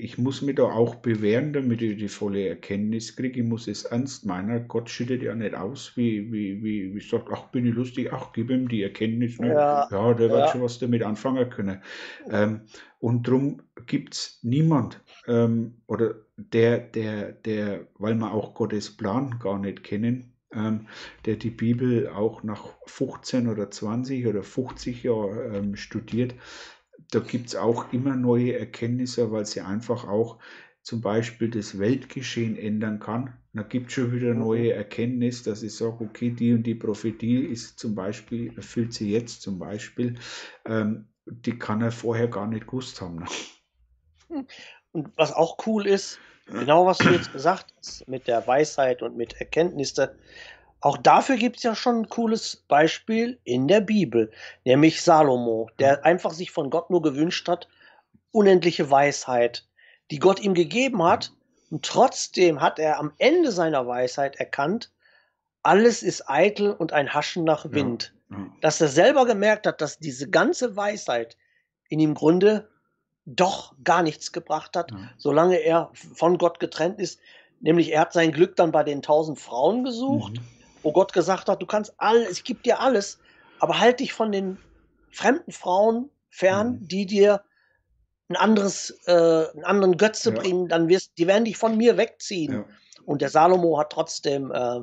ich 0.00 0.16
muss 0.16 0.42
mich 0.42 0.54
da 0.54 0.62
auch 0.62 0.94
bewähren, 0.94 1.52
damit 1.52 1.82
ich 1.82 1.96
die 1.96 2.08
volle 2.08 2.46
Erkenntnis 2.46 3.16
kriege. 3.16 3.40
Ich 3.40 3.46
muss 3.46 3.66
es 3.66 3.84
ernst 3.84 4.24
meinen. 4.26 4.68
Gott 4.68 4.88
schüttet 4.88 5.24
ja 5.24 5.34
nicht 5.34 5.56
aus, 5.56 5.96
wie, 5.96 6.30
wie, 6.32 6.62
wie, 6.62 6.94
wie 6.94 7.00
sagt, 7.00 7.28
ach, 7.32 7.48
bin 7.48 7.66
ich 7.66 7.74
lustig, 7.74 8.12
ach, 8.12 8.32
gib 8.32 8.50
ihm 8.50 8.68
die 8.68 8.84
Erkenntnis. 8.84 9.40
Ne? 9.40 9.48
Ja, 9.48 9.88
Ja, 9.90 10.14
der 10.14 10.30
wird 10.30 10.38
ja. 10.38 10.48
schon 10.52 10.62
was 10.62 10.78
damit 10.78 11.02
anfangen 11.02 11.50
können. 11.50 11.82
Ähm, 12.30 12.60
und 13.00 13.26
darum 13.26 13.60
gibt 13.86 14.14
es 14.14 14.38
niemand, 14.42 15.02
ähm, 15.26 15.82
oder 15.88 16.14
der, 16.36 16.78
der, 16.78 17.32
der, 17.32 17.88
weil 17.98 18.14
wir 18.14 18.32
auch 18.32 18.54
Gottes 18.54 18.96
Plan 18.96 19.40
gar 19.40 19.58
nicht 19.58 19.82
kennen, 19.82 20.32
ähm, 20.52 20.86
der 21.26 21.34
die 21.36 21.50
Bibel 21.50 22.08
auch 22.08 22.44
nach 22.44 22.76
15 22.86 23.48
oder 23.48 23.68
20 23.68 24.28
oder 24.28 24.44
50 24.44 25.02
Jahren 25.02 25.54
ähm, 25.54 25.76
studiert, 25.76 26.34
da 27.10 27.20
gibt 27.20 27.48
es 27.48 27.56
auch 27.56 27.92
immer 27.92 28.16
neue 28.16 28.58
Erkenntnisse, 28.58 29.30
weil 29.32 29.46
sie 29.46 29.60
einfach 29.60 30.06
auch 30.06 30.38
zum 30.82 31.00
Beispiel 31.00 31.50
das 31.50 31.78
Weltgeschehen 31.78 32.56
ändern 32.56 32.98
kann. 32.98 33.34
Da 33.52 33.62
gibt 33.62 33.88
es 33.88 33.94
schon 33.94 34.12
wieder 34.12 34.34
Mhm. 34.34 34.34
neue 34.34 34.72
Erkenntnis, 34.72 35.42
dass 35.42 35.62
ich 35.62 35.74
sage, 35.76 36.04
okay, 36.04 36.30
die 36.30 36.52
und 36.52 36.62
die 36.64 36.74
Prophetie 36.74 37.44
ist 37.44 37.78
zum 37.78 37.94
Beispiel, 37.94 38.54
erfüllt 38.56 38.94
sie 38.94 39.10
jetzt 39.12 39.42
zum 39.42 39.58
Beispiel, 39.58 40.18
ähm, 40.64 41.08
die 41.26 41.58
kann 41.58 41.82
er 41.82 41.92
vorher 41.92 42.28
gar 42.28 42.46
nicht 42.46 42.66
gewusst 42.66 43.00
haben. 43.00 43.16
Ne? 43.16 43.26
Und 44.92 45.16
was 45.16 45.32
auch 45.32 45.58
cool 45.66 45.86
ist, 45.86 46.22
genau 46.58 46.86
was 46.86 47.02
du 47.02 47.10
jetzt 47.10 47.30
gesagt 47.32 47.72
hast, 47.76 48.06
mit 48.08 48.26
der 48.26 48.46
Weisheit 48.46 49.02
und 49.02 49.16
mit 49.16 49.34
Erkenntnisse, 49.34 50.16
auch 50.80 50.96
dafür 50.96 51.36
gibt 51.36 51.56
es 51.56 51.62
ja 51.64 51.74
schon 51.74 52.02
ein 52.02 52.08
cooles 52.08 52.56
Beispiel 52.68 53.38
in 53.44 53.66
der 53.66 53.80
Bibel, 53.80 54.30
nämlich 54.64 55.02
Salomo, 55.02 55.68
der 55.78 56.04
einfach 56.04 56.32
sich 56.32 56.50
von 56.52 56.70
Gott 56.70 56.90
nur 56.90 57.02
gewünscht 57.02 57.48
hat, 57.48 57.68
unendliche 58.30 58.88
Weisheit, 58.90 59.66
die 60.10 60.18
Gott 60.18 60.40
ihm 60.40 60.54
gegeben 60.54 61.02
hat. 61.02 61.32
Und 61.70 61.84
trotzdem 61.84 62.60
hat 62.60 62.78
er 62.78 62.98
am 62.98 63.12
Ende 63.18 63.50
seiner 63.52 63.86
Weisheit 63.86 64.36
erkannt, 64.36 64.90
alles 65.62 66.02
ist 66.02 66.30
eitel 66.30 66.70
und 66.72 66.92
ein 66.92 67.12
Haschen 67.12 67.44
nach 67.44 67.70
Wind. 67.72 68.14
Ja. 68.30 68.46
Dass 68.60 68.80
er 68.80 68.88
selber 68.88 69.26
gemerkt 69.26 69.66
hat, 69.66 69.80
dass 69.80 69.98
diese 69.98 70.30
ganze 70.30 70.76
Weisheit 70.76 71.36
in 71.88 71.98
ihm 71.98 72.14
Grunde 72.14 72.68
doch 73.26 73.74
gar 73.84 74.02
nichts 74.02 74.32
gebracht 74.32 74.76
hat, 74.76 74.92
Ja. 74.92 75.10
solange 75.18 75.56
er 75.56 75.90
von 75.92 76.38
Gott 76.38 76.60
getrennt 76.60 77.00
ist. 77.00 77.20
Nämlich 77.60 77.92
er 77.92 78.02
hat 78.02 78.12
sein 78.12 78.32
Glück 78.32 78.54
dann 78.56 78.70
bei 78.70 78.84
den 78.84 79.02
tausend 79.02 79.38
Frauen 79.40 79.82
gesucht, 79.84 80.34
Mhm. 80.34 80.57
Wo 80.82 80.92
Gott 80.92 81.12
gesagt 81.12 81.48
hat, 81.48 81.60
du 81.62 81.66
kannst 81.66 81.94
alles, 81.98 82.30
ich 82.30 82.44
gebe 82.44 82.60
dir 82.60 82.80
alles, 82.80 83.20
aber 83.58 83.78
halt 83.80 84.00
dich 84.00 84.12
von 84.12 84.32
den 84.32 84.58
fremden 85.10 85.52
Frauen 85.52 86.10
fern, 86.30 86.72
Mhm. 86.72 86.88
die 86.88 87.06
dir 87.06 87.42
ein 88.28 88.36
anderes, 88.36 88.90
äh, 89.06 89.12
einen 89.12 89.64
anderen 89.64 89.96
Götze 89.96 90.30
Ja. 90.30 90.40
bringen, 90.40 90.68
dann 90.68 90.88
wirst, 90.88 91.12
die 91.18 91.26
werden 91.26 91.44
dich 91.44 91.56
von 91.56 91.76
mir 91.76 91.96
wegziehen. 91.96 92.52
Ja. 92.52 92.64
Und 93.04 93.22
der 93.22 93.30
Salomo 93.30 93.78
hat 93.78 93.90
trotzdem, 93.90 94.50
äh, 94.50 94.80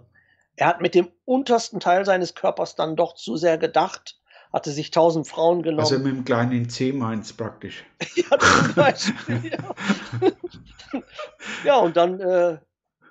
er 0.56 0.68
hat 0.68 0.82
mit 0.82 0.96
dem 0.96 1.12
untersten 1.26 1.80
Teil 1.80 2.06
seines 2.06 2.34
Körpers 2.34 2.76
dann 2.76 2.96
doch 2.96 3.14
zu 3.14 3.36
sehr 3.38 3.58
gedacht, 3.58 4.20
hatte 4.52 4.72
sich 4.72 4.90
tausend 4.90 5.28
Frauen 5.28 5.62
genommen. 5.62 5.82
Also 5.82 6.00
mit 6.00 6.08
dem 6.08 6.26
kleinen 6.26 6.70
C 6.70 6.92
meins 6.92 7.34
praktisch. 7.34 7.84
Ja, 8.16 8.40
zum 8.40 8.74
Beispiel, 8.74 9.52
ja. 9.52 10.32
ja, 11.64 11.78
und 11.78 11.98
dann, 11.98 12.20
äh, 12.20 12.58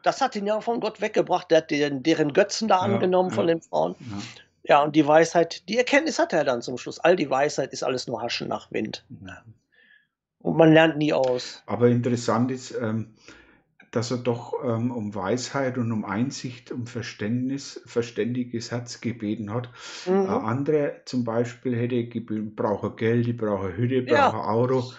das 0.05 0.20
hat 0.20 0.36
ihn 0.36 0.47
ja 0.47 0.60
von 0.60 0.78
Gott 0.81 1.01
weggebracht. 1.01 1.51
Der 1.51 1.59
hat 1.59 1.70
den, 1.70 2.02
deren 2.02 2.32
Götzen 2.32 2.68
da 2.68 2.86
Ja, 2.86 2.94
angenommen 2.94 3.31
von 3.31 3.48
ja. 3.48 3.55
den 3.55 3.62
Frauen. 3.62 3.97
Ja. 4.01 4.18
Ja, 4.66 4.82
und 4.82 4.97
die 4.97 5.06
Weisheit, 5.06 5.68
die 5.68 5.76
Erkenntnis 5.76 6.18
hat 6.18 6.32
er 6.32 6.43
dann 6.44 6.62
zum 6.62 6.78
Schluss. 6.78 6.98
All 6.98 7.16
die 7.16 7.28
Weisheit 7.28 7.72
ist 7.74 7.82
alles 7.82 8.06
nur 8.06 8.22
Haschen 8.22 8.48
nach 8.48 8.72
Wind. 8.72 9.05
Und 10.39 10.56
man 10.56 10.72
lernt 10.72 10.97
nie 10.97 11.12
aus. 11.12 11.62
Aber 11.66 11.89
interessant 11.89 12.51
ist, 12.51 12.74
ähm, 12.81 13.14
dass 13.90 14.10
er 14.10 14.16
doch 14.18 14.55
ähm, 14.64 14.90
um 14.90 15.14
Weisheit 15.14 15.76
und 15.78 15.93
um 15.93 16.05
Einsicht, 16.06 16.72
um 16.72 16.86
Verständnis, 16.86 17.81
verständiges 17.86 18.70
Herz 18.70 19.01
gebeten 19.02 19.52
hat. 19.52 19.68
Mhm. 20.06 20.26
anderer 20.31 21.05
zum 21.05 21.24
Beispiel 21.24 21.76
hätte 21.76 22.06
gebeten, 22.09 22.55
brauche 22.55 22.90
Geld, 22.94 23.28
ich 23.28 23.36
brauche 23.36 23.76
Hütte, 23.76 23.97
Ja. 24.10 24.31
brauche 24.31 24.48
Auto, 24.48 24.93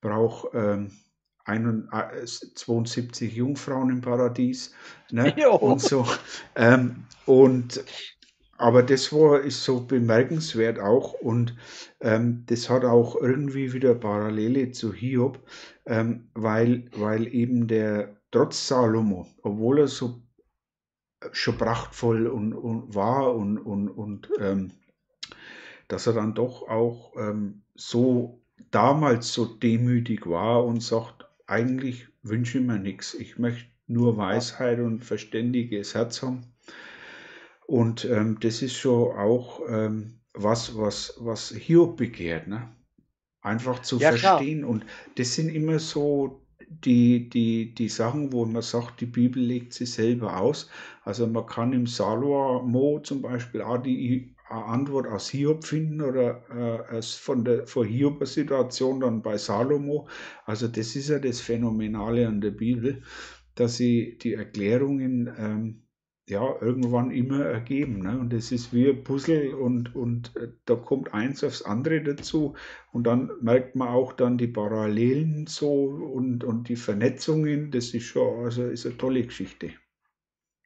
brauche 0.00 0.56
ähm, 0.56 0.84
71 0.86 1.09
72 1.44 3.34
Jungfrauen 3.34 3.90
im 3.90 4.00
Paradies 4.00 4.74
ne? 5.10 5.34
Jo. 5.40 5.54
und 5.56 5.80
so. 5.80 6.06
Ähm, 6.54 7.04
und 7.26 7.84
aber 8.58 8.82
das 8.82 9.10
war 9.12 9.40
ist 9.40 9.64
so 9.64 9.80
bemerkenswert 9.80 10.78
auch 10.78 11.14
und 11.14 11.56
ähm, 12.00 12.44
das 12.46 12.68
hat 12.68 12.84
auch 12.84 13.16
irgendwie 13.16 13.72
wieder 13.72 13.94
Parallele 13.94 14.70
zu 14.70 14.92
Hiob, 14.92 15.40
ähm, 15.86 16.28
weil, 16.34 16.84
weil 16.94 17.26
eben 17.34 17.68
der 17.68 18.16
trotz 18.30 18.68
Salomo, 18.68 19.26
obwohl 19.42 19.80
er 19.80 19.88
so 19.88 20.20
schon 21.32 21.56
prachtvoll 21.56 22.26
und, 22.26 22.52
und 22.54 22.94
war 22.94 23.34
und, 23.34 23.58
und, 23.58 23.88
und 23.88 24.30
ähm, 24.38 24.72
dass 25.88 26.06
er 26.06 26.12
dann 26.12 26.34
doch 26.34 26.68
auch 26.68 27.12
ähm, 27.16 27.62
so 27.74 28.40
damals 28.70 29.32
so 29.32 29.44
demütig 29.44 30.26
war 30.26 30.64
und 30.64 30.82
sagt, 30.82 31.19
eigentlich 31.50 32.08
wünsche 32.22 32.58
ich 32.58 32.64
mir 32.64 32.78
nichts. 32.78 33.14
Ich 33.14 33.38
möchte 33.38 33.68
nur 33.86 34.16
Weisheit 34.16 34.78
und 34.80 35.04
verständiges 35.04 35.94
Herz 35.94 36.22
haben. 36.22 36.46
Und 37.66 38.04
ähm, 38.04 38.38
das 38.40 38.62
ist 38.62 38.76
schon 38.76 39.16
auch 39.16 39.60
ähm, 39.68 40.20
was, 40.34 40.76
was, 40.76 41.14
was 41.18 41.50
Hiob 41.50 41.96
begehrt, 41.96 42.48
ne? 42.48 42.68
Einfach 43.42 43.80
zu 43.82 43.98
Ja, 43.98 44.12
klar. 44.12 44.38
verstehen. 44.38 44.64
Und 44.64 44.86
das 45.16 45.34
sind 45.34 45.48
immer 45.50 45.78
so 45.78 46.46
die, 46.68 47.28
die, 47.30 47.74
die 47.74 47.88
Sachen, 47.88 48.32
wo 48.32 48.44
man 48.46 48.62
sagt, 48.62 49.00
die 49.00 49.06
Bibel 49.06 49.42
legt 49.42 49.72
sie 49.74 49.86
selber 49.86 50.38
aus. 50.40 50.70
Also 51.04 51.26
man 51.26 51.46
kann 51.46 51.72
im 51.72 51.86
Salomo 51.86 53.00
zum 53.02 53.22
Beispiel 53.22 53.62
auch 53.62 53.78
die 53.78 54.34
eine 54.50 54.64
Antwort 54.64 55.06
aus 55.06 55.30
Hiob 55.30 55.64
finden 55.64 56.00
oder 56.00 56.42
äh, 56.50 56.96
erst 56.96 57.20
von 57.20 57.44
der 57.44 57.66
von 57.66 57.86
Hiober 57.86 58.26
Situation 58.26 59.00
dann 59.00 59.22
bei 59.22 59.38
Salomo. 59.38 60.08
Also 60.44 60.68
das 60.68 60.96
ist 60.96 61.08
ja 61.08 61.18
das 61.18 61.40
Phänomenale 61.40 62.26
an 62.26 62.40
der 62.40 62.50
Bibel, 62.50 63.02
dass 63.54 63.76
sie 63.76 64.18
die 64.18 64.34
Erklärungen 64.34 65.32
ähm, 65.38 65.82
ja 66.28 66.56
irgendwann 66.60 67.10
immer 67.10 67.44
ergeben. 67.44 68.00
Ne? 68.02 68.18
Und 68.18 68.32
es 68.32 68.52
ist 68.52 68.72
wie 68.72 68.88
ein 68.88 69.04
Puzzle 69.04 69.54
und, 69.54 69.94
und 69.94 70.36
äh, 70.36 70.48
da 70.64 70.76
kommt 70.76 71.12
eins 71.14 71.44
aufs 71.44 71.62
andere 71.62 72.02
dazu 72.02 72.54
und 72.92 73.04
dann 73.06 73.30
merkt 73.40 73.76
man 73.76 73.88
auch 73.88 74.12
dann 74.12 74.38
die 74.38 74.48
Parallelen 74.48 75.46
so 75.46 75.84
und, 75.84 76.44
und 76.44 76.68
die 76.68 76.76
Vernetzungen. 76.76 77.70
Das 77.70 77.94
ist 77.94 78.04
schon, 78.04 78.44
also 78.44 78.64
ist 78.64 78.86
eine 78.86 78.96
tolle 78.96 79.22
Geschichte. 79.24 79.72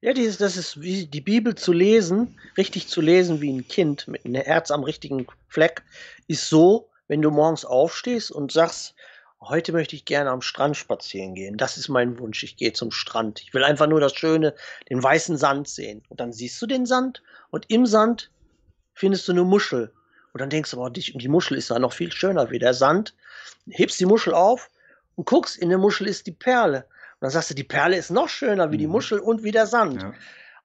Ja, 0.05 0.13
dieses, 0.13 0.37
das 0.37 0.59
ist 0.59 0.83
wie 0.83 1.07
die 1.07 1.23
Bibel 1.23 1.55
zu 1.55 1.73
lesen, 1.73 2.39
richtig 2.59 2.89
zu 2.89 3.01
lesen 3.01 3.41
wie 3.41 3.51
ein 3.51 3.67
Kind 3.67 4.07
mit 4.07 4.27
einem 4.27 4.35
Herz 4.35 4.71
am 4.71 4.85
richtigen 4.85 5.27
Fleck, 5.49 5.83
ist 6.29 6.47
so, 6.51 6.91
wenn 7.09 7.23
du 7.23 7.31
morgens 7.31 7.65
aufstehst 7.65 8.31
und 8.31 8.53
sagst, 8.53 8.95
heute 9.41 9.73
möchte 9.73 9.97
ich 9.97 10.05
gerne 10.05 10.29
am 10.29 10.43
Strand 10.43 10.77
spazieren 10.77 11.35
gehen. 11.35 11.57
Das 11.57 11.79
ist 11.79 11.89
mein 11.89 12.19
Wunsch. 12.19 12.43
Ich 12.43 12.59
gehe 12.59 12.75
zum 12.75 12.91
Strand. 12.91 13.41
Ich 13.41 13.55
will 13.55 13.65
einfach 13.65 13.87
nur 13.87 13.99
das 13.99 14.15
Schöne, 14.15 14.55
den 14.91 15.03
weißen 15.03 15.39
Sand 15.39 15.69
sehen. 15.69 16.03
Und 16.11 16.21
dann 16.21 16.35
siehst 16.35 16.61
du 16.61 16.67
den 16.67 16.85
Sand 16.85 17.23
und 17.49 17.65
im 17.71 17.87
Sand 17.87 18.31
findest 18.93 19.27
du 19.27 19.33
eine 19.33 19.45
Muschel. 19.45 19.91
Und 20.35 20.43
dann 20.43 20.51
denkst 20.51 20.73
du, 20.73 20.83
oh, 20.83 20.91
die, 20.91 21.17
die 21.17 21.29
Muschel 21.29 21.57
ist 21.57 21.71
da 21.71 21.79
noch 21.79 21.95
viel 21.95 22.13
schöner 22.13 22.51
wie 22.51 22.59
der 22.59 22.75
Sand. 22.75 23.15
Hebst 23.71 23.99
die 24.01 24.05
Muschel 24.05 24.35
auf 24.35 24.69
und 25.17 25.25
guckst, 25.25 25.57
in 25.57 25.71
der 25.71 25.79
Muschel 25.79 26.07
ist 26.09 26.27
die 26.27 26.33
Perle. 26.33 26.85
Dann 27.25 27.31
sagst 27.31 27.49
du, 27.49 27.55
die 27.55 27.65
Perle 27.65 27.97
ist 27.97 28.11
noch 28.11 28.29
schöner 28.29 28.71
wie 28.71 28.77
die 28.77 28.87
mhm. 28.87 28.93
Muschel 28.93 29.19
und 29.19 29.43
wie 29.45 29.51
der 29.51 29.67
Sand. 29.67 30.03
Ja. 30.03 30.13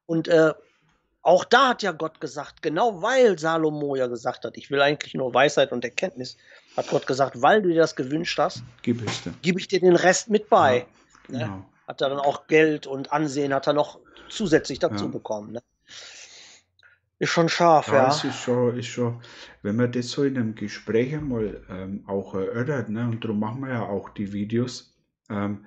Und 0.06 0.27
äh, 0.27 0.52
auch 1.22 1.45
da 1.45 1.69
hat 1.69 1.84
ja 1.84 1.94
Gott 1.94 2.19
gesagt, 2.19 2.61
genau 2.61 3.02
weil 3.02 3.40
Salomo 3.40 3.95
ja 3.95 4.07
gesagt 4.07 4.44
hat, 4.44 4.57
ich 4.57 4.69
will 4.69 4.81
eigentlich 4.81 5.14
nur 5.14 5.34
Weisheit 5.34 5.72
und 5.72 5.86
Erkenntnis, 5.86 6.36
hat 6.76 6.90
Gott 6.90 7.07
gesagt, 7.07 7.41
weil 7.41 7.61
du 7.61 7.69
dir 7.69 7.80
das 7.80 7.95
gewünscht 7.95 8.38
hast, 8.38 8.64
gib, 8.81 9.02
gib 9.41 9.57
ich 9.57 9.69
dir 9.69 9.80
den 9.80 9.95
Rest 9.95 10.30
mit 10.30 10.49
bei. 10.49 10.86
Ja, 11.30 11.38
ne? 11.38 11.44
genau. 11.45 11.65
Hat 11.88 12.02
er 12.02 12.10
dann 12.10 12.19
auch 12.19 12.48
Geld 12.48 12.88
und 12.88 13.14
Ansehen, 13.14 13.53
hat 13.53 13.68
er 13.68 13.72
noch 13.72 14.02
zusätzlich 14.27 14.80
dazu 14.80 15.06
ja. 15.06 15.11
bekommen. 15.11 15.53
Ne? 15.53 15.64
Ist 17.19 17.30
schon 17.30 17.48
scharf, 17.48 17.88
ja. 17.88 17.94
ja. 17.94 18.07
Ist 18.10 18.36
schon, 18.36 18.77
ist 18.77 18.88
schon, 18.88 19.22
wenn 19.61 19.77
man 19.77 19.94
das 19.94 20.11
so 20.11 20.26
in 20.26 20.36
einem 20.38 20.56
Gespräch 20.56 21.14
einmal 21.14 21.61
ähm, 21.69 22.03
auch 22.06 22.34
erörtert, 22.34 22.90
ne, 22.90 23.06
und 23.06 23.23
darum 23.23 23.40
machen 23.40 23.61
wir 23.61 23.69
ja 23.69 23.84
auch 23.84 24.10
die 24.10 24.34
Videos, 24.34 24.94
ähm, 25.30 25.64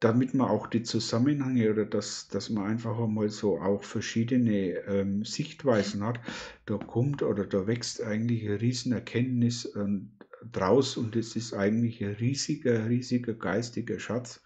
damit 0.00 0.34
man 0.34 0.48
auch 0.48 0.66
die 0.66 0.82
Zusammenhänge 0.82 1.70
oder 1.70 1.86
dass, 1.86 2.28
dass 2.28 2.50
man 2.50 2.66
einfach 2.66 2.98
einmal 2.98 3.30
so 3.30 3.58
auch 3.58 3.82
verschiedene 3.82 4.72
ähm, 4.86 5.24
Sichtweisen 5.24 6.04
hat, 6.04 6.20
da 6.66 6.76
kommt 6.76 7.22
oder 7.22 7.46
da 7.46 7.66
wächst 7.66 8.02
eigentlich 8.02 8.46
eine 8.46 8.60
Riesenerkenntnis 8.60 9.74
ähm, 9.74 10.12
draus 10.52 10.96
und 10.96 11.16
es 11.16 11.34
ist 11.34 11.54
eigentlich 11.54 12.04
ein 12.04 12.12
riesiger, 12.14 12.88
riesiger 12.88 13.32
geistiger 13.32 13.98
Schatz, 13.98 14.42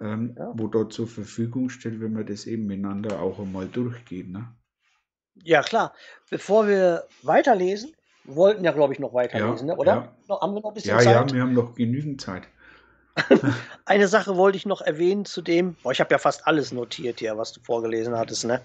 ähm, 0.00 0.36
ja. 0.38 0.52
wo 0.56 0.68
dort 0.68 0.92
zur 0.92 1.08
Verfügung 1.08 1.70
steht, 1.70 2.00
wenn 2.00 2.12
man 2.12 2.26
das 2.26 2.46
eben 2.46 2.66
miteinander 2.66 3.20
auch 3.20 3.40
einmal 3.40 3.66
durchgeht. 3.66 4.28
Ne? 4.28 4.54
Ja, 5.42 5.62
klar. 5.62 5.92
Bevor 6.30 6.68
wir 6.68 7.04
weiterlesen, 7.22 7.92
wollten 8.24 8.64
ja, 8.64 8.72
glaube 8.72 8.92
ich, 8.92 9.00
noch 9.00 9.12
weiterlesen, 9.12 9.68
ja, 9.68 9.74
ne? 9.74 9.80
oder? 9.80 9.92
Ja. 9.92 10.16
Noch, 10.28 10.40
haben 10.40 10.54
wir 10.54 10.60
noch 10.60 10.70
ein 10.70 10.74
bisschen 10.74 10.90
ja, 10.90 10.98
Zeit? 10.98 11.30
Ja, 11.30 11.34
wir 11.34 11.42
haben 11.42 11.52
noch 11.52 11.74
genügend 11.74 12.20
Zeit. 12.20 12.44
Eine 13.84 14.08
Sache 14.08 14.36
wollte 14.36 14.56
ich 14.56 14.66
noch 14.66 14.80
erwähnen 14.80 15.24
zu 15.24 15.42
dem, 15.42 15.74
boah, 15.82 15.92
ich 15.92 16.00
habe 16.00 16.12
ja 16.12 16.18
fast 16.18 16.46
alles 16.46 16.72
notiert 16.72 17.20
hier, 17.20 17.36
was 17.38 17.52
du 17.52 17.60
vorgelesen 17.60 18.16
hattest, 18.16 18.44
ne? 18.44 18.60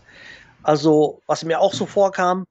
Also, 0.64 1.22
was 1.28 1.44
mir 1.44 1.60
auch 1.60 1.74
so 1.74 1.86
vorkam, 1.86 2.46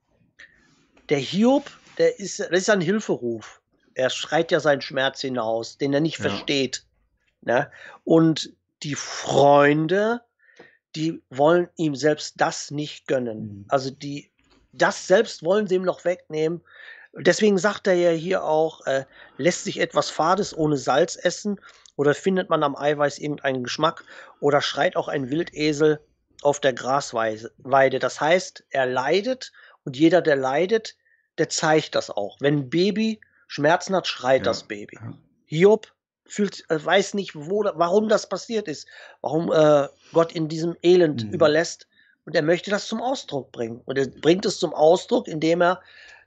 der 1.09 1.19
Hiob, 1.19 1.69
der 1.97 2.19
ist, 2.19 2.39
das 2.39 2.49
ist 2.51 2.69
ein 2.69 2.81
Hilferuf. 2.81 3.61
Er 3.93 4.09
schreit 4.09 4.51
ja 4.51 4.59
seinen 4.59 4.81
Schmerz 4.81 5.21
hinaus, 5.21 5.77
den 5.77 5.93
er 5.93 5.99
nicht 5.99 6.19
ja. 6.19 6.29
versteht. 6.29 6.85
Ne? 7.41 7.69
Und 8.03 8.53
die 8.83 8.95
Freunde, 8.95 10.21
die 10.95 11.21
wollen 11.29 11.67
ihm 11.75 11.95
selbst 11.95 12.35
das 12.37 12.71
nicht 12.71 13.07
gönnen. 13.07 13.39
Mhm. 13.39 13.65
Also 13.67 13.91
die, 13.91 14.31
das 14.71 15.07
selbst 15.07 15.43
wollen 15.43 15.67
sie 15.67 15.75
ihm 15.75 15.83
noch 15.83 16.05
wegnehmen. 16.05 16.61
Deswegen 17.13 17.57
sagt 17.57 17.87
er 17.87 17.95
ja 17.95 18.11
hier 18.11 18.43
auch, 18.43 18.85
äh, 18.85 19.05
lässt 19.37 19.63
sich 19.63 19.79
etwas 19.79 20.09
Fades 20.09 20.55
ohne 20.55 20.77
Salz 20.77 21.17
essen 21.21 21.59
oder 21.99 22.13
findet 22.13 22.49
man 22.49 22.63
am 22.63 22.77
Eiweiß 22.77 23.19
irgendeinen 23.19 23.61
Geschmack 23.61 24.05
oder 24.39 24.61
schreit 24.61 24.95
auch 24.95 25.09
ein 25.09 25.29
Wildesel 25.29 25.99
auf 26.41 26.61
der 26.61 26.71
Grasweide. 26.71 27.99
Das 27.99 28.21
heißt, 28.21 28.63
er 28.69 28.85
leidet 28.85 29.51
und 29.83 29.97
jeder, 29.97 30.21
der 30.21 30.37
leidet, 30.37 30.95
der 31.39 31.49
zeigt 31.49 31.95
das 31.95 32.09
auch. 32.09 32.37
Wenn 32.39 32.59
ein 32.59 32.69
Baby 32.69 33.19
Schmerzen 33.47 33.93
hat, 33.97 34.07
schreit 34.07 34.43
ja. 34.43 34.45
das 34.45 34.63
Baby. 34.63 34.97
Hiob 35.43 35.91
fühlt, 36.25 36.63
äh, 36.69 36.81
weiß 36.81 37.15
nicht, 37.15 37.35
wo, 37.35 37.65
warum 37.65 38.07
das 38.07 38.29
passiert 38.29 38.69
ist, 38.69 38.87
warum 39.19 39.51
äh, 39.51 39.89
Gott 40.13 40.31
in 40.31 40.47
diesem 40.47 40.77
Elend 40.81 41.25
mhm. 41.25 41.33
überlässt. 41.33 41.85
Und 42.25 42.33
er 42.33 42.43
möchte 42.43 42.71
das 42.71 42.87
zum 42.87 43.01
Ausdruck 43.01 43.51
bringen. 43.51 43.81
Und 43.83 43.97
er 43.97 44.07
bringt 44.07 44.45
es 44.45 44.57
zum 44.57 44.73
Ausdruck, 44.73 45.27
indem 45.27 45.59
er 45.61 45.81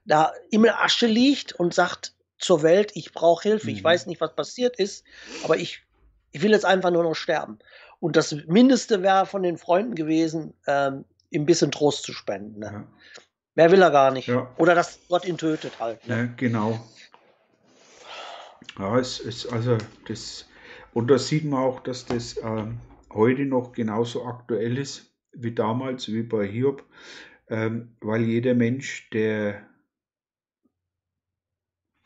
da 0.04 0.34
in 0.50 0.64
der 0.64 0.84
Asche 0.84 1.06
liegt 1.06 1.54
und 1.54 1.72
sagt, 1.72 2.12
zur 2.42 2.62
Welt, 2.62 2.92
ich 2.94 3.12
brauche 3.12 3.42
Hilfe, 3.42 3.68
mhm. 3.68 3.76
ich 3.76 3.84
weiß 3.84 4.06
nicht, 4.06 4.20
was 4.20 4.34
passiert 4.34 4.76
ist, 4.78 5.04
aber 5.44 5.56
ich, 5.56 5.82
ich 6.32 6.42
will 6.42 6.50
jetzt 6.50 6.64
einfach 6.64 6.90
nur 6.90 7.02
noch 7.02 7.14
sterben. 7.14 7.58
Und 8.00 8.16
das 8.16 8.32
Mindeste 8.46 9.02
wäre 9.02 9.26
von 9.26 9.42
den 9.42 9.56
Freunden 9.56 9.94
gewesen, 9.94 10.54
ähm, 10.66 11.04
ihm 11.30 11.42
ein 11.42 11.46
bisschen 11.46 11.70
Trost 11.70 12.02
zu 12.02 12.12
spenden. 12.12 12.60
Ne? 12.60 12.66
Ja. 12.66 12.86
Mehr 13.54 13.70
will 13.70 13.82
er 13.82 13.90
gar 13.90 14.10
nicht. 14.10 14.28
Ja. 14.28 14.50
Oder 14.58 14.74
dass 14.74 14.98
Gott 15.08 15.24
ihn 15.24 15.38
tötet 15.38 15.78
halt. 15.78 16.06
Ne? 16.08 16.16
Ja, 16.16 16.28
genau. 16.36 16.80
Ja, 18.78 18.98
es 18.98 19.20
ist 19.20 19.46
also 19.52 19.78
das, 20.08 20.48
und 20.94 21.08
da 21.10 21.18
sieht 21.18 21.44
man 21.44 21.62
auch, 21.62 21.80
dass 21.80 22.06
das 22.06 22.36
ähm, 22.42 22.80
heute 23.12 23.44
noch 23.44 23.72
genauso 23.72 24.24
aktuell 24.24 24.78
ist 24.78 25.12
wie 25.32 25.54
damals, 25.54 26.08
wie 26.08 26.22
bei 26.22 26.46
Hiob, 26.46 26.84
ähm, 27.48 27.96
weil 28.00 28.22
jeder 28.22 28.54
Mensch, 28.54 29.08
der 29.10 29.62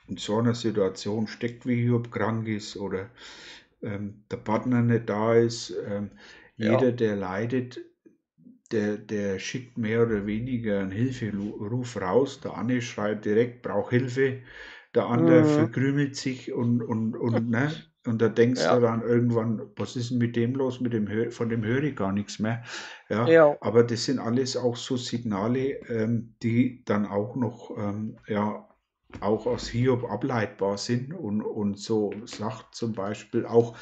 in 0.08 0.16
so 0.16 0.38
einer 0.38 0.54
Situation 0.54 1.26
steckt, 1.26 1.66
wie 1.66 1.82
Hiob 1.82 2.10
krank 2.10 2.48
ist 2.48 2.76
oder 2.76 3.10
ähm, 3.82 4.22
der 4.30 4.36
Partner 4.38 4.82
nicht 4.82 5.08
da 5.08 5.34
ist. 5.34 5.74
Ähm, 5.88 6.10
jeder, 6.56 6.86
ja. 6.86 6.92
der 6.92 7.16
leidet, 7.16 7.80
der, 8.72 8.96
der 8.96 9.38
schickt 9.38 9.78
mehr 9.78 10.02
oder 10.02 10.26
weniger 10.26 10.80
einen 10.80 10.90
Hilferuf 10.90 12.00
raus. 12.00 12.40
Der 12.40 12.56
eine 12.56 12.80
schreit 12.82 13.24
direkt, 13.24 13.62
braucht 13.62 13.90
Hilfe. 13.90 14.38
Der 14.94 15.06
andere 15.06 15.42
mhm. 15.42 15.46
verkrümelt 15.46 16.16
sich 16.16 16.52
und, 16.52 16.82
und, 16.82 17.16
und, 17.16 17.50
ne? 17.50 17.70
Und 18.06 18.22
da 18.22 18.28
denkst 18.28 18.62
ja. 18.62 18.76
du 18.76 18.82
dann 18.82 19.02
irgendwann, 19.02 19.62
was 19.76 19.96
ist 19.96 20.10
denn 20.10 20.18
mit 20.18 20.36
dem 20.36 20.54
los? 20.54 20.80
Mit 20.80 20.92
dem 20.92 21.30
von 21.32 21.48
dem 21.48 21.64
höre 21.64 21.82
ich 21.82 21.96
gar 21.96 22.12
nichts 22.12 22.38
mehr. 22.38 22.62
Ja, 23.08 23.28
ja. 23.28 23.56
Aber 23.60 23.82
das 23.82 24.04
sind 24.04 24.20
alles 24.20 24.56
auch 24.56 24.76
so 24.76 24.96
Signale, 24.96 25.80
ähm, 25.88 26.34
die 26.42 26.84
dann 26.84 27.04
auch 27.04 27.34
noch 27.34 27.76
ähm, 27.76 28.16
ja, 28.28 28.66
auch 29.20 29.46
aus 29.46 29.68
Hiob 29.68 30.10
ableitbar 30.10 30.78
sind 30.78 31.14
und, 31.14 31.42
und 31.42 31.78
so 31.78 32.12
sagt 32.24 32.74
zum 32.74 32.92
Beispiel 32.92 33.46
auch, 33.46 33.76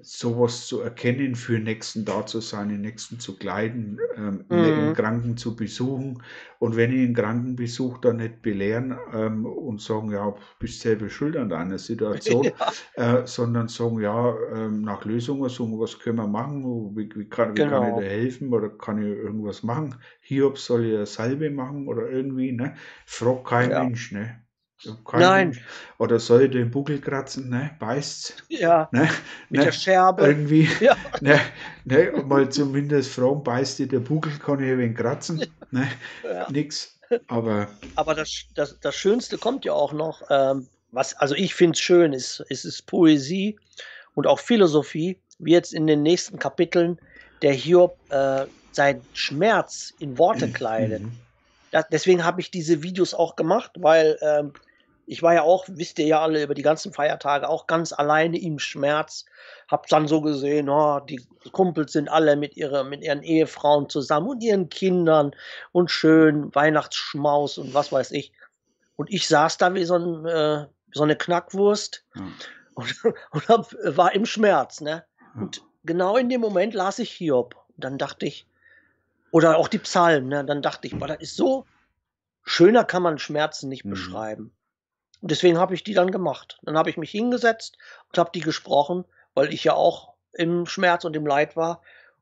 sowas 0.00 0.66
zu 0.66 0.80
erkennen, 0.80 1.34
für 1.34 1.58
Nächsten 1.58 2.06
da 2.06 2.24
zu 2.24 2.40
sein, 2.40 2.70
den 2.70 2.80
Nächsten 2.80 3.20
zu 3.20 3.36
kleiden, 3.36 4.00
ähm, 4.16 4.44
mhm. 4.48 4.64
den 4.64 4.94
Kranken 4.94 5.36
zu 5.36 5.54
besuchen 5.54 6.22
und 6.58 6.76
wenn 6.76 6.90
ich 6.90 7.04
den 7.04 7.14
Kranken 7.14 7.56
besuche, 7.56 8.00
dann 8.00 8.16
nicht 8.16 8.40
belehren 8.40 8.96
ähm, 9.12 9.44
und 9.44 9.82
sagen, 9.82 10.10
ja, 10.10 10.34
bist 10.58 10.80
selber 10.80 11.10
schuld 11.10 11.36
an 11.36 11.50
deiner 11.50 11.78
Situation, 11.78 12.44
ja. 12.96 13.20
äh, 13.20 13.26
sondern 13.26 13.68
sagen, 13.68 14.00
ja, 14.00 14.34
ähm, 14.54 14.80
nach 14.80 15.04
Lösungen 15.04 15.50
suchen, 15.50 15.78
was 15.78 15.98
können 15.98 16.16
wir 16.16 16.26
machen, 16.26 16.96
wie, 16.96 17.10
wie, 17.14 17.28
kann, 17.28 17.50
wie 17.50 17.56
genau. 17.56 17.80
kann 17.80 17.82
ich 17.82 17.88
genau. 17.88 18.00
dir 18.00 18.08
helfen 18.08 18.54
oder 18.54 18.70
kann 18.70 18.98
ich 18.98 19.08
irgendwas 19.08 19.62
machen, 19.62 19.96
Hiob 20.22 20.56
soll 20.56 20.84
eine 20.84 21.06
Salbe 21.06 21.50
machen 21.50 21.86
oder 21.86 22.08
irgendwie, 22.08 22.52
ne? 22.52 22.74
fragt 23.04 23.44
kein 23.44 23.70
ja. 23.70 23.84
Mensch, 23.84 24.10
ne? 24.12 24.41
Nein. 25.12 25.58
Oder 25.98 26.18
soll 26.18 26.48
den 26.48 26.70
Buckel 26.70 27.00
kratzen, 27.00 27.48
ne? 27.48 27.70
Beißt's. 27.78 28.34
Ja. 28.48 28.88
Ne? 28.92 29.08
Mit 29.48 29.60
ne? 29.60 29.64
der 29.66 29.72
Scherbe. 29.72 30.26
Irgendwie. 30.26 30.68
Ja. 30.80 30.96
Ne? 31.20 31.40
Ne? 31.84 32.12
Mal 32.26 32.48
zumindest 32.48 33.12
fragen, 33.12 33.42
beißt 33.42 33.78
dir 33.78 33.88
der 33.88 34.00
Buckel, 34.00 34.32
kann 34.38 34.60
ich 34.60 34.76
wenig 34.76 34.96
kratzen. 34.96 35.46
Ne? 35.70 35.88
Ja. 36.24 36.50
Nix. 36.50 36.98
Aber. 37.28 37.68
Aber 37.96 38.14
das, 38.14 38.44
das, 38.54 38.78
das 38.80 38.94
Schönste 38.94 39.38
kommt 39.38 39.64
ja 39.64 39.72
auch 39.72 39.92
noch. 39.92 40.22
Ähm, 40.30 40.68
was, 40.90 41.14
also 41.14 41.34
ich 41.34 41.54
finde 41.54 41.72
es 41.72 41.80
schön, 41.80 42.12
ist, 42.12 42.40
ist, 42.48 42.64
ist 42.64 42.86
Poesie 42.86 43.58
und 44.14 44.26
auch 44.26 44.38
Philosophie, 44.38 45.18
wie 45.38 45.52
jetzt 45.52 45.72
in 45.72 45.86
den 45.86 46.02
nächsten 46.02 46.38
Kapiteln 46.38 46.98
der 47.40 47.52
Hiob 47.52 47.98
äh, 48.10 48.46
seinen 48.72 49.02
Schmerz 49.14 49.92
in 49.98 50.18
Worte 50.18 50.50
kleidet. 50.50 51.02
Mhm. 51.02 51.12
Das, 51.70 51.86
deswegen 51.90 52.24
habe 52.24 52.40
ich 52.40 52.50
diese 52.50 52.82
Videos 52.82 53.14
auch 53.14 53.36
gemacht, 53.36 53.72
weil 53.76 54.18
ähm, 54.20 54.52
ich 55.06 55.22
war 55.22 55.34
ja 55.34 55.42
auch, 55.42 55.64
wisst 55.68 55.98
ihr 55.98 56.06
ja 56.06 56.20
alle, 56.20 56.42
über 56.42 56.54
die 56.54 56.62
ganzen 56.62 56.92
Feiertage 56.92 57.48
auch 57.48 57.66
ganz 57.66 57.92
alleine 57.92 58.40
im 58.40 58.58
Schmerz. 58.58 59.24
Hab 59.68 59.86
dann 59.88 60.06
so 60.06 60.20
gesehen, 60.20 60.68
oh, 60.68 61.00
die 61.00 61.20
Kumpels 61.50 61.92
sind 61.92 62.08
alle 62.08 62.36
mit, 62.36 62.56
ihre, 62.56 62.84
mit 62.84 63.02
ihren 63.02 63.22
Ehefrauen 63.22 63.88
zusammen 63.88 64.28
und 64.28 64.42
ihren 64.42 64.68
Kindern 64.68 65.34
und 65.72 65.90
schön 65.90 66.54
Weihnachtsschmaus 66.54 67.58
und 67.58 67.74
was 67.74 67.90
weiß 67.90 68.12
ich. 68.12 68.32
Und 68.96 69.10
ich 69.10 69.26
saß 69.26 69.58
da 69.58 69.74
wie 69.74 69.84
so, 69.84 69.96
ein, 69.96 70.26
äh, 70.26 70.66
so 70.92 71.02
eine 71.02 71.16
Knackwurst 71.16 72.04
hm. 72.12 72.34
und, 72.74 73.04
und 73.32 73.48
hab, 73.48 73.72
war 73.84 74.14
im 74.14 74.26
Schmerz. 74.26 74.80
Ne? 74.80 75.04
Hm. 75.34 75.42
Und 75.42 75.62
genau 75.84 76.16
in 76.16 76.28
dem 76.28 76.40
Moment 76.40 76.74
las 76.74 76.98
ich 76.98 77.10
Hiob. 77.10 77.56
Und 77.76 77.84
dann 77.84 77.98
dachte 77.98 78.26
ich, 78.26 78.46
oder 79.30 79.56
auch 79.56 79.68
die 79.68 79.78
Psalmen, 79.78 80.28
ne? 80.28 80.44
dann 80.44 80.62
dachte 80.62 80.86
ich, 80.86 80.96
boah, 80.96 81.08
das 81.08 81.20
ist 81.20 81.36
so, 81.36 81.64
schöner 82.44 82.84
kann 82.84 83.02
man 83.02 83.18
Schmerzen 83.18 83.68
nicht 83.68 83.84
mhm. 83.84 83.90
beschreiben. 83.90 84.52
Und 85.22 85.30
deswegen 85.30 85.56
habe 85.58 85.74
ich 85.74 85.82
die 85.84 85.94
dann 85.94 86.10
gemacht. 86.10 86.58
Dann 86.62 86.76
habe 86.76 86.90
ich 86.90 86.96
mich 86.98 87.10
hingesetzt 87.10 87.78
und 88.08 88.18
habe 88.18 88.30
die 88.34 88.40
gesprochen, 88.40 89.04
weil 89.34 89.52
ich 89.54 89.64
ja 89.64 89.72
auch 89.74 90.12
im 90.34 90.66
Schmerz 90.66 91.04
und 91.04 91.16
im 91.16 91.26
Leid 91.26 91.56
war. 91.56 91.80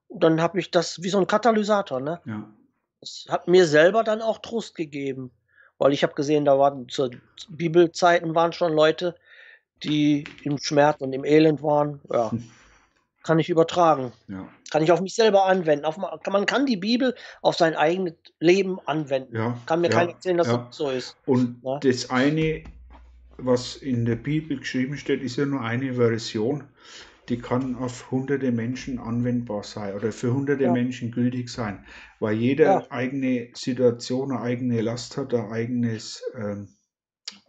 dann 0.09 0.40
habe 0.40 0.59
ich 0.60 0.70
das 0.70 1.02
wie 1.02 1.09
so 1.09 1.18
ein 1.18 1.27
Katalysator, 1.27 2.01
ne? 2.01 2.20
Ja. 2.27 2.48
Das 3.01 3.27
hat 3.28 3.48
mir 3.48 3.66
selber 3.66 4.05
dann 4.05 4.20
auch 4.22 4.39
Trost 4.39 4.74
gegeben, 4.74 5.31
weil 5.78 5.93
ich 5.93 6.02
habe 6.02 6.14
gesehen, 6.14 6.44
da 6.44 6.59
waren 6.59 6.89
zu 6.89 7.10
Bibelzeiten 7.48 8.35
waren 8.35 8.52
schon 8.52 8.74
Leute, 8.74 9.14
die 9.82 10.24
im 10.43 10.59
Schmerz 10.59 11.01
und 11.01 11.12
im 11.14 11.24
Elend 11.24 11.62
waren. 11.62 12.01
Ja, 12.12 12.31
kann 13.22 13.39
ich 13.39 13.48
übertragen. 13.48 14.12
Ja. 14.28 14.47
Kann 14.70 14.82
ich 14.82 14.93
auf 14.93 15.01
mich 15.01 15.14
selber 15.14 15.47
anwenden. 15.47 15.85
Auf, 15.85 15.97
ma- 15.97 16.18
man 16.31 16.44
kann 16.47 16.66
die 16.66 16.77
Bibel 16.77 17.14
auf 17.40 17.56
sein 17.56 17.74
eigenes 17.77 18.14
Leben 18.40 18.78
anwenden. 18.86 19.35
Ja. 19.36 19.56
Kann 19.66 19.81
mir 19.81 19.89
ja, 19.90 19.97
keiner 19.98 20.10
erzählen, 20.12 20.36
dass 20.36 20.48
das 20.48 20.77
so 20.77 20.90
ist. 20.90 21.16
Und 21.27 21.62
das 21.82 22.10
eine, 22.10 22.64
was 23.45 23.77
in 23.77 24.05
der 24.05 24.17
Bibel 24.17 24.59
geschrieben 24.59 24.97
steht, 24.97 25.23
ist 25.23 25.37
ja 25.37 25.47
nur 25.47 25.61
eine 25.62 25.95
Version. 25.95 26.65
Die 27.29 27.39
kann 27.39 27.77
auf 27.77 28.11
hunderte 28.11 28.53
Menschen 28.53 28.99
anwendbar 28.99 29.62
sein 29.65 29.95
oder 29.95 30.12
für 30.12 30.33
hunderte 30.35 30.65
Ja. 30.65 30.73
Menschen 30.73 31.12
gültig 31.12 31.49
sein, 31.51 31.85
weil 32.19 32.37
jeder 32.37 32.83
Ja. 32.83 32.87
eigene 32.91 33.51
Situation, 33.55 34.33
eine 34.33 34.41
eigene 34.43 34.81
Last 34.83 35.17
hat, 35.17 35.35
ein 35.35 35.51
eigenes 35.53 36.23
ähm, 36.37 36.69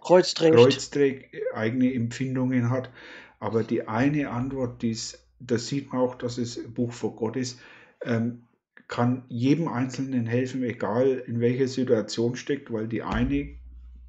Kreuz 0.02 0.34
trägt. 0.34 0.56
Kreuz 0.56 0.90
trägt, 0.92 1.36
eigene 1.54 1.94
Empfindungen 1.94 2.70
hat. 2.70 2.92
Aber 3.40 3.64
die 3.64 3.88
eine 3.88 4.30
Antwort, 4.30 4.82
die 4.82 4.92
ist, 4.92 5.28
da 5.40 5.58
sieht 5.58 5.92
man 5.92 6.02
auch, 6.02 6.16
dass 6.16 6.38
es 6.38 6.58
ein 6.58 6.74
Buch 6.74 6.92
vor 6.92 7.16
Gott 7.16 7.36
ist, 7.36 7.60
ähm, 8.04 8.48
kann 8.88 9.26
jedem 9.30 9.68
Einzelnen 9.68 10.26
helfen, 10.28 10.64
egal 10.64 11.24
in 11.26 11.40
welcher 11.40 11.68
Situation 11.68 12.36
steckt, 12.36 12.72
weil 12.72 12.88
die 12.88 13.02
eine 13.04 13.58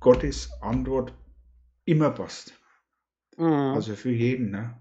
Gottes 0.01 0.51
Antwort 0.61 1.15
immer 1.85 2.11
passt. 2.11 2.53
Mhm. 3.37 3.75
Also 3.75 3.95
für 3.97 4.11
jeden. 4.11 4.51
Ne? 4.51 4.81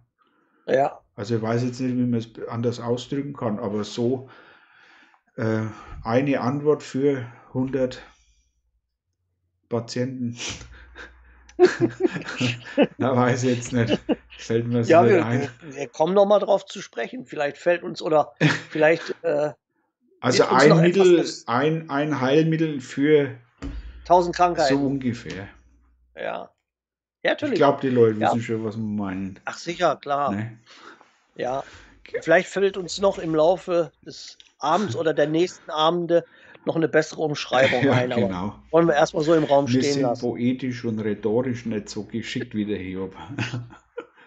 ja, 0.67 0.99
Also 1.15 1.35
ich 1.37 1.41
weiß 1.41 1.63
jetzt 1.63 1.79
nicht, 1.79 1.95
wie 1.95 2.01
man 2.05 2.19
es 2.19 2.29
anders 2.47 2.79
ausdrücken 2.79 3.33
kann, 3.33 3.59
aber 3.59 3.83
so 3.83 4.29
äh, 5.35 5.65
eine 6.03 6.41
Antwort 6.41 6.83
für 6.83 7.31
100 7.49 8.01
Patienten. 9.69 10.37
Na, 12.97 13.15
weiß 13.15 13.43
ich 13.43 13.55
jetzt 13.57 13.73
nicht. 13.73 13.99
Fällt 14.37 14.67
mir 14.67 14.83
so 14.83 14.91
ja 14.91 15.03
nicht 15.03 15.13
wir, 15.13 15.25
ein. 15.25 15.49
wir, 15.61 15.87
kommen 15.89 16.13
noch 16.13 16.25
mal 16.25 16.39
drauf 16.39 16.65
zu 16.65 16.81
sprechen. 16.81 17.25
Vielleicht 17.25 17.57
fällt 17.57 17.83
uns 17.83 18.01
oder 18.01 18.33
vielleicht 18.69 19.15
äh, 19.23 19.53
Also 20.19 20.45
ein 20.45 20.81
Mittel, 20.81 21.19
etwas- 21.19 21.47
ein, 21.47 21.89
ein 21.89 22.19
Heilmittel 22.19 22.81
für 22.81 23.37
tausend 24.05 24.35
so 24.35 24.41
Krankheiten. 24.43 24.85
ungefähr. 24.85 25.47
Ja. 26.15 26.51
Ja, 27.23 27.31
Ich 27.33 27.41
natürlich. 27.41 27.55
glaube, 27.59 27.81
die 27.81 27.89
Leute 27.89 28.19
Ja. 28.19 28.27
wissen 28.29 28.41
schon, 28.41 28.63
was 28.63 28.75
wir 28.77 28.83
meinen. 28.83 29.39
Ach 29.45 29.57
sicher, 29.57 29.95
klar. 29.97 30.31
Ne? 30.31 30.57
Ja. 31.35 31.63
Vielleicht 32.21 32.49
fällt 32.49 32.77
uns 32.77 32.99
noch 32.99 33.19
im 33.19 33.35
Laufe 33.35 33.91
des 34.05 34.37
Abends 34.59 34.95
oder 34.95 35.13
der 35.13 35.27
nächsten 35.27 35.69
Abende 35.69 36.25
noch 36.65 36.75
eine 36.75 36.87
bessere 36.87 37.21
Umschreibung 37.21 37.83
Ja, 37.83 37.93
ein, 37.93 38.11
aber 38.11 38.21
genau. 38.27 38.55
wollen 38.71 38.87
wir 38.87 38.95
erstmal 38.95 39.23
so 39.23 39.33
im 39.35 39.43
Raum 39.43 39.67
Wir 39.67 39.81
stehen 39.81 39.93
sind 39.93 40.01
lassen. 40.03 40.21
poetisch 40.21 40.83
und 40.83 40.99
rhetorisch 40.99 41.65
nicht 41.65 41.89
so 41.89 42.03
geschickt 42.03 42.53
wie 42.55 42.65
der 42.65 42.77
Hiob. 42.79 43.15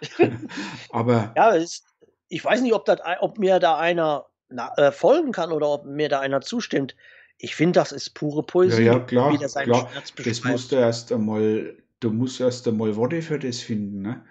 Aber 0.91 1.33
Ja, 1.37 1.55
es, 1.57 1.85
ich 2.29 2.45
weiß 2.45 2.61
nicht, 2.63 2.75
ob, 2.75 2.89
ein- 2.89 3.19
ob 3.21 3.39
mir 3.39 3.59
da 3.59 3.77
einer 3.77 4.27
na, 4.49 4.73
äh, 4.77 4.93
folgen 4.93 5.33
kann 5.33 5.53
oder 5.53 5.69
ob 5.69 5.85
mir 5.85 6.09
da 6.09 6.21
einer 6.21 6.41
zustimmt. 6.41 6.95
Ich 7.39 7.55
finde, 7.57 7.81
das 7.81 7.93
ist 7.93 8.11
pure 8.15 8.39
ja, 8.39 8.43
Poesie, 8.43 8.83
ja, 8.85 8.99
klar, 9.01 9.49
seinen 9.49 9.65
klar. 9.67 9.89
Schmerz 9.91 10.13
Das 10.25 10.45
musst 10.45 10.73
du 10.73 10.77
erst 10.77 11.11
einmal, 11.13 11.77
du 12.05 12.11
musst 12.13 12.41
erst 12.41 12.69
einmal 12.69 12.97
Worte 12.97 13.23
für 13.23 13.39
das 13.39 13.61
finden. 13.61 14.03
Ne? 14.03 14.25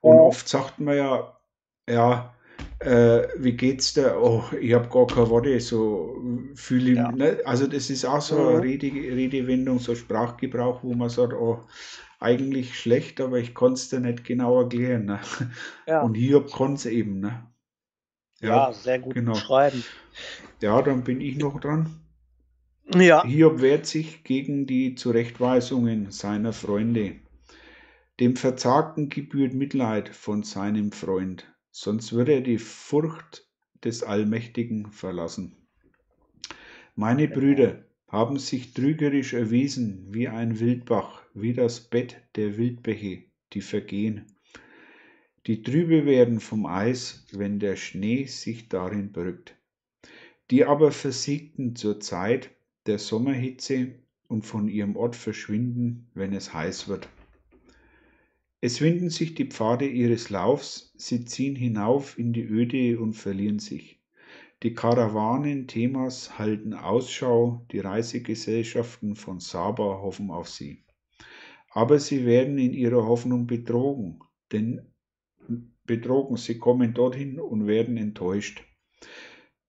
Und 0.00 0.18
Ja. 0.18 0.22
oft 0.22 0.48
sagt 0.48 0.80
man 0.80 0.96
ja, 0.96 1.38
ja, 1.88 2.34
äh, 2.80 3.28
wie 3.38 3.52
geht's 3.54 3.94
dir? 3.94 4.16
Oh, 4.20 4.44
ich 4.60 4.74
habe 4.74 4.88
gar 4.88 5.06
keine 5.06 5.30
Worte, 5.30 5.60
so 5.60 6.16
fühle 6.54 6.92
ich, 6.92 6.98
Ja. 6.98 7.10
ne? 7.10 7.40
Also 7.44 7.66
das 7.66 7.90
ist 7.90 8.04
auch 8.04 8.20
so 8.22 8.36
Mhm. 8.36 8.48
eine 8.48 8.62
Rede, 8.62 8.88
Redewendung, 8.88 9.78
so 9.78 9.94
Sprachgebrauch, 9.94 10.82
wo 10.84 10.94
man 10.94 11.08
sagt, 11.10 11.34
oh, 11.34 11.66
eigentlich 12.20 12.78
schlecht, 12.78 13.20
aber 13.20 13.38
ich 13.38 13.54
konnte 13.54 13.74
es 13.80 13.88
dir 13.90 14.00
nicht 14.00 14.24
genau 14.24 14.62
erklären. 14.62 15.06
Ne? 15.06 15.20
Ja. 15.86 16.02
Und 16.02 16.14
Hiob 16.16 16.50
konnte 16.52 16.74
es 16.76 16.86
eben. 16.86 17.20
Ne? 17.20 17.46
ja, 18.40 18.72
sehr 18.72 18.98
gut 18.98 19.14
genau. 19.14 19.32
beschreiben. 19.32 19.90
Ja, 20.62 20.80
dann 20.80 21.04
bin 21.04 21.20
ich 21.20 21.36
noch 21.36 21.60
dran. 21.60 22.01
Ja, 22.94 23.24
Hiob 23.24 23.60
wehrt 23.60 23.86
sich 23.86 24.22
gegen 24.22 24.66
die 24.66 24.94
Zurechtweisungen 24.94 26.10
seiner 26.10 26.52
Freunde. 26.52 27.16
Dem 28.20 28.36
Verzagten 28.36 29.08
gebührt 29.08 29.54
Mitleid 29.54 30.10
von 30.10 30.42
seinem 30.42 30.92
Freund, 30.92 31.50
sonst 31.70 32.12
würde 32.12 32.32
er 32.32 32.40
die 32.42 32.58
Furcht 32.58 33.48
des 33.82 34.02
Allmächtigen 34.02 34.90
verlassen. 34.90 35.56
Meine 36.94 37.28
Brüder 37.28 37.84
haben 38.08 38.38
sich 38.38 38.74
trügerisch 38.74 39.32
erwiesen 39.32 40.08
wie 40.10 40.28
ein 40.28 40.60
Wildbach, 40.60 41.22
wie 41.32 41.54
das 41.54 41.80
Bett 41.80 42.20
der 42.36 42.58
Wildbäche, 42.58 43.24
die 43.54 43.62
vergehen, 43.62 44.26
die 45.46 45.62
trübe 45.62 46.04
werden 46.04 46.38
vom 46.38 46.66
Eis, 46.66 47.26
wenn 47.32 47.58
der 47.58 47.76
Schnee 47.76 48.26
sich 48.26 48.68
darin 48.68 49.10
brückt, 49.10 49.56
die 50.50 50.64
aber 50.64 50.92
versiegten 50.92 51.74
zur 51.74 51.98
Zeit 51.98 52.50
der 52.86 52.98
Sommerhitze 52.98 53.94
und 54.28 54.42
von 54.46 54.68
ihrem 54.68 54.96
Ort 54.96 55.16
verschwinden, 55.16 56.10
wenn 56.14 56.32
es 56.32 56.52
heiß 56.54 56.88
wird. 56.88 57.08
Es 58.60 58.80
winden 58.80 59.10
sich 59.10 59.34
die 59.34 59.46
Pfade 59.46 59.86
ihres 59.88 60.30
Laufs, 60.30 60.94
sie 60.96 61.24
ziehen 61.24 61.56
hinauf 61.56 62.18
in 62.18 62.32
die 62.32 62.44
Öde 62.44 63.00
und 63.00 63.14
verlieren 63.14 63.58
sich. 63.58 64.00
Die 64.62 64.74
Karawanen 64.74 65.66
Themas 65.66 66.38
halten 66.38 66.72
Ausschau, 66.72 67.66
die 67.72 67.80
Reisegesellschaften 67.80 69.16
von 69.16 69.40
Saba 69.40 70.00
hoffen 70.00 70.30
auf 70.30 70.48
sie. 70.48 70.84
Aber 71.70 71.98
sie 71.98 72.24
werden 72.24 72.58
in 72.58 72.72
ihrer 72.72 73.04
Hoffnung 73.04 73.48
betrogen, 73.48 74.20
denn 74.52 74.82
betrogen, 75.84 76.36
sie 76.36 76.58
kommen 76.58 76.94
dorthin 76.94 77.40
und 77.40 77.66
werden 77.66 77.96
enttäuscht. 77.96 78.64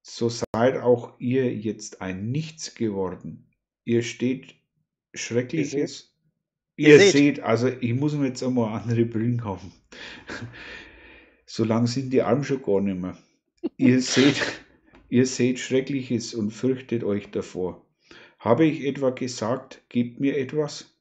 So 0.05 0.30
seid 0.30 0.77
auch 0.77 1.17
ihr 1.19 1.55
jetzt 1.55 2.01
ein 2.01 2.30
Nichts 2.30 2.75
geworden. 2.75 3.47
Ihr 3.85 4.03
steht 4.03 4.55
Schreckliches. 5.13 6.13
Ihr 6.75 6.89
Ihr 6.89 6.99
seht. 6.99 7.11
seht, 7.11 7.39
also 7.39 7.69
ich 7.69 7.93
muss 7.93 8.13
mir 8.13 8.27
jetzt 8.27 8.43
einmal 8.43 8.80
andere 8.80 9.05
Brillen 9.05 9.43
haben. 9.43 9.71
So 11.45 11.63
lang 11.65 11.85
sind 11.88 12.11
die 12.11 12.23
Arme 12.23 12.43
schon 12.43 12.63
gar 12.63 12.81
nicht 12.81 12.99
mehr. 12.99 13.15
Ihr 13.77 14.01
seht, 14.01 14.41
ihr 15.09 15.27
seht 15.27 15.59
Schreckliches 15.59 16.34
und 16.34 16.51
fürchtet 16.51 17.03
euch 17.03 17.30
davor. 17.31 17.85
Habe 18.39 18.65
ich 18.65 18.84
etwa 18.85 19.11
gesagt, 19.11 19.84
gebt 19.89 20.19
mir 20.19 20.38
etwas? 20.38 20.97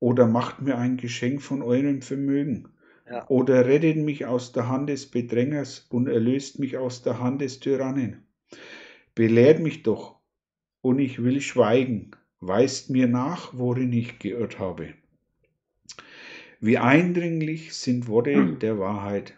Oder 0.00 0.26
macht 0.26 0.60
mir 0.60 0.76
ein 0.76 0.98
Geschenk 0.98 1.40
von 1.42 1.62
eurem 1.62 2.02
Vermögen? 2.02 2.68
Ja. 3.08 3.26
Oder 3.28 3.66
rettet 3.66 3.96
mich 3.96 4.26
aus 4.26 4.52
der 4.52 4.68
Hand 4.68 4.90
des 4.90 5.10
Bedrängers 5.10 5.86
und 5.88 6.06
erlöst 6.06 6.58
mich 6.58 6.76
aus 6.76 7.02
der 7.02 7.18
Hand 7.18 7.40
des 7.40 7.60
Tyrannen? 7.60 8.23
Belehrt 9.14 9.60
mich 9.60 9.84
doch, 9.84 10.18
und 10.80 10.98
ich 10.98 11.22
will 11.22 11.40
schweigen, 11.40 12.10
weist 12.40 12.90
mir 12.90 13.06
nach, 13.06 13.50
worin 13.56 13.92
ich 13.92 14.18
geirrt 14.18 14.58
habe. 14.58 14.94
Wie 16.60 16.78
eindringlich 16.78 17.74
sind 17.74 18.08
Worte 18.08 18.56
der 18.56 18.78
Wahrheit. 18.78 19.34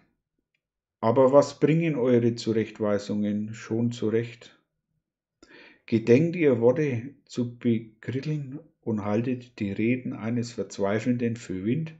Aber 1.00 1.32
was 1.32 1.60
bringen 1.60 1.96
eure 1.96 2.36
Zurechtweisungen 2.36 3.52
schon 3.52 3.92
zurecht? 3.92 4.58
Gedenkt 5.84 6.36
ihr 6.36 6.60
Worte 6.60 7.14
zu 7.26 7.58
bekritteln 7.58 8.58
und 8.80 9.04
haltet 9.04 9.58
die 9.60 9.72
Reden 9.72 10.14
eines 10.14 10.52
Verzweifelnden 10.52 11.36
für 11.36 11.64
Wind? 11.64 11.94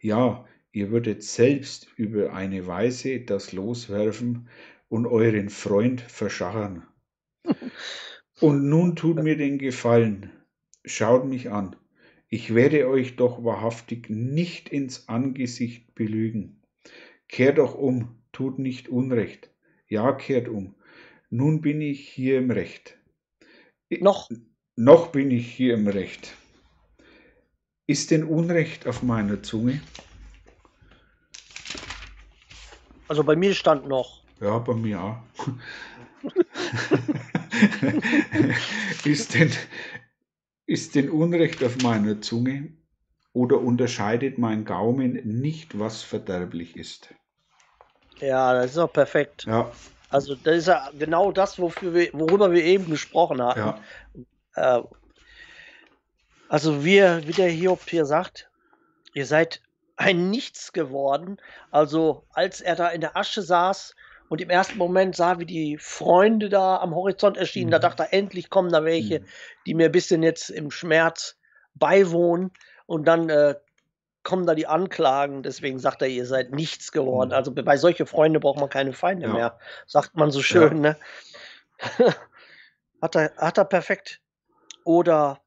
Ja, 0.00 0.46
ihr 0.70 0.90
würdet 0.90 1.22
selbst 1.24 1.88
über 1.96 2.32
eine 2.32 2.66
Weise 2.66 3.20
das 3.20 3.52
Los 3.52 3.90
werfen 3.90 4.48
und 4.88 5.06
euren 5.06 5.50
Freund 5.50 6.00
verschachern. 6.00 6.86
Und 8.40 8.68
nun 8.68 8.96
tut 8.96 9.22
mir 9.22 9.38
den 9.38 9.56
Gefallen, 9.56 10.30
schaut 10.84 11.24
mich 11.24 11.50
an. 11.50 11.74
Ich 12.28 12.54
werde 12.54 12.86
euch 12.86 13.16
doch 13.16 13.42
wahrhaftig 13.44 14.10
nicht 14.10 14.68
ins 14.68 15.08
Angesicht 15.08 15.94
belügen. 15.94 16.60
Kehrt 17.28 17.56
doch 17.56 17.74
um, 17.74 18.22
tut 18.32 18.58
nicht 18.58 18.90
Unrecht. 18.90 19.50
Ja, 19.88 20.12
kehrt 20.12 20.48
um. 20.48 20.74
Nun 21.30 21.62
bin 21.62 21.80
ich 21.80 22.08
hier 22.08 22.36
im 22.36 22.50
Recht. 22.50 22.98
Noch, 23.88 24.28
Noch 24.74 25.12
bin 25.12 25.30
ich 25.30 25.50
hier 25.50 25.72
im 25.72 25.88
Recht. 25.88 26.36
Ist 27.86 28.10
denn 28.10 28.24
Unrecht 28.24 28.86
auf 28.86 29.02
meiner 29.02 29.42
Zunge? 29.42 29.80
also 33.08 33.24
bei 33.24 33.36
mir 33.36 33.54
stand 33.54 33.86
noch. 33.86 34.25
Ja, 34.40 34.58
bei 34.58 34.74
mir 34.74 35.00
auch. 35.00 35.16
ist, 39.04 39.34
denn, 39.34 39.52
ist 40.66 40.94
denn 40.94 41.10
Unrecht 41.10 41.64
auf 41.64 41.82
meiner 41.82 42.20
Zunge 42.20 42.72
oder 43.32 43.60
unterscheidet 43.60 44.38
mein 44.38 44.64
Gaumen 44.64 45.14
nicht, 45.24 45.78
was 45.78 46.02
verderblich 46.02 46.76
ist? 46.76 47.14
Ja, 48.18 48.54
das 48.54 48.72
ist 48.72 48.78
auch 48.78 48.92
perfekt. 48.92 49.44
Ja, 49.46 49.70
Also 50.10 50.34
das 50.34 50.56
ist 50.56 50.68
ja 50.68 50.90
genau 50.98 51.32
das, 51.32 51.58
wofür 51.58 51.94
wir, 51.94 52.10
worüber 52.12 52.52
wir 52.52 52.64
eben 52.64 52.90
gesprochen 52.90 53.42
hatten. 53.42 53.80
Ja. 54.54 54.78
Äh, 54.78 54.82
also 56.48 56.84
wie, 56.84 57.00
wie 57.26 57.32
der 57.32 57.48
Hiob 57.48 57.88
hier 57.88 58.06
sagt, 58.06 58.50
ihr 59.14 59.26
seid 59.26 59.60
ein 59.96 60.30
Nichts 60.30 60.72
geworden. 60.72 61.38
Also 61.70 62.24
als 62.30 62.60
er 62.60 62.76
da 62.76 62.88
in 62.88 63.00
der 63.00 63.16
Asche 63.16 63.42
saß 63.42 63.95
und 64.28 64.40
im 64.40 64.50
ersten 64.50 64.78
Moment 64.78 65.16
sah, 65.16 65.38
wie 65.38 65.46
die 65.46 65.78
Freunde 65.78 66.48
da 66.48 66.78
am 66.78 66.94
Horizont 66.94 67.36
erschienen, 67.36 67.68
mhm. 67.68 67.72
da 67.72 67.78
dachte 67.78 68.04
er, 68.04 68.12
endlich 68.12 68.50
kommen 68.50 68.70
da 68.70 68.84
welche, 68.84 69.20
mhm. 69.20 69.24
die 69.66 69.74
mir 69.74 69.86
ein 69.86 69.92
bisschen 69.92 70.22
jetzt 70.22 70.50
im 70.50 70.70
Schmerz 70.70 71.36
beiwohnen. 71.74 72.50
Und 72.86 73.06
dann 73.06 73.28
äh, 73.28 73.54
kommen 74.22 74.46
da 74.46 74.54
die 74.54 74.66
Anklagen. 74.66 75.42
Deswegen 75.42 75.78
sagt 75.78 76.02
er, 76.02 76.08
ihr 76.08 76.26
seid 76.26 76.52
nichts 76.52 76.92
geworden. 76.92 77.30
Mhm. 77.30 77.34
Also 77.34 77.52
bei 77.52 77.76
solche 77.76 78.06
Freunde 78.06 78.40
braucht 78.40 78.60
man 78.60 78.68
keine 78.68 78.92
Feinde 78.92 79.28
ja. 79.28 79.32
mehr, 79.32 79.58
sagt 79.86 80.16
man 80.16 80.30
so 80.30 80.42
schön. 80.42 80.84
Ja. 80.84 80.90
Ne? 80.90 80.96
hat, 83.02 83.14
er, 83.14 83.32
hat 83.36 83.58
er 83.58 83.64
perfekt. 83.64 84.20
Oder 84.84 85.40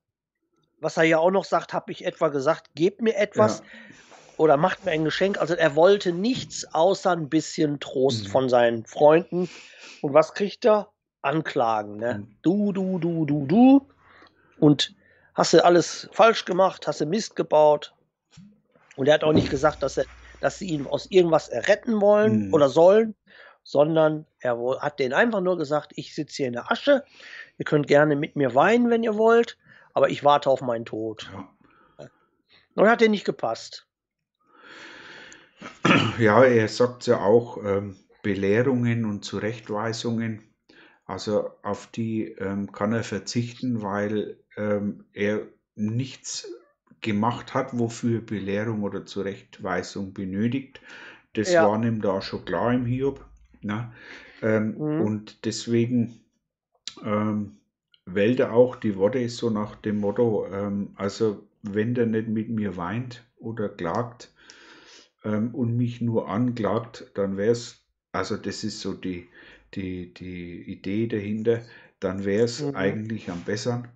was 0.80 0.96
er 0.96 1.04
ja 1.04 1.18
auch 1.18 1.32
noch 1.32 1.46
sagt, 1.46 1.74
habe 1.74 1.92
ich 1.92 2.06
etwa 2.06 2.30
gesagt, 2.30 2.70
gebt 2.76 3.02
mir 3.02 3.16
etwas. 3.18 3.60
Ja 3.60 3.66
oder 4.40 4.56
macht 4.56 4.86
mir 4.86 4.92
ein 4.92 5.04
Geschenk. 5.04 5.38
Also 5.38 5.54
er 5.54 5.76
wollte 5.76 6.14
nichts 6.14 6.66
außer 6.74 7.12
ein 7.12 7.28
bisschen 7.28 7.82
Trost 7.82 8.24
mhm. 8.24 8.30
von 8.30 8.50
seinen 8.50 8.86
Freunden. 8.86 9.50
Und 10.02 10.14
was 10.14 10.34
kriegt 10.34 10.66
er? 10.66 10.88
Anklagen. 11.22 11.98
Ne? 11.98 12.20
Mhm. 12.20 12.36
Du, 12.42 12.72
du, 12.72 13.00
du, 13.00 13.26
du, 13.26 13.46
du. 13.46 13.88
Und 14.58 14.96
hast 15.36 15.52
du 15.52 15.64
alles 15.64 16.10
falsch 16.14 16.46
gemacht, 16.46 16.88
hast 16.88 17.02
du 17.02 17.06
Mist 17.06 17.36
gebaut. 17.36 17.94
Und 18.96 19.10
er 19.10 19.16
hat 19.16 19.26
auch 19.26 19.34
nicht 19.34 19.50
gesagt, 19.50 19.84
dass, 19.84 19.98
er, 19.98 20.06
dass 20.40 20.58
sie 20.58 20.70
ihn 20.70 20.88
aus 20.88 21.08
irgendwas 21.12 21.50
erretten 21.50 22.00
wollen 22.00 22.48
mhm. 22.48 22.54
oder 22.54 22.70
sollen, 22.70 23.16
sondern 23.64 24.26
er 24.40 24.58
hat 24.80 25.00
denen 25.00 25.14
einfach 25.14 25.42
nur 25.42 25.58
gesagt, 25.58 25.92
ich 25.96 26.16
sitze 26.16 26.38
hier 26.38 26.48
in 26.48 26.54
der 26.54 26.72
Asche, 26.72 27.04
ihr 27.58 27.66
könnt 27.66 27.88
gerne 27.88 28.16
mit 28.16 28.38
mir 28.38 28.56
weinen, 28.56 28.90
wenn 28.90 29.04
ihr 29.04 29.18
wollt, 29.18 29.58
aber 29.94 30.10
ich 30.10 30.24
warte 30.24 30.50
auf 30.50 30.62
meinen 30.62 30.86
Tod. 30.86 31.30
Ja. 31.34 32.08
Und 32.76 32.88
hat 32.90 33.02
dir 33.02 33.10
nicht 33.10 33.26
gepasst. 33.26 33.89
Ja, 36.20 36.44
er 36.44 36.68
sagt 36.68 37.08
ja 37.08 37.20
auch, 37.22 37.64
ähm, 37.64 37.96
Belehrungen 38.22 39.06
und 39.06 39.24
Zurechtweisungen, 39.24 40.42
also 41.06 41.50
auf 41.64 41.88
die 41.88 42.26
ähm, 42.26 42.72
kann 42.72 42.94
er 42.94 43.04
verzichten, 43.04 43.82
weil 43.82 44.38
ähm, 44.58 45.06
er 45.14 45.42
nichts 45.76 46.52
gemacht 47.02 47.54
hat, 47.54 47.78
wofür 47.78 48.22
Belehrung 48.22 48.84
oder 48.84 49.06
Zurechtweisung 49.06 50.14
benötigt. 50.14 50.82
Das 51.34 51.52
ja. 51.52 51.68
war 51.68 51.84
ihm 51.84 52.02
da 52.02 52.22
schon 52.22 52.46
klar 52.46 52.74
im 52.74 52.86
Hiob. 52.86 53.26
Ne? 53.62 53.92
Ähm, 54.42 54.76
mhm. 54.78 55.02
Und 55.02 55.46
deswegen 55.46 56.22
ähm, 57.04 57.58
wählt 58.06 58.40
er 58.40 58.54
auch 58.54 58.76
die 58.76 58.98
Worte 58.98 59.28
so 59.30 59.50
nach 59.50 59.76
dem 59.76 59.98
Motto, 59.98 60.48
ähm, 60.52 60.92
also 60.96 61.48
wenn 61.62 61.94
der 61.94 62.06
nicht 62.06 62.28
mit 62.28 62.50
mir 62.50 62.78
weint 62.78 63.24
oder 63.38 63.70
klagt, 63.70 64.34
ähm, 65.24 65.54
und 65.54 65.76
mich 65.76 66.02
nur 66.02 66.30
anklagt, 66.30 67.12
dann 67.16 67.38
wäre 67.38 67.52
es, 67.52 67.82
also 68.12 68.38
das 68.38 68.64
ist 68.64 68.80
so 68.80 68.94
die, 68.94 69.28
die, 69.74 70.14
die 70.14 70.62
Idee 70.64 71.08
dahinter, 71.08 71.62
dann 72.00 72.26
wäre 72.26 72.46
es 72.46 72.62
mhm. 72.62 72.76
eigentlich 72.76 73.30
am 73.30 73.44
besseren. 73.44 73.88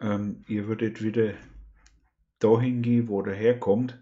Ähm, 0.00 0.44
ihr 0.48 0.66
würdet 0.68 1.02
wieder 1.02 1.32
dahin 2.38 2.82
gehen, 2.82 3.08
wo 3.08 3.22
der 3.22 3.34
herkommt, 3.34 3.98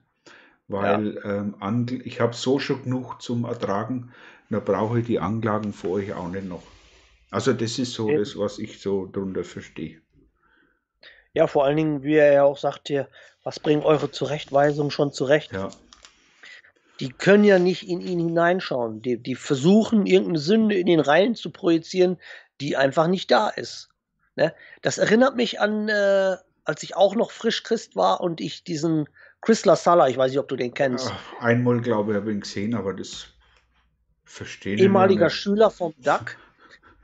weil 0.67 1.21
ja. 1.25 1.39
ähm, 1.39 1.87
ich 2.05 2.21
habe 2.21 2.35
so 2.35 2.59
schon 2.59 2.83
genug 2.83 3.23
zum 3.23 3.45
Ertragen, 3.45 4.13
da 4.51 4.61
brauche 4.61 5.01
ich 5.01 5.07
die 5.07 5.21
Anklagen 5.21 5.73
für 5.73 5.91
euch 5.91 6.13
auch 6.13 6.29
nicht 6.29 6.49
noch. 6.49 6.63
Also 7.31 7.53
das 7.53 7.79
ist 7.79 7.93
so 7.93 8.11
ja. 8.11 8.19
das, 8.19 8.37
was 8.37 8.59
ich 8.59 8.81
so 8.81 9.07
darunter 9.07 9.45
verstehe. 9.45 10.01
Ja, 11.33 11.49
vor 11.49 11.65
allen 11.65 11.77
Dingen, 11.77 12.03
wie 12.05 12.15
er 12.15 12.33
ja 12.33 12.45
auch 12.45 12.59
sagt 12.59 12.89
hier, 12.89 13.09
was 13.43 13.59
bringt 13.59 13.85
eure 13.85 14.11
Zurechtweisung 14.11 14.91
schon 14.91 15.13
zurecht? 15.13 15.53
Ja 15.53 15.71
die 17.01 17.11
können 17.11 17.45
ja 17.45 17.59
nicht 17.59 17.89
in 17.89 18.01
ihn 18.01 18.21
hineinschauen. 18.21 19.03
Die, 19.03 19.19
die 19.21 19.35
versuchen, 19.35 20.07
irgendeine 20.07 20.39
Sünde 20.39 20.77
in 20.77 20.87
den 20.87 21.01
Reihen 21.01 21.35
zu 21.35 21.51
projizieren, 21.51 22.19
die 22.61 22.77
einfach 22.77 23.09
nicht 23.09 23.31
da 23.31 23.49
ist. 23.49 23.89
Ne? 24.37 24.55
Das 24.83 24.99
erinnert 24.99 25.37
mich 25.37 25.61
an, 25.61 25.89
äh, 25.89 26.37
als 26.65 26.83
ich 26.83 26.97
auch 26.97 27.15
noch 27.15 27.31
frisch 27.31 27.63
Christ 27.63 27.97
war 27.97 28.21
und 28.21 28.41
ich 28.41 28.65
diesen 28.65 29.09
Chris 29.41 29.65
Lasala, 29.65 30.09
ich 30.09 30.17
weiß 30.17 30.31
nicht, 30.31 30.41
ob 30.41 30.49
du 30.49 30.57
den 30.57 30.73
kennst. 30.73 31.11
Ach, 31.13 31.43
einmal, 31.43 31.81
glaube 31.81 32.13
ich, 32.13 32.17
habe 32.17 32.31
ich 32.31 32.37
ihn 32.37 32.41
gesehen, 32.41 32.75
aber 32.75 32.95
das 32.95 33.27
verstehe 34.25 34.75
ich 34.75 34.81
Ehemaliger 34.81 35.29
Schüler 35.29 35.71
vom 35.71 35.93
DAC, 35.99 36.39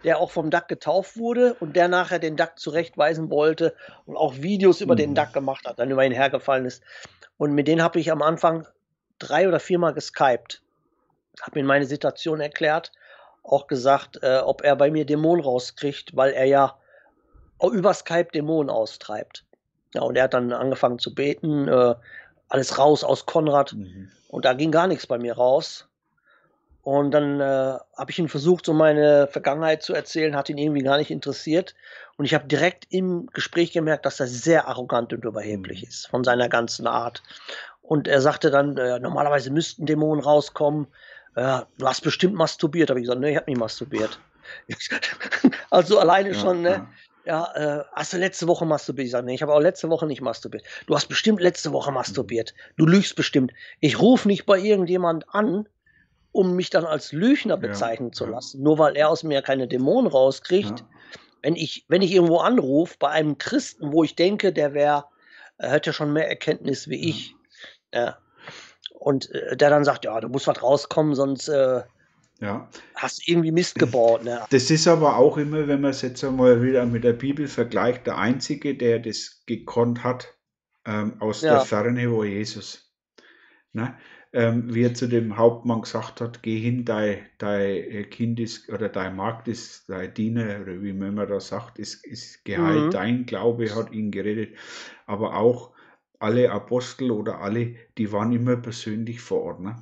der 0.05 0.19
auch 0.19 0.31
vom 0.31 0.49
DAC 0.51 0.69
getauft 0.69 1.19
wurde 1.19 1.55
und 1.61 1.77
der 1.77 1.89
nachher 1.89 2.19
den 2.19 2.37
DAC 2.37 2.59
zurechtweisen 2.59 3.29
wollte 3.29 3.75
und 4.07 4.17
auch 4.17 4.37
Videos 4.39 4.81
über 4.81 4.95
mhm. 4.95 4.99
den 4.99 5.15
DAC 5.15 5.35
gemacht 5.35 5.67
hat, 5.67 5.79
dann 5.79 5.91
über 5.91 6.05
ihn 6.05 6.13
hergefallen 6.13 6.65
ist. 6.65 6.83
Und 7.37 7.53
mit 7.53 7.69
denen 7.69 7.83
habe 7.83 8.01
ich 8.01 8.11
am 8.11 8.23
Anfang 8.23 8.67
drei 9.21 9.47
oder 9.47 9.61
viermal 9.61 9.95
geskypt. 9.95 10.63
Habe 11.41 11.61
ihm 11.61 11.67
meine 11.67 11.87
Situation 11.87 12.41
erklärt, 12.41 12.91
auch 13.45 13.69
gesagt, 13.69 14.23
äh, 14.23 14.39
ob 14.39 14.63
er 14.63 14.75
bei 14.77 14.91
mir 14.91 15.07
Dämonen 15.07 15.45
rauskriegt, 15.45 16.17
weil 16.17 16.33
er 16.33 16.47
ja 16.47 16.77
über 17.73 17.95
Skype 17.95 18.31
Dämonen 18.33 18.71
austreibt. 18.71 19.45
Ja, 19.95 20.03
und 20.03 20.17
er 20.17 20.25
hat 20.25 20.35
dann 20.35 20.53
angefangen 20.53 20.99
zu 20.99 21.15
beten, 21.15 21.69
äh, 21.69 21.95
alles 22.49 22.79
raus 22.79 23.05
aus 23.05 23.27
Konrad. 23.27 23.73
Mhm. 23.73 24.11
Und 24.29 24.45
da 24.45 24.55
ging 24.55 24.71
gar 24.71 24.87
nichts 24.87 25.07
bei 25.07 25.19
mir 25.19 25.35
raus. 25.35 25.87
Und 26.83 27.11
dann 27.11 27.41
äh, 27.41 27.79
habe 27.97 28.11
ich 28.11 28.19
ihn 28.19 28.29
versucht, 28.29 28.65
so 28.65 28.73
meine 28.73 29.29
Vergangenheit 29.29 29.83
zu 29.83 29.93
erzählen, 29.93 30.35
hat 30.35 30.49
ihn 30.49 30.57
irgendwie 30.57 30.83
gar 30.83 30.97
nicht 30.97 31.11
interessiert. 31.11 31.75
Und 32.17 32.25
ich 32.25 32.35
habe 32.35 32.49
direkt 32.49 32.87
im 32.91 33.27
Gespräch 33.33 33.73
gemerkt, 33.73 34.07
dass 34.07 34.21
er 34.21 34.27
sehr 34.27 34.67
arrogant 34.67 35.13
und 35.13 35.25
überheblich 35.25 35.83
mhm. 35.83 35.89
ist 35.89 36.07
von 36.07 36.25
seiner 36.25 36.49
ganzen 36.49 36.87
Art. 36.87 37.23
Und 37.91 38.07
er 38.07 38.21
sagte 38.21 38.53
dann, 38.53 38.77
äh, 38.77 39.01
normalerweise 39.01 39.51
müssten 39.51 39.85
Dämonen 39.85 40.23
rauskommen. 40.23 40.87
Äh, 41.35 41.63
du 41.77 41.89
hast 41.89 42.03
bestimmt 42.03 42.37
masturbiert. 42.37 42.89
Habe 42.89 43.01
ich 43.01 43.07
gesagt, 43.07 43.21
nee, 43.21 43.33
ich 43.33 43.37
habe 43.37 43.51
nicht 43.51 43.59
masturbiert. 43.59 44.21
also 45.71 45.99
alleine 45.99 46.29
ja, 46.29 46.35
schon, 46.37 46.63
ne? 46.63 46.87
Ja, 47.25 47.53
ja 47.57 47.81
äh, 47.81 47.85
hast 47.93 48.13
du 48.13 48.19
letzte 48.19 48.47
Woche 48.47 48.65
masturbiert? 48.65 49.07
Ich 49.07 49.11
sage, 49.11 49.27
nee, 49.27 49.35
ich 49.35 49.43
habe 49.43 49.53
auch 49.53 49.59
letzte 49.59 49.91
Woche 49.91 50.07
nicht 50.07 50.21
masturbiert. 50.21 50.63
Du 50.87 50.95
hast 50.95 51.09
bestimmt 51.09 51.41
letzte 51.41 51.73
Woche 51.73 51.91
masturbiert. 51.91 52.55
Du 52.77 52.87
lügst 52.87 53.17
bestimmt. 53.17 53.53
Ich 53.81 53.99
rufe 53.99 54.29
nicht 54.29 54.47
bei 54.47 54.61
irgendjemand 54.61 55.25
an, 55.35 55.69
um 56.31 56.55
mich 56.55 56.71
dann 56.71 56.85
als 56.85 57.11
Lügner 57.11 57.57
bezeichnen 57.57 58.11
ja, 58.11 58.13
zu 58.13 58.27
lassen, 58.27 58.63
nur 58.63 58.79
weil 58.79 58.97
er 58.97 59.09
aus 59.09 59.25
mir 59.25 59.43
keine 59.43 59.67
Dämonen 59.67 60.09
rauskriegt. 60.09 60.85
Wenn 61.43 61.57
ich, 61.57 61.87
wenn 61.89 62.03
ich 62.03 62.13
irgendwo 62.13 62.39
anrufe 62.39 62.95
bei 63.01 63.09
einem 63.09 63.37
Christen, 63.37 63.93
wo 63.93 64.05
ich 64.05 64.15
denke, 64.15 64.53
der 64.53 64.75
wäre, 64.75 65.07
er 65.59 65.73
hätte 65.73 65.93
schon 65.93 66.13
mehr 66.13 66.29
Erkenntnis 66.29 66.87
wie 66.87 67.09
ich, 67.11 67.35
ja. 67.93 68.19
Und 68.93 69.31
äh, 69.31 69.57
der 69.57 69.71
dann 69.71 69.85
sagt, 69.85 70.05
ja, 70.05 70.21
du 70.21 70.29
musst 70.29 70.47
was 70.47 70.63
rauskommen, 70.63 71.15
sonst 71.15 71.49
äh, 71.49 71.83
ja. 72.41 72.69
hast 72.95 73.19
du 73.19 73.33
irgendwie 73.33 73.53
Mist 73.53 73.77
gebaut. 73.77 74.25
Ne? 74.25 74.41
Das 74.51 74.71
ist 74.71 74.89
aber 74.89 75.17
auch 75.17 75.37
immer, 75.37 75.69
wenn 75.69 75.81
man 75.81 75.91
es 75.91 76.03
jetzt 76.03 76.25
einmal 76.25 76.63
wieder 76.63 76.85
mit 76.87 77.05
der 77.05 77.13
Bibel 77.13 77.49
vergleicht, 77.49 78.07
der 78.07 78.19
Einzige, 78.19 78.77
der 78.77 78.99
das 78.99 79.43
gekonnt 79.47 80.05
hat, 80.05 80.35
ähm, 80.87 81.15
aus 81.21 81.43
ja. 81.43 81.55
der 81.55 81.61
Ferne 81.63 82.11
war 82.11 82.25
Jesus. 82.25 82.93
Ne? 83.73 83.97
Ähm, 84.33 84.73
wie 84.73 84.85
er 84.85 84.95
zu 84.95 85.09
dem 85.09 85.37
Hauptmann 85.37 85.83
gesagt 85.83 86.21
hat, 86.21 86.43
geh 86.43 86.59
hin, 86.59 86.85
dein, 86.85 87.27
dein 87.39 88.09
Kind 88.11 88.39
ist, 88.39 88.69
oder 88.69 88.89
dein 88.89 89.17
Magd 89.17 89.49
ist, 89.49 89.89
dein 89.89 90.15
Diener, 90.15 90.61
oder 90.61 90.83
wie 90.83 90.93
man 90.93 91.09
immer 91.09 91.27
da 91.27 91.41
sagt, 91.41 91.79
ist, 91.79 92.07
ist 92.07 92.45
geheilt, 92.45 92.87
mhm. 92.87 92.91
dein 92.91 93.27
Glaube 93.27 93.75
hat 93.75 93.93
ihn 93.93 94.13
gerettet. 94.13 94.57
Aber 95.07 95.37
auch 95.37 95.73
alle 96.21 96.53
Apostel 96.53 97.11
oder 97.11 97.41
alle, 97.41 97.75
die 97.99 98.13
waren 98.13 98.33
immer 98.33 98.57
persönlich 98.57 99.21
vor 99.21 99.43
Ort 99.43 99.61
ne? 99.61 99.77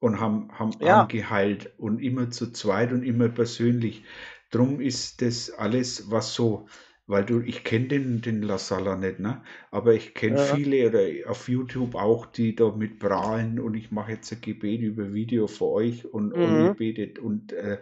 und 0.00 0.20
haben, 0.20 0.50
haben 0.52 0.70
ja. 0.80 1.02
angeheilt 1.02 1.72
und 1.78 2.00
immer 2.00 2.30
zu 2.30 2.52
zweit 2.52 2.92
und 2.92 3.02
immer 3.02 3.28
persönlich. 3.28 4.04
Drum 4.50 4.80
ist 4.80 5.20
das 5.20 5.50
alles, 5.50 6.10
was 6.10 6.32
so, 6.32 6.68
weil 7.06 7.24
du, 7.24 7.40
ich 7.40 7.64
kenne 7.64 7.88
den, 7.88 8.20
den 8.22 8.42
Lasala 8.42 8.96
nicht, 8.96 9.18
ne? 9.18 9.42
aber 9.70 9.94
ich 9.94 10.14
kenne 10.14 10.36
ja. 10.36 10.54
viele 10.54 10.88
oder 10.88 11.30
auf 11.30 11.48
YouTube 11.48 11.96
auch, 11.96 12.26
die 12.26 12.54
da 12.54 12.70
mit 12.70 13.00
prahlen 13.00 13.58
und 13.58 13.74
ich 13.74 13.90
mache 13.90 14.12
jetzt 14.12 14.32
ein 14.32 14.40
Gebet 14.40 14.80
über 14.80 15.12
Video 15.12 15.48
für 15.48 15.66
euch 15.66 16.06
und, 16.06 16.36
mhm. 16.36 16.42
und 16.42 16.64
ihr 16.64 16.74
betet 16.74 17.18
und 17.18 17.52
äh, 17.52 17.78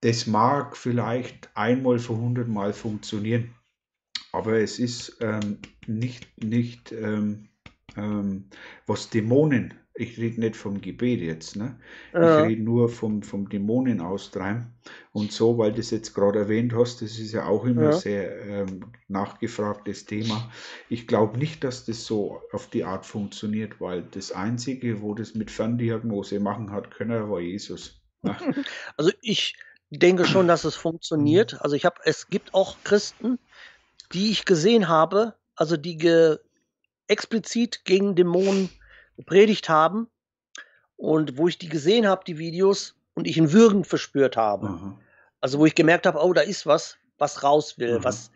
das 0.00 0.26
mag 0.26 0.76
vielleicht 0.76 1.50
einmal 1.54 1.98
von 1.98 2.20
hundertmal 2.20 2.72
funktionieren. 2.72 3.54
Aber 4.38 4.60
es 4.60 4.78
ist 4.78 5.16
ähm, 5.20 5.58
nicht, 5.88 6.28
nicht 6.40 6.92
ähm, 6.92 7.48
ähm, 7.96 8.44
was 8.86 9.10
Dämonen, 9.10 9.74
ich 9.96 10.16
rede 10.16 10.38
nicht 10.38 10.54
vom 10.54 10.80
Gebet 10.80 11.20
jetzt, 11.20 11.56
ne? 11.56 11.76
Ja. 12.12 12.44
ich 12.44 12.50
rede 12.50 12.62
nur 12.62 12.88
vom, 12.88 13.24
vom 13.24 13.48
Dämonen 13.48 14.00
austreiben. 14.00 14.74
Und 15.10 15.32
so, 15.32 15.58
weil 15.58 15.72
du 15.72 15.78
das 15.78 15.90
jetzt 15.90 16.14
gerade 16.14 16.38
erwähnt 16.38 16.72
hast, 16.72 17.02
das 17.02 17.18
ist 17.18 17.32
ja 17.32 17.46
auch 17.46 17.64
immer 17.64 17.82
ja. 17.82 17.92
sehr 17.92 18.46
ähm, 18.46 18.92
nachgefragtes 19.08 20.04
Thema. 20.04 20.52
Ich 20.88 21.08
glaube 21.08 21.36
nicht, 21.36 21.64
dass 21.64 21.84
das 21.84 22.04
so 22.04 22.40
auf 22.52 22.68
die 22.68 22.84
Art 22.84 23.06
funktioniert, 23.06 23.80
weil 23.80 24.02
das 24.02 24.30
Einzige, 24.30 25.02
wo 25.02 25.14
das 25.14 25.34
mit 25.34 25.50
Ferndiagnose 25.50 26.38
machen 26.38 26.70
hat 26.70 26.92
können, 26.92 27.28
war 27.28 27.40
Jesus. 27.40 28.00
Ne? 28.22 28.36
Also 28.96 29.10
ich, 29.20 29.56
denke 29.90 30.26
schon, 30.26 30.48
dass 30.48 30.64
es 30.64 30.74
funktioniert. 30.74 31.60
Also 31.62 31.76
ich 31.76 31.84
habe, 31.84 32.00
es 32.04 32.28
gibt 32.28 32.54
auch 32.54 32.76
Christen, 32.84 33.38
die 34.12 34.30
ich 34.30 34.44
gesehen 34.44 34.88
habe, 34.88 35.34
also 35.54 35.76
die 35.76 35.96
ge, 35.96 36.38
explizit 37.06 37.84
gegen 37.84 38.14
Dämonen 38.14 38.70
gepredigt 39.16 39.68
haben 39.68 40.08
und 40.96 41.36
wo 41.38 41.48
ich 41.48 41.58
die 41.58 41.68
gesehen 41.68 42.06
habe, 42.06 42.24
die 42.26 42.38
Videos, 42.38 42.94
und 43.18 43.26
ich 43.26 43.36
ein 43.36 43.52
Würgen 43.52 43.82
verspürt 43.82 44.36
habe. 44.36 44.68
Aha. 44.68 44.98
Also 45.40 45.58
wo 45.58 45.66
ich 45.66 45.74
gemerkt 45.74 46.06
habe, 46.06 46.20
oh, 46.22 46.32
da 46.32 46.40
ist 46.40 46.66
was, 46.66 46.98
was 47.18 47.42
raus 47.42 47.76
will, 47.76 47.96
Aha. 47.96 48.04
was, 48.04 48.30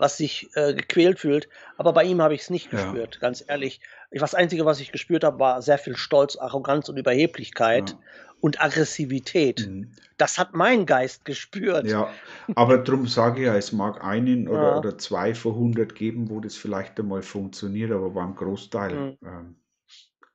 was 0.00 0.16
sich 0.16 0.48
äh, 0.54 0.74
gequält 0.74 1.20
fühlt. 1.20 1.48
Aber 1.76 1.92
bei 1.92 2.04
ihm 2.04 2.20
habe 2.22 2.34
ich 2.34 2.40
es 2.42 2.50
nicht 2.50 2.72
Ja. 2.72 2.78
gespürt, 2.78 3.20
ganz 3.20 3.44
ehrlich. 3.46 3.80
Ich, 4.10 4.20
das 4.20 4.34
Einzige, 4.34 4.64
was 4.64 4.80
ich 4.80 4.92
gespürt 4.92 5.22
habe, 5.24 5.38
war 5.38 5.62
sehr 5.62 5.78
viel 5.78 5.96
Stolz, 5.96 6.36
Arroganz 6.36 6.88
und 6.88 6.96
Überheblichkeit 6.96 7.90
Ja. 7.90 7.98
und 8.40 8.60
Aggressivität. 8.60 9.66
Mhm. 9.68 9.92
Das 10.16 10.38
hat 10.38 10.54
mein 10.54 10.86
Geist 10.86 11.24
gespürt. 11.24 11.86
Ja, 11.86 12.10
aber 12.54 12.78
darum 12.78 13.06
sage 13.06 13.40
ich 13.40 13.46
ja, 13.46 13.54
es 13.56 13.72
mag 13.72 14.02
einen 14.02 14.48
oder, 14.48 14.72
Ja. 14.72 14.78
oder 14.78 14.98
zwei 14.98 15.34
von 15.34 15.54
100 15.54 15.94
geben, 15.94 16.30
wo 16.30 16.40
das 16.40 16.56
vielleicht 16.56 16.98
einmal 16.98 17.22
funktioniert, 17.22 17.90
aber 17.92 18.10
beim 18.10 18.34
Großteil 18.34 18.94
Mhm. 18.94 19.18
ähm, 19.24 19.56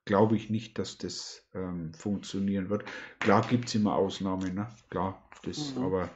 glaube 0.05 0.35
ich 0.35 0.51
nicht, 0.51 0.77
dass 0.77 0.99
das 0.99 1.43
ähm, 1.55 1.91
funktionieren 1.95 2.69
wird. 2.69 2.83
Klar 3.19 3.45
gibt 3.49 3.67
es 3.67 3.75
immer 3.75 3.95
Ausnahmen, 3.95 4.53
ne? 4.53 4.67
Klar, 4.91 5.27
das, 5.43 5.73
Mhm. 5.75 5.83
aber 5.83 6.09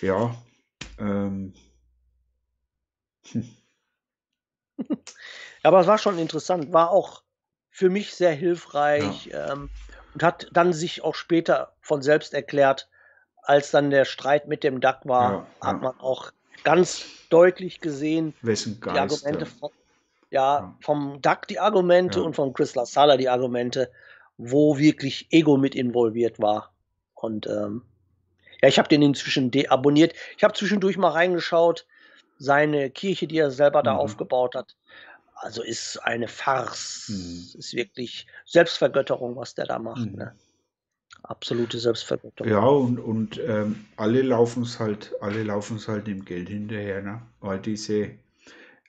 ja, 0.00 0.34
ähm, 0.98 1.06
hm, 1.06 1.52
Aber 5.62 5.80
es 5.80 5.86
war 5.86 5.98
schon 5.98 6.18
interessant, 6.18 6.72
war 6.72 6.90
auch 6.90 7.22
für 7.70 7.88
mich 7.88 8.14
sehr 8.14 8.32
hilfreich 8.32 9.30
ähm, 9.32 9.70
und 10.14 10.22
hat 10.22 10.48
dann 10.52 10.72
sich 10.72 11.02
auch 11.02 11.14
später 11.14 11.74
von 11.80 12.02
selbst 12.02 12.34
erklärt, 12.34 12.88
als 13.42 13.70
dann 13.70 13.90
der 13.90 14.04
Streit 14.04 14.46
mit 14.46 14.62
dem 14.62 14.80
Duck 14.80 15.00
war, 15.04 15.30
Ja, 15.32 15.46
hat 15.60 15.76
ja. 15.76 15.88
man 15.90 16.00
auch 16.00 16.32
ganz 16.64 17.06
deutlich 17.28 17.80
gesehen, 17.80 18.34
wessen 18.42 18.80
die. 18.80 18.88
Argumente 18.90 19.44
ja. 19.44 19.50
von, 19.50 19.70
ja, 20.30 20.58
Ja. 20.60 20.78
vom 20.82 21.20
Duck 21.22 21.48
die 21.48 21.58
Argumente 21.58 22.20
Ja. 22.20 22.26
und 22.26 22.34
von 22.34 22.52
Chris 22.52 22.74
LaSala 22.74 23.16
die 23.16 23.28
Argumente, 23.28 23.90
wo 24.36 24.78
wirklich 24.78 25.28
Ego 25.30 25.56
mit 25.56 25.74
involviert 25.74 26.40
war. 26.40 26.74
Und 27.14 27.46
ähm, 27.46 27.82
ja, 28.60 28.68
ich 28.68 28.78
habe 28.78 28.88
den 28.88 29.02
inzwischen 29.02 29.50
deabonniert. 29.50 30.14
Ich 30.36 30.44
habe 30.44 30.54
zwischendurch 30.54 30.96
mal 30.96 31.10
reingeschaut, 31.10 31.86
seine 32.42 32.90
Kirche, 32.90 33.26
die 33.26 33.38
er 33.38 33.50
selber 33.50 33.82
da 33.82 33.92
Mhm. 33.92 33.98
aufgebaut 34.00 34.54
hat. 34.54 34.76
Also 35.36 35.62
ist 35.62 35.96
eine 35.98 36.28
Farce. 36.28 37.08
Mhm. 37.08 37.58
Ist 37.58 37.74
wirklich 37.74 38.26
Selbstvergötterung, 38.46 39.36
was 39.36 39.54
der 39.54 39.66
da 39.66 39.78
macht. 39.78 40.06
Mhm. 40.06 40.16
Ne? 40.18 40.36
Absolute 41.22 41.78
Selbstvergötterung. 41.78 42.52
Ja, 42.52 42.64
und, 42.64 42.98
und 42.98 43.40
ähm, 43.46 43.76
alle 43.96 44.22
laufen 44.22 44.64
es 44.64 44.80
halt, 44.80 45.12
alle 45.20 45.44
laufen 45.44 45.76
es 45.76 45.86
halt 45.86 46.06
dem 46.06 46.24
Geld 46.24 46.48
hinterher, 46.48 47.02
ne? 47.02 47.22
Weil 47.40 47.60
diese 47.60 48.10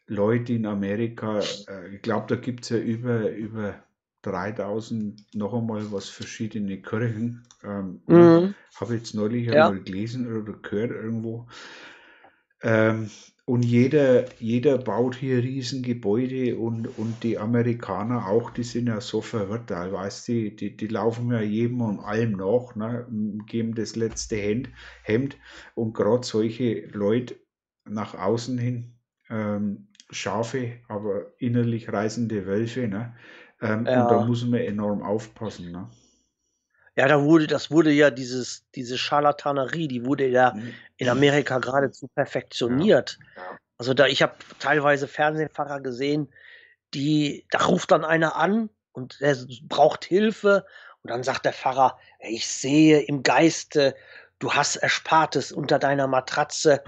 Leute 0.07 0.53
in 0.53 0.65
Amerika, 0.65 1.39
äh, 1.67 1.95
ich 1.95 2.01
glaube, 2.01 2.25
da 2.27 2.35
gibt 2.35 2.63
es 2.63 2.69
ja 2.69 2.77
über, 2.77 3.29
über 3.29 3.75
3000 4.23 5.35
noch 5.35 5.53
einmal 5.53 5.91
was 5.91 6.09
verschiedene 6.09 6.81
Kirchen. 6.81 7.43
Ähm, 7.63 8.01
Mhm. 8.07 8.55
Habe 8.75 8.95
jetzt 8.95 9.13
neulich 9.13 9.47
Ja. 9.47 9.67
einmal 9.67 9.79
gelesen 9.79 10.25
oder 10.25 10.53
gehört 10.53 10.91
irgendwo. 10.91 11.47
Ähm, 12.63 13.09
und 13.45 13.63
jeder, 13.63 14.25
jeder 14.39 14.77
baut 14.77 15.15
hier 15.15 15.43
Riesengebäude 15.43 16.57
und, 16.57 16.87
und 16.97 17.23
die 17.23 17.37
Amerikaner 17.37 18.27
auch, 18.27 18.51
die 18.51 18.63
sind 18.63 18.87
ja 18.87 19.01
so 19.01 19.21
verwirrt, 19.21 19.69
weißt 19.69 20.27
du, 20.29 20.51
die, 20.51 20.77
die 20.77 20.87
laufen 20.87 21.29
ja 21.31 21.41
jedem 21.41 21.81
und 21.81 21.99
allem 21.99 22.37
nach, 22.37 22.75
ne, 22.75 23.05
geben 23.47 23.75
das 23.75 23.95
letzte 23.97 24.37
Hemd, 24.37 24.69
Hemd 25.03 25.37
und 25.75 25.93
gerade 25.93 26.25
solche 26.25 26.87
Leute 26.87 27.35
nach 27.85 28.15
außen 28.15 28.57
hin, 28.57 28.95
ähm, 29.29 29.89
Schafe, 30.09 30.79
aber 30.87 31.33
innerlich 31.39 31.91
reißende 31.91 32.45
Wölfe, 32.45 32.87
ne? 32.87 33.15
Ähm, 33.61 33.87
Ja. 33.87 34.01
Und 34.03 34.11
da 34.11 34.19
muss 34.19 34.45
man 34.45 34.59
enorm 34.61 35.01
aufpassen, 35.01 35.71
ne? 35.71 35.89
Ja, 36.95 37.07
da 37.07 37.23
wurde, 37.23 37.47
das 37.47 37.71
wurde 37.71 37.91
ja 37.91 38.11
dieses, 38.11 38.65
diese 38.75 38.97
Scharlatanerie, 38.97 39.87
die 39.87 40.05
wurde 40.05 40.27
ja 40.27 40.53
Mhm. 40.53 40.73
in 40.97 41.09
Amerika 41.09 41.57
geradezu 41.57 42.07
perfektioniert. 42.13 43.17
Ja. 43.35 43.57
Also 43.79 43.93
da, 43.95 44.05
ich 44.05 44.21
habe 44.21 44.35
teilweise 44.59 45.07
Fernsehpfarrer 45.07 45.81
gesehen, 45.81 46.31
die, 46.93 47.45
da 47.49 47.65
ruft 47.65 47.91
dann 47.91 48.05
einer 48.05 48.35
an 48.35 48.69
und 48.93 49.19
der 49.21 49.35
braucht 49.67 50.05
Hilfe 50.05 50.65
und 51.03 51.09
dann 51.09 51.23
sagt 51.23 51.45
der 51.45 51.53
Pfarrer, 51.53 51.97
"Ey, 52.19 52.35
ich 52.35 52.47
sehe 52.47 53.01
im 53.01 53.23
Geiste, 53.23 53.95
du 54.43 54.53
hast 54.53 54.75
Erspartes 54.75 55.53
unter 55.53 55.79
deiner 55.79 56.05
Matratze 56.05 56.83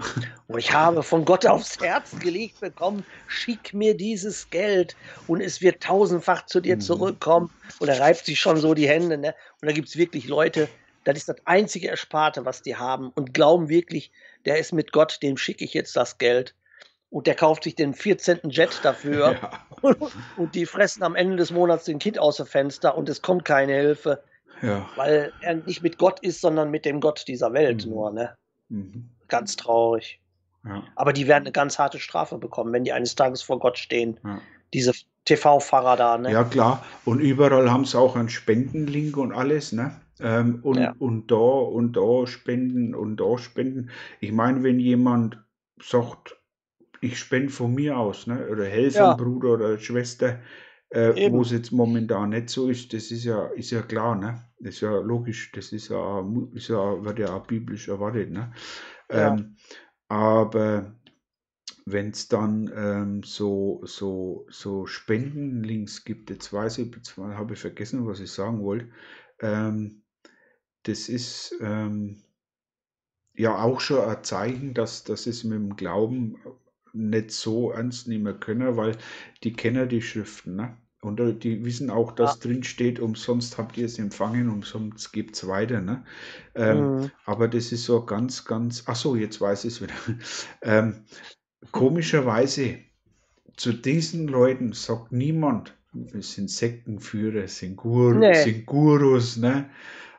und 0.46 0.58
ich 0.58 0.74
habe 0.74 1.02
von 1.02 1.24
Gott 1.24 1.46
aufs 1.46 1.80
Herz 1.80 2.10
gelegt 2.18 2.60
bekommen, 2.60 3.06
schick 3.26 3.72
mir 3.72 3.96
dieses 3.96 4.50
Geld 4.50 4.94
und 5.26 5.40
es 5.40 5.62
wird 5.62 5.82
tausendfach 5.82 6.44
zu 6.44 6.60
dir 6.60 6.76
Mhm. 6.76 6.80
zurückkommen 6.80 7.50
und 7.80 7.88
er 7.88 7.98
reibt 7.98 8.26
sich 8.26 8.38
schon 8.38 8.58
so 8.58 8.74
die 8.74 8.86
Hände. 8.86 9.16
Ne? 9.16 9.34
Und 9.62 9.68
da 9.68 9.72
gibt 9.72 9.88
es 9.88 9.96
wirklich 9.96 10.28
Leute, 10.28 10.68
das 11.04 11.16
ist 11.16 11.30
das 11.30 11.36
einzige 11.46 11.88
Ersparte, 11.88 12.44
was 12.44 12.60
die 12.60 12.76
haben 12.76 13.08
und 13.08 13.32
glauben 13.32 13.70
wirklich, 13.70 14.12
der 14.44 14.58
ist 14.58 14.74
mit 14.74 14.92
Gott, 14.92 15.22
dem 15.22 15.38
schicke 15.38 15.64
ich 15.64 15.72
jetzt 15.72 15.96
das 15.96 16.18
Geld. 16.18 16.54
Und 17.08 17.26
der 17.26 17.36
kauft 17.36 17.64
sich 17.64 17.74
den 17.74 17.94
14. 17.94 18.50
Jet 18.50 18.84
dafür. 18.84 19.32
Ja, 19.40 19.66
Und 20.36 20.54
die 20.54 20.66
fressen 20.66 21.02
am 21.04 21.14
Ende 21.14 21.36
des 21.36 21.52
Monats 21.52 21.84
den 21.84 21.98
Kind 22.00 22.18
aus 22.18 22.36
dem 22.36 22.46
Fenster 22.46 22.96
und 22.98 23.08
es 23.08 23.22
kommt 23.22 23.44
keine 23.46 23.74
Hilfe, 23.74 24.22
ja. 24.62 24.88
weil 24.96 25.32
er 25.40 25.54
nicht 25.56 25.82
mit 25.82 25.98
Gott 25.98 26.20
ist, 26.20 26.40
sondern 26.40 26.70
mit 26.70 26.84
dem 26.84 27.00
Gott 27.00 27.24
dieser 27.28 27.52
Welt 27.52 27.84
Mhm. 27.86 27.90
nur. 27.92 28.10
Ne? 28.12 28.34
Mhm. 28.68 29.10
Ganz 29.28 29.56
traurig. 29.56 30.20
Ja, 30.64 30.82
Aber 30.96 31.12
die 31.12 31.28
werden 31.28 31.44
eine 31.44 31.52
ganz 31.52 31.78
harte 31.78 32.00
Strafe 32.00 32.38
bekommen, 32.38 32.72
wenn 32.72 32.84
die 32.84 32.92
eines 32.92 33.14
Tages 33.14 33.42
vor 33.42 33.58
Gott 33.58 33.78
stehen. 33.78 34.18
ja. 34.24 34.40
Diese 34.74 34.92
TV-Pfarrer 35.26 35.96
da. 35.96 36.18
Ne? 36.18 36.32
ja, 36.32 36.42
klar. 36.44 36.84
Und 37.04 37.20
überall 37.20 37.70
haben 37.70 37.84
sie 37.84 37.96
auch 37.98 38.16
einen 38.16 38.28
Spendenlink 38.28 39.16
und 39.16 39.32
alles, 39.32 39.72
ne? 39.72 40.00
Ähm, 40.20 40.58
und, 40.62 40.78
Ja. 40.78 40.94
und 40.98 41.30
da 41.30 41.36
und 41.36 41.92
da 41.96 42.26
spenden 42.26 42.94
und 42.94 43.16
da 43.18 43.38
spenden. 43.38 43.90
Ich 44.20 44.32
meine, 44.32 44.62
wenn 44.64 44.80
jemand 44.80 45.38
sagt, 45.80 46.36
ich 47.00 47.18
spende 47.18 47.52
von 47.52 47.74
mir 47.74 47.96
aus, 47.98 48.26
ne? 48.26 48.48
Oder 48.48 48.64
helfe 48.64 48.98
Ja. 48.98 49.14
Bruder 49.14 49.50
oder 49.54 49.78
Schwester, 49.78 50.40
äh, 50.90 51.30
wo 51.32 51.42
es 51.42 51.50
jetzt 51.50 51.72
momentan 51.72 52.30
nicht 52.30 52.48
so 52.48 52.68
ist, 52.68 52.92
das 52.92 53.10
ist 53.10 53.24
ja, 53.24 53.46
ist 53.48 53.70
ja 53.70 53.82
klar, 53.82 54.14
ne? 54.14 54.44
Das 54.60 54.76
ist 54.76 54.80
ja 54.80 54.96
logisch, 54.98 55.52
das 55.52 55.72
ist 55.72 55.88
ja, 55.88 56.24
ist 56.54 56.68
ja 56.68 57.04
wird 57.04 57.18
ja 57.18 57.34
auch 57.34 57.46
biblisch 57.46 57.88
erwartet, 57.88 58.30
ne? 58.30 58.52
Ja. 59.10 59.34
Ähm, 59.34 59.56
aber 60.08 60.96
wenn 61.84 62.10
es 62.10 62.28
dann 62.28 62.70
ähm, 62.74 63.22
so, 63.22 63.80
so, 63.84 64.46
so 64.50 64.86
Spendenlinks 64.86 66.04
gibt, 66.04 66.30
jetzt 66.30 66.52
weiß 66.52 66.78
ich, 66.78 66.94
jetzt 66.94 67.16
habe 67.16 67.54
ich 67.54 67.60
vergessen, 67.60 68.06
was 68.06 68.20
ich 68.20 68.30
sagen 68.30 68.62
wollte. 68.62 68.88
Ähm, 69.40 70.02
das 70.82 71.08
ist 71.08 71.54
ähm, 71.60 72.22
ja 73.34 73.62
auch 73.62 73.80
schon 73.80 74.00
ein 74.00 74.24
Zeichen, 74.24 74.74
dass, 74.74 75.04
dass 75.04 75.26
es 75.26 75.44
mit 75.44 75.58
dem 75.58 75.76
Glauben 75.76 76.36
nicht 76.92 77.30
so 77.30 77.70
ernst 77.70 78.08
nehmen 78.08 78.40
können, 78.40 78.76
weil 78.76 78.96
die 79.44 79.52
kennen 79.52 79.88
die 79.88 80.02
Schriften, 80.02 80.56
ne? 80.56 80.76
Und 81.02 81.20
äh, 81.20 81.34
die 81.34 81.64
wissen 81.64 81.90
auch, 81.90 82.12
dass 82.12 82.40
drin 82.40 82.64
steht, 82.64 82.98
umsonst 82.98 83.58
habt 83.58 83.76
ihr 83.76 83.86
es 83.86 83.98
empfangen, 83.98 84.48
umsonst 84.50 85.12
gebt 85.12 85.36
es 85.36 85.46
weiter, 85.46 85.80
ne? 85.80 86.04
Ähm, 86.54 86.94
Mhm. 86.96 87.10
aber 87.26 87.48
das 87.48 87.70
ist 87.72 87.84
so 87.84 88.04
ganz, 88.04 88.44
ganz. 88.44 88.84
Ach 88.86 88.96
so, 88.96 89.14
jetzt 89.16 89.40
weiß 89.40 89.64
ich 89.66 89.74
es 89.74 89.82
wieder. 89.82 89.94
Ähm, 90.62 91.04
komischerweise, 91.72 92.78
zu 93.56 93.72
diesen 93.72 94.28
Leuten 94.28 94.72
sagt 94.72 95.12
niemand, 95.12 95.74
es 96.12 96.34
sind 96.34 96.50
Sektenführer, 96.50 97.44
es 97.44 97.58
sind, 97.58 97.76
Gur 97.76 98.14
Nee. 98.14 98.34
sind 98.34 98.66
Gurus, 98.66 99.36
ne? 99.36 99.70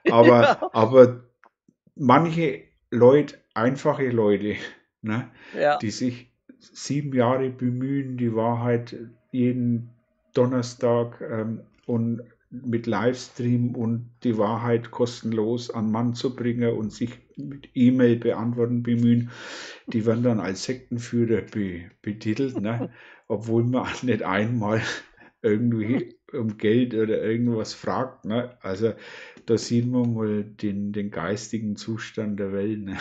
Aber, 0.09 0.41
Ja. 0.61 0.69
aber 0.73 1.23
manche 1.95 2.63
Leute, 2.91 3.37
einfache 3.53 4.09
Leute, 4.09 4.55
ne? 5.01 5.29
Ja. 5.53 5.77
die 5.77 5.91
sich 5.91 6.26
sieben 6.59 7.13
Jahre 7.13 7.49
bemühen, 7.49 8.17
die 8.17 8.35
Wahrheit 8.35 8.95
jeden 9.31 9.89
Donnerstag 10.33 11.21
ähm, 11.21 11.61
und 11.85 12.21
mit 12.49 12.87
Livestream 12.87 13.75
und 13.75 14.09
die 14.23 14.37
Wahrheit 14.37 14.91
kostenlos 14.91 15.69
an 15.69 15.91
Mann 15.91 16.13
zu 16.13 16.35
bringen 16.35 16.73
und 16.73 16.93
sich 16.93 17.19
mit 17.35 17.69
E-Mail 17.73 18.15
beantworten 18.15 18.83
bemühen, 18.83 19.31
die 19.87 20.05
werden 20.05 20.23
dann 20.23 20.39
als 20.39 20.63
Sektenführer 20.63 21.41
be 21.41 21.91
betitelt, 22.01 22.59
ne? 22.59 22.89
obwohl 23.27 23.63
man 23.65 23.87
nicht 24.03 24.23
einmal 24.23 24.81
irgendwie 25.41 26.15
um 26.33 26.57
Geld 26.57 26.93
oder 26.93 27.21
irgendwas 27.21 27.73
fragt. 27.73 28.25
Ne? 28.25 28.57
Also 28.61 28.93
da 29.45 29.57
sieht 29.57 29.87
man 29.87 30.13
mal 30.13 30.43
den, 30.43 30.93
den 30.93 31.11
geistigen 31.11 31.75
Zustand 31.75 32.39
der 32.39 32.53
Welt. 32.53 32.79
Ne? 32.79 32.97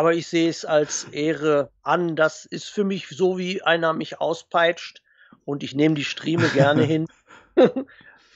Aber 0.00 0.14
ich 0.14 0.28
sehe 0.28 0.48
es 0.48 0.64
als 0.64 1.04
Ehre 1.12 1.70
an. 1.82 2.16
Das 2.16 2.46
ist 2.46 2.70
für 2.70 2.84
mich 2.84 3.08
so, 3.08 3.36
wie 3.36 3.60
einer 3.60 3.92
mich 3.92 4.18
auspeitscht 4.18 5.02
und 5.44 5.62
ich 5.62 5.74
nehme 5.74 5.94
die 5.94 6.06
Strieme 6.06 6.48
gerne 6.54 6.84
hin, 6.84 7.06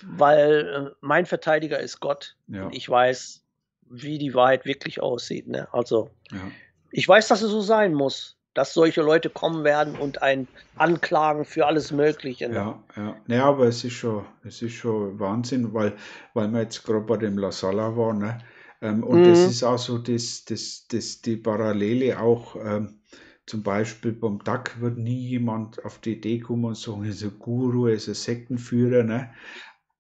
weil 0.03 0.91
äh, 0.91 0.95
mein 1.01 1.25
Verteidiger 1.25 1.81
ist 1.81 2.01
Gott. 2.01 2.37
Ja. 2.49 2.67
Und 2.67 2.77
ich 2.77 2.87
weiß, 2.87 3.43
wie 3.89 4.19
die 4.19 4.35
Wahrheit 4.35 4.67
wirklich 4.67 5.01
aussieht. 5.01 5.49
Ne? 5.49 5.67
Also, 5.73 6.11
Ja. 6.33 6.51
ich 6.91 7.09
weiß, 7.09 7.29
dass 7.29 7.41
es 7.41 7.51
so 7.51 7.63
sein 7.63 7.95
muss, 7.95 8.37
dass 8.53 8.75
solche 8.75 9.01
Leute 9.01 9.31
kommen 9.31 9.65
werden 9.65 9.95
und 9.95 10.21
einen 10.21 10.49
anklagen 10.77 11.47
für 11.47 11.65
alles 11.65 11.93
Mögliche. 11.93 12.47
Ne? 12.51 12.57
Ja, 12.57 12.85
ja. 12.95 13.17
Naja, 13.27 13.45
aber 13.47 13.69
es 13.69 13.83
ist 13.85 13.95
schon, 13.95 14.27
es 14.45 14.61
ist 14.61 14.75
schon 14.75 15.19
Wahnsinn, 15.19 15.73
weil, 15.73 15.97
weil 16.35 16.49
wir 16.49 16.61
jetzt 16.61 16.85
gerade 16.85 17.01
bei 17.01 17.17
dem 17.17 17.39
La 17.39 17.51
Sala 17.51 17.97
waren, 17.97 18.19
ne? 18.19 18.39
Ähm, 18.85 19.03
und 19.03 19.27
das 19.27 19.47
Mhm. 19.47 19.47
ist 19.47 19.63
auch 19.65 19.79
so 19.79 19.99
das, 19.99 20.45
das, 20.45 20.87
das, 20.89 21.23
die 21.23 21.37
Parallele 21.39 22.21
auch, 22.21 22.57
ähm, 22.57 23.01
zum 23.47 23.63
Beispiel 23.63 24.13
beim 24.13 24.43
DAC 24.45 24.81
wird 24.81 24.99
nie 24.99 25.19
jemand 25.29 25.85
auf 25.85 25.99
die 26.01 26.15
Idee 26.15 26.41
kommen 26.41 26.67
und 26.67 26.77
sagen, 26.77 27.05
er 27.05 27.11
ist 27.11 27.23
ein 27.23 27.39
Guru, 27.39 27.89
er 27.89 27.95
ist 27.95 28.09
ein 28.09 28.15
Sektenführer, 28.15 29.03
ne? 29.03 29.35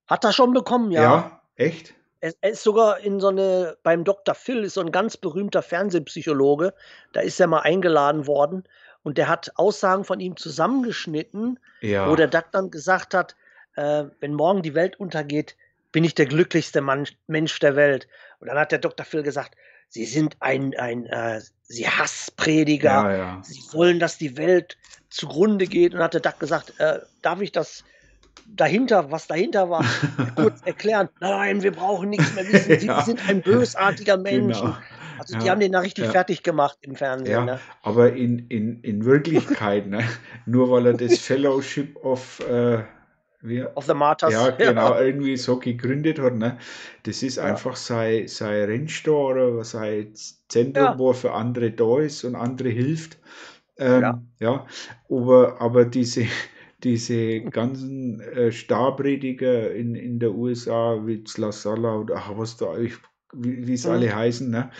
Hat 0.06 0.24
er 0.24 0.32
schon 0.32 0.52
bekommen, 0.54 0.90
ja. 0.90 1.20
Ja, 1.20 1.42
echt? 1.56 1.94
Er, 2.20 2.32
ist 2.42 2.62
sogar 2.64 3.00
in 3.00 3.20
so 3.20 3.28
eine, 3.28 3.76
beim 3.82 4.04
Dr. 4.04 4.34
Phil 4.34 4.64
ist 4.64 4.74
so 4.74 4.80
ein 4.80 4.92
ganz 4.92 5.16
berühmter 5.16 5.62
Fernsehpsychologe, 5.62 6.74
da 7.12 7.20
ist 7.20 7.38
er 7.40 7.46
mal 7.46 7.60
eingeladen 7.60 8.26
worden 8.26 8.64
und 9.02 9.18
der 9.18 9.28
hat 9.28 9.52
Aussagen 9.56 10.04
von 10.04 10.20
ihm 10.20 10.36
zusammengeschnitten, 10.36 11.60
wo 12.02 12.16
Ja, 12.16 12.16
der 12.16 12.28
Doc 12.28 12.46
dann 12.52 12.70
gesagt 12.70 13.14
hat, 13.14 13.36
äh, 13.76 14.06
wenn 14.20 14.34
morgen 14.34 14.62
die 14.62 14.74
Welt 14.74 14.98
untergeht, 14.98 15.56
bin 15.94 16.02
ich 16.02 16.14
der 16.16 16.26
glücklichste 16.26 16.80
Mann, 16.80 17.06
Mensch 17.28 17.56
der 17.60 17.76
Welt. 17.76 18.08
Und 18.40 18.48
dann 18.48 18.58
hat 18.58 18.72
der 18.72 18.80
Dr. 18.80 19.06
Phil 19.06 19.22
gesagt, 19.22 19.54
Sie 19.88 20.04
sind 20.06 20.36
ein, 20.40 20.74
ein 20.76 21.06
äh, 21.06 21.40
Sie 21.62 21.88
Hassprediger, 21.88 22.90
ja, 22.90 23.16
ja. 23.16 23.42
Sie 23.44 23.60
wollen, 23.72 24.00
dass 24.00 24.18
die 24.18 24.36
Welt 24.36 24.76
zugrunde 25.08 25.68
geht. 25.68 25.92
Und 25.92 25.98
dann 25.98 26.06
hat 26.06 26.14
der 26.14 26.20
Duck 26.20 26.40
gesagt, 26.40 26.74
äh, 26.80 26.98
darf 27.22 27.40
ich 27.40 27.52
das 27.52 27.84
dahinter, 28.44 29.12
was 29.12 29.28
dahinter 29.28 29.70
war, 29.70 29.84
kurz 30.34 30.62
erklären? 30.64 31.08
Nein, 31.20 31.62
wir 31.62 31.70
brauchen 31.70 32.10
nichts 32.10 32.34
mehr 32.34 32.48
wissen. 32.48 32.76
Sie 32.80 32.86
Ja. 32.88 33.02
sind 33.02 33.28
ein 33.28 33.40
bösartiger 33.40 34.16
Mensch. 34.16 34.58
Genau. 34.58 34.76
Also 35.20 35.38
die 35.38 35.46
Ja, 35.46 35.52
haben 35.52 35.60
den 35.60 35.70
da 35.70 35.78
richtig 35.78 36.06
ja. 36.06 36.10
fertig 36.10 36.42
gemacht 36.42 36.76
im 36.80 36.96
Fernsehen. 36.96 37.32
Ja, 37.32 37.44
Ne? 37.44 37.60
aber 37.82 38.14
in, 38.14 38.48
in, 38.48 38.80
in 38.82 39.04
Wirklichkeit, 39.04 39.86
ne? 39.86 40.02
Nur 40.44 40.72
weil 40.72 40.86
er 40.86 40.94
das 40.94 41.18
Fellowship 41.20 41.94
of, 42.02 42.40
äh, 42.40 42.82
wie, 43.44 43.64
Of 43.76 43.86
the 43.86 43.94
Martyrs. 43.94 44.34
ja, 44.34 44.50
genau, 44.50 44.98
irgendwie 44.98 45.36
so 45.36 45.58
gegründet 45.58 46.18
hat, 46.18 46.34
ne? 46.36 46.58
Das 47.04 47.22
ist 47.22 47.38
Ja. 47.40 47.44
einfach 47.48 47.76
sein, 47.76 48.26
sein 48.28 48.64
Rennstore 48.64 49.52
oder 49.54 49.64
sein 49.64 50.12
Zentrum, 50.48 50.92
Ja. 50.92 50.98
wo 50.98 51.10
er 51.10 51.14
für 51.14 51.32
andere 51.32 51.70
da 51.72 52.00
ist 52.00 52.24
und 52.24 52.34
andere 52.36 52.70
hilft. 52.70 53.18
Ähm, 53.78 54.02
Ja. 54.02 54.22
ja. 54.40 54.66
aber, 55.10 55.60
aber 55.60 55.84
diese, 55.84 56.26
diese 56.84 57.42
ganzen 57.42 58.20
äh, 58.20 58.52
Starprediger 58.52 59.72
in, 59.74 59.94
in 59.94 60.18
der 60.20 60.32
USA, 60.34 61.00
wie 61.06 61.24
La 61.36 61.52
Sala 61.52 61.98
oder 61.98 62.16
ach, 62.16 62.32
was 62.36 62.56
da, 62.56 62.76
ich, 62.78 62.94
wie 63.32 63.66
wie 63.66 63.74
es 63.74 63.86
Mhm. 63.86 63.88
alle 63.88 64.14
heißen, 64.14 64.50
ne? 64.50 64.70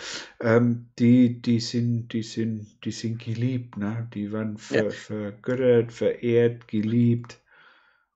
Ähm, 0.41 0.89
die, 0.99 1.41
die 1.41 1.59
sind, 1.59 2.09
die 2.13 2.23
sind, 2.23 2.67
die 2.85 2.91
sind 2.91 3.19
geliebt, 3.23 3.77
ne? 3.77 4.09
Die 4.13 4.31
werden 4.31 4.57
ver, 4.57 4.89
Ja. 4.89 4.93
vergöttert, 4.93 5.91
verehrt, 5.91 6.67
geliebt. 6.67 7.41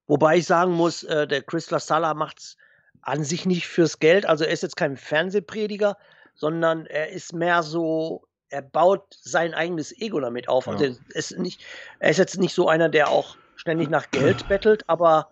Wobei 0.09 0.37
ich 0.37 0.47
sagen 0.47 0.73
muss, 0.73 1.03
äh, 1.03 1.27
der 1.27 1.43
Chris 1.43 1.69
LaSala 1.69 2.15
macht 2.15 2.39
es 2.39 2.57
an 3.01 3.23
sich 3.23 3.45
nicht 3.45 3.67
fürs 3.67 3.99
Geld. 3.99 4.25
Also 4.25 4.43
er 4.43 4.49
ist 4.51 4.63
jetzt 4.63 4.75
kein 4.75 4.97
Fernsehprediger, 4.97 5.97
sondern 6.33 6.87
er 6.87 7.09
ist 7.09 7.31
mehr 7.31 7.61
so, 7.61 8.27
er 8.49 8.63
baut 8.63 9.03
sein 9.21 9.53
eigenes 9.53 9.95
Ego 10.01 10.19
damit 10.19 10.49
auf. 10.49 10.67
Also 10.67 10.83
Ja. 10.83 10.91
er 11.09 11.15
ist, 11.15 11.37
nicht, 11.37 11.63
er 11.99 12.09
ist 12.09 12.17
jetzt 12.17 12.39
nicht 12.39 12.55
so 12.55 12.67
einer, 12.67 12.89
der 12.89 13.09
auch 13.09 13.37
ständig 13.55 13.89
nach 13.91 14.09
Geld 14.09 14.47
bettelt, 14.47 14.83
aber 14.89 15.31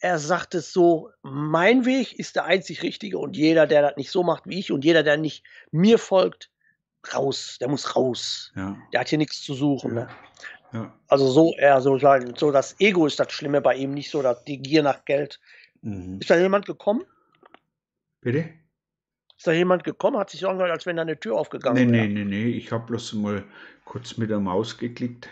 er 0.00 0.18
sagt 0.18 0.56
es 0.56 0.72
so, 0.72 1.10
mein 1.22 1.84
Weg 1.84 2.18
ist 2.18 2.34
der 2.34 2.46
einzig 2.46 2.82
richtige 2.82 3.18
und 3.18 3.36
jeder, 3.36 3.68
der 3.68 3.82
das 3.82 3.96
nicht 3.96 4.10
so 4.10 4.24
macht 4.24 4.48
wie 4.48 4.58
ich 4.58 4.72
und 4.72 4.84
jeder, 4.84 5.04
der 5.04 5.16
nicht 5.16 5.44
mir 5.70 6.00
folgt, 6.00 6.50
raus, 7.14 7.58
der 7.60 7.68
muss 7.68 7.94
raus. 7.94 8.52
Ja, 8.56 8.76
Der 8.92 9.00
hat 9.00 9.08
hier 9.10 9.18
nichts 9.18 9.42
zu 9.42 9.54
suchen. 9.54 9.94
Ne? 9.94 10.08
Ja. 10.74 10.92
Also 11.08 11.28
so 11.30 11.54
eher 11.56 11.80
so 11.80 11.98
sein, 11.98 12.34
so 12.36 12.50
das 12.50 12.78
Ego 12.80 13.06
ist 13.06 13.18
das 13.20 13.32
Schlimme 13.32 13.60
bei 13.60 13.76
ihm, 13.76 13.92
nicht 13.92 14.10
so 14.10 14.20
dass 14.22 14.44
die 14.44 14.58
Gier 14.58 14.82
nach 14.82 15.04
Geld. 15.04 15.40
Mhm. 15.82 16.18
Ist 16.20 16.28
da 16.30 16.36
jemand 16.36 16.66
gekommen? 16.66 17.04
Bitte? 18.20 18.50
Ist 19.36 19.46
da 19.46 19.52
jemand 19.52 19.84
gekommen? 19.84 20.16
Hat 20.18 20.30
sich 20.30 20.40
so 20.40 20.48
angehört, 20.48 20.72
als 20.72 20.86
wenn 20.86 20.96
da 20.96 21.02
eine 21.02 21.18
Tür 21.18 21.34
Nee, 21.34 21.38
aufgegangen 21.38 21.90
nee, 21.90 21.98
wäre. 21.98 22.08
nee, 22.08 22.24
nee. 22.24 22.46
Ich 22.48 22.72
habe 22.72 22.86
bloß 22.86 23.14
mal 23.14 23.44
kurz 23.84 24.16
mit 24.16 24.30
der 24.30 24.40
Maus 24.40 24.76
geklickt. 24.78 25.28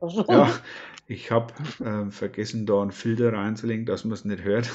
Ach 0.00 0.10
so. 0.10 0.24
Ja, 0.28 0.52
ich 1.06 1.30
habe 1.30 1.54
ähm, 1.84 2.10
vergessen, 2.10 2.66
da 2.66 2.82
einen 2.82 2.92
Filter 2.92 3.32
reinzulegen, 3.32 3.86
dass 3.86 4.04
man 4.04 4.12
es 4.12 4.24
nicht 4.24 4.42
hört. 4.42 4.70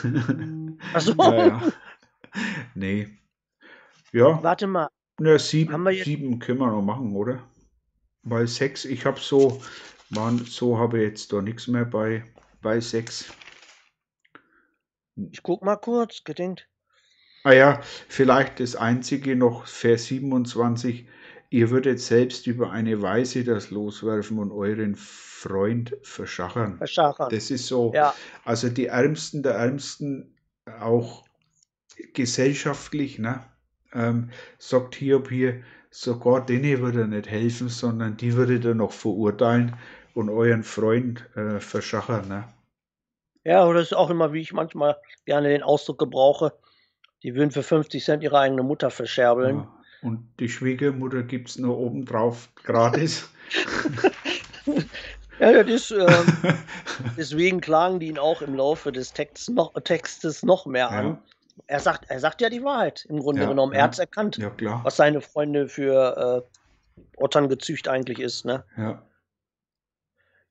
Ach 0.94 1.02
so. 1.02 1.14
ja, 1.18 1.48
ja. 1.48 1.62
Nee. 2.76 3.08
Ja, 4.14 4.42
Warte 4.44 4.68
mal, 4.68 4.90
na, 5.20 5.38
sieben, 5.38 5.88
sieben 6.04 6.40
können 6.40 6.60
wir 6.60 6.68
noch 6.72 6.82
machen, 6.82 7.16
oder? 7.16 7.44
Bei 8.24 8.46
sechs, 8.46 8.86
ich 8.86 9.06
habe 9.06 9.20
so, 9.20 9.62
waren, 10.16 10.46
so 10.46 10.78
habe 10.78 11.00
ich 11.00 11.10
jetzt 11.10 11.34
da 11.34 11.42
nichts 11.42 11.68
mehr 11.68 11.86
bei, 11.86 12.24
bei 12.62 12.80
sechs. 12.80 13.32
ich 15.16 15.42
guck 15.44 15.64
mal 15.64 15.78
kurz, 15.78 16.24
gedenkt. 16.24 16.68
Ah 17.44 17.54
ja, 17.54 17.82
vielleicht 18.08 18.60
das 18.60 18.76
einzige 18.76 19.36
noch, 19.36 19.66
Vers 19.66 20.06
27. 20.06 21.08
Ihr 21.50 21.70
würdet 21.70 22.00
selbst 22.00 22.48
über 22.48 22.72
eine 22.72 23.02
Weise 23.02 23.44
das 23.44 23.72
loswerfen 23.72 24.40
und 24.40 24.52
euren 24.52 24.96
Freund 24.96 25.98
verschachern. 26.04 26.78
Verschachern. 26.78 27.30
Das 27.30 27.52
ist 27.52 27.68
so, 27.68 27.92
Ja, 27.94 28.14
also 28.46 28.70
die 28.70 28.86
Ärmsten 28.86 29.44
der 29.44 29.56
Ärmsten, 29.56 30.36
auch 30.80 31.26
gesellschaftlich, 32.14 33.20
ne? 33.20 33.44
Ähm, 33.94 34.30
sagt 34.58 34.96
Hiob 34.96 35.30
hier, 35.30 35.64
sogar 35.90 36.46
denen 36.46 36.80
würde 36.80 37.02
er 37.02 37.08
nicht 37.08 37.30
helfen, 37.30 37.68
sondern 37.68 38.16
die 38.16 38.34
würde 38.36 38.66
er 38.66 38.76
noch 38.76 38.94
verurteilen 38.94 39.76
und 40.14 40.30
euren 40.30 40.64
Freund 40.64 41.28
äh, 41.36 41.60
verschachern. 41.60 42.28
Ne? 42.28 42.44
ja, 43.44 43.66
oder 43.66 43.80
ist 43.82 43.94
auch 43.94 44.10
immer, 44.10 44.34
wie 44.34 44.42
ich 44.42 44.54
manchmal 44.54 44.98
gerne 45.26 45.50
den 45.50 45.64
Ausdruck 45.64 45.98
gebrauche, 46.00 46.54
die 47.24 47.36
würden 47.36 47.52
für 47.52 47.64
50 47.64 48.04
Cent 48.04 48.24
ihre 48.24 48.40
eigene 48.40 48.64
Mutter 48.64 48.90
verscherbeln. 48.90 49.58
Ja. 49.58 49.78
Und 50.04 50.28
die 50.40 50.50
Schwiegermutter 50.50 51.22
gibt 51.24 51.50
es 51.50 51.58
nur 51.58 51.78
obendrauf 51.78 52.50
gratis. 52.56 53.30
Ja, 55.40 55.64
das 55.64 55.68
ist, 55.72 55.92
ähm, 55.92 56.08
deswegen 57.18 57.62
klagen 57.62 58.00
die 58.00 58.10
ihn 58.10 58.20
auch 58.20 58.44
im 58.44 58.54
Laufe 58.54 58.92
des 58.92 59.12
Texts 59.12 59.50
noch, 59.50 59.74
Textes 59.84 60.44
noch 60.44 60.68
mehr 60.68 60.92
an. 60.92 61.06
ja, 61.08 61.22
Er 61.66 61.80
sagt, 61.80 62.06
er 62.10 62.20
sagt 62.20 62.42
ja 62.42 62.50
die 62.50 62.64
Wahrheit 62.64 63.06
im 63.10 63.20
Grunde 63.20 63.42
Ja, 63.42 63.50
genommen. 63.50 63.74
Er 63.74 63.84
hat 63.84 63.94
es 63.94 64.00
erkannt, 64.00 64.40
was 64.84 64.98
seine 64.98 65.20
Freunde 65.20 65.68
für 65.68 66.46
äh, 66.46 67.08
Otterngezücht 67.18 67.88
eigentlich 67.88 68.20
ist. 68.20 68.46
Ne? 68.46 68.64
Ja. 68.78 69.02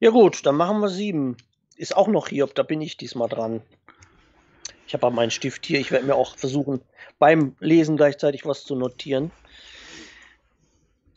Ja 0.03 0.09
gut, 0.09 0.47
dann 0.47 0.57
machen 0.57 0.81
wir 0.81 0.89
sieben. 0.89 1.37
Ist 1.77 1.95
auch 1.95 2.09
noch 2.09 2.29
Hiob, 2.29 2.55
da 2.55 2.63
bin 2.63 2.81
ich 2.81 2.97
diesmal 2.97 3.29
dran. 3.29 3.61
Ich 4.87 4.95
habe 4.95 5.07
aber 5.07 5.15
meinen 5.15 5.31
Stift 5.31 5.67
hier. 5.67 5.79
Ich 5.79 5.91
werde 5.91 6.07
mir 6.07 6.15
auch 6.15 6.37
versuchen, 6.39 6.81
beim 7.19 7.55
Lesen 7.61 7.99
gleichzeitig 7.99 8.47
was 8.47 8.65
zu 8.65 8.77
notieren. 8.77 9.31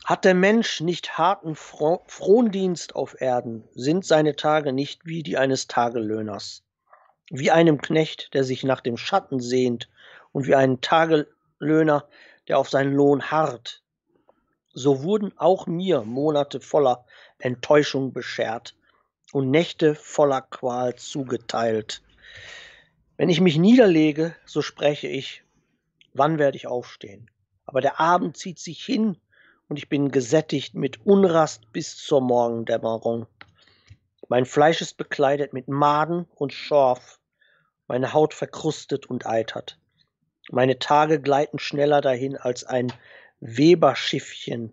Hat 0.04 0.26
der 0.26 0.34
Mensch 0.34 0.82
nicht 0.82 1.16
harten 1.16 1.56
Fro 1.56 2.02
Frondienst 2.08 2.94
auf 2.94 3.18
Erden, 3.18 3.64
sind 3.74 4.04
seine 4.04 4.36
Tage 4.36 4.74
nicht 4.74 5.06
wie 5.06 5.22
die 5.22 5.38
eines 5.38 5.66
Tagelöhners. 5.66 6.62
Wie 7.30 7.50
einem 7.50 7.80
Knecht, 7.80 8.34
der 8.34 8.44
sich 8.44 8.64
nach 8.64 8.82
dem 8.82 8.98
Schatten 8.98 9.40
sehnt, 9.40 9.88
und 10.30 10.46
wie 10.46 10.56
einen 10.56 10.82
Tagelöhner, 10.82 12.06
der 12.48 12.58
auf 12.58 12.68
seinen 12.68 12.92
Lohn 12.92 13.30
harrt. 13.30 13.82
So 14.74 15.02
wurden 15.02 15.32
auch 15.38 15.66
mir 15.66 16.02
Monate 16.02 16.60
voller 16.60 17.06
Enttäuschung 17.44 18.12
beschert 18.12 18.74
und 19.32 19.50
Nächte 19.50 19.94
voller 19.94 20.40
Qual 20.40 20.96
zugeteilt. 20.96 22.02
Wenn 23.16 23.28
ich 23.28 23.40
mich 23.40 23.58
niederlege, 23.58 24.34
so 24.46 24.62
spreche 24.62 25.08
ich, 25.08 25.44
wann 26.14 26.38
werde 26.38 26.56
ich 26.56 26.66
aufstehen? 26.66 27.30
Aber 27.66 27.80
der 27.80 28.00
Abend 28.00 28.36
zieht 28.36 28.58
sich 28.58 28.84
hin 28.84 29.16
und 29.68 29.76
ich 29.76 29.88
bin 29.88 30.10
gesättigt 30.10 30.74
mit 30.74 31.04
Unrast 31.06 31.72
bis 31.72 31.96
zur 31.96 32.20
Morgendämmerung. 32.20 33.26
Mein 34.28 34.46
Fleisch 34.46 34.80
ist 34.80 34.96
bekleidet 34.96 35.52
mit 35.52 35.68
Maden 35.68 36.26
und 36.34 36.52
Schorf, 36.52 37.20
meine 37.86 38.12
Haut 38.12 38.34
verkrustet 38.34 39.06
und 39.06 39.26
eitert. 39.26 39.78
Meine 40.50 40.78
Tage 40.78 41.20
gleiten 41.20 41.58
schneller 41.58 42.00
dahin 42.00 42.36
als 42.36 42.64
ein 42.64 42.92
Weberschiffchen. 43.40 44.72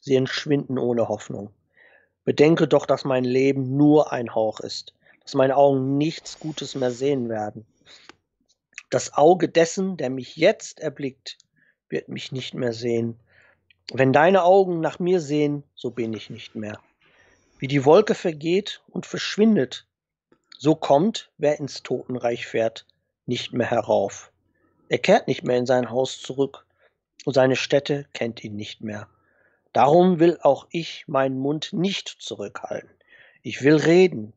Sie 0.00 0.16
entschwinden 0.16 0.78
ohne 0.78 1.08
Hoffnung. 1.08 1.52
Bedenke 2.28 2.68
doch, 2.68 2.84
dass 2.84 3.06
mein 3.06 3.24
Leben 3.24 3.78
nur 3.78 4.12
ein 4.12 4.34
Hauch 4.34 4.60
ist, 4.60 4.92
dass 5.22 5.32
meine 5.32 5.56
Augen 5.56 5.96
nichts 5.96 6.38
Gutes 6.38 6.74
mehr 6.74 6.90
sehen 6.90 7.30
werden. 7.30 7.64
Das 8.90 9.14
Auge 9.14 9.48
dessen, 9.48 9.96
der 9.96 10.10
mich 10.10 10.36
jetzt 10.36 10.78
erblickt, 10.78 11.38
wird 11.88 12.10
mich 12.10 12.30
nicht 12.30 12.52
mehr 12.52 12.74
sehen. 12.74 13.18
Wenn 13.94 14.12
deine 14.12 14.42
Augen 14.42 14.80
nach 14.80 14.98
mir 14.98 15.20
sehen, 15.20 15.62
so 15.74 15.90
bin 15.90 16.12
ich 16.12 16.28
nicht 16.28 16.54
mehr. 16.54 16.78
Wie 17.60 17.66
die 17.66 17.86
Wolke 17.86 18.14
vergeht 18.14 18.82
und 18.88 19.06
verschwindet, 19.06 19.86
so 20.58 20.74
kommt, 20.74 21.30
wer 21.38 21.58
ins 21.58 21.82
Totenreich 21.82 22.46
fährt, 22.46 22.84
nicht 23.24 23.54
mehr 23.54 23.70
herauf. 23.70 24.32
Er 24.90 24.98
kehrt 24.98 25.28
nicht 25.28 25.44
mehr 25.44 25.56
in 25.56 25.64
sein 25.64 25.88
Haus 25.88 26.20
zurück 26.20 26.66
und 27.24 27.32
seine 27.32 27.56
Stätte 27.56 28.04
kennt 28.12 28.44
ihn 28.44 28.54
nicht 28.54 28.82
mehr. 28.82 29.08
Darum 29.78 30.18
will 30.18 30.40
auch 30.42 30.66
ich 30.72 31.04
meinen 31.06 31.38
Mund 31.38 31.72
nicht 31.72 32.08
zurückhalten. 32.08 32.90
Ich 33.42 33.62
will 33.62 33.76
reden 33.76 34.32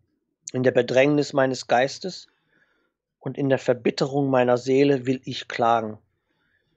in 0.53 0.61
der 0.61 0.69
Bedrängnis 0.69 1.33
meines 1.33 1.65
Geistes 1.65 2.27
und 3.17 3.39
in 3.39 3.49
der 3.49 3.57
Verbitterung 3.57 4.29
meiner 4.29 4.59
Seele 4.59 5.07
will 5.07 5.19
ich 5.25 5.47
klagen. 5.47 5.97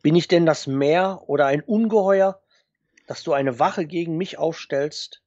Bin 0.01 0.17
ich 0.17 0.29
denn 0.29 0.47
das 0.47 0.67
Meer 0.67 1.25
oder 1.27 1.45
ein 1.45 1.61
Ungeheuer, 1.61 2.41
dass 3.07 3.23
du 3.23 3.35
eine 3.35 3.59
Wache 3.59 3.85
gegen 3.85 4.17
mich 4.17 4.39
aufstellst? 4.39 5.21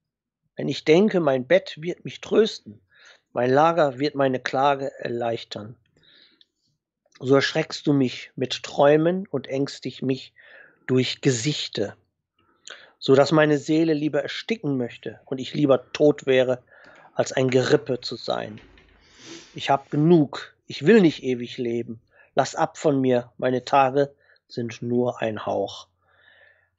Wenn 0.55 0.67
ich 0.67 0.83
denke, 0.83 1.19
mein 1.19 1.45
Bett 1.45 1.79
wird 1.79 2.05
mich 2.05 2.21
trösten, 2.21 2.81
mein 3.33 3.51
Lager 3.51 3.99
wird 3.99 4.15
meine 4.15 4.39
Klage 4.39 4.91
erleichtern. 4.97 5.75
So 7.19 7.35
erschreckst 7.35 7.85
du 7.85 7.93
mich 7.93 8.31
mit 8.35 8.63
Träumen 8.63 9.27
und 9.27 9.45
ängstig 9.45 10.01
mich 10.01 10.33
durch 10.87 11.21
Gesichte, 11.21 11.95
so 12.99 13.15
dass 13.15 13.31
meine 13.31 13.57
Seele 13.57 13.93
lieber 13.93 14.23
ersticken 14.23 14.77
möchte 14.77 15.19
und 15.25 15.39
ich 15.39 15.53
lieber 15.53 15.91
tot 15.93 16.25
wäre, 16.25 16.63
als 17.13 17.31
ein 17.31 17.49
Gerippe 17.49 18.01
zu 18.01 18.15
sein. 18.15 18.59
Ich 19.55 19.69
hab 19.69 19.89
genug, 19.89 20.55
ich 20.67 20.85
will 20.85 21.01
nicht 21.01 21.23
ewig 21.23 21.57
leben. 21.57 22.01
Lass 22.35 22.55
ab 22.55 22.77
von 22.77 23.01
mir, 23.01 23.31
meine 23.37 23.65
Tage 23.65 24.13
sind 24.47 24.81
nur 24.81 25.21
ein 25.21 25.45
Hauch. 25.45 25.87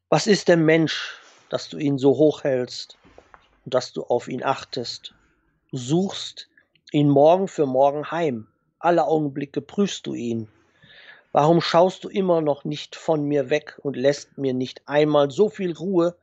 Was 0.08 0.26
ist 0.26 0.48
der 0.48 0.56
Mensch, 0.56 1.16
dass 1.48 1.68
du 1.68 1.78
ihn 1.78 1.98
so 1.98 2.16
hoch 2.16 2.44
hältst 2.44 2.98
und 3.64 3.74
dass 3.74 3.92
du 3.92 4.04
auf 4.04 4.28
ihn 4.28 4.42
achtest? 4.42 5.14
Du 5.70 5.76
suchst 5.76 6.48
ihn 6.92 7.08
morgen 7.08 7.48
für 7.48 7.66
morgen 7.66 8.10
heim. 8.10 8.46
Alle 8.78 9.04
Augenblicke 9.04 9.60
prüfst 9.60 10.06
du 10.06 10.14
ihn. 10.14 10.48
Warum 11.32 11.60
schaust 11.60 12.04
du 12.04 12.08
immer 12.08 12.40
noch 12.40 12.64
nicht 12.64 12.96
von 12.96 13.24
mir 13.24 13.50
weg 13.50 13.78
und 13.82 13.96
lässt 13.96 14.38
mir 14.38 14.54
nicht 14.54 14.88
einmal 14.88 15.30
so 15.30 15.50
viel 15.50 15.72
Ruhe, 15.72 16.16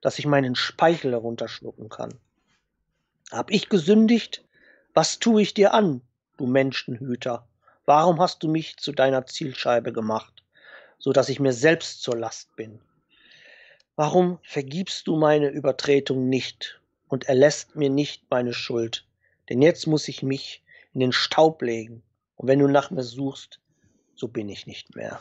dass 0.00 0.18
ich 0.18 0.26
meinen 0.26 0.56
Speichel 0.56 1.12
herunterschlucken 1.12 1.88
kann? 1.88 2.14
Hab 3.30 3.50
ich 3.50 3.68
gesündigt? 3.68 4.44
Was 4.94 5.20
tue 5.20 5.42
ich 5.42 5.54
dir 5.54 5.74
an, 5.74 6.00
du 6.38 6.46
Menschenhüter? 6.46 7.46
Warum 7.86 8.20
hast 8.20 8.42
du 8.42 8.48
mich 8.48 8.76
zu 8.78 8.92
deiner 8.92 9.26
Zielscheibe 9.26 9.92
gemacht, 9.92 10.42
so 10.98 11.12
dass 11.12 11.28
ich 11.28 11.38
mir 11.38 11.52
selbst 11.52 12.02
zur 12.02 12.16
Last 12.16 12.54
bin? 12.56 12.80
Warum 13.94 14.38
vergibst 14.42 15.06
du 15.06 15.16
meine 15.16 15.48
Übertretung 15.48 16.28
nicht 16.28 16.80
und 17.06 17.28
erlässt 17.28 17.76
mir 17.76 17.90
nicht 17.90 18.24
meine 18.30 18.52
Schuld? 18.52 19.06
Denn 19.48 19.62
jetzt 19.62 19.86
muss 19.86 20.08
ich 20.08 20.22
mich 20.22 20.62
in 20.94 21.00
den 21.00 21.12
Staub 21.12 21.62
legen, 21.62 22.02
und 22.36 22.48
wenn 22.48 22.58
du 22.58 22.68
nach 22.68 22.90
mir 22.90 23.02
suchst, 23.02 23.60
so 24.18 24.28
bin 24.28 24.48
ich 24.48 24.66
nicht 24.66 24.96
mehr. 24.96 25.20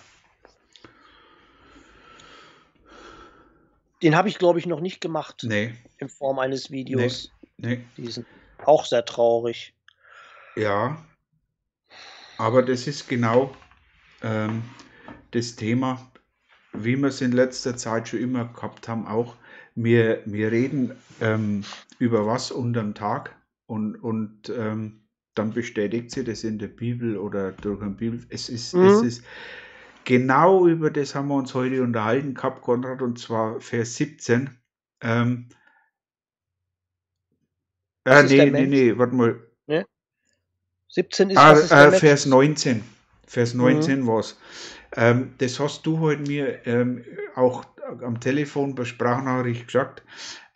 Den 4.01 4.15
habe 4.15 4.29
ich, 4.29 4.37
glaube 4.37 4.59
ich, 4.59 4.65
noch 4.65 4.79
nicht 4.79 5.01
gemacht. 5.01 5.43
Nee. 5.43 5.73
In 5.97 6.09
Form 6.09 6.39
eines 6.39 6.69
Videos. 6.69 7.31
Nee. 7.57 7.83
Die 7.95 8.11
sind 8.11 8.27
auch 8.63 8.85
sehr 8.85 9.05
traurig. 9.05 9.73
Ja. 10.55 11.03
Aber 12.37 12.61
das 12.61 12.85
ist 12.85 13.07
genau 13.07 13.55
ähm, 14.21 14.63
das 15.31 15.55
Thema, 15.55 16.11
wie 16.73 16.95
wir 16.95 17.07
es 17.07 17.21
in 17.21 17.31
letzter 17.31 17.75
Zeit 17.77 18.07
schon 18.07 18.19
immer 18.19 18.45
gehabt 18.45 18.87
haben, 18.87 19.07
auch. 19.07 19.35
Wir, 19.73 20.23
wir 20.25 20.51
reden 20.51 20.95
ähm, 21.21 21.63
über 21.99 22.25
was 22.25 22.51
unterm 22.51 22.95
Tag 22.95 23.35
und, 23.67 23.95
und 23.95 24.49
ähm, 24.49 25.06
dann 25.37 25.53
bestätigt 25.53 26.11
sie 26.11 26.23
das 26.23 26.43
in 26.43 26.59
der 26.59 26.67
Bibel 26.67 27.17
oder 27.17 27.51
durch 27.51 27.81
ein 27.81 27.95
Bibel. 27.95 28.25
Es 28.29 28.49
ist, 28.49 28.73
mhm. 28.73 28.85
es 28.85 29.01
ist 29.01 29.23
genau 30.05 30.67
über 30.67 30.89
das 30.89 31.15
haben 31.15 31.27
wir 31.27 31.35
uns 31.35 31.53
heute 31.53 31.81
unterhalten 31.81 32.33
gehabt, 32.33 32.61
Konrad, 32.61 33.01
und 33.01 33.19
zwar 33.19 33.59
Vers 33.59 33.95
17. 33.95 34.49
Ähm, 35.01 35.49
äh, 38.05 38.23
nee, 38.23 38.49
nee, 38.49 38.65
nee, 38.67 38.97
warte 38.97 39.15
mal. 39.15 39.39
Ne? 39.67 39.85
17 40.89 41.31
ist, 41.31 41.37
ah, 41.37 41.51
ist 41.51 41.71
äh, 41.71 41.91
Vers 41.91 42.25
19. 42.25 42.83
Vers 43.27 43.53
19 43.53 44.01
mhm. 44.01 44.07
war 44.07 44.19
es. 44.19 44.39
Ähm, 44.95 45.33
das 45.39 45.59
hast 45.59 45.85
du 45.85 45.99
heute 45.99 46.21
mir 46.21 46.65
ähm, 46.65 47.03
auch 47.35 47.65
am 48.01 48.19
Telefon 48.19 48.75
bei 48.75 48.85
Sprachnachricht 48.85 49.67
gesagt. 49.67 50.03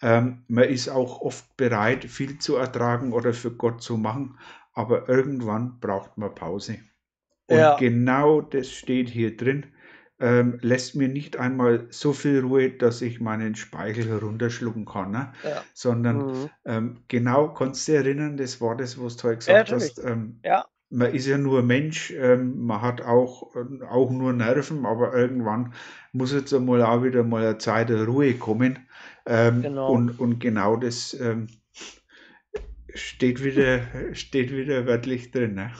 Ähm, 0.01 0.43
man 0.47 0.63
ist 0.63 0.89
auch 0.89 1.21
oft 1.21 1.57
bereit, 1.57 2.05
viel 2.05 2.39
zu 2.39 2.55
ertragen 2.55 3.13
oder 3.13 3.33
für 3.33 3.51
Gott 3.51 3.83
zu 3.83 3.97
machen, 3.97 4.37
aber 4.73 5.09
irgendwann 5.09 5.79
braucht 5.79 6.17
man 6.17 6.33
Pause. 6.33 6.77
Und 7.47 7.57
ja. 7.57 7.75
genau 7.77 8.41
das 8.41 8.71
steht 8.71 9.09
hier 9.09 9.35
drin. 9.35 9.65
Ähm, 10.19 10.59
lässt 10.61 10.95
mir 10.95 11.07
nicht 11.07 11.37
einmal 11.37 11.87
so 11.89 12.13
viel 12.13 12.41
Ruhe, 12.41 12.69
dass 12.69 13.01
ich 13.01 13.19
meinen 13.19 13.55
Speichel 13.55 14.07
herunterschlucken 14.07 14.85
kann, 14.85 15.11
ne? 15.11 15.33
ja. 15.43 15.63
sondern 15.73 16.17
mhm. 16.17 16.49
ähm, 16.63 16.97
genau, 17.07 17.51
kannst 17.51 17.87
du 17.87 17.93
dich 17.93 18.01
erinnern, 18.01 18.37
das 18.37 18.61
war 18.61 18.77
das, 18.77 19.01
was 19.01 19.17
du 19.17 19.29
heute 19.29 19.37
gesagt 19.37 19.69
ja, 19.69 19.75
hast. 19.75 19.97
Ähm, 20.05 20.39
ja. 20.45 20.65
Man 20.91 21.11
ist 21.11 21.25
ja 21.25 21.39
nur 21.39 21.63
Mensch, 21.63 22.11
ähm, 22.11 22.65
man 22.65 22.81
hat 22.83 23.01
auch, 23.01 23.55
äh, 23.55 23.83
auch 23.85 24.11
nur 24.11 24.31
Nerven, 24.31 24.85
aber 24.85 25.15
irgendwann 25.15 25.73
muss 26.11 26.33
jetzt 26.33 26.53
einmal 26.53 26.83
auch 26.83 27.03
wieder 27.03 27.23
mal 27.23 27.43
eine 27.43 27.57
Zeit 27.57 27.89
der 27.89 28.05
Ruhe 28.05 28.35
kommen. 28.35 28.77
Ähm, 29.25 29.63
genau. 29.63 29.91
Und, 29.91 30.19
und 30.19 30.39
genau 30.39 30.75
das 30.75 31.15
ähm, 31.19 31.47
steht 32.95 33.43
wieder, 33.43 33.81
steht 34.13 34.51
wieder 34.51 34.85
wörtlich 34.85 35.31
drin. 35.31 35.55
Ne? 35.55 35.71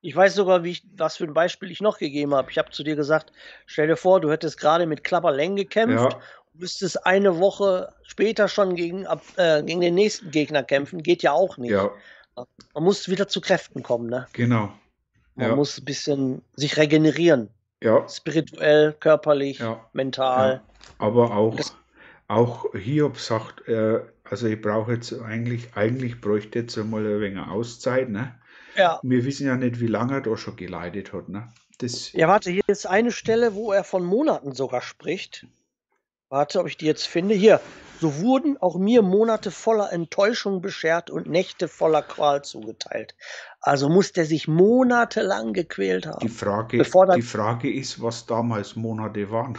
Ich 0.00 0.14
weiß 0.14 0.34
sogar, 0.34 0.62
wie 0.64 0.70
ich, 0.70 0.84
was 0.96 1.16
für 1.16 1.24
ein 1.24 1.34
Beispiel 1.34 1.70
ich 1.70 1.80
noch 1.80 1.98
gegeben 1.98 2.34
habe. 2.34 2.50
Ich 2.50 2.58
habe 2.58 2.70
zu 2.70 2.84
dir 2.84 2.96
gesagt, 2.96 3.32
stell 3.66 3.88
dir 3.88 3.96
vor, 3.96 4.20
du 4.20 4.30
hättest 4.30 4.58
gerade 4.58 4.86
mit 4.86 5.02
Klapperleng 5.04 5.56
gekämpft 5.56 6.12
ja. 6.12 6.20
müsstest 6.54 7.04
eine 7.06 7.38
Woche 7.38 7.92
später 8.02 8.48
schon 8.48 8.74
gegen, 8.74 9.06
äh, 9.36 9.62
gegen 9.62 9.80
den 9.80 9.94
nächsten 9.94 10.30
Gegner 10.30 10.62
kämpfen. 10.62 11.02
Geht 11.02 11.22
ja 11.22 11.32
auch 11.32 11.56
nicht. 11.56 11.72
Ja. 11.72 11.90
Man 12.74 12.84
muss 12.84 13.08
wieder 13.08 13.28
zu 13.28 13.40
Kräften 13.40 13.82
kommen. 13.82 14.08
Ne? 14.08 14.26
Genau. 14.32 14.72
Man 15.34 15.50
ja. 15.50 15.56
muss 15.56 15.78
ein 15.78 15.84
bisschen 15.84 16.42
sich 16.54 16.76
regenerieren. 16.76 17.50
Ja. 17.82 18.08
Spirituell, 18.08 18.92
körperlich, 18.92 19.62
mental. 19.92 20.62
Aber 20.98 21.36
auch, 21.36 21.56
auch 22.26 22.66
Hiob 22.74 23.18
sagt, 23.18 23.66
äh, 23.68 24.00
also 24.30 24.46
ich 24.46 24.60
brauche 24.60 24.92
jetzt 24.92 25.12
eigentlich, 25.12 25.74
eigentlich 25.74 26.20
bräuchte 26.20 26.60
jetzt 26.60 26.76
einmal 26.78 27.06
ein 27.06 27.20
wenig 27.20 27.38
Auszeit, 27.38 28.08
ne? 28.08 28.34
Ja. 28.76 29.00
Wir 29.02 29.24
wissen 29.24 29.46
ja 29.46 29.56
nicht, 29.56 29.80
wie 29.80 29.86
lange 29.86 30.14
er 30.14 30.20
da 30.20 30.36
schon 30.36 30.56
geleitet 30.56 31.12
hat, 31.12 31.28
ne? 31.28 31.48
Das 31.78 32.12
ja, 32.12 32.28
warte, 32.28 32.50
hier 32.50 32.62
ist 32.66 32.86
eine 32.86 33.12
Stelle, 33.12 33.54
wo 33.54 33.72
er 33.72 33.84
von 33.84 34.04
Monaten 34.04 34.52
sogar 34.52 34.82
spricht. 34.82 35.46
Warte, 36.28 36.60
ob 36.60 36.66
ich 36.66 36.76
die 36.76 36.86
jetzt 36.86 37.06
finde. 37.06 37.34
Hier. 37.34 37.60
So 38.00 38.20
wurden 38.20 38.58
auch 38.58 38.76
mir 38.76 39.02
Monate 39.02 39.50
voller 39.50 39.92
Enttäuschung 39.92 40.60
beschert 40.60 41.10
und 41.10 41.26
Nächte 41.26 41.66
voller 41.66 42.02
Qual 42.02 42.44
zugeteilt. 42.44 43.16
Also 43.60 43.88
muss 43.88 44.12
der 44.12 44.24
sich 44.24 44.46
monatelang 44.46 45.52
gequält 45.52 46.06
haben. 46.06 46.20
Die 46.20 46.28
Frage, 46.28 46.78
die 46.78 47.22
Frage 47.22 47.72
ist, 47.72 48.00
was 48.02 48.26
damals 48.26 48.76
Monate 48.76 49.30
waren. 49.30 49.58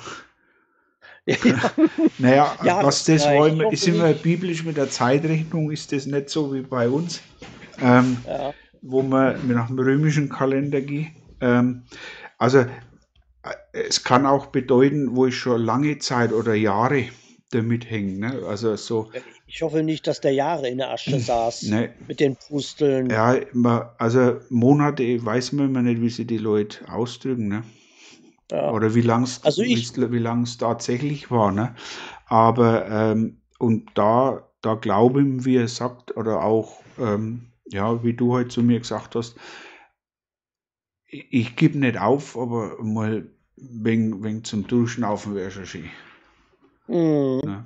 Ja. 1.30 1.72
naja, 2.18 2.58
ja, 2.64 2.84
was 2.84 3.04
das 3.04 3.26
ja, 3.26 3.36
wollen, 3.36 3.62
ist 3.72 3.88
immer 3.88 4.14
biblisch 4.14 4.64
mit 4.64 4.78
der 4.78 4.90
Zeitrechnung, 4.90 5.72
ist 5.72 5.92
das 5.92 6.06
nicht 6.06 6.30
so 6.30 6.54
wie 6.54 6.62
bei 6.62 6.90
uns, 6.90 7.22
ähm, 7.82 8.18
ja. 8.26 8.54
wo 8.82 9.02
man 9.02 9.36
nach 9.48 9.68
dem 9.68 9.80
römischen 9.80 10.30
Kalender 10.30 10.82
geht. 10.82 11.08
Ähm, 11.42 11.84
also 12.38 12.60
äh, 12.60 12.68
es 13.74 14.04
kann 14.04 14.26
auch 14.26 14.48
bedeuten, 14.48 15.16
wo 15.16 15.28
ich 15.28 15.36
schon 15.36 15.62
lange 15.62 16.00
Zeit 16.00 16.34
oder 16.34 16.56
Jahre 16.56 17.06
damit 17.52 17.90
hänge. 17.90 18.20
Ne? 18.20 18.44
Also 18.48 18.76
so. 18.76 19.12
Ich 19.48 19.62
hoffe 19.62 19.82
nicht, 19.82 20.06
dass 20.06 20.22
der 20.22 20.34
Jahre 20.34 20.70
in 20.70 20.78
der 20.78 20.92
Asche 20.92 21.20
saß 21.20 21.64
ne, 21.64 21.94
mit 22.08 22.20
den 22.20 22.36
Pusteln. 22.36 23.10
Ja, 23.10 23.40
also 23.98 24.40
Monate 24.50 25.24
weiß 25.24 25.54
man 25.54 25.70
immer 25.70 25.82
nicht, 25.82 26.02
wie 26.02 26.10
sie 26.10 26.26
die 26.26 26.38
Leute 26.38 26.88
ausdrücken. 26.92 27.48
Ne? 27.48 27.64
Ja. 28.52 28.72
Oder 28.72 28.96
wie 28.96 29.02
lang 29.02 29.24
es 29.24 29.44
also 29.44 29.62
wie, 29.62 29.76
tatsächlich 30.58 31.30
war. 31.30 31.52
Ne? 31.52 31.76
Aber 32.26 32.88
ähm, 32.88 33.42
und 33.60 33.92
da, 33.96 34.50
da 34.62 34.76
glauben 34.76 35.46
wir, 35.46 35.68
sagt, 35.68 36.16
oder 36.18 36.44
auch, 36.44 36.82
ähm, 36.98 37.52
ja, 37.66 38.04
wie 38.04 38.14
du 38.14 38.34
heute 38.34 38.50
zu 38.50 38.64
mir 38.64 38.80
gesagt 38.80 39.16
hast, 39.16 39.36
ich, 41.06 41.28
ich 41.32 41.56
gebe 41.56 41.78
nicht 41.78 42.00
auf, 42.00 42.38
aber 42.38 42.82
mal 42.82 43.30
wegen, 43.56 44.24
wegen 44.24 44.44
zum 44.44 44.66
Durchschnaufen 44.68 45.36
wäre 45.36 45.52
schon 45.52 45.66
schön. 45.66 45.90
Mhm. 46.88 47.42
Ja. 47.46 47.66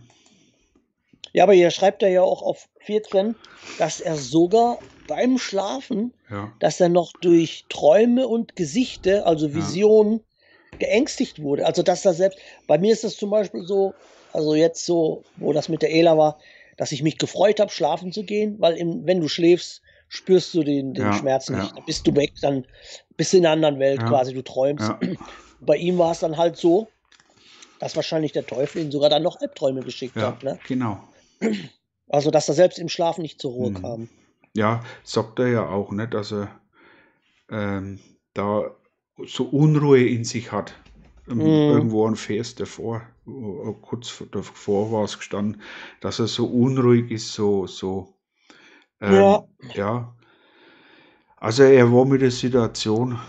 ja, 1.32 1.44
aber 1.44 1.54
hier 1.54 1.72
schreibt 1.72 2.04
er 2.04 2.10
ja 2.10 2.22
auch 2.22 2.42
auf 2.42 2.68
14, 2.80 3.36
dass 3.78 4.02
er 4.02 4.18
sogar 4.18 4.80
beim 5.08 5.38
Schlafen, 5.38 6.14
ja. 6.30 6.52
dass 6.60 6.80
er 6.80 6.90
noch 6.90 7.14
durch 7.14 7.66
Träume 7.70 8.28
und 8.28 8.56
Gesichte, 8.56 9.26
also 9.26 9.54
Visionen, 9.54 10.22
geängstigt 10.80 11.42
wurde. 11.42 11.66
Also 11.66 11.84
dass 11.84 12.06
er 12.06 12.14
selbst, 12.14 12.40
bei 12.68 12.78
mir 12.78 12.94
ist 12.94 13.04
das 13.04 13.18
zum 13.18 13.30
Beispiel 13.30 13.64
so, 13.66 13.94
also 14.32 14.56
jetzt 14.56 14.86
so, 14.86 15.26
wo 15.36 15.54
das 15.54 15.70
mit 15.70 15.82
der 15.82 15.92
Ela 15.94 16.18
war, 16.18 16.40
dass 16.78 16.92
ich 16.92 17.04
mich 17.04 17.18
gefreut 17.18 17.60
habe, 17.60 17.72
schlafen 17.72 18.12
zu 18.12 18.24
gehen, 18.26 18.56
weil 18.60 18.76
im, 18.78 19.06
wenn 19.06 19.22
du 19.22 19.28
schläfst, 19.28 19.82
spürst 20.08 20.54
du 20.54 20.64
den, 20.64 20.94
den 20.94 21.06
Ja, 21.06 21.14
Schmerz 21.14 21.50
ja. 21.50 21.56
nicht. 21.56 21.78
Dann 21.78 21.86
bist 21.86 22.08
du 22.08 22.16
weg, 22.16 22.34
dann 22.42 22.66
bist 23.18 23.34
du 23.34 23.38
in 23.38 23.46
einer 23.46 23.54
anderen 23.54 23.80
Welt 23.80 24.02
Ja. 24.02 24.08
quasi, 24.10 24.34
du 24.34 24.44
träumst. 24.44 24.90
Ja. 24.90 25.00
Bei 25.60 25.78
ihm 25.78 25.98
war 25.98 26.12
es 26.12 26.20
dann 26.20 26.38
halt 26.38 26.58
so, 26.58 26.92
dass 27.80 27.96
wahrscheinlich 27.96 28.32
der 28.32 28.46
Teufel 28.46 28.82
ihn 28.82 28.92
sogar 28.92 29.10
dann 29.10 29.24
noch 29.24 29.40
Albträume 29.40 29.84
geschickt 29.84 30.16
Ja, 30.18 30.30
hat. 30.30 30.44
Ne? 30.44 30.60
genau. 30.68 31.00
Also, 32.10 32.30
dass 32.32 32.48
er 32.48 32.54
selbst 32.54 32.78
im 32.80 32.90
Schlaf 32.90 33.18
nicht 33.18 33.40
zur 33.42 33.54
Ruhe 33.54 33.72
Mhm. 33.72 33.82
kam. 33.82 34.10
Ja, 34.56 34.84
sagt 35.04 35.40
er 35.40 35.48
ja 35.48 35.68
auch, 35.70 35.92
ne, 35.92 36.08
dass 36.08 36.32
er 36.32 36.60
ähm, 37.50 38.00
da 38.34 38.76
so 39.26 39.46
Unruhe 39.46 40.04
in 40.08 40.24
sich 40.24 40.52
hat. 40.52 40.76
Ähm, 41.28 41.40
Mhm. 41.40 41.70
Irgendwo 41.70 42.08
ein 42.08 42.16
Vers 42.16 42.56
davor, 42.56 43.02
äh, 43.28 43.74
kurz 43.82 44.24
davor 44.32 44.92
war 44.92 45.04
es 45.06 45.18
gestanden, 45.18 45.62
dass 46.02 46.20
er 46.20 46.28
so 46.28 46.46
unruhig 46.48 47.12
ist, 47.12 47.34
so, 47.34 47.68
so, 47.68 48.16
ähm, 49.02 49.14
Ja. 49.14 49.48
ja. 49.76 50.16
Also 51.38 51.64
er 51.64 51.92
war 51.94 52.06
mit 52.06 52.22
der 52.22 52.32
Situation, 52.32 53.20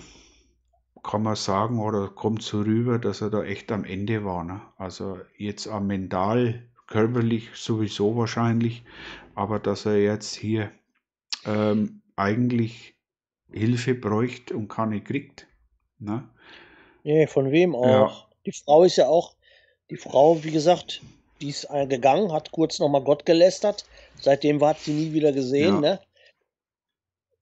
kann 1.02 1.22
man 1.22 1.36
sagen, 1.36 1.78
oder 1.78 2.08
kommt 2.08 2.42
so 2.42 2.62
rüber, 2.62 2.98
dass 2.98 3.20
er 3.20 3.30
da 3.30 3.44
echt 3.44 3.70
am 3.72 3.84
Ende 3.84 4.24
war. 4.24 4.42
Ne? 4.44 4.60
Also 4.76 5.18
jetzt 5.36 5.68
am 5.68 5.86
mental, 5.86 6.68
körperlich 6.86 7.50
sowieso 7.54 8.16
wahrscheinlich, 8.16 8.84
aber 9.34 9.58
dass 9.58 9.86
er 9.86 10.02
jetzt 10.02 10.34
hier 10.34 10.72
ähm, 11.46 12.02
eigentlich 12.16 12.96
Hilfe 13.52 13.94
bräuchte 13.94 14.56
und 14.56 14.68
keine 14.68 15.02
kriegt. 15.02 15.48
Ne? 16.04 16.28
Nee, 17.02 17.26
von 17.26 17.50
wem 17.50 17.72
Ja. 17.72 18.06
auch? 18.06 18.26
Die 18.46 18.52
Frau 18.52 18.84
ist 18.84 18.96
ja 18.96 19.08
auch, 19.08 19.34
die 19.90 19.96
Frau, 19.96 20.42
wie 20.44 20.50
gesagt, 20.50 21.02
die 21.40 21.48
ist 21.48 21.68
äh, 21.70 21.86
gegangen, 21.86 22.32
hat 22.32 22.52
kurz 22.52 22.78
nochmal 22.78 23.02
Gott 23.02 23.26
gelästert. 23.26 23.84
Seitdem 24.20 24.62
hat 24.64 24.80
sie 24.80 24.92
nie 24.92 25.12
wieder 25.12 25.32
gesehen. 25.32 25.74
Ja. 25.74 25.80
Ne? 25.80 26.00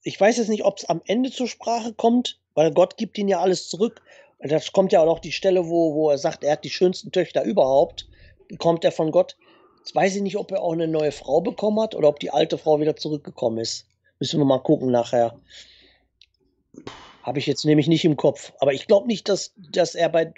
Ich 0.02 0.20
weiß 0.20 0.36
jetzt 0.39 0.48
nicht, 0.48 0.64
ob 0.64 0.78
es 0.78 0.84
am 0.84 1.01
Ende 1.06 1.30
zur 1.30 1.47
Sprache 1.47 1.93
kommt, 1.93 2.40
weil 2.55 2.72
Gott 2.72 2.97
gibt 2.97 3.18
ihnen 3.18 3.28
ja 3.28 3.40
alles 3.40 3.68
zurück. 3.68 4.02
Das 4.40 4.72
kommt 4.72 4.93
ja 4.93 5.01
auch 5.01 5.06
noch 5.06 5.20
die 5.20 5.30
Stelle, 5.30 5.68
wo, 5.68 5.94
wo 5.94 6.10
er 6.10 6.18
sagt, 6.18 6.43
er 6.43 6.52
hat 6.52 6.64
die 6.64 6.70
schönsten 6.70 7.12
Töchter 7.12 7.44
überhaupt, 7.44 8.09
bekommt 8.48 8.84
er 8.84 8.90
von 8.90 9.12
Gott. 9.12 9.36
Jetzt 9.78 9.94
weiß 9.94 10.16
ich 10.16 10.22
nicht, 10.22 10.36
ob 10.36 10.51
er 10.51 10.62
auch 10.62 10.72
eine 10.72 10.89
neue 10.89 11.12
Frau 11.12 11.40
bekommen 11.40 11.80
hat 11.80 11.94
oder 11.94 12.09
ob 12.09 12.18
die 12.18 12.30
alte 12.30 12.59
Frau 12.59 12.80
wieder 12.80 12.97
zurückgekommen 12.97 13.59
ist. 13.59 13.86
Müssen 14.18 14.40
wir 14.40 14.44
mal 14.44 14.59
gucken 14.59 14.90
nachher. 14.90 15.39
Habe 17.22 17.38
ich 17.38 17.46
jetzt 17.46 17.64
nämlich 17.64 17.86
nicht 17.88 18.04
im 18.04 18.16
Kopf. 18.16 18.52
Aber 18.58 18.72
ich 18.72 18.86
glaube 18.86 19.06
nicht, 19.06 19.28
dass, 19.28 19.52
dass 19.56 19.94
er 19.94 20.08
bei, 20.08 20.32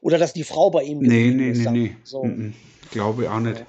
oder 0.00 0.18
dass 0.18 0.32
die 0.32 0.44
Frau 0.44 0.70
bei 0.70 0.82
ihm 0.84 0.98
Nee, 1.00 1.30
nee, 1.32 1.50
ist. 1.50 1.58
nee, 1.58 1.64
wir 1.64 1.70
nee. 1.72 1.96
So. 2.04 2.24
Mhm. 2.24 2.54
Glaube 2.90 3.30
auch 3.30 3.40
nicht. 3.40 3.58
Ja. 3.60 3.66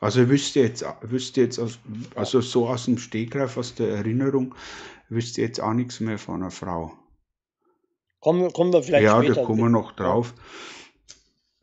Also 0.00 0.28
wüsste 0.28 0.60
jetzt, 0.60 0.84
wüsste 1.02 1.42
jetzt 1.42 1.58
aus, 1.58 1.78
also 2.14 2.40
so 2.40 2.68
aus 2.68 2.86
dem 2.86 2.96
Stegreif, 2.98 3.56
aus 3.56 3.74
der 3.74 3.88
Erinnerung, 3.88 4.54
wüsste 5.10 5.42
jetzt 5.42 5.60
auch 5.60 5.74
nichts 5.74 6.00
mehr 6.00 6.18
von 6.18 6.36
einer 6.42 6.50
Frau. 6.50 6.92
Kommen, 8.20 8.42
wir- 8.42 8.50
kommen 8.50 8.72
wir 8.72 8.82
vielleicht 8.82 9.04
ja, 9.04 9.18
später. 9.22 9.34
da 9.34 9.44
kommen 9.44 9.60
wir 9.60 9.68
noch 9.68 9.92
drauf. 9.92 10.34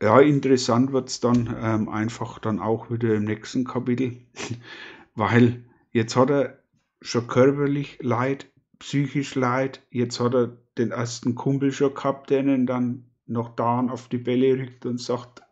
Ja, 0.02 0.20
interessant 0.20 0.92
wird 0.92 1.08
es 1.08 1.18
dann 1.20 1.56
ähm, 1.60 1.88
einfach 1.88 2.38
dann 2.38 2.60
auch 2.60 2.90
wieder 2.90 3.14
im 3.14 3.24
nächsten 3.24 3.64
Kapitel, 3.64 4.16
weil 5.16 5.64
jetzt 5.92 6.14
hat 6.14 6.30
er 6.30 6.58
schon 7.00 7.26
körperlich 7.26 7.98
Leid, 8.00 8.46
psychisch 8.78 9.34
Leid, 9.34 9.82
jetzt 9.90 10.20
hat 10.20 10.34
er 10.34 10.56
den 10.76 10.90
ersten 10.90 11.34
Kumpel 11.34 11.72
schon 11.72 11.94
gehabt, 11.94 12.30
der 12.30 12.44
ihn 12.44 12.66
dann 12.66 13.10
noch 13.26 13.54
da 13.54 13.80
auf 13.80 14.08
die 14.08 14.18
Bälle 14.18 14.58
rückt 14.58 14.86
und 14.86 15.00
sagt, 15.00 15.42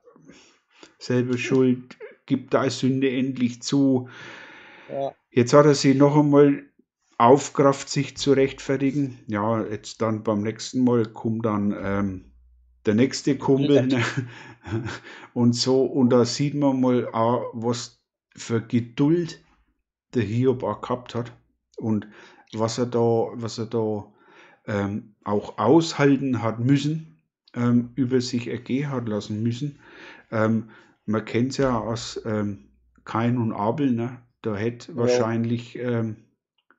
selber 0.99 1.37
Schuld, 1.39 1.97
gib 2.27 2.51
deine 2.51 2.71
Sünde 2.71 3.11
endlich 3.11 3.63
zu. 3.63 4.09
Ja. 4.91 5.13
Jetzt 5.31 5.53
hat 5.53 5.67
er 5.67 5.75
sie 5.75 5.95
noch 5.95 6.17
einmal 6.17 6.65
aufgerafft, 7.19 7.89
sich 7.89 8.17
zu 8.17 8.33
rechtfertigen. 8.33 9.19
Ja, 9.27 9.65
jetzt 9.65 10.01
dann 10.03 10.23
beim 10.23 10.43
nächsten 10.43 10.85
Mal 10.85 11.07
kommt 11.07 11.45
dann 11.45 11.75
ähm, 11.79 12.33
der 12.85 12.95
nächste 12.95 13.37
Kumpel. 13.37 13.87
Ne? 13.87 14.05
Und 15.35 15.55
so, 15.55 15.85
und 15.85 16.11
da 16.11 16.25
sieht 16.25 16.55
man 16.55 16.81
mal 16.81 17.09
auch, 17.13 17.53
was 17.53 18.03
für 18.35 18.61
Geduld 18.61 19.41
der 20.15 20.23
Hiob 20.23 20.65
auch 20.65 20.81
gehabt 20.81 21.15
hat. 21.15 21.33
Und 21.77 22.09
was 22.53 22.79
er 22.79 22.87
da, 22.87 22.99
was 23.35 23.59
er 23.59 23.67
da 23.67 24.07
ähm, 24.67 25.15
auch 25.25 25.59
aushalten 25.59 26.43
hat 26.43 26.61
müssen, 26.61 27.19
ähm, 27.55 27.91
über 27.95 28.21
sich 28.21 28.49
ergehen 28.49 28.91
hat 28.91 29.09
lassen 29.09 29.43
müssen. 29.43 29.79
Ähm, 30.31 30.71
man 31.07 31.25
kennt 31.25 31.53
es 31.53 31.59
ja 31.59 31.79
aus 31.79 32.21
ähm, 32.25 32.69
Kain 33.05 33.39
und 33.39 33.53
Abel, 33.53 33.93
ne? 33.93 34.19
da 34.43 34.57
hätte 34.57 34.97
Ja. 34.97 34.99
wahrscheinlich 34.99 35.79
ähm, 35.79 36.17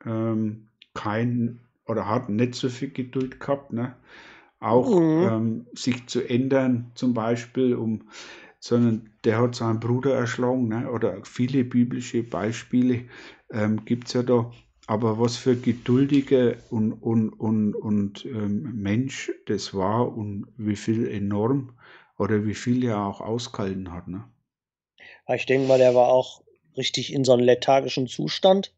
ähm, 0.05 0.67
kein 0.93 1.61
oder 1.85 2.07
hat 2.09 2.29
nicht 2.29 2.55
so 2.55 2.69
viel 2.69 2.91
Geduld 2.91 3.39
gehabt, 3.39 3.73
ne? 3.73 3.95
auch 4.59 5.03
Mhm. 5.05 5.37
sich 5.73 6.07
zu 6.07 6.21
ändern, 6.27 6.91
zum 6.95 7.13
Beispiel, 7.13 7.75
um, 7.75 8.09
sondern 8.59 9.09
der 9.23 9.39
hat 9.41 9.55
seinen 9.55 9.79
Bruder 9.79 10.13
erschlagen, 10.15 10.67
ne? 10.69 10.89
oder 10.91 11.23
viele 11.25 11.63
biblische 11.63 12.23
Beispiele 12.23 13.05
ähm, 13.51 13.85
gibt 13.85 14.07
es 14.07 14.13
ja 14.13 14.23
da. 14.23 14.51
Aber 14.87 15.19
was 15.19 15.35
für 15.35 15.55
geduldiger 15.55 16.55
und, 16.69 16.93
und, 16.93 17.29
und, 17.33 17.75
und 17.75 18.25
ähm, 18.25 18.71
Mensch 18.81 19.31
das 19.45 19.73
war 19.73 20.15
und 20.15 20.47
wie 20.57 20.77
viel 20.77 21.07
enorm 21.09 21.77
oder 22.17 22.45
wie 22.45 22.55
viel 22.55 22.83
er 22.85 23.05
auch 23.05 23.19
ausgehalten 23.21 23.91
hat. 23.91 24.07
Ne? 24.07 24.23
Ich 25.35 25.45
denke 25.45 25.67
mal, 25.67 25.77
der 25.77 25.93
war 25.93 26.07
auch 26.07 26.41
richtig 26.77 27.11
in 27.13 27.25
so 27.25 27.33
einem 27.33 27.43
lethargischen 27.43 28.07
Zustand. 28.07 28.73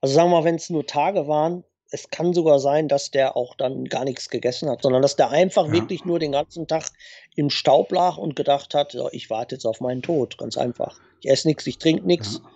Also 0.00 0.14
sagen 0.14 0.30
wir 0.30 0.40
mal, 0.40 0.44
wenn 0.44 0.56
es 0.56 0.70
nur 0.70 0.86
Tage 0.86 1.28
waren, 1.28 1.64
es 1.90 2.10
kann 2.10 2.34
sogar 2.34 2.58
sein, 2.58 2.88
dass 2.88 3.10
der 3.10 3.36
auch 3.36 3.54
dann 3.54 3.84
gar 3.86 4.04
nichts 4.04 4.28
gegessen 4.28 4.68
hat, 4.68 4.82
sondern 4.82 5.02
dass 5.02 5.16
der 5.16 5.30
einfach 5.30 5.66
Ja. 5.66 5.72
wirklich 5.72 6.04
nur 6.04 6.18
den 6.18 6.32
ganzen 6.32 6.66
Tag 6.66 6.90
im 7.34 7.48
Staub 7.48 7.92
lag 7.92 8.18
und 8.18 8.36
gedacht 8.36 8.74
hat, 8.74 8.92
ja, 8.92 9.06
ich 9.12 9.30
warte 9.30 9.54
jetzt 9.54 9.64
auf 9.64 9.80
meinen 9.80 10.02
Tod, 10.02 10.36
ganz 10.36 10.58
einfach. 10.58 11.00
Ich 11.20 11.30
esse 11.30 11.48
nichts, 11.48 11.66
ich 11.66 11.78
trinke 11.78 12.06
nichts 12.06 12.42
Ja. 12.42 12.50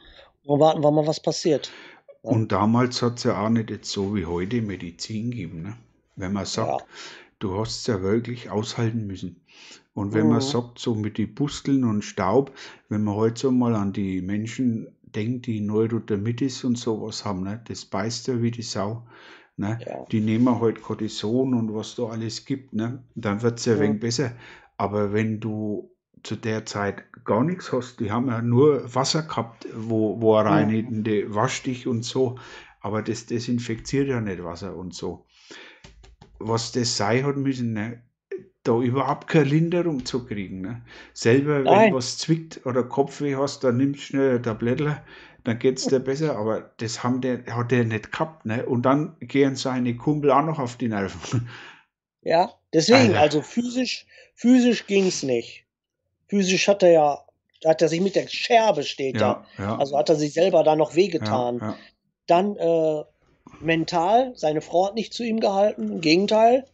und 0.53 0.61
warten 0.61 0.83
wir 0.83 0.91
mal, 0.91 1.07
was 1.07 1.21
passiert. 1.21 1.71
Und 2.23 2.53
damals 2.53 3.03
hat 3.03 3.19
es 3.19 3.25
ja 3.25 3.41
auch 3.45 3.51
nicht 3.51 3.71
jetzt 3.71 3.91
so 3.91 4.15
wie 4.15 4.27
heute 4.27 4.63
Medizin 4.63 5.31
gegeben. 5.31 5.63
Ne? 5.63 5.77
Wenn 6.17 6.33
man 6.33 6.47
sagt, 6.47 6.83
Ja. 6.83 6.87
du 7.41 7.59
hast 7.59 7.81
es 7.81 7.87
ja 7.89 8.03
wirklich 8.03 8.51
aushalten 8.51 9.07
müssen. 9.07 9.41
Und 9.95 10.15
wenn 10.15 10.29
man 10.29 10.39
Mhm. 10.39 10.43
sagt, 10.43 10.79
so 10.79 10.95
mit 10.95 11.19
die 11.19 11.27
Pusteln 11.27 11.85
und 11.85 12.03
Staub, 12.03 12.53
wenn 12.89 13.05
man 13.05 13.15
heute 13.17 13.41
so 13.41 13.51
mal 13.53 13.75
an 13.75 13.93
die 13.93 14.23
Menschen 14.23 14.89
denkt, 15.03 15.47
die 15.47 15.61
Neurodermitis 15.61 16.65
und 16.65 16.79
sowas 16.79 17.25
haben, 17.25 17.43
ne? 17.43 17.61
das 17.69 17.85
beißt 17.85 18.29
ja 18.29 18.41
wie 18.43 18.51
die 18.51 18.63
Sau. 18.63 19.07
Ne? 19.57 19.79
Ja. 19.87 20.07
Die 20.11 20.21
nehmen 20.21 20.61
halt 20.61 20.81
Cortison 20.83 21.55
und 21.55 21.75
was 21.75 21.95
da 21.97 22.05
alles 22.05 22.45
gibt, 22.47 22.73
ne? 22.73 23.05
dann 23.15 23.43
wird 23.43 23.59
es 23.59 23.67
ja 23.67 23.75
ein 23.75 23.79
Mhm. 23.79 23.83
wenig 23.83 24.01
besser. 24.01 24.33
Aber 24.79 25.13
wenn 25.13 25.41
du 25.41 25.92
zu 26.23 26.37
der 26.37 26.67
Zeit 26.67 27.05
gar 27.25 27.45
nichts 27.45 27.73
hast, 27.73 28.01
die 28.01 28.11
haben 28.11 28.29
ja 28.29 28.43
nur 28.43 28.95
Wasser 28.95 29.23
gehabt, 29.23 29.67
wo, 29.75 30.21
wo 30.21 30.37
reinigende 30.37 31.35
Waschstich 31.35 31.87
und 31.87 32.05
so, 32.05 32.39
aber 32.81 33.03
das 33.03 33.27
desinfiziert 33.27 34.09
ja 34.09 34.21
nicht 34.21 34.43
Wasser 34.43 34.77
und 34.77 34.95
so. 34.95 35.27
Was 36.39 36.73
das 36.73 36.97
sein 36.97 37.25
hat 37.25 37.37
müssen, 37.37 37.73
ne? 37.73 38.03
da 38.65 38.79
überhaupt 38.79 39.29
keine 39.29 39.45
Linderung 39.45 40.05
zu 40.05 40.25
kriegen. 40.25 40.61
Ne? 40.61 40.83
Selber, 41.15 41.59
wenn 41.59 41.65
Nein. 41.65 41.95
was 41.95 42.19
zwickt 42.19 42.65
oder 42.65 42.85
Kopfweh 42.85 43.37
hast, 43.37 43.65
dann 43.65 43.77
nimmst 43.77 44.01
du 44.01 44.05
schnell 44.05 44.37
ein 44.37 44.43
Tablettler, 44.43 45.03
dann 45.45 45.59
geht 45.59 45.79
es 45.79 45.87
dir 45.87 45.99
besser, 45.99 46.37
aber 46.37 46.73
das 46.77 47.03
haben 47.03 47.21
der, 47.21 47.45
hat 47.47 47.73
der 47.73 47.85
nicht 47.85 48.13
gehabt. 48.13 48.47
Ne? 48.47 48.65
Und 48.65 48.83
dann 48.83 49.17
gehen 49.21 49.57
seine 49.57 49.97
Kumpel 49.97 50.31
auch 50.31 50.45
noch 50.45 50.59
auf 50.59 50.77
die 50.77 50.89
Nerven. 50.89 51.49
Ja, 52.25 52.53
deswegen, 52.73 53.09
Alter. 53.09 53.21
also 53.21 53.43
physisch, 53.43 54.07
physisch 54.35 54.87
ging 54.87 55.09
es 55.09 55.25
nicht. 55.25 55.62
Physisch 56.33 56.67
hat 56.67 56.83
er 56.83 56.91
ja, 56.93 57.25
hat 57.67 57.83
er 57.83 57.89
sich 57.89 58.01
mit 58.01 58.17
der 58.17 58.27
Scherbe 58.27 58.85
steht 58.85 59.21
ja. 59.21 59.45
ja. 59.59 59.77
Also 59.77 59.99
hat 59.99 60.09
er 60.09 60.17
sich 60.17 60.33
selber 60.33 60.65
da 60.65 60.77
noch 60.77 60.95
wehgetan. 60.95 61.59
ja. 61.61 61.77
Dann 62.27 62.57
äh, 62.57 63.03
mental, 63.61 64.33
seine 64.35 64.63
Frau 64.63 64.87
hat 64.87 64.95
nicht 64.95 65.13
zu 65.13 65.25
ihm 65.25 65.41
gehalten, 65.41 65.91
im 65.93 66.01
Gegenteil. 66.01 66.65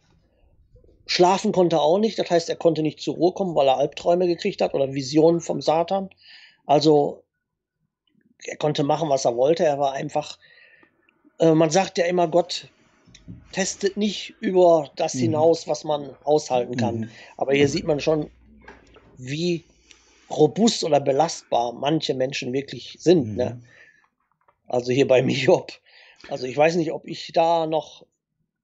Schlafen 1.07 1.51
konnte 1.51 1.75
er 1.75 1.81
auch 1.81 1.97
nicht, 1.97 2.17
das 2.17 2.29
heißt, 2.29 2.49
er 2.49 2.55
konnte 2.55 2.83
nicht 2.83 3.01
zur 3.01 3.15
Ruhe 3.15 3.33
kommen, 3.33 3.53
weil 3.53 3.67
er 3.67 3.77
Albträume 3.77 4.27
gekriegt 4.27 4.61
hat 4.61 4.73
oder 4.73 4.93
Visionen 4.93 5.41
vom 5.41 5.61
Satan. 5.61 6.09
Also 6.65 7.23
er 8.45 8.55
konnte 8.55 8.83
machen, 8.83 9.09
was 9.09 9.25
er 9.25 9.35
wollte. 9.35 9.65
Er 9.65 9.77
war 9.77 9.91
einfach, 9.91 10.39
äh, 11.39 11.53
man 11.53 11.69
sagt 11.69 11.97
ja 11.97 12.05
immer, 12.05 12.29
Gott 12.29 12.69
testet 13.51 13.97
nicht 13.97 14.35
über 14.39 14.89
das 14.95 15.15
Mhm. 15.15 15.19
hinaus, 15.19 15.67
was 15.67 15.83
man 15.83 16.15
aushalten 16.23 16.77
kann. 16.77 16.95
Mhm. 17.01 17.09
Aber 17.35 17.53
hier 17.53 17.67
sieht 17.67 17.85
man 17.85 17.99
schon, 17.99 18.31
wie 19.19 19.63
robust 20.29 20.83
oder 20.83 20.99
belastbar 20.99 21.73
manche 21.73 22.13
Menschen 22.13 22.53
wirklich 22.53 22.97
sind. 22.99 23.35
Ne? 23.35 23.59
Mhm. 23.61 23.65
Also 24.67 24.91
hier 24.91 25.07
bei 25.07 25.21
Miob. 25.23 25.71
Also 26.29 26.45
ich 26.45 26.55
weiß 26.57 26.75
nicht, 26.75 26.91
ob 26.91 27.07
ich 27.07 27.31
da 27.33 27.67
noch. 27.67 28.05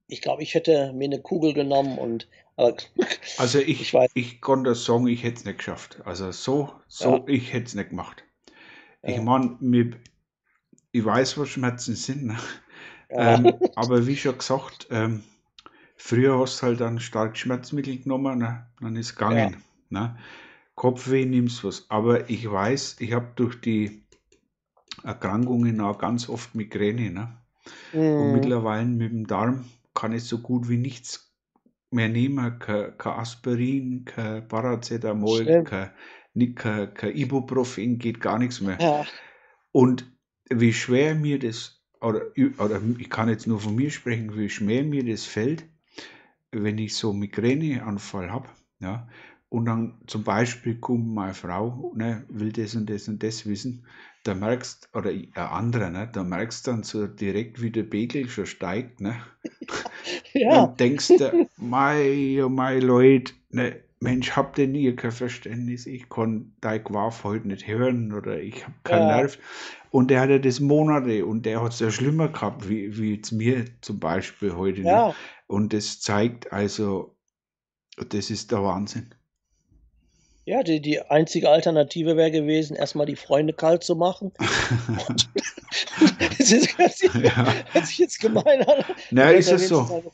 Ich 0.08 0.20
glaube, 0.22 0.42
ich 0.42 0.54
hätte 0.54 0.92
mir 0.92 1.04
eine 1.06 1.20
Kugel 1.20 1.52
genommen 1.52 1.98
und. 1.98 2.28
Also 3.36 3.58
ich, 3.58 3.68
Ich 3.68 3.80
ich, 3.82 3.92
weiß. 3.92 4.10
konnte 4.40 4.74
sagen, 4.74 5.06
ich 5.08 5.22
hätte 5.22 5.36
es 5.40 5.44
nicht 5.44 5.58
geschafft. 5.58 5.98
Also 6.06 6.30
so, 6.32 6.72
so, 6.88 7.16
Ja. 7.16 7.24
ich 7.26 7.52
hätte 7.52 7.66
es 7.66 7.74
nicht 7.74 7.90
gemacht. 7.90 8.24
Ich 9.02 9.16
Ja. 9.16 9.20
meine, 9.22 9.58
mir- 9.60 10.00
ich 10.92 11.04
weiß, 11.04 11.36
was 11.36 11.50
Schmerzen 11.50 11.96
sind, 11.96 12.24
ne? 12.28 12.38
Ja. 13.10 13.34
Ähm, 13.34 13.52
aber 13.76 14.06
wie 14.06 14.16
schon 14.16 14.38
gesagt, 14.38 14.86
ähm, 14.90 15.22
früher 15.96 16.38
hast 16.38 16.62
du 16.62 16.66
halt 16.68 16.80
dann 16.80 16.98
stark 16.98 17.36
Schmerzmittel 17.36 17.98
genommen, 17.98 18.38
ne? 18.38 18.66
dann 18.80 18.96
ist 18.96 19.08
es 19.10 19.14
gegangen. 19.16 19.62
Ne? 19.90 20.16
Kopfweh 20.76 21.24
nimmst 21.24 21.64
was. 21.64 21.86
Aber 21.88 22.30
ich 22.30 22.48
weiß, 22.48 22.96
ich 23.00 23.12
habe 23.12 23.32
durch 23.34 23.60
die 23.60 24.06
Erkrankungen 25.02 25.80
auch 25.80 25.98
ganz 25.98 26.28
oft 26.28 26.54
Migräne. 26.54 27.10
Ne? 27.10 27.36
Mhm. 27.92 28.20
Und 28.20 28.32
mittlerweile 28.32 28.86
mit 28.86 29.10
dem 29.10 29.26
Darm 29.26 29.64
kann 29.94 30.12
ich 30.12 30.24
so 30.24 30.38
gut 30.38 30.68
wie 30.68 30.76
nichts 30.76 31.34
mehr 31.90 32.08
nehmen. 32.08 32.58
Kein, 32.58 32.96
kein 32.98 33.12
Aspirin, 33.14 34.04
kein 34.04 34.46
Paracetamol, 34.46 35.64
kein, 35.64 35.92
kein, 36.54 36.94
kein 36.94 37.16
Ibuprofen, 37.16 37.98
geht 37.98 38.20
gar 38.20 38.38
nichts 38.38 38.60
mehr. 38.60 38.78
Ja. 38.80 39.06
Und 39.72 40.10
wie 40.50 40.72
schwer 40.72 41.14
mir 41.14 41.38
das, 41.38 41.82
oder, 42.00 42.20
oder 42.58 42.80
ich 42.98 43.10
kann 43.10 43.28
jetzt 43.28 43.46
nur 43.46 43.60
von 43.60 43.74
mir 43.74 43.90
sprechen, 43.90 44.36
wie 44.36 44.50
schwer 44.50 44.84
mir 44.84 45.04
das 45.04 45.24
fällt, 45.24 45.66
wenn 46.52 46.78
ich 46.78 46.94
so 46.94 47.12
Migräneanfall 47.12 48.30
habe, 48.30 48.48
ja, 48.78 49.08
und 49.48 49.66
dann 49.66 49.98
zum 50.06 50.24
Beispiel 50.24 50.76
kommt 50.76 51.14
meine 51.14 51.34
Frau, 51.34 51.92
ne, 51.94 52.24
will 52.28 52.52
das 52.52 52.74
und 52.74 52.90
das 52.90 53.08
und 53.08 53.22
das 53.22 53.46
wissen, 53.46 53.84
da 54.24 54.34
merkst, 54.34 54.90
oder 54.92 55.10
ein 55.10 55.32
anderer, 55.34 55.90
ne, 55.90 56.08
da 56.12 56.24
merkst 56.24 56.66
du 56.66 56.72
dann 56.72 56.82
so 56.82 57.06
direkt, 57.06 57.62
wie 57.62 57.70
der 57.70 57.84
Pegel 57.84 58.28
schon 58.28 58.46
steigt, 58.46 59.00
ne? 59.00 59.16
Ja. 60.32 60.64
Und 60.64 60.80
denkst 60.80 61.08
du, 61.08 61.48
mei, 61.56 62.44
oh 62.44 62.48
mei 62.48 62.78
Leute, 62.78 63.32
ne, 63.50 63.80
Mensch, 64.00 64.32
habt 64.36 64.58
ihr 64.58 64.68
nie 64.68 64.94
kein 64.94 65.10
Verständnis, 65.10 65.86
ich 65.86 66.08
kann 66.08 66.52
dein 66.60 66.84
Quaff 66.84 67.24
heute 67.24 67.48
nicht 67.48 67.66
hören 67.66 68.12
oder 68.12 68.38
ich 68.38 68.64
habe 68.64 68.74
keinen 68.84 69.08
ja. 69.08 69.16
Nerv. 69.16 69.38
Und 69.90 70.10
der 70.10 70.20
hatte 70.20 70.40
das 70.40 70.60
Monate 70.60 71.24
und 71.24 71.46
der 71.46 71.62
hat 71.62 71.72
es 71.72 71.80
ja 71.80 71.90
schlimmer 71.90 72.28
gehabt, 72.28 72.68
wie, 72.68 72.98
wie 72.98 73.14
jetzt 73.14 73.32
mir 73.32 73.64
zum 73.80 73.98
Beispiel 73.98 74.54
heute. 74.54 74.82
Ne? 74.82 74.88
Ja. 74.88 75.08
Ne? 75.08 75.14
Und 75.46 75.72
das 75.72 76.00
zeigt 76.00 76.52
also, 76.52 77.16
das 77.96 78.30
ist 78.30 78.52
der 78.52 78.62
Wahnsinn. 78.62 79.14
Ja, 80.48 80.62
die, 80.62 80.80
die 80.80 81.00
einzige 81.00 81.50
Alternative 81.50 82.16
wäre 82.16 82.30
gewesen, 82.30 82.76
erstmal 82.76 83.04
die 83.04 83.16
Freunde 83.16 83.52
kalt 83.52 83.82
zu 83.82 83.96
machen. 83.96 84.30
das 86.38 86.52
ist 86.52 86.78
ganz, 86.78 87.02
ja. 87.02 87.52
hört 87.72 87.86
sich 87.86 87.98
jetzt 87.98 88.20
gemein 88.20 88.62
an. 88.62 88.84
Na, 89.10 89.32
ist 89.32 89.50
es 89.50 89.66
so. 89.66 90.04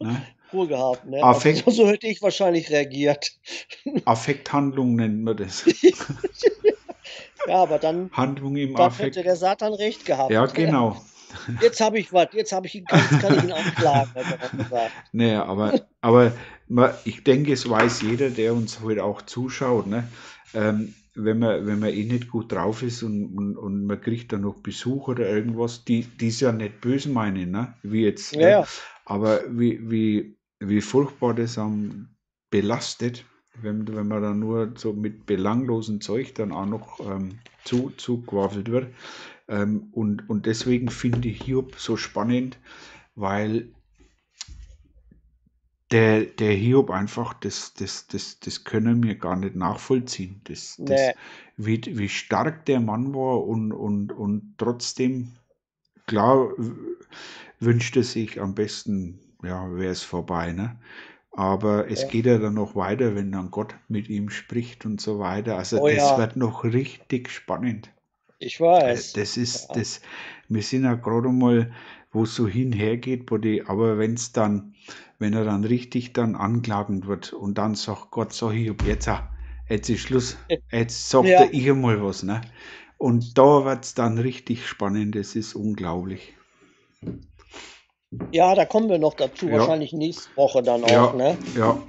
Ne? 0.00 0.22
Ruhe 0.52 0.66
gehabt. 0.66 1.06
Ne? 1.06 1.22
Affekt, 1.22 1.68
also, 1.68 1.84
so 1.84 1.88
hätte 1.88 2.08
ich 2.08 2.20
wahrscheinlich 2.20 2.68
reagiert. 2.70 3.30
Affekthandlung 4.06 4.96
nennt 4.96 5.22
man 5.22 5.36
das. 5.36 5.64
ja, 7.46 7.54
aber 7.54 7.78
dann, 7.78 8.10
Handlung 8.12 8.56
im 8.56 8.74
dann 8.74 8.86
Affekt. 8.86 9.14
hätte 9.14 9.22
der 9.22 9.36
Satan 9.36 9.72
recht 9.72 10.04
gehabt. 10.04 10.32
Ja, 10.32 10.46
genau. 10.46 11.00
Jetzt 11.62 11.80
habe 11.80 12.00
ich 12.00 12.12
was, 12.12 12.26
jetzt 12.32 12.50
habe 12.50 12.66
ich 12.66 12.74
ihn, 12.74 12.86
kann, 12.86 13.20
kann 13.20 13.38
ich 13.38 13.44
ihn 13.44 13.52
anklagen, 13.52 14.10
Naja, 15.12 15.44
aber, 15.44 15.80
aber 16.00 16.32
ich 17.04 17.24
denke, 17.24 17.52
es 17.52 17.68
weiß 17.68 18.02
jeder, 18.02 18.30
der 18.30 18.54
uns 18.54 18.80
heute 18.80 19.04
auch 19.04 19.22
zuschaut, 19.22 19.86
ne? 19.86 20.08
Ähm, 20.54 20.94
wenn 21.14 21.38
man, 21.38 21.66
wenn 21.66 21.80
man 21.80 21.90
eh 21.90 22.04
nicht 22.04 22.30
gut 22.30 22.52
drauf 22.52 22.82
ist 22.82 23.02
und, 23.02 23.36
und, 23.36 23.56
und 23.56 23.84
man 23.84 24.00
kriegt 24.00 24.32
dann 24.32 24.42
noch 24.42 24.58
Besuch 24.58 25.08
oder 25.08 25.28
irgendwas, 25.28 25.84
die 25.84 26.06
es 26.20 26.40
ja 26.40 26.52
nicht 26.52 26.80
böse 26.80 27.08
meinen, 27.08 27.50
ne? 27.50 27.74
wie 27.82 28.04
jetzt. 28.04 28.36
Ne? 28.36 28.50
Ja, 28.50 28.60
ne? 28.60 28.66
Aber 29.04 29.40
wie, 29.48 29.90
wie, 29.90 30.38
wie 30.60 30.80
furchtbar 30.80 31.34
das 31.34 31.58
am 31.58 32.10
belastet, 32.50 33.24
wenn, 33.60 33.86
wenn 33.88 34.08
man 34.08 34.22
dann 34.22 34.38
nur 34.38 34.72
so 34.76 34.92
mit 34.92 35.26
belanglosen 35.26 36.00
Zeug 36.00 36.34
dann 36.34 36.52
auch 36.52 36.66
noch 36.66 37.00
ähm, 37.00 37.40
zu, 37.64 37.92
zugewaffelt 37.96 38.70
wird. 38.70 38.94
Ähm, 39.48 39.88
und, 39.92 40.28
und 40.30 40.46
deswegen 40.46 40.88
finde 40.90 41.28
ich 41.28 41.42
Hiob 41.42 41.74
so 41.76 41.96
spannend, 41.96 42.58
weil 43.14 43.72
der, 45.90 46.22
der 46.24 46.52
Hiob 46.52 46.90
einfach, 46.90 47.34
das, 47.34 47.74
das, 47.74 48.06
das, 48.06 48.38
das 48.40 48.64
können 48.64 49.02
wir 49.02 49.16
gar 49.16 49.36
nicht 49.36 49.56
nachvollziehen. 49.56 50.40
Das, 50.44 50.76
das, 50.78 51.00
nee. 51.00 51.12
wie, 51.56 51.98
wie 51.98 52.08
stark 52.08 52.64
der 52.66 52.80
Mann 52.80 53.14
war 53.14 53.44
und, 53.44 53.72
und, 53.72 54.12
und 54.12 54.54
trotzdem, 54.58 55.32
klar, 56.06 56.50
wünscht 57.58 57.96
er 57.96 58.04
sich 58.04 58.40
am 58.40 58.54
besten, 58.54 59.18
ja, 59.42 59.74
wäre 59.74 59.92
es 59.92 60.02
vorbei, 60.02 60.52
ne? 60.52 60.78
Aber 61.32 61.88
es 61.88 62.02
ja. 62.02 62.08
geht 62.08 62.26
ja 62.26 62.38
dann 62.38 62.54
noch 62.54 62.74
weiter, 62.74 63.14
wenn 63.14 63.30
dann 63.30 63.52
Gott 63.52 63.76
mit 63.88 64.08
ihm 64.08 64.30
spricht 64.30 64.84
und 64.84 65.00
so 65.00 65.20
weiter. 65.20 65.56
Also 65.56 65.80
oh, 65.80 65.86
das 65.86 65.96
ja. 65.96 66.18
wird 66.18 66.36
noch 66.36 66.64
richtig 66.64 67.30
spannend. 67.30 67.90
Ich 68.40 68.60
weiß. 68.60 69.12
Das 69.12 69.36
ist 69.36 69.68
ja. 69.68 69.74
das, 69.76 70.00
wir 70.48 70.62
sind 70.62 70.84
ja 70.84 70.94
gerade 70.94 71.28
mal, 71.28 71.72
wo 72.10 72.24
es 72.24 72.34
so 72.34 72.48
hinhergeht, 72.48 73.30
aber 73.68 73.98
wenn 73.98 74.14
es 74.14 74.32
dann, 74.32 74.74
wenn 75.20 75.34
er 75.34 75.44
dann 75.44 75.62
richtig 75.62 76.12
dann 76.12 76.34
anklagend 76.34 77.06
wird 77.06 77.32
und 77.32 77.58
dann 77.58 77.76
sagt 77.76 78.10
Gott, 78.10 78.32
so 78.32 78.50
hier, 78.50 78.74
jetzt, 78.84 79.08
jetzt 79.68 79.88
ist 79.88 80.00
Schluss, 80.00 80.36
jetzt 80.72 81.08
sagt 81.08 81.28
ja. 81.28 81.42
er 81.42 81.54
ich 81.54 81.72
mal 81.72 82.02
was, 82.02 82.24
ne? 82.24 82.40
Und 82.98 83.38
da 83.38 83.64
wird 83.64 83.84
es 83.84 83.94
dann 83.94 84.18
richtig 84.18 84.66
spannend, 84.66 85.14
das 85.14 85.36
ist 85.36 85.54
unglaublich. 85.54 86.34
Ja, 88.32 88.54
da 88.56 88.64
kommen 88.64 88.88
wir 88.88 88.98
noch 88.98 89.14
dazu, 89.14 89.46
ja. 89.46 89.58
wahrscheinlich 89.58 89.92
nächste 89.92 90.36
Woche 90.36 90.62
dann 90.62 90.82
auch, 90.82 90.90
ja, 90.90 91.12
ne? 91.12 91.38
Ja, 91.56 91.80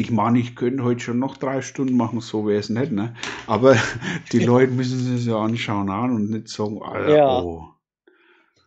ich 0.00 0.10
meine, 0.10 0.38
ich 0.38 0.56
könnte 0.56 0.82
heute 0.82 1.00
schon 1.00 1.18
noch 1.18 1.36
drei 1.36 1.60
Stunden 1.60 1.96
machen, 1.96 2.20
so 2.20 2.46
wäre 2.46 2.58
es 2.58 2.70
nicht, 2.70 2.90
ne? 2.90 3.14
Aber 3.46 3.76
die 4.32 4.38
Leute 4.44 4.72
müssen 4.72 4.98
sich 4.98 5.26
ja 5.26 5.36
anschauen 5.36 5.90
an 5.90 6.14
und 6.14 6.30
nicht 6.30 6.48
sagen, 6.48 6.82
Alter, 6.82 7.16
ja. 7.16 7.42
oh. 7.42 7.68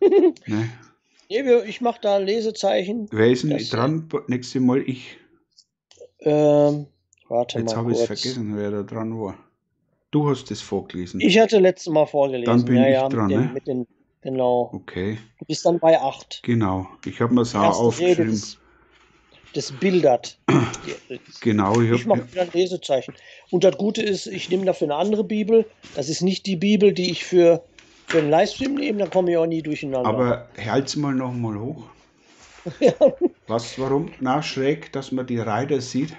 ne? 0.46 0.68
Ich 1.28 1.80
mache 1.80 2.00
da 2.02 2.18
Lesezeichen. 2.18 3.08
Wer 3.10 3.30
ist 3.30 3.44
denn 3.44 3.56
dran? 3.70 4.08
Nächstes 4.28 4.60
Mal 4.60 4.82
ich. 4.82 5.16
Ähm, 6.20 6.86
warte 7.28 7.58
Jetzt 7.58 7.76
habe 7.76 7.92
ich 7.92 7.98
es 7.98 8.06
vergessen, 8.06 8.56
wer 8.56 8.70
da 8.70 8.82
dran 8.82 9.18
war. 9.18 9.36
Du 10.10 10.30
hast 10.30 10.50
es 10.50 10.60
vorgelesen. 10.60 11.20
Ich 11.20 11.38
hatte 11.38 11.58
letztes 11.58 11.92
Mal 11.92 12.06
vorgelesen. 12.06 12.46
Dann 12.46 12.64
bin 12.64 12.76
ja, 12.76 12.86
ich 12.86 12.92
ja, 12.94 13.08
dran, 13.08 13.26
mit 13.26 13.32
den, 13.32 13.40
ne? 13.40 13.50
Mit 13.52 13.66
den, 13.66 13.86
genau. 14.20 14.70
Okay. 14.72 15.18
Du 15.40 15.44
bist 15.46 15.66
dann 15.66 15.78
bei 15.80 16.00
8. 16.00 16.42
Genau. 16.44 16.86
Ich 17.04 17.20
habe 17.20 17.34
mir 17.34 17.40
das 17.40 17.54
auch 17.54 17.80
aufgeschrieben. 17.80 18.30
Des, 18.30 18.58
das 19.54 19.72
bildert. 19.72 20.38
Genau, 21.40 21.80
ich, 21.80 21.90
ich 21.90 22.06
mache 22.06 22.30
wieder 22.30 22.42
ein 22.42 22.50
Lesezeichen. 22.52 23.14
Und 23.50 23.64
das 23.64 23.76
Gute 23.76 24.02
ist, 24.02 24.26
ich 24.26 24.50
nehme 24.50 24.64
dafür 24.64 24.86
eine 24.86 24.96
andere 24.96 25.24
Bibel. 25.24 25.66
Das 25.94 26.08
ist 26.08 26.22
nicht 26.22 26.46
die 26.46 26.56
Bibel, 26.56 26.92
die 26.92 27.10
ich 27.10 27.24
für, 27.24 27.62
einen 28.18 28.30
Livestream 28.30 28.74
nehme, 28.74 28.98
da 28.98 29.06
komme 29.06 29.30
ich 29.30 29.36
auch 29.36 29.46
nie 29.46 29.62
durcheinander. 29.62 30.08
Aber 30.08 30.48
halt's 30.64 30.96
mal 30.96 31.14
noch 31.14 31.32
mal 31.32 31.58
hoch. 31.58 31.84
ja. 32.80 32.92
Was, 33.46 33.78
warum? 33.78 34.10
Na, 34.20 34.42
schräg, 34.42 34.92
dass 34.92 35.12
man 35.12 35.26
die 35.26 35.38
Reiter 35.38 35.80
sieht. 35.80 36.16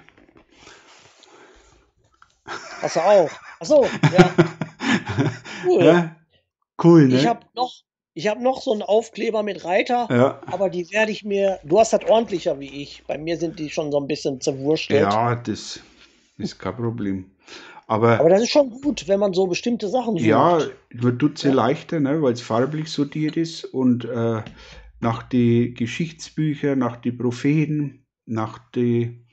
Hast 2.82 2.96
du 2.96 3.00
auch. 3.00 3.32
Achso, 3.60 3.86
ja. 4.18 4.34
Cool. 5.66 5.84
Ja, 5.84 6.16
cool, 6.84 7.08
ne? 7.08 7.16
Ich 7.18 7.26
habe 7.26 7.46
noch, 7.56 7.74
ich 8.14 8.28
habe 8.28 8.44
noch 8.44 8.62
so 8.62 8.72
einen 8.72 8.84
Aufkleber 8.84 9.42
mit 9.42 9.66
Reiter, 9.66 10.08
ja. 10.12 10.40
aber 10.46 10.70
die 10.70 10.92
werde 10.92 11.12
ich 11.12 11.24
mir. 11.24 11.60
Du 11.64 11.80
hast 11.80 11.94
das 11.94 12.06
ordentlicher 12.06 12.60
wie 12.60 12.84
ich. 12.84 13.04
Bei 13.08 13.18
mir 13.18 13.38
sind 13.38 13.58
die 13.58 13.70
schon 13.70 13.92
so 13.92 14.00
ein 14.00 14.08
bisschen 14.08 14.40
zerwurstelt. 14.40 15.02
Ja, 15.02 15.36
das 15.36 15.80
ist 16.38 16.60
kein 16.60 16.76
Problem. 16.76 17.32
Aber, 17.88 18.20
aber 18.20 18.30
das 18.30 18.41
ist 18.41 18.49
schon 18.49 18.70
gut, 18.82 19.07
wenn 19.07 19.20
man 19.20 19.34
so 19.34 19.45
bestimmte 19.45 19.88
Sachen 19.90 20.18
sucht. 20.18 20.26
Ja, 20.26 20.60
wird 20.90 21.20
tut 21.20 21.38
sie 21.38 21.49
ja. 21.49 21.53
leichter, 21.53 21.99
ne, 21.99 22.22
weil 22.22 22.34
es 22.34 22.41
farblich 22.41 22.91
sortiert 22.91 23.38
ist 23.38 23.64
und 23.64 24.06
äh, 24.06 24.41
nach 24.99 25.24
die 25.24 25.74
Geschichtsbücher, 25.74 26.76
nach 26.76 26.98
die 26.98 27.12
Propheten, 27.12 28.06
nach 28.26 28.57
die. 28.74 29.24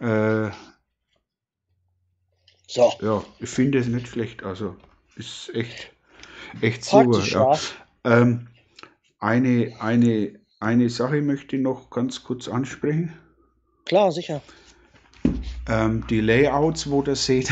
Äh, 0.00 0.50
so. 2.66 2.92
Ja, 3.00 3.24
ich 3.38 3.48
finde 3.48 3.78
es 3.78 3.86
nicht 3.86 4.08
schlecht. 4.08 4.42
Also 4.42 4.74
ist 5.14 5.54
echt, 5.54 5.92
echt 6.60 6.84
super. 6.84 7.22
Ja. 7.24 7.58
Ähm, 8.02 8.48
eine, 9.20 9.74
eine, 9.78 10.40
eine 10.58 10.90
Sache 10.90 11.22
möchte 11.22 11.56
ich 11.56 11.62
noch 11.62 11.90
ganz 11.90 12.24
kurz 12.24 12.48
ansprechen. 12.48 13.12
Klar, 13.84 14.10
sicher. 14.10 14.42
Ähm, 15.68 16.04
die 16.08 16.20
Layouts, 16.20 16.88
wo 16.90 17.02
ihr 17.02 17.16
seht, 17.16 17.50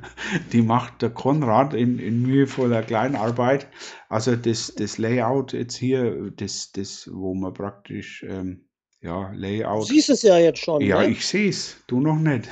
die 0.52 0.62
macht 0.62 1.00
der 1.00 1.10
Konrad 1.10 1.72
in, 1.72 1.98
in 1.98 2.22
mühevoller 2.22 2.82
Kleinarbeit. 2.82 3.68
Also 4.08 4.36
das, 4.36 4.74
das 4.76 4.98
Layout 4.98 5.52
jetzt 5.52 5.76
hier, 5.76 6.30
das, 6.36 6.72
das 6.72 7.08
wo 7.10 7.34
man 7.34 7.54
praktisch 7.54 8.24
ähm, 8.28 8.66
ja, 9.00 9.30
Layout. 9.34 9.82
Du 9.82 9.94
siehst 9.94 10.10
es 10.10 10.22
ja 10.22 10.38
jetzt 10.38 10.60
schon. 10.60 10.80
Ja, 10.82 11.00
ne? 11.00 11.08
ich 11.08 11.26
sehe 11.26 11.48
es. 11.48 11.76
Du 11.86 12.00
noch 12.00 12.16
nicht. 12.18 12.48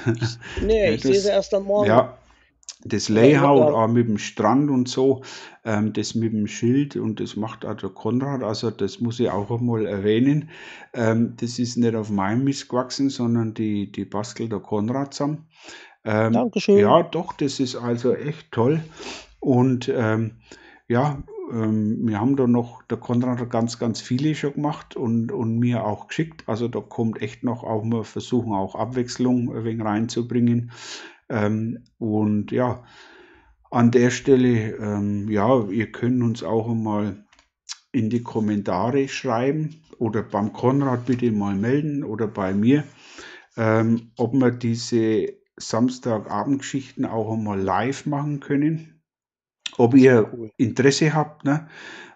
Nee, 0.62 0.84
ja, 0.86 0.92
ich 0.92 1.02
sehe 1.02 1.16
es 1.16 1.24
erst 1.24 1.54
am 1.54 1.64
Morgen. 1.64 1.88
Ja, 1.88 2.18
das 2.84 3.08
Layout 3.08 3.72
auch 3.72 3.88
mit 3.88 4.08
dem 4.08 4.18
Strand 4.18 4.70
und 4.70 4.88
so, 4.88 5.22
ähm, 5.64 5.92
das 5.92 6.14
mit 6.14 6.32
dem 6.32 6.46
Schild 6.46 6.96
und 6.96 7.20
das 7.20 7.36
macht 7.36 7.64
auch 7.64 7.76
der 7.76 7.90
Konrad, 7.90 8.42
also 8.42 8.70
das 8.70 9.00
muss 9.00 9.20
ich 9.20 9.30
auch 9.30 9.50
einmal 9.50 9.86
erwähnen. 9.86 10.50
Ähm, 10.92 11.34
das 11.36 11.58
ist 11.58 11.76
nicht 11.76 11.94
auf 11.94 12.10
meinem 12.10 12.44
Mist 12.44 12.68
gewachsen, 12.68 13.10
sondern 13.10 13.54
die, 13.54 13.90
die 13.90 14.04
bastelt 14.04 14.52
der 14.52 14.60
Konrad 14.60 15.14
zusammen. 15.14 15.46
Ähm, 16.04 16.32
Dankeschön. 16.32 16.78
Ja, 16.78 17.02
doch, 17.02 17.32
das 17.34 17.60
ist 17.60 17.76
also 17.76 18.14
echt 18.14 18.50
toll. 18.50 18.82
Und 19.38 19.90
ähm, 19.94 20.32
ja, 20.88 21.22
ähm, 21.52 22.06
wir 22.06 22.20
haben 22.20 22.36
da 22.36 22.46
noch, 22.46 22.82
der 22.82 22.98
Konrad 22.98 23.38
hat 23.38 23.50
ganz, 23.50 23.78
ganz 23.78 24.00
viele 24.00 24.34
schon 24.34 24.54
gemacht 24.54 24.96
und, 24.96 25.30
und 25.30 25.58
mir 25.58 25.84
auch 25.84 26.08
geschickt. 26.08 26.44
Also 26.46 26.68
da 26.68 26.80
kommt 26.80 27.20
echt 27.20 27.44
noch 27.44 27.62
auch 27.62 27.84
mal 27.84 28.04
versuchen, 28.04 28.52
auch 28.52 28.74
Abwechslung 28.74 29.54
ein 29.54 29.64
wenig 29.64 29.84
reinzubringen. 29.84 30.70
Ähm, 31.32 31.84
und 31.98 32.52
ja, 32.52 32.84
an 33.70 33.90
der 33.90 34.10
Stelle, 34.10 34.76
ähm, 34.76 35.30
ja, 35.30 35.64
ihr 35.68 35.90
könnt 35.90 36.22
uns 36.22 36.42
auch 36.42 36.70
einmal 36.70 37.24
in 37.90 38.10
die 38.10 38.22
Kommentare 38.22 39.08
schreiben 39.08 39.82
oder 39.98 40.22
beim 40.22 40.52
Konrad 40.52 41.06
bitte 41.06 41.32
mal 41.32 41.54
melden 41.54 42.04
oder 42.04 42.26
bei 42.26 42.52
mir, 42.52 42.84
ähm, 43.56 44.12
ob 44.18 44.34
wir 44.34 44.50
diese 44.50 45.28
Samstagabendgeschichten 45.56 47.06
auch 47.06 47.32
einmal 47.32 47.60
live 47.60 48.06
machen 48.06 48.40
können. 48.40 49.00
Ob 49.78 49.94
ihr. 49.94 50.30
Interesse 50.58 51.14
habt, 51.14 51.44
ne? 51.44 51.66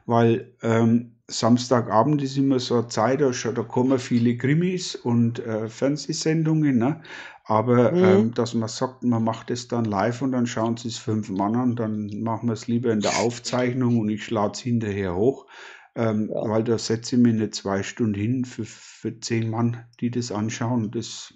weil 0.05 0.55
ähm, 0.63 1.17
Samstagabend 1.29 2.23
ist 2.23 2.37
immer 2.37 2.61
so 2.61 2.77
eine 2.77 2.89
Zeit, 2.89 3.21
da, 3.21 3.31
da 3.31 3.63
kommen 3.63 3.99
viele 3.99 4.37
Krimis 4.37 4.95
und 4.95 5.41
äh, 5.41 5.69
Fernsehsendungen, 5.69 6.79
ne? 6.79 7.03
Aber 7.49 7.93
mhm. 7.93 8.05
ähm, 8.05 8.35
dass 8.35 8.55
man 8.55 8.69
sagt, 8.69 9.05
man 9.05 9.23
macht 9.23 9.51
es 9.53 9.69
dann 9.69 9.85
live 9.85 10.21
und 10.21 10.33
dann 10.33 10.49
schauen 10.49 10.77
sie 10.77 10.89
es 10.89 10.99
fünf 10.99 11.31
Mann 11.31 11.55
an, 11.55 11.77
dann 11.77 12.09
machen 12.21 12.49
wir 12.49 12.55
es 12.55 12.67
lieber 12.67 12.93
in 12.93 13.01
der 13.01 13.17
Aufzeichnung 13.19 14.01
und 14.01 14.09
ich 14.09 14.25
schlage 14.25 14.55
es 14.55 14.59
hinterher 14.59 15.15
hoch, 15.15 15.47
ähm, 15.95 16.29
ja. 16.29 16.49
weil 16.49 16.65
da 16.65 16.77
setze 16.77 17.15
ich 17.15 17.23
mir 17.23 17.31
eine 17.31 17.51
zwei 17.51 17.85
Stunden 17.85 18.15
hin 18.15 18.45
für, 18.45 18.65
für 18.65 19.21
zehn 19.21 19.49
Mann, 19.49 19.85
die 20.01 20.11
das 20.11 20.33
anschauen. 20.33 20.91
Das, 20.91 21.33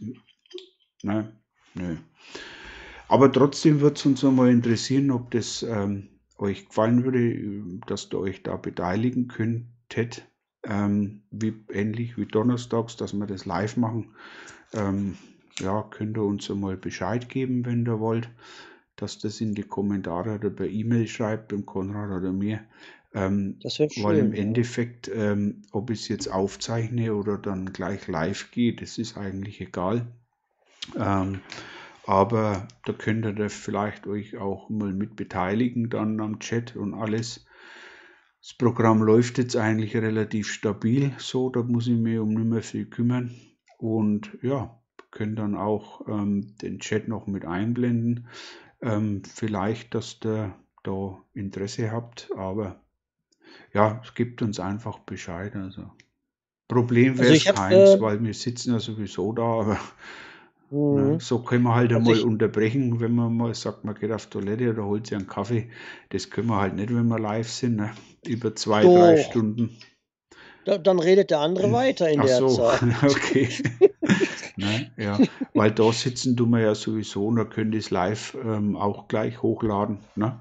ne, 1.05 1.33
nö. 1.75 1.97
Aber 3.07 3.31
trotzdem 3.31 3.81
wird 3.81 3.99
es 3.99 4.05
uns 4.07 4.25
einmal 4.25 4.51
interessieren, 4.51 5.13
ob 5.13 5.31
das 5.31 5.63
ähm, 5.63 6.09
euch 6.39 6.67
gefallen 6.67 7.05
würde, 7.05 7.81
dass 7.87 8.09
ihr 8.13 8.19
euch 8.19 8.43
da 8.43 8.57
beteiligen 8.57 9.29
könntet. 9.29 10.27
Ähm, 10.65 11.23
wie, 11.31 11.55
ähnlich 11.71 12.19
wie 12.19 12.27
donnerstags, 12.27 12.97
dass 12.97 13.15
wir 13.15 13.27
das 13.27 13.47
live 13.47 13.77
machen. 13.77 14.15
Ähm, 14.75 15.17
ja, 15.61 15.83
könnt 15.83 16.17
ihr 16.17 16.25
uns 16.25 16.51
einmal 16.51 16.77
Bescheid 16.77 17.29
geben, 17.29 17.65
wenn 17.65 17.87
ihr 17.87 18.01
wollt, 18.01 18.29
dass 18.97 19.19
das 19.19 19.41
in 19.41 19.55
die 19.55 19.63
Kommentare 19.63 20.35
oder 20.35 20.51
per 20.51 20.67
E-Mail 20.67 21.07
schreibt, 21.07 21.49
beim 21.49 21.65
Konrad 21.65 22.11
oder 22.11 22.33
mir. 22.33 22.61
Ähm, 23.15 23.59
das 23.63 23.79
wäre 23.79 23.91
schön. 23.91 24.05
Weil 24.05 24.19
im 24.19 24.35
ja. 24.35 24.43
Endeffekt, 24.43 25.11
ähm, 25.13 25.63
ob 25.73 25.91
ich 25.91 26.01
es 26.01 26.09
jetzt 26.09 26.29
aufzeichne 26.29 27.15
oder 27.15 27.39
dann 27.39 27.73
gleich 27.73 28.07
live 28.09 28.51
gehe, 28.51 28.75
das 28.75 28.99
ist 28.99 29.17
eigentlich 29.17 29.61
egal. 29.61 30.07
Ähm, 30.97 31.41
aber 32.07 32.67
da 32.85 32.93
könnt 32.93 33.25
ihr 33.25 33.33
da 33.33 33.49
vielleicht 33.49 34.07
euch 34.07 34.37
auch 34.37 34.69
mal 34.69 34.93
mit 34.93 35.17
beteiligen 35.17 35.91
dann 35.91 36.21
am 36.21 36.39
Chat 36.39 36.77
und 36.77 36.95
alles. 36.95 37.47
Das 38.41 38.55
Programm 38.55 39.03
läuft 39.03 39.39
jetzt 39.39 39.55
eigentlich 39.55 39.95
relativ 39.97 40.51
stabil, 40.51 41.13
so 41.19 41.51
da 41.51 41.63
muss 41.63 41.87
ich 41.87 41.99
mich 41.99 42.19
um 42.19 42.31
nicht 42.31 42.47
mehr 42.47 42.63
viel 42.63 42.87
kümmern. 42.87 43.35
Und 43.79 44.39
ja, 44.43 44.80
könnt 45.11 45.39
dann 45.39 45.55
auch 45.55 46.07
ähm, 46.09 46.55
den 46.63 46.79
Chat 46.79 47.09
noch 47.09 47.27
mit 47.27 47.45
einblenden. 47.45 48.29
Ähm, 48.83 49.23
vielleicht, 49.25 49.95
dass 49.95 50.19
ihr 50.25 50.55
da 50.83 51.23
Interesse 51.35 51.91
habt, 51.91 52.31
aber 52.37 52.81
ja, 53.75 54.01
es 54.05 54.15
gibt 54.15 54.43
uns 54.43 54.59
einfach 54.59 55.01
Bescheid. 55.01 55.55
Also 55.55 55.91
Problem 56.69 57.19
wäre 57.19 57.35
es 57.35 57.47
also 57.47 57.61
keins, 57.61 57.91
äh, 57.91 58.01
weil 58.01 58.23
wir 58.23 58.33
sitzen 58.33 58.73
ja 58.73 58.81
sowieso 58.81 59.33
da, 59.33 59.43
aber 59.43 59.79
Mhm. 60.71 61.19
So 61.19 61.41
können 61.41 61.65
wir 61.65 61.75
halt 61.75 61.93
einmal 61.93 62.21
unterbrechen, 62.21 63.01
wenn 63.01 63.15
man 63.15 63.37
mal 63.37 63.55
sagt, 63.55 63.85
man 63.85 63.97
geht 63.97 64.13
auf 64.13 64.27
Toilette 64.27 64.71
oder 64.71 64.85
holt 64.85 65.07
sich 65.07 65.17
einen 65.17 65.27
Kaffee. 65.27 65.69
Das 66.11 66.31
können 66.31 66.47
wir 66.47 66.61
halt 66.61 66.77
nicht, 66.77 66.95
wenn 66.95 67.09
wir 67.09 67.19
live 67.19 67.51
sind, 67.51 67.77
ne? 67.77 67.91
über 68.25 68.55
zwei, 68.55 68.83
Doch. 68.83 68.95
drei 68.95 69.17
Stunden. 69.17 69.77
Da, 70.65 70.79
dann 70.79 71.01
redet 71.01 71.31
der 71.31 71.41
andere 71.41 71.67
hm. 71.67 71.73
weiter 71.73 72.09
in 72.09 72.21
Ach 72.21 72.27
der 72.27 72.39
so. 72.39 72.49
Zeit. 72.49 72.83
okay. 73.03 73.49
ne? 74.61 74.93
ja. 74.97 75.19
Weil 75.55 75.73
da 75.73 75.93
sitzen 75.93 76.37
tun 76.37 76.51
wir 76.51 76.61
ja 76.61 76.75
sowieso 76.75 77.27
und 77.27 77.37
da 77.37 77.45
könnt 77.45 77.75
ihr 77.75 77.81
es 77.81 77.91
live 77.91 78.37
ähm, 78.45 78.77
auch 78.77 79.09
gleich 79.09 79.43
hochladen. 79.43 79.99
Ne? 80.15 80.41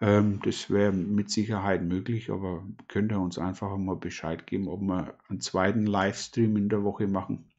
Ähm, 0.00 0.40
das 0.44 0.68
wäre 0.68 0.92
mit 0.92 1.30
Sicherheit 1.30 1.82
möglich, 1.82 2.30
aber 2.30 2.64
könnt 2.88 3.12
ihr 3.12 3.20
uns 3.20 3.38
einfach 3.38 3.76
mal 3.76 3.96
Bescheid 3.96 4.46
geben, 4.46 4.68
ob 4.68 4.80
wir 4.80 5.14
einen 5.28 5.40
zweiten 5.40 5.86
Livestream 5.86 6.56
in 6.56 6.68
der 6.68 6.82
Woche 6.82 7.06
machen. 7.06 7.50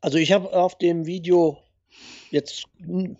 Also 0.00 0.18
ich 0.18 0.32
habe 0.32 0.52
auf 0.52 0.76
dem 0.78 1.06
Video 1.06 1.58
jetzt 2.30 2.64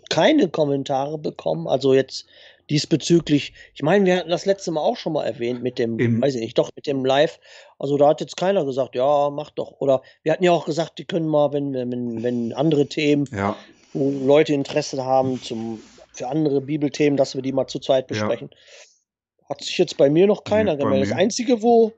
keine 0.08 0.48
Kommentare 0.48 1.18
bekommen. 1.18 1.68
Also 1.68 1.94
jetzt 1.94 2.26
diesbezüglich. 2.70 3.52
Ich 3.74 3.82
meine, 3.82 4.06
wir 4.06 4.16
hatten 4.16 4.30
das 4.30 4.46
letzte 4.46 4.70
Mal 4.70 4.80
auch 4.80 4.96
schon 4.96 5.12
mal 5.12 5.24
erwähnt 5.24 5.62
mit 5.62 5.78
dem, 5.78 5.98
Im 5.98 6.22
weiß 6.22 6.36
ich 6.36 6.40
nicht, 6.40 6.56
doch 6.56 6.70
mit 6.76 6.86
dem 6.86 7.04
Live. 7.04 7.40
Also 7.78 7.98
da 7.98 8.08
hat 8.08 8.20
jetzt 8.20 8.36
keiner 8.36 8.64
gesagt, 8.64 8.94
ja, 8.94 9.28
mach 9.30 9.50
doch. 9.50 9.80
Oder 9.80 10.02
wir 10.22 10.32
hatten 10.32 10.44
ja 10.44 10.52
auch 10.52 10.64
gesagt, 10.64 10.98
die 10.98 11.04
können 11.04 11.26
mal, 11.26 11.52
wenn, 11.52 11.74
wenn, 11.74 12.22
wenn 12.22 12.52
andere 12.52 12.86
Themen, 12.86 13.28
ja. 13.32 13.56
wo 13.92 14.10
Leute 14.10 14.54
Interesse 14.54 15.04
haben 15.04 15.42
zum, 15.42 15.82
für 16.12 16.28
andere 16.28 16.60
Bibelthemen, 16.60 17.16
dass 17.16 17.34
wir 17.34 17.42
die 17.42 17.52
mal 17.52 17.66
zu 17.66 17.80
zweit 17.80 18.06
besprechen. 18.06 18.50
Ja. 18.52 19.48
Hat 19.48 19.62
sich 19.62 19.76
jetzt 19.76 19.96
bei 19.96 20.08
mir 20.08 20.28
noch 20.28 20.44
keiner 20.44 20.76
nee, 20.76 20.82
gemeldet. 20.82 21.10
Das 21.10 21.18
Einzige, 21.18 21.62
wo, 21.62 21.92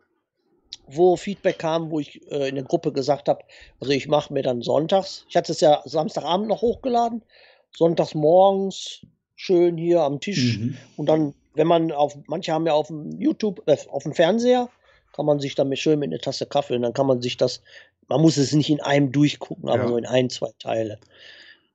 wo 0.87 1.17
Feedback 1.17 1.59
kam, 1.59 1.91
wo 1.91 2.01
ich 2.01 2.27
äh, 2.31 2.49
in 2.49 2.55
der 2.55 2.65
Gruppe 2.65 2.93
gesagt 2.93 3.29
habe, 3.29 3.45
also 3.79 3.93
ich 3.93 4.09
mache 4.09 4.33
mir 4.33 4.43
dann 4.43 4.63
sonntags, 4.63 5.27
ich 5.29 5.37
hatte 5.37 5.53
es 5.53 5.61
ja 5.61 5.83
Samstagabend 5.85 6.49
noch 6.49 6.63
hochgeladen, 6.63 7.23
sonntags 7.71 8.15
morgens 8.15 9.03
schön 9.43 9.77
hier 9.77 10.03
am 10.03 10.21
Tisch 10.21 10.59
mhm. 10.59 10.77
und 10.97 11.07
dann, 11.07 11.35
wenn 11.55 11.67
man 11.67 11.91
auf, 11.91 12.17
manche 12.29 12.53
haben 12.53 12.65
ja 12.65 12.75
auf 12.75 12.87
dem 12.87 13.11
YouTube, 13.21 13.61
äh, 13.67 13.77
auf 13.89 14.05
dem 14.05 14.15
Fernseher, 14.15 14.69
kann 15.13 15.27
man 15.27 15.41
sich 15.41 15.57
damit 15.57 15.81
schön 15.81 15.99
mit 15.99 16.11
einer 16.11 16.21
Tasse 16.21 16.47
Kaffee 16.47 16.77
und 16.77 16.83
dann 16.83 16.93
kann 16.93 17.09
man 17.09 17.21
sich 17.21 17.37
das, 17.37 17.61
man 18.09 18.21
muss 18.21 18.37
es 18.37 18.53
nicht 18.53 18.71
in 18.71 18.81
einem 18.81 19.11
durchgucken, 19.11 19.69
aber 19.69 19.83
ja. 19.83 19.89
so 19.89 19.97
in 19.97 20.07
ein, 20.07 20.31
zwei 20.31 20.51
Teile. 20.61 20.99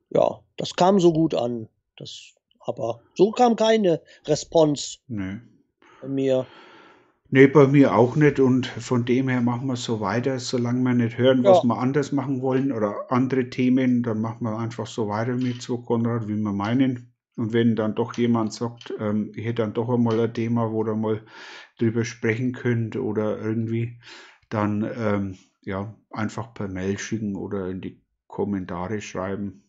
Ja, 0.09 0.39
das 0.55 0.75
kam 0.75 1.01
so 1.01 1.11
gut 1.11 1.35
an. 1.35 1.67
Das, 1.97 2.35
aber 2.61 3.01
so 3.15 3.31
kam 3.31 3.57
keine 3.57 3.99
Response 4.25 4.99
nee. 5.09 5.37
bei 6.01 6.07
mir. 6.07 6.45
Nee, 7.29 7.47
bei 7.47 7.67
mir 7.67 7.93
auch 7.93 8.15
nicht 8.15 8.39
und 8.39 8.65
von 8.65 9.03
dem 9.03 9.27
her 9.27 9.41
machen 9.41 9.67
wir 9.67 9.75
so 9.75 9.99
weiter, 9.99 10.39
solange 10.39 10.81
wir 10.83 10.93
nicht 10.93 11.17
hören, 11.17 11.43
was 11.43 11.63
wir 11.65 11.77
anders 11.77 12.13
machen 12.13 12.41
wollen 12.41 12.71
oder 12.71 13.11
andere 13.11 13.49
Themen, 13.49 14.03
dann 14.03 14.21
machen 14.21 14.45
wir 14.45 14.57
einfach 14.57 14.87
so 14.87 15.09
weiter 15.09 15.33
mit 15.33 15.61
so 15.61 15.79
Konrad, 15.79 16.29
wie 16.29 16.37
wir 16.37 16.53
meinen. 16.53 17.11
Und 17.37 17.53
wenn 17.53 17.75
dann 17.75 17.95
doch 17.95 18.15
jemand 18.15 18.51
sagt, 18.51 18.93
ähm, 18.99 19.31
ich 19.35 19.45
hätte 19.45 19.61
dann 19.61 19.73
doch 19.73 19.89
einmal 19.89 20.19
ein 20.19 20.33
Thema, 20.33 20.71
wo 20.71 20.83
ihr 20.83 20.95
mal 20.95 21.21
drüber 21.77 22.03
sprechen 22.03 22.51
könnt 22.51 22.95
oder 22.95 23.39
irgendwie, 23.39 23.99
dann 24.49 24.83
ähm, 24.83 25.37
ja, 25.61 25.95
einfach 26.09 26.53
per 26.53 26.67
Mail 26.67 26.97
schicken 26.97 27.35
oder 27.35 27.69
in 27.69 27.81
die 27.81 28.01
Kommentare 28.27 29.01
schreiben. 29.01 29.63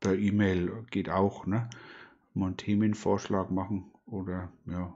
Per 0.00 0.14
E-Mail 0.14 0.84
geht 0.90 1.08
auch, 1.08 1.46
ne? 1.46 1.68
Mal 2.34 2.46
einen 2.46 2.56
Themenvorschlag 2.56 3.50
machen 3.50 3.90
oder 4.06 4.52
ja, 4.66 4.94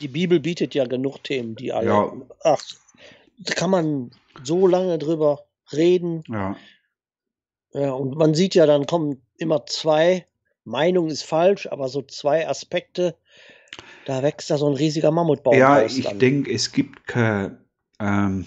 Die 0.00 0.08
Bibel 0.08 0.40
bietet 0.40 0.74
ja 0.74 0.84
genug 0.84 1.22
Themen, 1.24 1.54
die 1.56 1.72
alle. 1.72 1.86
Ja. 1.86 2.12
Ach, 2.42 2.62
da 3.38 3.54
kann 3.54 3.70
man 3.70 4.10
so 4.42 4.66
lange 4.66 4.98
drüber 4.98 5.46
reden. 5.72 6.22
Ja. 6.28 6.56
Ja. 7.72 7.92
Und 7.92 8.16
man 8.16 8.34
sieht 8.34 8.54
ja, 8.54 8.66
dann 8.66 8.86
kommen 8.86 9.22
immer 9.38 9.66
zwei. 9.66 10.26
Meinung 10.64 11.08
ist 11.08 11.22
falsch, 11.22 11.68
aber 11.70 11.88
so 11.88 12.02
zwei 12.02 12.48
Aspekte. 12.48 13.14
Da 14.04 14.22
wächst 14.22 14.50
da 14.50 14.58
so 14.58 14.66
ein 14.66 14.74
riesiger 14.74 15.10
Mammutbaum. 15.10 15.56
Ja, 15.56 15.82
ich 15.82 16.06
denke, 16.18 16.52
es 16.52 16.72
gibt 16.72 17.06
keine 17.06 17.58
ähm, 18.00 18.46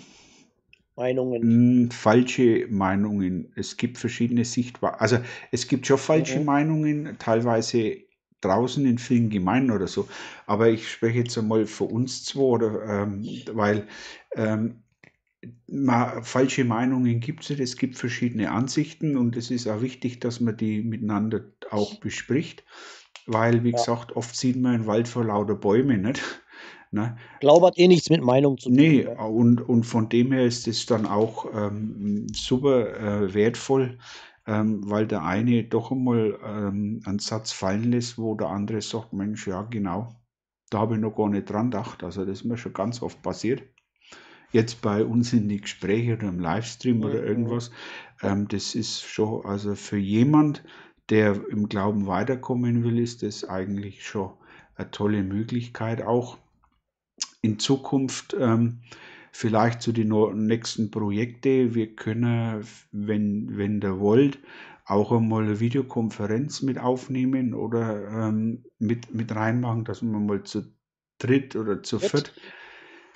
Meinungen. 0.96 1.91
Falsche 1.91 2.68
Meinungen. 2.70 3.54
Es 3.56 3.78
gibt 3.78 3.98
verschiedene 3.98 4.44
Sichtweisen. 4.44 5.00
Also 5.00 5.18
es 5.52 5.68
gibt 5.68 5.88
schon 5.88 5.98
falsche 5.98 6.40
mhm. 6.40 6.46
Meinungen, 6.46 7.18
teilweise 7.20 7.98
draußen 8.41 8.86
in 8.86 8.98
vielen 8.98 9.30
Gemeinden 9.30 9.72
oder 9.72 9.88
so. 9.88 10.08
Aber 10.46 10.70
ich 10.70 10.90
spreche 10.90 11.20
jetzt 11.20 11.38
einmal 11.38 11.66
für 11.66 11.86
uns 11.86 12.26
zwei, 12.26 12.41
oder, 12.41 13.04
ähm, 13.04 13.26
weil 13.54 13.88
ähm, 14.36 14.82
falsche 16.22 16.66
Meinungen 16.66 17.20
gibt 17.20 17.49
es, 17.49 17.60
es 17.60 17.78
gibt 17.78 17.95
verschiedene 17.95 18.52
Ansichten 18.52 19.18
und 19.18 19.38
es 19.38 19.52
ist 19.52 19.68
auch 19.68 19.82
wichtig, 19.82 20.20
dass 20.20 20.40
man 20.40 20.57
die 20.57 20.82
miteinander 20.82 21.44
auch 21.72 21.99
bespricht, 21.99 22.64
weil, 23.26 23.64
wie 23.64 23.72
ja. 23.72 23.78
gesagt, 23.78 24.16
oft 24.16 24.36
sieht 24.36 24.57
man 24.57 24.76
einen 24.76 24.88
Wald 24.88 25.07
vor 25.07 25.26
lauter 25.26 25.56
Bäumen 25.56 26.02
nicht. 26.02 26.22
Ne? 26.91 27.16
Glaubert 27.40 27.78
eh 27.78 27.88
nichts 27.88 28.10
mit 28.10 28.24
Meinung 28.24 28.57
zu 28.57 28.70
tun. 28.70 28.76
Nee, 28.76 29.03
ne? 29.03 29.16
und, 29.16 29.61
und 29.61 29.84
von 29.84 30.10
dem 30.10 30.32
her 30.32 30.45
ist 30.45 30.68
es 30.68 30.88
dann 30.88 31.06
auch 31.06 31.45
ähm, 31.53 32.26
super 32.34 32.98
äh, 32.98 33.32
wertvoll, 33.32 33.99
ähm, 34.48 34.82
weil 34.90 35.06
der 35.06 35.24
eine 35.24 35.64
doch 35.66 35.91
einmal 35.91 36.40
ähm, 36.44 36.99
einen 37.06 37.20
Satz 37.20 37.52
fallen 37.52 37.91
lässt, 37.91 38.18
wo 38.18 38.34
der 38.34 38.48
andere 38.48 38.82
sagt, 38.82 39.14
Mensch, 39.14 39.48
ja 39.48 39.61
genau, 39.70 40.16
da 40.72 40.80
habe 40.80 40.95
ich 40.95 40.99
noch 40.99 41.16
gar 41.16 41.30
nicht 41.30 41.48
dran 41.48 41.70
gedacht. 41.70 42.03
Also 42.03 42.26
das 42.26 42.40
ist 42.40 42.45
mir 42.45 42.57
schon 42.57 42.74
ganz 42.74 43.03
oft 43.03 43.22
passiert. 43.22 43.61
Jetzt 44.51 44.81
bei 44.81 45.03
uns 45.03 45.34
in 45.34 45.47
die 45.47 45.61
Gespräche 45.61 46.13
oder 46.13 46.30
im 46.30 46.39
Livestream 46.39 47.03
oder 47.03 47.23
irgendwas, 47.23 47.71
ähm, 48.21 48.47
das 48.47 48.76
ist 48.76 49.03
schon, 49.03 49.45
also 49.45 49.76
für 49.76 49.97
jemand, 49.97 50.63
der 51.09 51.47
im 51.49 51.69
Glauben 51.69 52.07
weiterkommen 52.07 52.84
will, 52.84 52.99
ist 52.99 53.23
das 53.23 53.43
eigentlich 53.43 54.05
schon 54.05 54.31
eine 54.76 54.91
tolle 54.91 55.23
Möglichkeit 55.23 56.01
auch 56.01 56.38
in 57.41 57.59
Zukunft 57.59 58.35
ähm, 58.39 58.80
vielleicht 59.31 59.81
zu 59.81 59.91
den 59.91 60.09
nächsten 60.47 60.91
Projekten. 60.91 61.76
Wir 61.76 61.95
können, 61.95 62.65
wenn, 62.91 63.57
wenn 63.57 63.81
ihr 63.81 63.99
wollt, 63.99 64.39
auch 64.85 65.11
einmal 65.11 65.43
eine 65.43 65.59
Videokonferenz 65.59 66.63
mit 66.63 66.80
aufnehmen 66.80 67.53
oder 67.53 68.07
ähm, 68.27 68.63
mit, 68.80 69.13
mit 69.13 69.34
reinmachen, 69.35 69.85
dass 69.85 70.01
man 70.01 70.26
mal 70.26 70.43
zu 70.43 70.63
dritt 71.19 71.55
oder 71.55 71.84
zu 71.84 71.99
viert. 71.99 72.34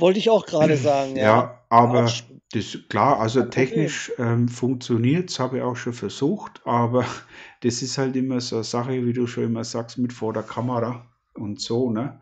Wollte 0.03 0.19
ich 0.19 0.29
auch 0.29 0.45
gerade 0.45 0.75
sagen. 0.75 1.15
Ja, 1.15 1.23
ja 1.23 1.59
aber 1.69 2.01
das 2.01 2.25
ist 2.53 2.89
klar, 2.89 3.21
also 3.21 3.43
technisch 3.43 4.11
ähm, 4.17 4.49
funktioniert 4.49 5.29
es, 5.29 5.39
habe 5.39 5.59
ich 5.59 5.63
auch 5.63 5.77
schon 5.77 5.93
versucht, 5.93 6.59
aber 6.65 7.05
das 7.61 7.81
ist 7.81 7.97
halt 7.97 8.17
immer 8.17 8.41
so 8.41 8.57
eine 8.57 8.65
Sache, 8.65 9.05
wie 9.05 9.13
du 9.13 9.27
schon 9.27 9.45
immer 9.45 9.63
sagst, 9.63 9.97
mit 9.97 10.11
vor 10.11 10.33
der 10.33 10.43
Kamera 10.43 11.05
und 11.35 11.61
so, 11.61 11.89
ne? 11.89 12.19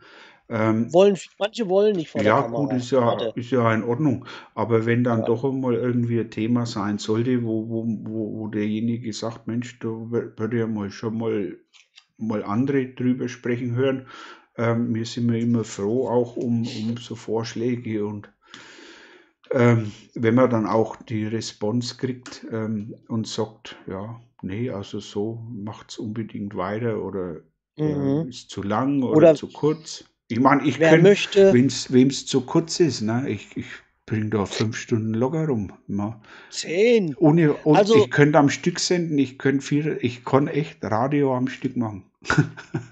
Ähm, 0.48 0.94
wollen, 0.94 1.18
manche 1.40 1.68
wollen 1.70 1.96
nicht 1.96 2.12
vor 2.12 2.22
der 2.22 2.34
ja, 2.34 2.42
Kamera. 2.44 2.66
gut, 2.66 2.74
ist 2.74 2.92
ja, 2.92 3.20
ist 3.34 3.50
ja 3.50 3.74
in 3.74 3.84
Ordnung. 3.84 4.26
Aber 4.54 4.86
wenn 4.86 5.04
dann 5.04 5.22
ja. 5.22 5.26
doch 5.26 5.44
einmal 5.44 5.74
irgendwie 5.74 6.20
ein 6.20 6.30
Thema 6.30 6.68
sein 6.68 7.00
sollte, 7.00 7.44
wo, 7.44 7.68
wo, 7.68 7.88
wo, 7.88 8.40
wo 8.42 8.48
derjenige 8.48 9.12
sagt, 9.12 9.48
Mensch, 9.48 9.80
da 9.80 9.88
würde 9.88 10.60
ja 10.60 10.68
mal 10.68 10.92
schon 10.92 11.18
mal, 11.18 11.58
mal 12.20 12.44
andere 12.44 12.90
drüber 12.90 13.28
sprechen 13.28 13.74
hören, 13.74 14.06
ähm, 14.58 14.94
wir 14.94 15.06
sind 15.06 15.34
immer 15.34 15.64
froh 15.64 16.08
auch 16.08 16.36
um, 16.36 16.68
um 16.68 16.98
so 16.98 17.16
Vorschläge 17.16 18.06
und 18.06 18.32
ähm, 19.52 19.92
wenn 20.14 20.36
man 20.36 20.50
dann 20.50 20.66
auch 20.66 20.96
die 20.96 21.26
Response 21.26 21.96
kriegt 21.98 22.46
ähm, 22.52 22.96
und 23.08 23.28
sagt, 23.28 23.78
ja, 23.88 24.22
nee, 24.42 24.70
also 24.70 25.00
so 25.00 25.46
macht 25.50 25.92
es 25.92 25.98
unbedingt 25.98 26.56
weiter 26.56 27.04
oder 27.04 27.42
äh, 27.78 27.94
mhm. 27.96 28.30
ist 28.30 28.50
zu 28.50 28.64
lang 28.64 29.04
oder, 29.04 29.18
oder 29.18 29.36
zu 29.36 29.48
kurz. 29.48 30.06
Ich 30.30 30.40
meine, 30.40 30.64
ich 30.64 30.80
könnte, 30.80 31.54
wem 31.54 32.08
es 32.08 32.26
zu 32.26 32.42
kurz 32.42 32.80
ist, 32.80 33.02
ne? 33.02 33.26
ich, 33.28 33.58
ich 33.58 33.66
bringe 34.12 34.30
da 34.30 34.46
fünf 34.46 34.76
Stunden 34.76 35.14
locker 35.14 35.48
rum. 35.48 35.72
Ne? 35.88 36.14
Zehn. 36.50 37.16
Ohne, 37.16 37.54
und 37.54 37.78
also, 37.78 37.96
ich 37.96 38.12
könnte 38.12 38.38
am 38.40 38.50
Stück 38.50 38.78
senden, 38.78 39.18
ich 39.18 39.38
könnte 39.38 39.66
viel, 39.66 39.98
ich 40.02 40.26
kann 40.26 40.50
echt 40.50 40.84
Radio 40.84 41.34
am 41.34 41.48
Stück 41.48 41.78
machen. 41.78 42.04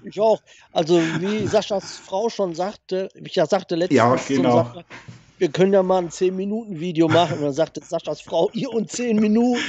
ich 0.02 0.18
auch. 0.18 0.40
Also 0.72 0.98
wie 1.18 1.46
Saschas 1.46 1.98
Frau 1.98 2.30
schon 2.30 2.54
sagte, 2.54 3.10
ich 3.14 3.34
ja 3.34 3.44
sagte 3.44 3.76
letztens, 3.76 3.98
ja, 3.98 4.16
genau. 4.28 4.56
Sache, 4.64 4.84
wir 5.40 5.48
können 5.48 5.72
ja 5.72 5.82
mal 5.82 6.02
ein 6.02 6.10
10-Minuten-Video 6.10 7.08
machen. 7.08 7.38
Und 7.38 7.44
dann 7.44 7.52
sagte 7.54 7.80
Saschas 7.82 8.20
Frau, 8.20 8.50
ihr 8.52 8.70
und 8.70 8.90
10 8.90 9.18
Minuten. 9.18 9.62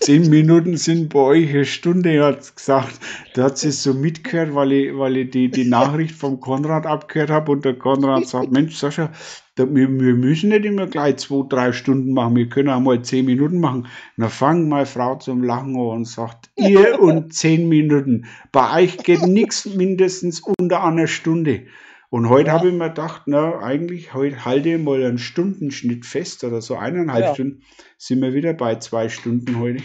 10 0.00 0.28
Minuten 0.28 0.76
sind 0.76 1.10
bei 1.10 1.20
euch 1.20 1.50
eine 1.50 1.64
Stunde, 1.64 2.24
hat 2.24 2.44
sie 2.44 2.54
gesagt. 2.56 2.98
Da 3.34 3.44
hat 3.44 3.58
sie 3.58 3.70
so 3.70 3.94
mitgehört, 3.94 4.52
weil 4.54 4.72
ich, 4.72 4.98
weil 4.98 5.16
ich 5.16 5.30
die, 5.30 5.48
die 5.48 5.64
Nachricht 5.64 6.16
vom 6.16 6.40
Konrad 6.40 6.86
abgehört 6.86 7.30
habe. 7.30 7.52
Und 7.52 7.64
der 7.64 7.78
Konrad 7.78 8.26
sagt, 8.26 8.50
Mensch, 8.50 8.74
Sascha, 8.74 9.12
wir, 9.56 9.88
wir 9.88 10.14
müssen 10.14 10.48
nicht 10.48 10.64
immer 10.64 10.88
gleich 10.88 11.18
zwei, 11.18 11.46
drei 11.48 11.72
Stunden 11.72 12.12
machen. 12.12 12.34
Wir 12.34 12.48
können 12.48 12.70
auch 12.70 12.80
mal 12.80 13.00
10 13.00 13.26
Minuten 13.26 13.60
machen. 13.60 13.86
Dann 14.16 14.28
fangt 14.28 14.68
meine 14.68 14.86
Frau 14.86 15.16
zum 15.16 15.44
Lachen 15.44 15.76
an 15.76 15.98
und 15.98 16.04
sagt, 16.06 16.50
ihr 16.56 17.00
und 17.00 17.32
10 17.32 17.68
Minuten. 17.68 18.26
Bei 18.50 18.82
euch 18.82 18.98
geht 18.98 19.22
nichts 19.22 19.66
mindestens 19.66 20.40
unter 20.40 20.82
einer 20.82 21.06
Stunde. 21.06 21.62
Und 22.10 22.28
heute 22.28 22.48
ja. 22.48 22.54
habe 22.54 22.68
ich 22.68 22.74
mir 22.74 22.88
gedacht, 22.88 23.22
na, 23.26 23.60
eigentlich 23.60 24.14
heute 24.14 24.44
halte 24.44 24.70
ich 24.70 24.82
mal 24.82 25.02
einen 25.02 25.18
Stundenschnitt 25.18 26.04
fest 26.04 26.42
oder 26.42 26.60
so 26.60 26.76
eineinhalb 26.76 27.24
ja. 27.24 27.34
Stunden. 27.34 27.62
Sind 27.98 28.20
wir 28.20 28.34
wieder 28.34 28.52
bei 28.52 28.76
zwei 28.76 29.08
Stunden 29.08 29.60
heute. 29.60 29.82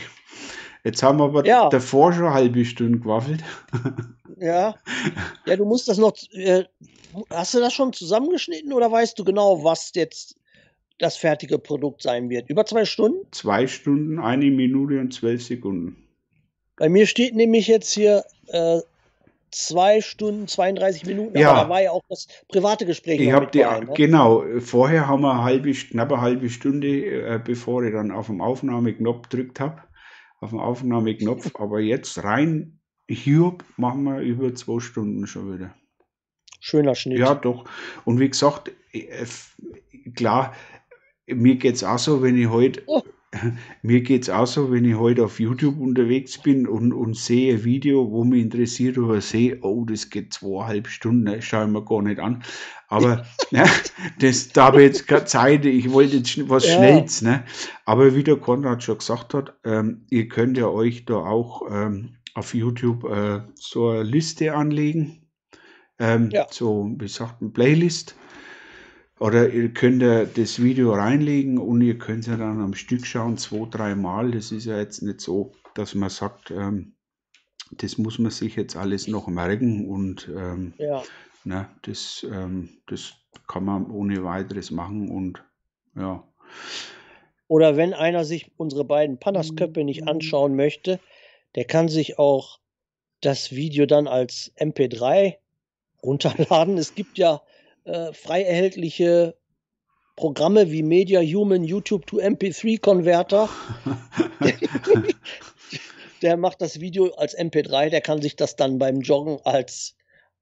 Jetzt 0.83 1.01
haben 1.03 1.19
wir 1.19 1.25
aber 1.25 1.45
ja. 1.45 1.69
davor 1.69 2.13
schon 2.13 2.25
eine 2.25 2.33
halbe 2.33 2.65
Stunde 2.65 2.99
gewaffelt. 2.99 3.43
Ja. 4.37 4.75
Ja, 5.45 5.55
du 5.55 5.63
musst 5.63 5.87
das 5.87 5.97
noch. 5.97 6.13
Äh, 6.33 6.65
hast 7.29 7.53
du 7.53 7.59
das 7.59 7.73
schon 7.73 7.93
zusammengeschnitten 7.93 8.73
oder 8.73 8.91
weißt 8.91 9.17
du 9.17 9.23
genau, 9.23 9.63
was 9.63 9.91
jetzt 9.95 10.35
das 10.99 11.15
fertige 11.15 11.57
Produkt 11.57 12.01
sein 12.01 12.29
wird? 12.29 12.49
Über 12.49 12.65
zwei 12.65 12.83
Stunden? 12.83 13.25
Zwei 13.31 13.65
Stunden, 13.67 14.19
eine 14.19 14.51
Minute 14.51 14.99
und 14.99 15.13
zwölf 15.13 15.41
Sekunden. 15.41 16.05
Bei 16.75 16.89
mir 16.89 17.07
steht 17.07 17.33
nämlich 17.33 17.67
jetzt 17.67 17.93
hier 17.93 18.25
äh, 18.47 18.81
zwei 19.55 20.01
Stunden, 20.01 20.47
32 20.47 21.05
Minuten, 21.05 21.37
ja. 21.37 21.51
aber 21.51 21.61
da 21.61 21.69
war 21.69 21.81
ja 21.81 21.91
auch 21.91 22.03
das 22.09 22.27
private 22.49 22.85
Gespräch. 22.85 23.19
Ich 23.21 23.31
habe 23.31 23.47
die, 23.47 23.59
ne? 23.59 23.87
genau, 23.95 24.43
vorher 24.59 25.07
haben 25.07 25.21
wir 25.21 25.31
eine 25.31 25.43
halbe, 25.43 25.71
knapp 25.71 26.11
eine 26.11 26.21
halbe 26.21 26.49
Stunde, 26.49 26.87
äh, 26.87 27.39
bevor 27.43 27.83
ich 27.83 27.93
dann 27.93 28.11
auf 28.11 28.27
den 28.27 28.41
Aufnahmeknopf 28.41 29.29
gedrückt 29.29 29.59
habe, 29.59 29.81
auf 30.41 30.49
den 30.49 30.59
Aufnahmeknopf, 30.59 31.51
aber 31.59 31.79
jetzt 31.79 32.23
rein 32.23 32.79
hier 33.07 33.55
machen 33.77 34.03
wir 34.03 34.19
über 34.19 34.53
zwei 34.55 34.79
Stunden 34.79 35.27
schon 35.27 35.53
wieder. 35.53 35.75
Schöner 36.59 36.95
Schnitt. 36.95 37.19
Ja, 37.19 37.35
doch. 37.35 37.65
Und 38.03 38.19
wie 38.19 38.27
gesagt, 38.29 38.71
äh, 38.91 39.25
klar, 40.15 40.55
mir 41.27 41.55
geht 41.55 41.75
es 41.75 41.83
auch 41.83 41.99
so, 41.99 42.23
wenn 42.23 42.37
ich 42.37 42.49
heute 42.49 42.81
oh. 42.87 43.03
Mir 43.81 44.01
geht 44.01 44.23
es 44.23 44.29
auch 44.29 44.47
so, 44.47 44.71
wenn 44.71 44.85
ich 44.85 44.95
heute 44.95 45.23
auf 45.23 45.39
YouTube 45.39 45.79
unterwegs 45.79 46.37
bin 46.37 46.67
und, 46.67 46.93
und 46.93 47.15
sehe 47.15 47.55
ein 47.55 47.63
Video, 47.63 48.11
wo 48.11 48.23
mich 48.23 48.41
interessiert, 48.41 48.97
oder 48.97 49.21
sehe, 49.21 49.59
oh, 49.61 49.85
das 49.85 50.09
geht 50.09 50.33
zweieinhalb 50.33 50.87
Stunden, 50.87 51.25
das 51.25 51.45
schaue 51.45 51.65
ich 51.65 51.71
mir 51.71 51.83
gar 51.83 52.01
nicht 52.01 52.19
an. 52.19 52.43
Aber 52.87 53.25
ne, 53.51 53.65
das, 54.19 54.49
da 54.49 54.65
habe 54.65 54.81
ich 54.81 54.87
jetzt 54.87 55.07
keine 55.07 55.25
Zeit, 55.25 55.65
ich 55.65 55.91
wollte 55.91 56.17
jetzt 56.17 56.49
was 56.49 56.65
ja. 56.65 56.75
Schnelles. 56.75 57.21
Ne? 57.21 57.43
Aber 57.85 58.15
wie 58.15 58.23
der 58.23 58.37
Konrad 58.37 58.83
schon 58.83 58.97
gesagt 58.97 59.33
hat, 59.33 59.53
ähm, 59.63 60.05
ihr 60.09 60.27
könnt 60.27 60.57
ja 60.57 60.67
euch 60.67 61.05
da 61.05 61.15
auch 61.15 61.63
ähm, 61.69 62.17
auf 62.33 62.53
YouTube 62.53 63.03
äh, 63.05 63.41
so 63.55 63.89
eine 63.89 64.03
Liste 64.03 64.53
anlegen. 64.53 65.21
Ähm, 65.97 66.29
ja. 66.31 66.45
So, 66.51 66.93
wie 66.97 67.07
sagt 67.07 67.41
man, 67.41 67.53
Playlist 67.53 68.15
oder 69.19 69.49
ihr 69.49 69.73
könnt 69.73 70.01
ja 70.01 70.25
das 70.25 70.61
Video 70.61 70.93
reinlegen 70.93 71.57
und 71.57 71.81
ihr 71.81 71.97
könnt 71.97 72.27
ja 72.27 72.35
dann 72.35 72.61
am 72.61 72.73
Stück 72.73 73.05
schauen, 73.05 73.37
zwei, 73.37 73.67
dreimal. 73.69 74.31
Das 74.31 74.51
ist 74.51 74.65
ja 74.65 74.77
jetzt 74.77 75.01
nicht 75.01 75.21
so, 75.21 75.53
dass 75.73 75.95
man 75.95 76.09
sagt, 76.09 76.51
ähm, 76.51 76.95
das 77.71 77.97
muss 77.97 78.19
man 78.19 78.31
sich 78.31 78.55
jetzt 78.55 78.75
alles 78.75 79.07
noch 79.07 79.27
merken 79.27 79.89
und 79.89 80.29
ähm, 80.35 80.73
ja. 80.77 81.03
ne, 81.43 81.69
das, 81.83 82.25
ähm, 82.29 82.69
das 82.87 83.13
kann 83.47 83.65
man 83.65 83.89
ohne 83.89 84.23
weiteres 84.23 84.71
machen 84.71 85.09
und 85.09 85.43
ja. 85.95 86.23
Oder 87.47 87.77
wenn 87.77 87.93
einer 87.93 88.25
sich 88.25 88.51
unsere 88.57 88.85
beiden 88.85 89.19
Panasköpfe 89.19 89.83
nicht 89.83 90.07
anschauen 90.07 90.55
möchte, 90.55 90.99
der 91.55 91.65
kann 91.65 91.87
sich 91.87 92.19
auch 92.19 92.59
das 93.21 93.51
Video 93.51 93.85
dann 93.85 94.07
als 94.07 94.51
MP3 94.57 95.35
runterladen. 96.03 96.77
Es 96.77 96.95
gibt 96.95 97.17
ja 97.17 97.41
äh, 97.85 98.13
frei 98.13 98.43
erhältliche 98.43 99.35
Programme 100.15 100.71
wie 100.71 100.83
Media 100.83 101.21
Human, 101.21 101.63
YouTube 101.63 102.05
to 102.05 102.17
MP3 102.17 102.79
Converter. 102.79 103.49
der 106.21 106.37
macht 106.37 106.61
das 106.61 106.79
Video 106.79 107.13
als 107.15 107.37
MP3, 107.37 107.89
der 107.89 108.01
kann 108.01 108.21
sich 108.21 108.35
das 108.35 108.55
dann 108.55 108.79
beim 108.79 109.01
Joggen 109.01 109.39
als 109.43 109.95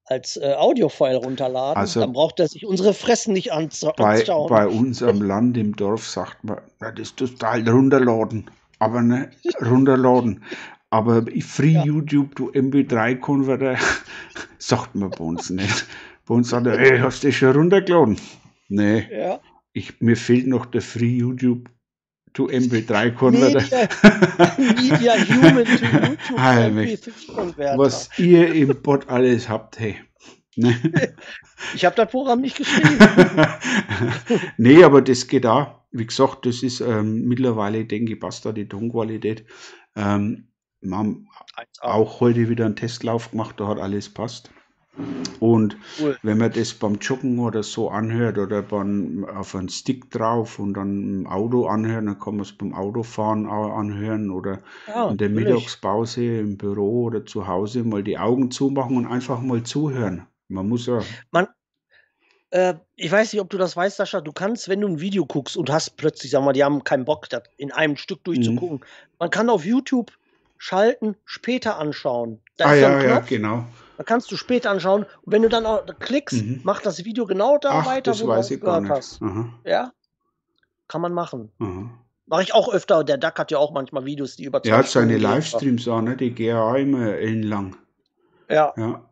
als 0.06 0.38
äh, 0.38 0.54
Audiofile 0.58 1.16
runterladen. 1.16 1.78
Also 1.78 2.02
dann 2.02 2.14
braucht 2.14 2.40
er 2.40 2.48
sich 2.48 2.66
unsere 2.66 2.94
Fressen 2.94 3.34
nicht 3.34 3.54
anschauen. 3.54 3.94
Bei, 3.96 4.24
bei 4.50 4.68
uns 4.68 5.02
am 5.02 5.22
Land, 5.22 5.58
im 5.58 5.76
Dorf, 5.76 6.06
sagt 6.08 6.44
man, 6.44 6.60
das 6.80 6.94
ist 7.00 7.18
total 7.18 7.68
runterladen. 7.68 8.50
Aber 8.80 9.02
ne, 9.02 9.32
runterladen. 9.62 10.44
Aber 10.90 11.24
Free 11.40 11.72
ja. 11.72 11.86
YouTube 11.86 12.36
to 12.36 12.52
MP3 12.52 13.18
Converter 13.18 13.78
sagt 14.58 14.94
man 14.94 15.10
bei 15.10 15.24
uns 15.24 15.50
nicht. 15.50 15.86
Bei 16.26 16.36
uns 16.36 16.50
sagt 16.50 16.68
er, 16.68 16.80
ey, 16.80 17.00
hast 17.00 17.24
du 17.24 17.28
das 17.28 17.36
schon 17.36 17.56
runtergeladen? 17.56 18.18
Nee. 18.70 19.08
Ja. 19.12 19.40
Ich, 19.74 20.00
mir 20.02 20.16
fehlt 20.16 20.48
noch 20.48 20.66
der 20.66 20.82
Free 20.82 21.18
YouTube 21.18 21.70
to 22.34 22.48
MP3 22.48 23.12
Converter. 23.12 23.62
Media, 23.62 23.88
Media 24.58 25.14
Human 25.16 25.66
to 25.66 25.86
YouTube 25.86 27.14
MP3 27.14 27.36
Converter. 27.36 27.78
Was 27.78 28.10
ihr 28.18 28.54
im 28.54 28.82
Bot 28.82 29.10
alles 29.10 29.50
habt, 29.50 29.80
hey. 29.80 29.98
Ne? 30.56 30.76
Ich 31.74 31.86
habe 31.86 31.96
das 31.96 32.12
Programm 32.12 32.42
nicht 32.42 32.58
geschrieben. 32.58 33.00
nee, 34.58 34.84
aber 34.84 35.02
das 35.02 35.28
geht 35.28 35.46
auch. 35.46 35.80
Wie 35.92 36.06
gesagt, 36.06 36.46
das 36.46 36.62
ist 36.62 36.82
ähm, 36.82 37.24
mittlerweile, 37.26 37.86
denke 37.86 38.14
ich, 38.14 38.20
passt 38.20 38.46
da 38.46 38.52
die 38.52 38.68
Tonqualität. 38.68 39.46
Ähm, 39.96 40.50
wir 40.82 40.98
haben 40.98 41.30
auch 41.80 42.20
heute 42.20 42.50
wieder 42.50 42.66
einen 42.66 42.76
Testlauf 42.76 43.32
gemacht, 43.32 43.60
da 43.60 43.68
hat 43.68 43.80
alles 43.80 44.10
passt. 44.10 44.52
Und 45.40 45.76
cool. 46.00 46.18
wenn 46.22 46.38
man 46.38 46.52
das 46.52 46.74
beim 46.74 46.96
Joggen 46.96 47.40
oder 47.40 47.64
so 47.64 47.90
anhört 47.90 48.38
oder 48.38 48.62
beim, 48.62 49.26
auf 49.26 49.56
einen 49.56 49.70
Stick 49.70 50.12
drauf 50.12 50.60
und 50.60 50.76
dann 50.76 51.22
im 51.22 51.28
Auto 51.28 51.66
anhört, 51.66 52.06
dann 52.06 52.20
kann 52.20 52.36
man 52.36 52.46
es 52.46 52.54
beim 52.54 52.74
Autofahren 52.74 53.48
auch 53.48 53.76
anhören 53.76 54.30
oder 54.30 54.62
ja, 54.88 55.10
in 55.10 55.18
der 55.18 55.30
natürlich. 55.30 55.54
Mittagspause 55.54 56.40
im 56.40 56.58
Büro 56.58 57.06
oder 57.06 57.26
zu 57.26 57.48
Hause 57.48 57.84
mal 57.84 58.04
die 58.04 58.18
Augen 58.18 58.52
zumachen 58.52 58.98
und 58.98 59.08
einfach 59.08 59.42
mal 59.42 59.64
zuhören. 59.64 60.28
Man 60.48 60.70
muss 60.70 60.86
ja. 60.86 61.02
Man, 61.32 61.48
äh, 62.52 62.76
ich 62.96 63.12
weiß 63.12 63.34
nicht, 63.34 63.42
ob 63.42 63.50
du 63.50 63.58
das 63.58 63.76
weißt, 63.76 63.98
Sascha. 63.98 64.22
Du 64.22 64.32
kannst, 64.32 64.70
wenn 64.70 64.82
du 64.82 64.88
ein 64.88 65.00
Video 65.00 65.26
guckst 65.26 65.58
und 65.58 65.72
hast 65.72 65.98
plötzlich, 65.98 66.32
sag 66.32 66.44
mal, 66.44 66.54
die 66.54 66.64
haben 66.64 66.84
keinen 66.84 67.06
Bock, 67.06 67.28
das 67.30 67.44
in 67.58 67.72
einem 67.72 67.98
Stück 67.98 68.24
durchzugucken. 68.24 68.78
Mhm. 68.78 69.16
Man 69.18 69.30
kann 69.32 69.50
auf 69.50 69.66
YouTube 69.66 70.12
schalten, 70.60 71.16
später 71.26 71.80
anschauen. 71.80 72.40
Da 72.58 72.68
ah, 72.68 72.74
ist 72.76 72.82
ja, 72.82 73.04
ja, 73.04 73.20
genau. 73.20 73.66
Da 73.98 74.04
kannst 74.04 74.32
du 74.32 74.38
später 74.38 74.72
anschauen. 74.72 75.06
Und 75.22 75.34
wenn 75.34 75.42
du 75.42 75.50
dann 75.50 75.66
auch 75.66 75.86
klickst, 76.00 76.44
mhm. 76.44 76.62
macht 76.64 76.86
das 76.86 77.06
Video 77.06 77.26
genau 77.26 77.58
da 77.58 77.70
Ach, 77.72 77.86
weiter, 77.86 78.12
das 78.12 78.24
wo 78.24 78.28
weiß 78.28 78.48
du 78.48 78.54
ich 78.56 78.62
gehört 78.62 78.90
hast. 78.90 79.20
Ja, 79.66 79.92
kann 80.88 81.02
man 81.02 81.14
machen. 81.14 81.52
Mache 82.26 82.44
ich 82.44 82.54
auch 82.54 82.74
öfter. 82.74 83.04
Der 83.04 83.18
Duck 83.18 83.38
hat 83.38 83.52
ja 83.52 83.58
auch 83.58 83.72
manchmal 83.72 84.06
Videos, 84.06 84.36
die 84.36 84.46
über 84.46 84.66
Ja, 84.66 84.78
hat 84.78 84.88
seine 84.88 85.18
Livestreams 85.18 85.88
auch, 85.88 86.02
ne? 86.02 86.18
Die 86.18 86.32
gehen 86.32 86.56
auch 86.56 86.76
immer 86.76 87.14
ellenlang. 87.14 87.76
Ja. 88.50 88.74
ja. 88.78 89.10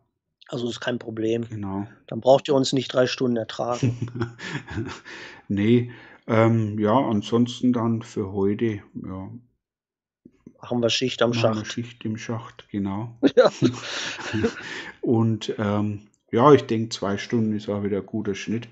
Also 0.48 0.68
ist 0.68 0.80
kein 0.80 0.98
Problem. 0.98 1.48
Genau. 1.48 1.86
Dann 2.06 2.20
braucht 2.20 2.48
ihr 2.48 2.54
uns 2.54 2.72
nicht 2.72 2.92
drei 2.92 3.06
Stunden 3.06 3.36
ertragen. 3.36 4.36
nee, 5.48 5.90
ähm, 6.26 6.78
ja, 6.78 6.94
ansonsten 6.94 7.72
dann 7.72 8.02
für 8.02 8.32
heute, 8.32 8.82
ja. 8.94 9.30
Machen 10.62 10.80
wir 10.80 10.90
Schicht 10.90 11.20
am 11.22 11.34
Schacht. 11.34 11.66
Schicht 11.66 12.04
im 12.04 12.16
Schacht, 12.16 12.68
genau. 12.70 13.18
Ja. 13.36 13.50
Und 15.00 15.54
ähm, 15.58 16.06
ja, 16.30 16.52
ich 16.52 16.62
denke, 16.62 16.90
zwei 16.90 17.18
Stunden 17.18 17.52
ist 17.54 17.68
auch 17.68 17.82
wieder 17.82 17.98
ein 17.98 18.06
guter 18.06 18.36
Schnitt. 18.36 18.68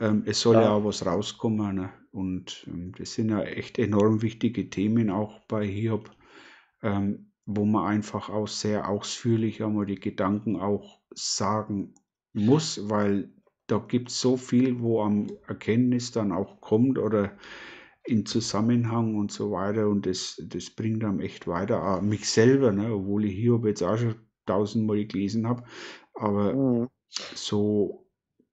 Ähm, 0.00 0.22
es 0.26 0.40
soll 0.40 0.56
ja. 0.56 0.62
ja 0.62 0.70
auch 0.70 0.84
was 0.84 1.04
rauskommen. 1.04 1.76
Ne? 1.76 1.90
Und 2.10 2.66
ähm, 2.68 2.92
das 2.98 3.12
sind 3.12 3.28
ja 3.28 3.42
echt 3.42 3.78
enorm 3.78 4.22
wichtige 4.22 4.70
Themen 4.70 5.10
auch 5.10 5.40
bei 5.40 5.66
Hiob, 5.66 6.10
ähm, 6.82 7.32
wo 7.44 7.66
man 7.66 7.86
einfach 7.86 8.30
auch 8.30 8.48
sehr 8.48 8.88
ausführlich 8.88 9.62
einmal 9.62 9.84
die 9.84 10.00
Gedanken 10.00 10.56
auch 10.56 11.00
sagen 11.14 11.94
muss, 12.32 12.88
weil 12.88 13.30
da 13.66 13.78
gibt 13.78 14.08
es 14.08 14.20
so 14.20 14.38
viel, 14.38 14.80
wo 14.80 15.02
am 15.02 15.26
Erkenntnis 15.46 16.12
dann 16.12 16.32
auch 16.32 16.60
kommt 16.62 16.98
oder 16.98 17.36
in 18.06 18.26
Zusammenhang 18.26 19.16
und 19.16 19.32
so 19.32 19.50
weiter 19.50 19.88
und 19.88 20.06
das, 20.06 20.40
das 20.46 20.70
bringt 20.70 21.04
einem 21.04 21.20
echt 21.20 21.46
weiter. 21.46 21.82
Auch 21.82 22.00
mich 22.00 22.28
selber, 22.28 22.72
ne, 22.72 22.92
obwohl 22.92 23.24
ich 23.24 23.34
Hiob 23.34 23.66
jetzt 23.66 23.82
auch 23.82 23.96
schon 23.96 24.14
tausendmal 24.46 25.04
gelesen 25.04 25.48
habe, 25.48 25.64
aber 26.14 26.54
mhm. 26.54 26.88
so 27.10 28.06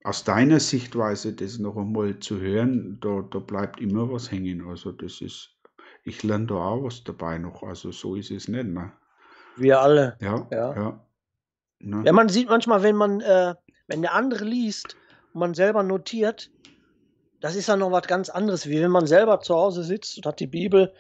aus 0.03 0.23
deiner 0.23 0.59
Sichtweise 0.59 1.33
das 1.33 1.59
noch 1.59 1.77
einmal 1.77 2.19
zu 2.19 2.39
hören, 2.39 2.97
da, 2.99 3.21
da 3.21 3.39
bleibt 3.39 3.79
immer 3.79 4.11
was 4.11 4.31
hängen. 4.31 4.67
Also 4.67 4.91
das 4.91 5.21
ist, 5.21 5.55
ich 6.03 6.23
lerne 6.23 6.47
da 6.47 6.55
auch 6.55 6.83
was 6.83 7.03
dabei 7.03 7.37
noch. 7.37 7.63
Also 7.63 7.91
so 7.91 8.15
ist 8.15 8.31
es 8.31 8.47
nicht. 8.47 8.65
Ne? 8.65 8.91
Wir 9.55 9.79
alle. 9.79 10.17
Ja, 10.19 10.47
ja. 10.51 10.75
Ja, 10.75 11.05
ne? 11.79 12.03
ja 12.05 12.11
man 12.11 12.27
sieht 12.27 12.49
manchmal, 12.49 12.83
wenn 12.83 12.97
man, 12.97 13.21
äh, 13.21 13.55
wenn 13.87 14.01
der 14.01 14.13
andere 14.13 14.43
liest, 14.43 14.97
und 15.33 15.39
man 15.39 15.53
selber 15.53 15.83
notiert, 15.83 16.51
das 17.43 17.57
ist 17.57 17.67
ja 17.67 17.75
noch 17.75 17.91
was 17.91 18.07
ganz 18.07 18.29
anderes, 18.29 18.69
wie 18.69 18.81
wenn 18.81 18.89
man 18.89 19.05
selber 19.05 19.41
zu 19.41 19.53
Hause 19.53 19.83
sitzt 19.83 20.15
und 20.15 20.25
hat 20.25 20.39
die 20.39 20.47
Bibel. 20.47 20.93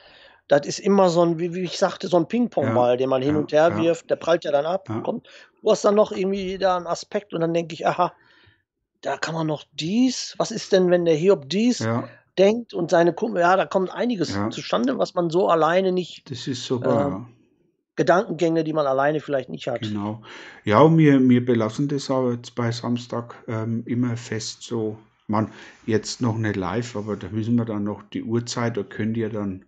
Das 0.49 0.67
ist 0.67 0.79
immer 0.79 1.07
so 1.07 1.21
ein, 1.21 1.39
wie, 1.39 1.61
ich 1.61 1.77
sagte, 1.77 2.09
so 2.09 2.17
ein 2.17 2.27
Ping-Pong-Ball, 2.27 2.91
ja, 2.91 2.97
den 2.97 3.07
man 3.07 3.21
hin 3.21 3.35
ja, 3.35 3.39
und 3.39 3.51
her 3.53 3.69
ja. 3.69 3.77
wirft. 3.77 4.09
Der 4.09 4.17
prallt 4.17 4.43
ja 4.43 4.51
dann 4.51 4.65
ab. 4.65 4.89
Kommt, 5.05 5.25
du 5.61 5.71
hast 5.71 5.85
dann 5.85 5.95
noch 5.95 6.11
irgendwie 6.11 6.57
da 6.57 6.75
einen 6.75 6.85
Aspekt 6.85 7.33
und 7.33 7.39
dann 7.39 7.53
denke 7.53 7.73
ich, 7.73 7.87
aha, 7.87 8.11
da 8.99 9.15
kann 9.15 9.35
man 9.35 9.47
noch 9.47 9.63
dies. 9.71 10.35
Was 10.37 10.51
ist 10.51 10.73
denn, 10.73 10.91
wenn 10.91 11.05
der 11.05 11.15
Hiob 11.15 11.47
dies 11.47 11.87
denkt 12.37 12.73
und 12.73 12.91
seine 12.91 13.13
Kumpel, 13.13 13.39
ja, 13.39 13.55
da 13.55 13.65
kommt 13.65 13.89
einiges 13.89 14.37
zustande, 14.49 14.97
was 14.97 15.13
man 15.13 15.29
so 15.29 15.47
alleine 15.47 15.93
nicht. 15.93 16.29
Das 16.29 16.45
ist 16.45 16.65
sogar. 16.65 17.21
Äh, 17.21 17.33
Gedankengänge, 17.95 18.65
die 18.65 18.73
man 18.73 18.85
alleine 18.85 19.21
vielleicht 19.21 19.47
nicht 19.47 19.67
hat. 19.67 19.83
Genau. 19.83 20.23
Ja, 20.65 20.81
und 20.81 20.97
wir, 20.97 21.21
wir 21.21 21.45
belassen 21.45 21.87
das 21.87 22.11
aber 22.11 22.33
jetzt 22.33 22.53
bei 22.55 22.69
Samstag 22.71 23.35
ähm, 23.47 23.83
immer 23.85 24.17
fest 24.17 24.63
so. 24.63 24.97
Man, 25.27 25.51
jetzt 25.85 26.21
noch 26.21 26.37
nicht 26.37 26.55
live, 26.55 26.95
aber 26.95 27.15
da 27.15 27.29
müssen 27.29 27.55
wir 27.55 27.65
dann 27.65 27.83
noch 27.83 28.03
die 28.03 28.23
Uhrzeit, 28.23 28.77
da 28.77 28.83
könnt 28.83 29.17
ihr 29.17 29.29
dann 29.29 29.65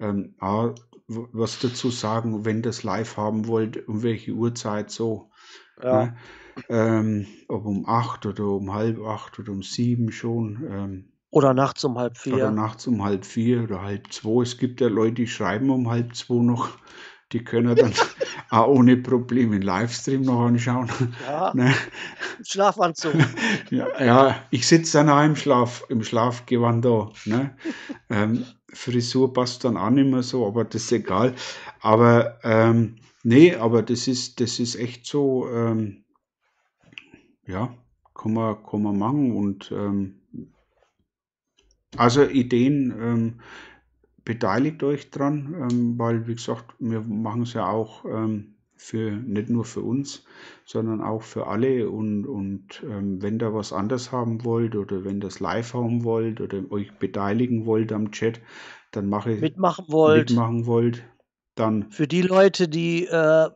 ähm, 0.00 0.34
auch 0.38 0.74
was 1.08 1.58
dazu 1.58 1.90
sagen, 1.90 2.44
wenn 2.44 2.62
das 2.62 2.82
live 2.82 3.16
haben 3.16 3.46
wollt, 3.46 3.88
um 3.88 4.02
welche 4.02 4.32
Uhrzeit 4.32 4.90
so. 4.90 5.30
Ja. 5.82 6.04
Ne? 6.04 6.16
Ähm, 6.68 7.26
ob 7.46 7.64
um 7.64 7.86
acht 7.86 8.26
oder 8.26 8.44
um 8.44 8.74
halb 8.74 9.00
acht 9.00 9.38
oder 9.38 9.52
um 9.52 9.62
sieben 9.62 10.10
schon. 10.10 10.66
Ähm, 10.68 11.12
oder 11.30 11.54
nachts 11.54 11.84
um 11.84 11.98
halb 11.98 12.16
vier. 12.16 12.34
Oder 12.34 12.50
nachts 12.50 12.86
um 12.86 13.04
halb 13.04 13.24
vier 13.24 13.62
oder 13.62 13.82
halb 13.82 14.12
zwei. 14.12 14.42
Es 14.42 14.58
gibt 14.58 14.80
ja 14.80 14.88
Leute, 14.88 15.14
die 15.14 15.26
schreiben 15.26 15.70
um 15.70 15.88
halb 15.88 16.14
zwei 16.14 16.42
noch. 16.42 16.70
Die 17.32 17.44
können 17.44 17.76
dann 17.76 17.92
auch 18.50 18.68
ohne 18.68 18.96
Probleme 18.96 19.56
einen 19.56 19.62
Livestream 19.62 20.22
noch 20.22 20.46
anschauen. 20.46 20.90
Ja, 21.26 21.52
ne? 21.54 21.74
Schlafanzug. 22.42 23.14
Ja, 23.70 24.02
ja 24.02 24.44
ich 24.50 24.66
sitze 24.66 24.98
dann 24.98 25.10
auch 25.10 25.22
im, 25.22 25.36
Schlaf, 25.36 25.84
im 25.88 26.02
Schlafgewand 26.02 26.84
da. 26.84 27.10
Ne? 27.26 27.56
Ähm, 28.08 28.44
Frisur 28.72 29.32
passt 29.32 29.64
dann 29.64 29.76
auch 29.76 29.90
nicht 29.90 30.10
mehr 30.10 30.22
so, 30.22 30.46
aber 30.46 30.64
das 30.64 30.84
ist 30.84 30.92
egal. 30.92 31.34
Aber 31.80 32.38
ähm, 32.42 32.96
nee, 33.22 33.54
aber 33.54 33.82
das 33.82 34.08
ist, 34.08 34.40
das 34.40 34.58
ist 34.58 34.76
echt 34.76 35.06
so, 35.06 35.48
ähm, 35.50 36.04
ja, 37.46 37.74
kann 38.14 38.34
man, 38.34 38.62
kann 38.62 38.82
man 38.82 38.98
machen 38.98 39.36
und 39.36 39.72
ähm, 39.72 40.20
also 41.96 42.24
Ideen, 42.24 42.94
ähm, 43.00 43.40
beteiligt 44.28 44.82
euch 44.82 45.10
dran, 45.10 45.54
ähm, 45.70 45.98
weil, 45.98 46.26
wie 46.28 46.34
gesagt, 46.34 46.74
wir 46.78 47.00
machen 47.00 47.44
es 47.44 47.54
ja 47.54 47.66
auch 47.66 48.04
ähm, 48.04 48.56
für 48.76 49.10
nicht 49.10 49.48
nur 49.48 49.64
für 49.64 49.80
uns, 49.80 50.22
sondern 50.66 51.00
auch 51.00 51.22
für 51.22 51.46
alle. 51.46 51.88
Und, 51.88 52.26
und 52.26 52.82
ähm, 52.84 53.22
wenn 53.22 53.38
da 53.38 53.54
was 53.54 53.72
anders 53.72 54.12
haben 54.12 54.44
wollt 54.44 54.76
oder 54.76 55.02
wenn 55.02 55.20
das 55.20 55.40
live 55.40 55.72
haben 55.72 56.04
wollt 56.04 56.42
oder 56.42 56.60
euch 56.68 56.92
beteiligen 56.98 57.64
wollt 57.64 57.90
am 57.90 58.10
Chat, 58.10 58.38
dann 58.90 59.08
mache 59.08 59.32
ich 59.32 59.40
mitmachen 59.40 59.86
wollt. 59.88 60.28
Mitmachen 60.28 60.66
wollt, 60.66 61.02
dann. 61.54 61.90
Für 61.90 62.06
die 62.06 62.20
Leute, 62.20 62.68
die 62.68 63.06
äh, 63.06 63.48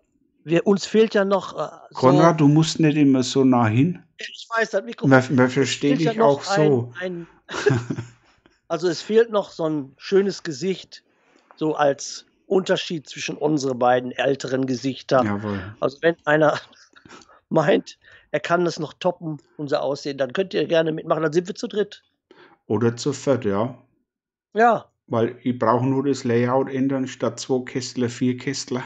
wir, 0.43 0.66
uns 0.66 0.86
fehlt 0.86 1.12
ja 1.12 1.27
noch. 1.27 1.53
Äh, 1.53 1.69
so 1.90 2.01
Konrad, 2.01 2.40
du 2.40 2.49
musst 2.49 2.81
nicht 2.81 2.97
immer 2.97 3.23
so 3.23 3.44
nah 3.44 3.66
hin. 3.66 4.03
Ich 4.16 4.49
weiß, 4.57 4.70
das 4.70 4.82
Mikrofon. 4.86 5.11
Man, 5.11 5.36
man 5.36 5.51
versteht 5.51 6.01
dich 6.01 6.15
ja 6.15 6.24
auch 6.24 6.43
so. 6.43 6.94
Ein, 6.99 7.27
ein 7.49 7.97
Also 8.73 8.89
es 8.89 9.03
fehlt 9.03 9.31
noch 9.31 9.51
so 9.51 9.69
ein 9.69 9.93
schönes 9.99 10.44
Gesicht, 10.44 11.05
so 11.57 11.74
als 11.74 12.24
Unterschied 12.47 13.07
zwischen 13.07 13.36
unsere 13.36 13.74
beiden 13.74 14.12
älteren 14.12 14.65
Gesichter. 14.65 15.23
Jawohl. 15.23 15.61
Also 15.81 15.99
wenn 16.01 16.16
einer 16.24 16.59
meint, 17.51 17.99
er 18.31 18.40
kann 18.40 18.65
das 18.65 18.78
noch 18.78 18.94
toppen, 18.94 19.36
unser 19.59 19.82
Aussehen, 19.82 20.16
dann 20.16 20.32
könnt 20.32 20.55
ihr 20.55 20.66
gerne 20.66 20.90
mitmachen, 20.90 21.23
dann 21.23 21.35
sind 21.35 21.49
wir 21.49 21.55
zu 21.55 21.69
dritt. 21.69 22.03
Oder 22.65 22.97
zu 22.97 23.12
viert, 23.12 23.44
ja. 23.44 23.77
Ja. 24.55 24.86
Weil 25.07 25.36
ich 25.43 25.59
brauche 25.59 25.85
nur 25.85 26.05
das 26.05 26.24
Layout 26.24 26.70
ändern, 26.70 27.07
statt 27.07 27.40
zwei 27.40 27.62
Kästler, 27.66 28.09
vier 28.09 28.39
Kästler. 28.39 28.85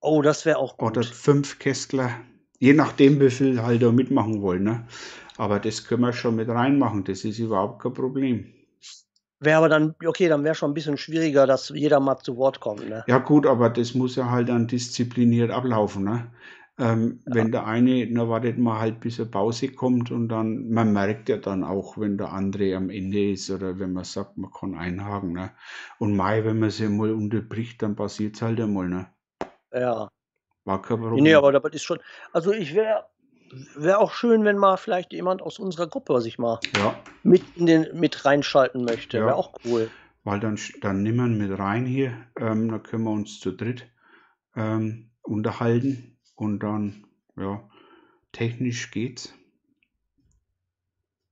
Oh, 0.00 0.22
das 0.22 0.44
wäre 0.44 0.58
auch 0.58 0.76
gut. 0.76 0.96
Oder 0.96 1.06
fünf 1.06 1.60
Kästler. 1.60 2.10
Je 2.58 2.72
nachdem, 2.72 3.20
wie 3.20 3.30
viel 3.30 3.62
halt 3.62 3.80
da 3.80 3.92
mitmachen 3.92 4.42
wollen. 4.42 4.64
Ne? 4.64 4.88
Aber 5.36 5.60
das 5.60 5.86
können 5.86 6.02
wir 6.02 6.12
schon 6.12 6.34
mit 6.34 6.48
reinmachen. 6.48 7.04
Das 7.04 7.24
ist 7.24 7.38
überhaupt 7.38 7.80
kein 7.80 7.94
Problem. 7.94 8.52
Wäre 9.42 9.58
aber 9.58 9.68
dann, 9.68 9.94
okay, 10.06 10.28
dann 10.28 10.44
wäre 10.44 10.54
schon 10.54 10.70
ein 10.70 10.74
bisschen 10.74 10.96
schwieriger, 10.96 11.48
dass 11.48 11.68
jeder 11.70 11.98
mal 11.98 12.16
zu 12.18 12.36
Wort 12.36 12.60
kommt. 12.60 12.88
Ne? 12.88 13.02
Ja, 13.08 13.18
gut, 13.18 13.44
aber 13.44 13.70
das 13.70 13.92
muss 13.92 14.14
ja 14.14 14.30
halt 14.30 14.48
dann 14.48 14.68
diszipliniert 14.68 15.50
ablaufen. 15.50 16.04
Ne? 16.04 16.30
Ähm, 16.78 17.20
ja. 17.26 17.34
Wenn 17.34 17.50
der 17.50 17.66
eine, 17.66 18.06
na 18.08 18.28
wartet 18.28 18.56
mal 18.58 18.78
halt, 18.78 19.00
bis 19.00 19.18
eine 19.18 19.28
Pause 19.28 19.72
kommt 19.72 20.12
und 20.12 20.28
dann, 20.28 20.70
man 20.70 20.92
merkt 20.92 21.28
ja 21.28 21.38
dann 21.38 21.64
auch, 21.64 21.98
wenn 21.98 22.18
der 22.18 22.32
andere 22.32 22.76
am 22.76 22.88
Ende 22.88 23.32
ist 23.32 23.50
oder 23.50 23.80
wenn 23.80 23.92
man 23.92 24.04
sagt, 24.04 24.38
man 24.38 24.52
kann 24.52 24.76
einhaken. 24.76 25.32
Ne? 25.32 25.50
Und 25.98 26.14
Mai, 26.14 26.44
wenn 26.44 26.60
man 26.60 26.70
sie 26.70 26.88
mal 26.88 27.12
unterbricht, 27.12 27.82
dann 27.82 27.96
passiert 27.96 28.36
es 28.36 28.42
halt 28.42 28.60
einmal. 28.60 28.88
Ne? 28.88 29.06
Ja. 29.72 30.08
War 30.64 30.80
kein 30.80 31.00
Problem. 31.00 31.24
Nee, 31.24 31.34
aber 31.34 31.50
das 31.50 31.72
ist 31.72 31.82
schon, 31.82 31.98
also 32.32 32.52
ich 32.52 32.74
wäre 32.74 33.06
Wäre 33.76 33.98
auch 33.98 34.12
schön, 34.12 34.44
wenn 34.44 34.56
mal 34.56 34.76
vielleicht 34.76 35.12
jemand 35.12 35.42
aus 35.42 35.58
unserer 35.58 35.86
Gruppe 35.86 36.20
sich 36.20 36.38
mal 36.38 36.58
ja. 36.76 36.94
mit, 37.22 37.42
in 37.56 37.66
den, 37.66 37.86
mit 37.98 38.24
reinschalten 38.24 38.84
möchte. 38.84 39.18
Ja. 39.18 39.26
Wäre 39.26 39.36
auch 39.36 39.52
cool. 39.64 39.90
Weil 40.24 40.40
dann, 40.40 40.58
dann 40.80 41.02
wir 41.04 41.36
mit 41.36 41.58
rein 41.58 41.84
hier, 41.84 42.12
ähm, 42.36 42.70
da 42.70 42.78
können 42.78 43.04
wir 43.04 43.10
uns 43.10 43.40
zu 43.40 43.52
dritt 43.52 43.86
ähm, 44.56 45.10
unterhalten 45.22 46.16
und 46.34 46.60
dann, 46.60 47.06
ja, 47.36 47.68
technisch 48.32 48.90
geht's. 48.90 49.34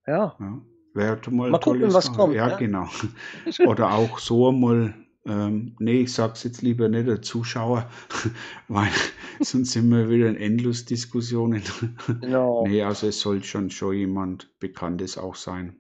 Ja. 0.07 0.37
ja. 0.39 0.61
Wäre 0.93 1.31
mal, 1.31 1.51
mal 1.51 1.61
gucken, 1.61 1.93
was 1.95 2.13
kommt. 2.13 2.35
Ja, 2.35 2.49
ja, 2.49 2.57
genau. 2.57 2.89
Oder 3.67 3.93
auch 3.93 4.19
so 4.19 4.51
mal 4.51 4.93
ähm, 5.31 5.77
nee, 5.79 6.01
ich 6.01 6.13
sag's 6.13 6.43
jetzt 6.43 6.61
lieber 6.61 6.89
nicht 6.89 7.07
der 7.07 7.23
Zuschauer, 7.23 7.89
weil 8.69 8.91
sonst 9.41 9.71
sind 9.71 9.89
wir 9.91 10.11
wieder 10.11 10.29
in 10.29 10.37
Endlosdiskussionen. 10.37 11.63
Genau. 12.21 12.67
nee, 12.67 12.83
also 12.83 13.07
es 13.07 13.21
soll 13.21 13.43
schon 13.45 13.71
schon 13.71 13.95
jemand 13.95 14.51
Bekanntes 14.59 15.17
auch 15.17 15.37
sein. 15.37 15.77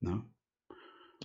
Ne? 0.00 0.22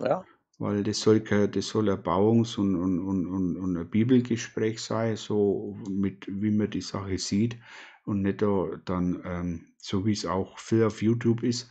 Ja. 0.00 0.24
Weil 0.58 0.82
das 0.82 1.00
soll, 1.00 1.20
das 1.20 1.68
soll 1.68 1.88
ein 1.88 2.02
Bauungs- 2.02 2.58
und, 2.58 2.74
und, 2.74 2.98
und, 2.98 3.56
und 3.56 3.76
ein 3.76 3.88
Bibelgespräch 3.88 4.80
sein, 4.80 5.16
so 5.16 5.78
mit 5.88 6.26
wie 6.28 6.50
man 6.50 6.70
die 6.70 6.82
Sache 6.82 7.16
sieht 7.18 7.56
und 8.04 8.22
nicht 8.22 8.42
da 8.42 8.68
dann, 8.84 9.22
ähm, 9.24 9.66
so 9.78 10.04
wie 10.04 10.12
es 10.12 10.26
auch 10.26 10.58
viel 10.58 10.82
auf 10.82 11.02
YouTube 11.02 11.42
ist, 11.44 11.70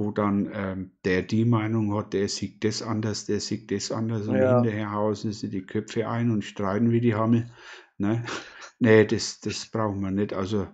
wo 0.00 0.10
dann 0.10 0.50
ähm, 0.54 0.90
der 1.04 1.22
die 1.22 1.44
Meinung 1.44 1.94
hat, 1.94 2.14
der 2.14 2.28
sieht 2.28 2.64
das 2.64 2.82
anders, 2.82 3.26
der 3.26 3.38
sieht 3.38 3.70
das 3.70 3.92
anders 3.92 4.26
und 4.26 4.36
ja. 4.36 4.56
hinterher 4.56 4.92
hausen 4.92 5.32
sie 5.32 5.50
die 5.50 5.66
Köpfe 5.66 6.08
ein 6.08 6.30
und 6.30 6.42
streiten 6.42 6.90
wie 6.90 7.00
die 7.00 7.14
Hammel. 7.14 7.50
Ne? 7.98 8.24
Nee, 8.82 9.04
das, 9.04 9.40
das 9.40 9.66
brauchen 9.66 10.00
wir 10.00 10.10
nicht. 10.10 10.32
Also 10.32 10.66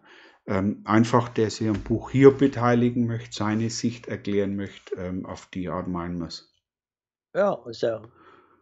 ähm, 0.46 0.82
einfach, 0.84 1.28
der 1.28 1.50
sich 1.50 1.68
am 1.68 1.82
Buch 1.82 2.10
hier 2.10 2.30
beteiligen 2.30 3.08
möchte, 3.08 3.34
seine 3.34 3.68
Sicht 3.68 4.06
erklären 4.06 4.54
möchte, 4.54 4.94
ähm, 4.94 5.26
auf 5.26 5.46
die 5.46 5.68
Art 5.68 5.88
meinen 5.88 6.20
wir 6.20 6.28
es. 6.28 6.54
Ja, 7.34 7.58
ist 7.68 7.82
ja. 7.82 8.02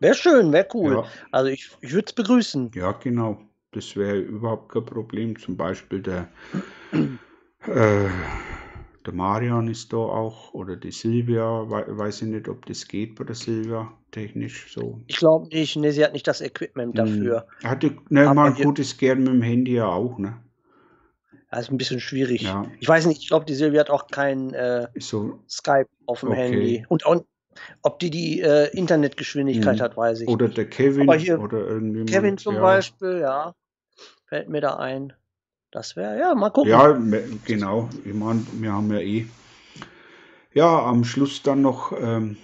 Wäre 0.00 0.14
schön, 0.14 0.50
wäre 0.50 0.66
cool. 0.72 0.94
Ja. 0.94 1.04
Also 1.30 1.50
ich, 1.50 1.76
ich 1.82 1.92
würde 1.92 2.06
es 2.06 2.14
begrüßen. 2.14 2.70
Ja, 2.74 2.92
genau. 2.92 3.38
Das 3.72 3.96
wäre 3.96 4.16
überhaupt 4.16 4.72
kein 4.72 4.86
Problem. 4.86 5.38
Zum 5.38 5.58
Beispiel 5.58 6.00
der, 6.00 6.28
äh, 7.66 8.08
der 9.06 9.12
Marian 9.12 9.68
ist 9.68 9.92
da 9.92 9.98
auch 9.98 10.54
oder 10.54 10.76
die 10.76 10.90
Silvia. 10.90 11.68
We 11.68 11.98
weiß 11.98 12.22
ich 12.22 12.28
nicht, 12.28 12.48
ob 12.48 12.64
das 12.66 12.88
geht 12.88 13.16
bei 13.16 13.24
der 13.24 13.34
Silvia 13.34 13.92
technisch 14.10 14.72
so. 14.72 15.02
Ich 15.06 15.16
glaube 15.16 15.48
nicht. 15.48 15.76
Ne, 15.76 15.92
sie 15.92 16.04
hat 16.04 16.14
nicht 16.14 16.26
das 16.26 16.40
Equipment 16.40 16.98
hm. 16.98 17.04
dafür. 17.04 17.46
Hm. 17.60 17.70
Hatte, 17.70 17.96
ne, 18.08 18.22
Aber 18.22 18.34
man 18.34 18.54
gut 18.54 18.78
ist 18.78 18.98
gern 18.98 19.18
mit 19.18 19.28
dem 19.28 19.42
Handy 19.42 19.74
ja 19.74 19.88
auch, 19.88 20.18
ne? 20.18 20.40
Das 21.50 21.66
ist 21.66 21.70
ein 21.70 21.78
bisschen 21.78 22.00
schwierig. 22.00 22.42
Ja. 22.42 22.66
Ich 22.80 22.88
weiß 22.88 23.06
nicht, 23.06 23.20
ich 23.20 23.28
glaube, 23.28 23.44
die 23.44 23.54
Silvia 23.54 23.80
hat 23.80 23.90
auch 23.90 24.08
kein 24.08 24.52
äh, 24.54 24.88
so. 24.98 25.38
Skype 25.48 25.88
auf 26.06 26.20
dem 26.20 26.30
okay. 26.30 26.48
Handy. 26.48 26.86
Und 26.88 27.06
auch, 27.06 27.24
ob 27.82 28.00
die 28.00 28.10
die 28.10 28.40
äh, 28.40 28.76
Internetgeschwindigkeit 28.76 29.76
hm. 29.76 29.82
hat, 29.82 29.96
weiß 29.96 30.22
ich 30.22 30.28
Oder 30.28 30.46
nicht. 30.46 30.56
der 30.56 30.68
Kevin 30.68 31.12
hier, 31.12 31.38
oder 31.38 31.58
irgendjemand. 31.58 32.10
Kevin 32.10 32.38
zum 32.38 32.56
ja. 32.56 32.60
Beispiel, 32.60 33.20
ja. 33.20 33.54
Fällt 34.26 34.48
mir 34.48 34.62
da 34.62 34.76
ein. 34.76 35.12
Das 35.74 35.96
wäre, 35.96 36.16
ja, 36.16 36.36
mal 36.36 36.50
gucken. 36.50 36.70
Ja, 36.70 36.96
genau. 37.44 37.90
Ich 38.04 38.14
meine, 38.14 38.46
wir 38.60 38.72
haben 38.72 38.92
ja 38.92 39.00
eh. 39.00 39.26
Ja, 40.52 40.86
am 40.86 41.02
Schluss 41.02 41.42
dann 41.42 41.62
noch, 41.62 41.92
ähm, 42.00 42.36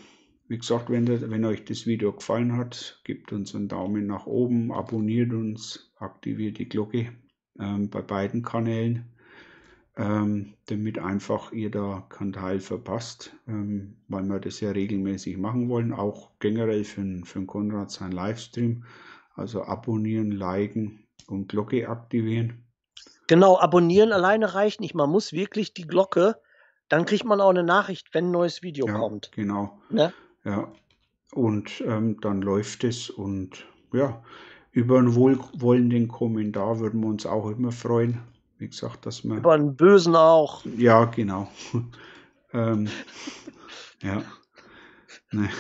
wie 0.48 0.58
gesagt, 0.58 0.90
wenn, 0.90 1.06
wenn 1.06 1.44
euch 1.44 1.64
das 1.64 1.86
Video 1.86 2.12
gefallen 2.12 2.56
hat, 2.56 3.00
gebt 3.04 3.30
uns 3.30 3.54
einen 3.54 3.68
Daumen 3.68 4.08
nach 4.08 4.26
oben, 4.26 4.72
abonniert 4.72 5.32
uns, 5.32 5.92
aktiviert 6.00 6.58
die 6.58 6.68
Glocke 6.68 7.12
ähm, 7.60 7.88
bei 7.88 8.02
beiden 8.02 8.42
Kanälen, 8.42 9.04
ähm, 9.96 10.54
damit 10.66 10.98
einfach 10.98 11.52
ihr 11.52 11.70
da 11.70 12.04
keinen 12.08 12.32
Teil 12.32 12.58
verpasst, 12.58 13.32
ähm, 13.46 13.98
weil 14.08 14.24
wir 14.24 14.40
das 14.40 14.58
ja 14.58 14.72
regelmäßig 14.72 15.36
machen 15.36 15.68
wollen, 15.68 15.92
auch 15.92 16.32
generell 16.40 16.82
für, 16.82 17.20
für 17.22 17.46
Konrad 17.46 17.92
sein 17.92 18.10
Livestream. 18.10 18.82
Also 19.36 19.62
abonnieren, 19.62 20.32
liken 20.32 21.04
und 21.28 21.48
Glocke 21.48 21.88
aktivieren. 21.88 22.64
Genau, 23.30 23.56
abonnieren 23.56 24.12
alleine 24.12 24.54
reicht 24.54 24.80
nicht. 24.80 24.96
Man 24.96 25.08
muss 25.08 25.32
wirklich 25.32 25.72
die 25.72 25.86
Glocke, 25.86 26.40
dann 26.88 27.04
kriegt 27.04 27.24
man 27.24 27.40
auch 27.40 27.50
eine 27.50 27.62
Nachricht, 27.62 28.12
wenn 28.12 28.24
ein 28.24 28.30
neues 28.32 28.64
Video 28.64 28.88
ja, 28.88 28.98
kommt. 28.98 29.30
Genau. 29.30 29.78
Ne? 29.88 30.12
Ja. 30.42 30.66
Und 31.30 31.80
ähm, 31.86 32.20
dann 32.20 32.42
läuft 32.42 32.82
es 32.82 33.08
und 33.08 33.64
ja, 33.92 34.20
über 34.72 34.98
einen 34.98 35.14
wohlwollenden 35.14 36.08
Kommentar 36.08 36.80
würden 36.80 37.02
wir 37.02 37.06
uns 37.06 37.24
auch 37.24 37.48
immer 37.50 37.70
freuen. 37.70 38.20
Wie 38.58 38.66
gesagt, 38.66 39.06
dass 39.06 39.22
wir. 39.22 39.36
Über 39.36 39.52
einen 39.52 39.76
bösen 39.76 40.16
auch. 40.16 40.64
Ja, 40.76 41.04
genau. 41.04 41.46
ähm, 42.52 42.88
ja. 44.02 44.24
Ne. 45.30 45.50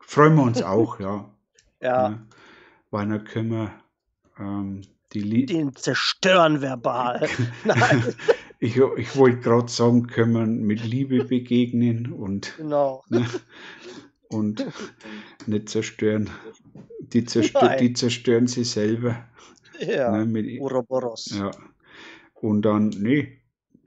Freuen 0.00 0.34
wir 0.34 0.42
uns 0.42 0.62
auch, 0.62 1.00
ja. 1.00 1.24
Ja. 1.80 2.10
Ne. 2.10 2.26
Weil 2.90 3.08
dann 3.08 3.24
können 3.24 3.50
wir 3.50 3.70
ähm, 4.38 4.82
Den 5.14 5.74
zerstören 5.76 6.60
verbal. 6.60 7.28
Nein. 7.64 8.04
ich, 8.58 8.76
ich 8.76 9.16
wollte 9.16 9.38
gerade 9.38 9.68
sagen, 9.68 10.06
können 10.06 10.32
wir 10.32 10.46
mit 10.46 10.84
Liebe 10.84 11.24
begegnen 11.24 12.12
und. 12.12 12.54
Genau. 12.56 13.04
Ne, 13.08 13.26
und 14.28 14.64
nicht 15.46 15.68
zerstören. 15.68 16.30
Die, 16.98 17.24
zerstör 17.24 17.76
die 17.76 17.92
zerstören 17.92 18.46
sie 18.46 18.64
selber. 18.64 19.24
Ja, 19.78 20.10
ne, 20.10 20.26
mit, 20.26 20.60
Ouroboros. 20.60 21.36
Ja. 21.36 21.50
Und 22.34 22.62
dann, 22.62 22.88
nee, 22.88 23.38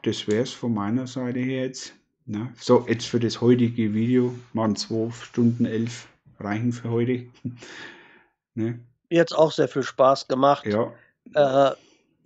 das 0.04 0.28
wäre 0.28 0.44
es 0.44 0.52
von 0.52 0.74
meiner 0.74 1.08
Seite 1.08 1.40
her 1.40 1.66
jetzt. 1.66 1.94
Ne? 2.26 2.52
So, 2.60 2.86
jetzt 2.88 3.08
für 3.08 3.20
das 3.20 3.41
heutige 3.41 3.94
Video 3.94 4.34
waren 4.54 4.76
zwei 4.76 5.12
Stunden 5.12 5.66
elf 5.66 6.08
reichen 6.40 6.74
für 6.74 6.90
heute. 6.90 7.26
ne? 8.54 8.80
Jetzt 9.10 9.34
auch 9.34 9.52
sehr 9.52 9.68
viel 9.68 9.84
Spaß 9.84 10.28
gemacht. 10.28 10.66
Ja. 10.66 10.94
Äh, 11.34 11.72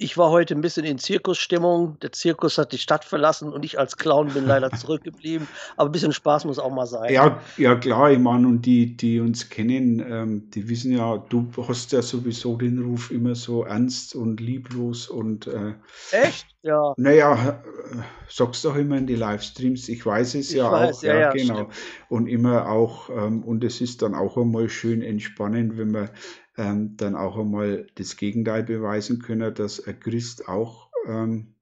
ich 0.01 0.17
war 0.17 0.31
heute 0.31 0.55
ein 0.55 0.61
bisschen 0.61 0.83
in 0.83 0.97
Zirkusstimmung. 0.97 1.97
Der 2.01 2.11
Zirkus 2.11 2.57
hat 2.57 2.71
die 2.71 2.79
Stadt 2.79 3.05
verlassen 3.05 3.53
und 3.53 3.63
ich 3.63 3.77
als 3.77 3.97
Clown 3.97 4.29
bin 4.29 4.47
leider 4.47 4.71
zurückgeblieben. 4.75 5.47
Aber 5.77 5.89
ein 5.89 5.91
bisschen 5.91 6.11
Spaß 6.11 6.45
muss 6.45 6.57
auch 6.57 6.73
mal 6.73 6.87
sein. 6.87 7.13
Ja, 7.13 7.39
ja 7.57 7.75
klar, 7.75 8.11
ich 8.11 8.17
meine, 8.17 8.47
und 8.47 8.65
die, 8.65 8.97
die 8.97 9.19
uns 9.19 9.49
kennen, 9.49 10.03
ähm, 10.07 10.49
die 10.49 10.67
wissen 10.67 10.91
ja, 10.91 11.17
du 11.17 11.47
hast 11.67 11.91
ja 11.91 12.01
sowieso 12.01 12.55
den 12.55 12.83
Ruf 12.83 13.11
immer 13.11 13.35
so 13.35 13.63
ernst 13.63 14.15
und 14.15 14.39
lieblos 14.39 15.07
und 15.07 15.45
äh, 15.45 15.75
Echt? 16.11 16.47
Ja. 16.63 16.93
Naja, 16.97 17.61
äh, 17.63 17.97
sagst 18.27 18.65
doch 18.65 18.75
immer 18.75 18.97
in 18.97 19.05
die 19.05 19.15
Livestreams, 19.15 19.87
ich 19.87 20.03
weiß 20.03 20.35
es 20.35 20.49
ich 20.49 20.57
ja 20.57 20.71
weiß, 20.71 20.97
auch, 20.97 21.03
ja, 21.03 21.19
ja, 21.19 21.31
genau. 21.31 21.55
Stimmt. 21.55 21.73
Und 22.09 22.27
immer 22.27 22.69
auch, 22.69 23.09
ähm, 23.09 23.43
und 23.43 23.63
es 23.63 23.81
ist 23.81 24.01
dann 24.01 24.15
auch 24.15 24.35
einmal 24.37 24.69
schön 24.69 25.03
entspannend, 25.03 25.77
wenn 25.77 25.91
man 25.91 26.09
ähm, 26.61 26.95
dann 26.95 27.15
auch 27.15 27.37
einmal 27.37 27.87
das 27.95 28.17
Gegenteil 28.17 28.63
beweisen 28.63 29.19
können, 29.19 29.53
dass 29.55 29.85
ein 29.85 29.99
Christ 29.99 30.47
auch 30.47 30.91
ähm, 31.07 31.55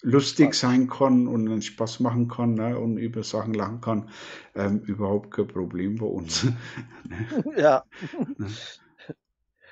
lustig 0.00 0.54
sein 0.54 0.88
kann 0.88 1.26
und 1.26 1.48
einen 1.48 1.62
Spaß 1.62 1.98
machen 2.00 2.28
kann 2.28 2.54
ne, 2.54 2.78
und 2.78 2.96
über 2.96 3.24
Sachen 3.24 3.54
lachen 3.54 3.80
kann, 3.80 4.10
ähm, 4.54 4.80
überhaupt 4.80 5.32
kein 5.32 5.48
Problem 5.48 5.96
bei 5.96 6.06
uns. 6.06 6.46
ja. 7.56 7.82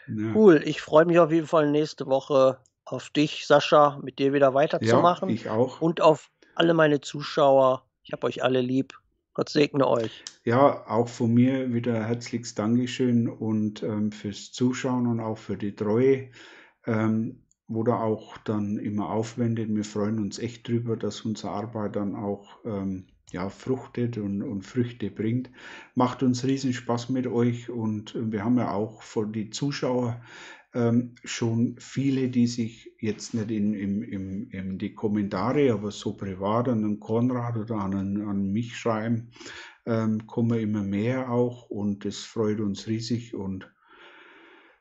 ja. 0.08 0.34
Cool, 0.34 0.62
ich 0.64 0.80
freue 0.80 1.04
mich 1.04 1.20
auf 1.20 1.30
jeden 1.30 1.46
Fall 1.46 1.70
nächste 1.70 2.06
Woche 2.06 2.58
auf 2.84 3.10
dich, 3.10 3.46
Sascha, 3.46 4.00
mit 4.02 4.18
dir 4.18 4.32
wieder 4.32 4.52
weiterzumachen. 4.52 5.28
Ja, 5.28 5.34
ich 5.34 5.48
auch. 5.48 5.80
Und 5.80 6.00
auf 6.00 6.30
alle 6.56 6.74
meine 6.74 7.00
Zuschauer. 7.00 7.86
Ich 8.02 8.12
habe 8.12 8.26
euch 8.26 8.42
alle 8.42 8.60
lieb. 8.60 8.98
Gott 9.34 9.48
segne 9.48 9.86
euch. 9.88 10.24
Ja, 10.44 10.86
auch 10.86 11.08
von 11.08 11.32
mir 11.32 11.72
wieder 11.72 12.04
herzlichst 12.04 12.58
Dankeschön 12.58 13.28
und 13.28 13.82
ähm, 13.82 14.12
fürs 14.12 14.52
Zuschauen 14.52 15.06
und 15.06 15.20
auch 15.20 15.38
für 15.38 15.56
die 15.56 15.74
Treue, 15.74 16.30
ähm, 16.86 17.42
wo 17.66 17.82
da 17.82 18.00
auch 18.00 18.36
dann 18.38 18.78
immer 18.78 19.08
aufwendet. 19.10 19.74
Wir 19.74 19.84
freuen 19.84 20.18
uns 20.18 20.38
echt 20.38 20.68
drüber, 20.68 20.96
dass 20.96 21.22
unsere 21.22 21.52
Arbeit 21.52 21.96
dann 21.96 22.14
auch 22.14 22.58
ähm, 22.66 23.06
ja, 23.30 23.48
fruchtet 23.48 24.18
und, 24.18 24.42
und 24.42 24.62
Früchte 24.62 25.10
bringt. 25.10 25.50
Macht 25.94 26.22
uns 26.22 26.44
riesen 26.44 26.74
Spaß 26.74 27.08
mit 27.08 27.26
euch 27.26 27.70
und 27.70 28.14
äh, 28.14 28.30
wir 28.32 28.44
haben 28.44 28.58
ja 28.58 28.72
auch 28.72 29.02
von 29.02 29.32
die 29.32 29.48
Zuschauer 29.48 30.20
ähm, 30.74 31.14
schon 31.24 31.76
viele, 31.78 32.28
die 32.28 32.46
sich 32.46 32.92
jetzt 32.98 33.34
nicht 33.34 33.50
in, 33.50 33.74
in, 33.74 34.02
in, 34.02 34.50
in, 34.50 34.78
die 34.78 34.94
Kommentare, 34.94 35.72
aber 35.72 35.90
so 35.90 36.16
privat 36.16 36.68
an 36.68 36.82
den 36.82 37.00
Konrad 37.00 37.56
oder 37.56 37.76
an, 37.76 37.94
an 37.94 38.52
mich 38.52 38.76
schreiben, 38.76 39.30
ähm, 39.84 40.26
kommen 40.26 40.58
immer 40.58 40.82
mehr 40.82 41.30
auch 41.30 41.68
und 41.68 42.04
das 42.04 42.18
freut 42.18 42.60
uns 42.60 42.86
riesig 42.86 43.34
und 43.34 43.70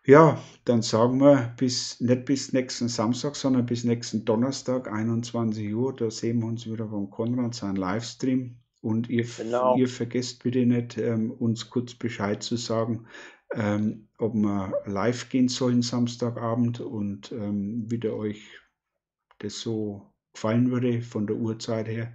ja, 0.04 0.42
dann 0.66 0.82
sagen 0.82 1.20
wir 1.20 1.54
bis 1.58 2.00
nicht 2.00 2.26
bis 2.26 2.54
nächsten 2.54 2.88
Samstag, 2.88 3.36
sondern 3.36 3.68
bis 3.68 3.84
nächsten 3.84 4.26
Donnerstag, 4.26 4.92
21 4.92 5.76
Uhr. 5.76 5.96
Da 5.96 6.10
sehen 6.10 6.40
wir 6.40 6.48
uns 6.48 6.66
wieder 6.66 6.88
von 6.90 7.12
Konrad, 7.12 7.54
sein 7.54 7.76
Livestream. 7.76 8.58
Und 8.82 9.10
ihr, 9.10 9.26
genau. 9.38 9.78
ihr 9.78 9.88
vergesst 9.88 10.42
bitte 10.42 10.66
nicht, 10.66 10.98
ähm, 10.98 11.30
uns 11.30 11.70
kurz 11.70 11.94
Bescheid 11.94 12.42
zu 12.42 12.56
sagen, 12.56 13.06
ähm, 13.54 14.08
ob 14.18 14.34
wir 14.34 14.74
live 14.86 15.30
gehen 15.30 15.50
sollen 15.50 15.82
Samstagabend 15.82 16.80
und 16.80 17.32
ähm, 17.32 17.90
wie 17.90 17.98
der 17.98 18.16
euch 18.16 18.42
das 19.40 19.60
so 19.60 20.12
gefallen 20.34 20.72
würde 20.72 21.02
von 21.02 21.28
der 21.28 21.36
Uhrzeit 21.36 21.88
her. 21.88 22.14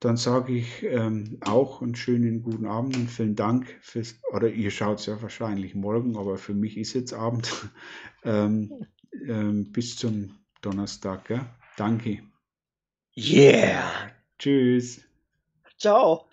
Dann 0.00 0.16
sage 0.16 0.52
ich 0.52 0.82
ähm, 0.82 1.38
auch 1.40 1.80
einen 1.80 1.94
schönen 1.94 2.42
guten 2.42 2.66
Abend 2.66 2.96
und 2.96 3.10
vielen 3.10 3.36
Dank 3.36 3.78
fürs, 3.80 4.16
oder 4.32 4.50
ihr 4.50 4.70
schaut 4.70 5.00
es 5.00 5.06
ja 5.06 5.20
wahrscheinlich 5.22 5.74
morgen, 5.74 6.16
aber 6.16 6.36
für 6.36 6.54
mich 6.54 6.76
ist 6.76 6.94
jetzt 6.94 7.12
Abend. 7.12 7.50
Ähm, 8.26 8.72
ähm, 9.28 9.70
bis 9.70 9.96
zum 9.96 10.38
Donnerstag. 10.62 11.26
Gell? 11.26 11.44
Danke. 11.76 12.22
Yeah. 13.16 14.10
Tschüss. 14.38 15.02
Ciao. 15.78 16.26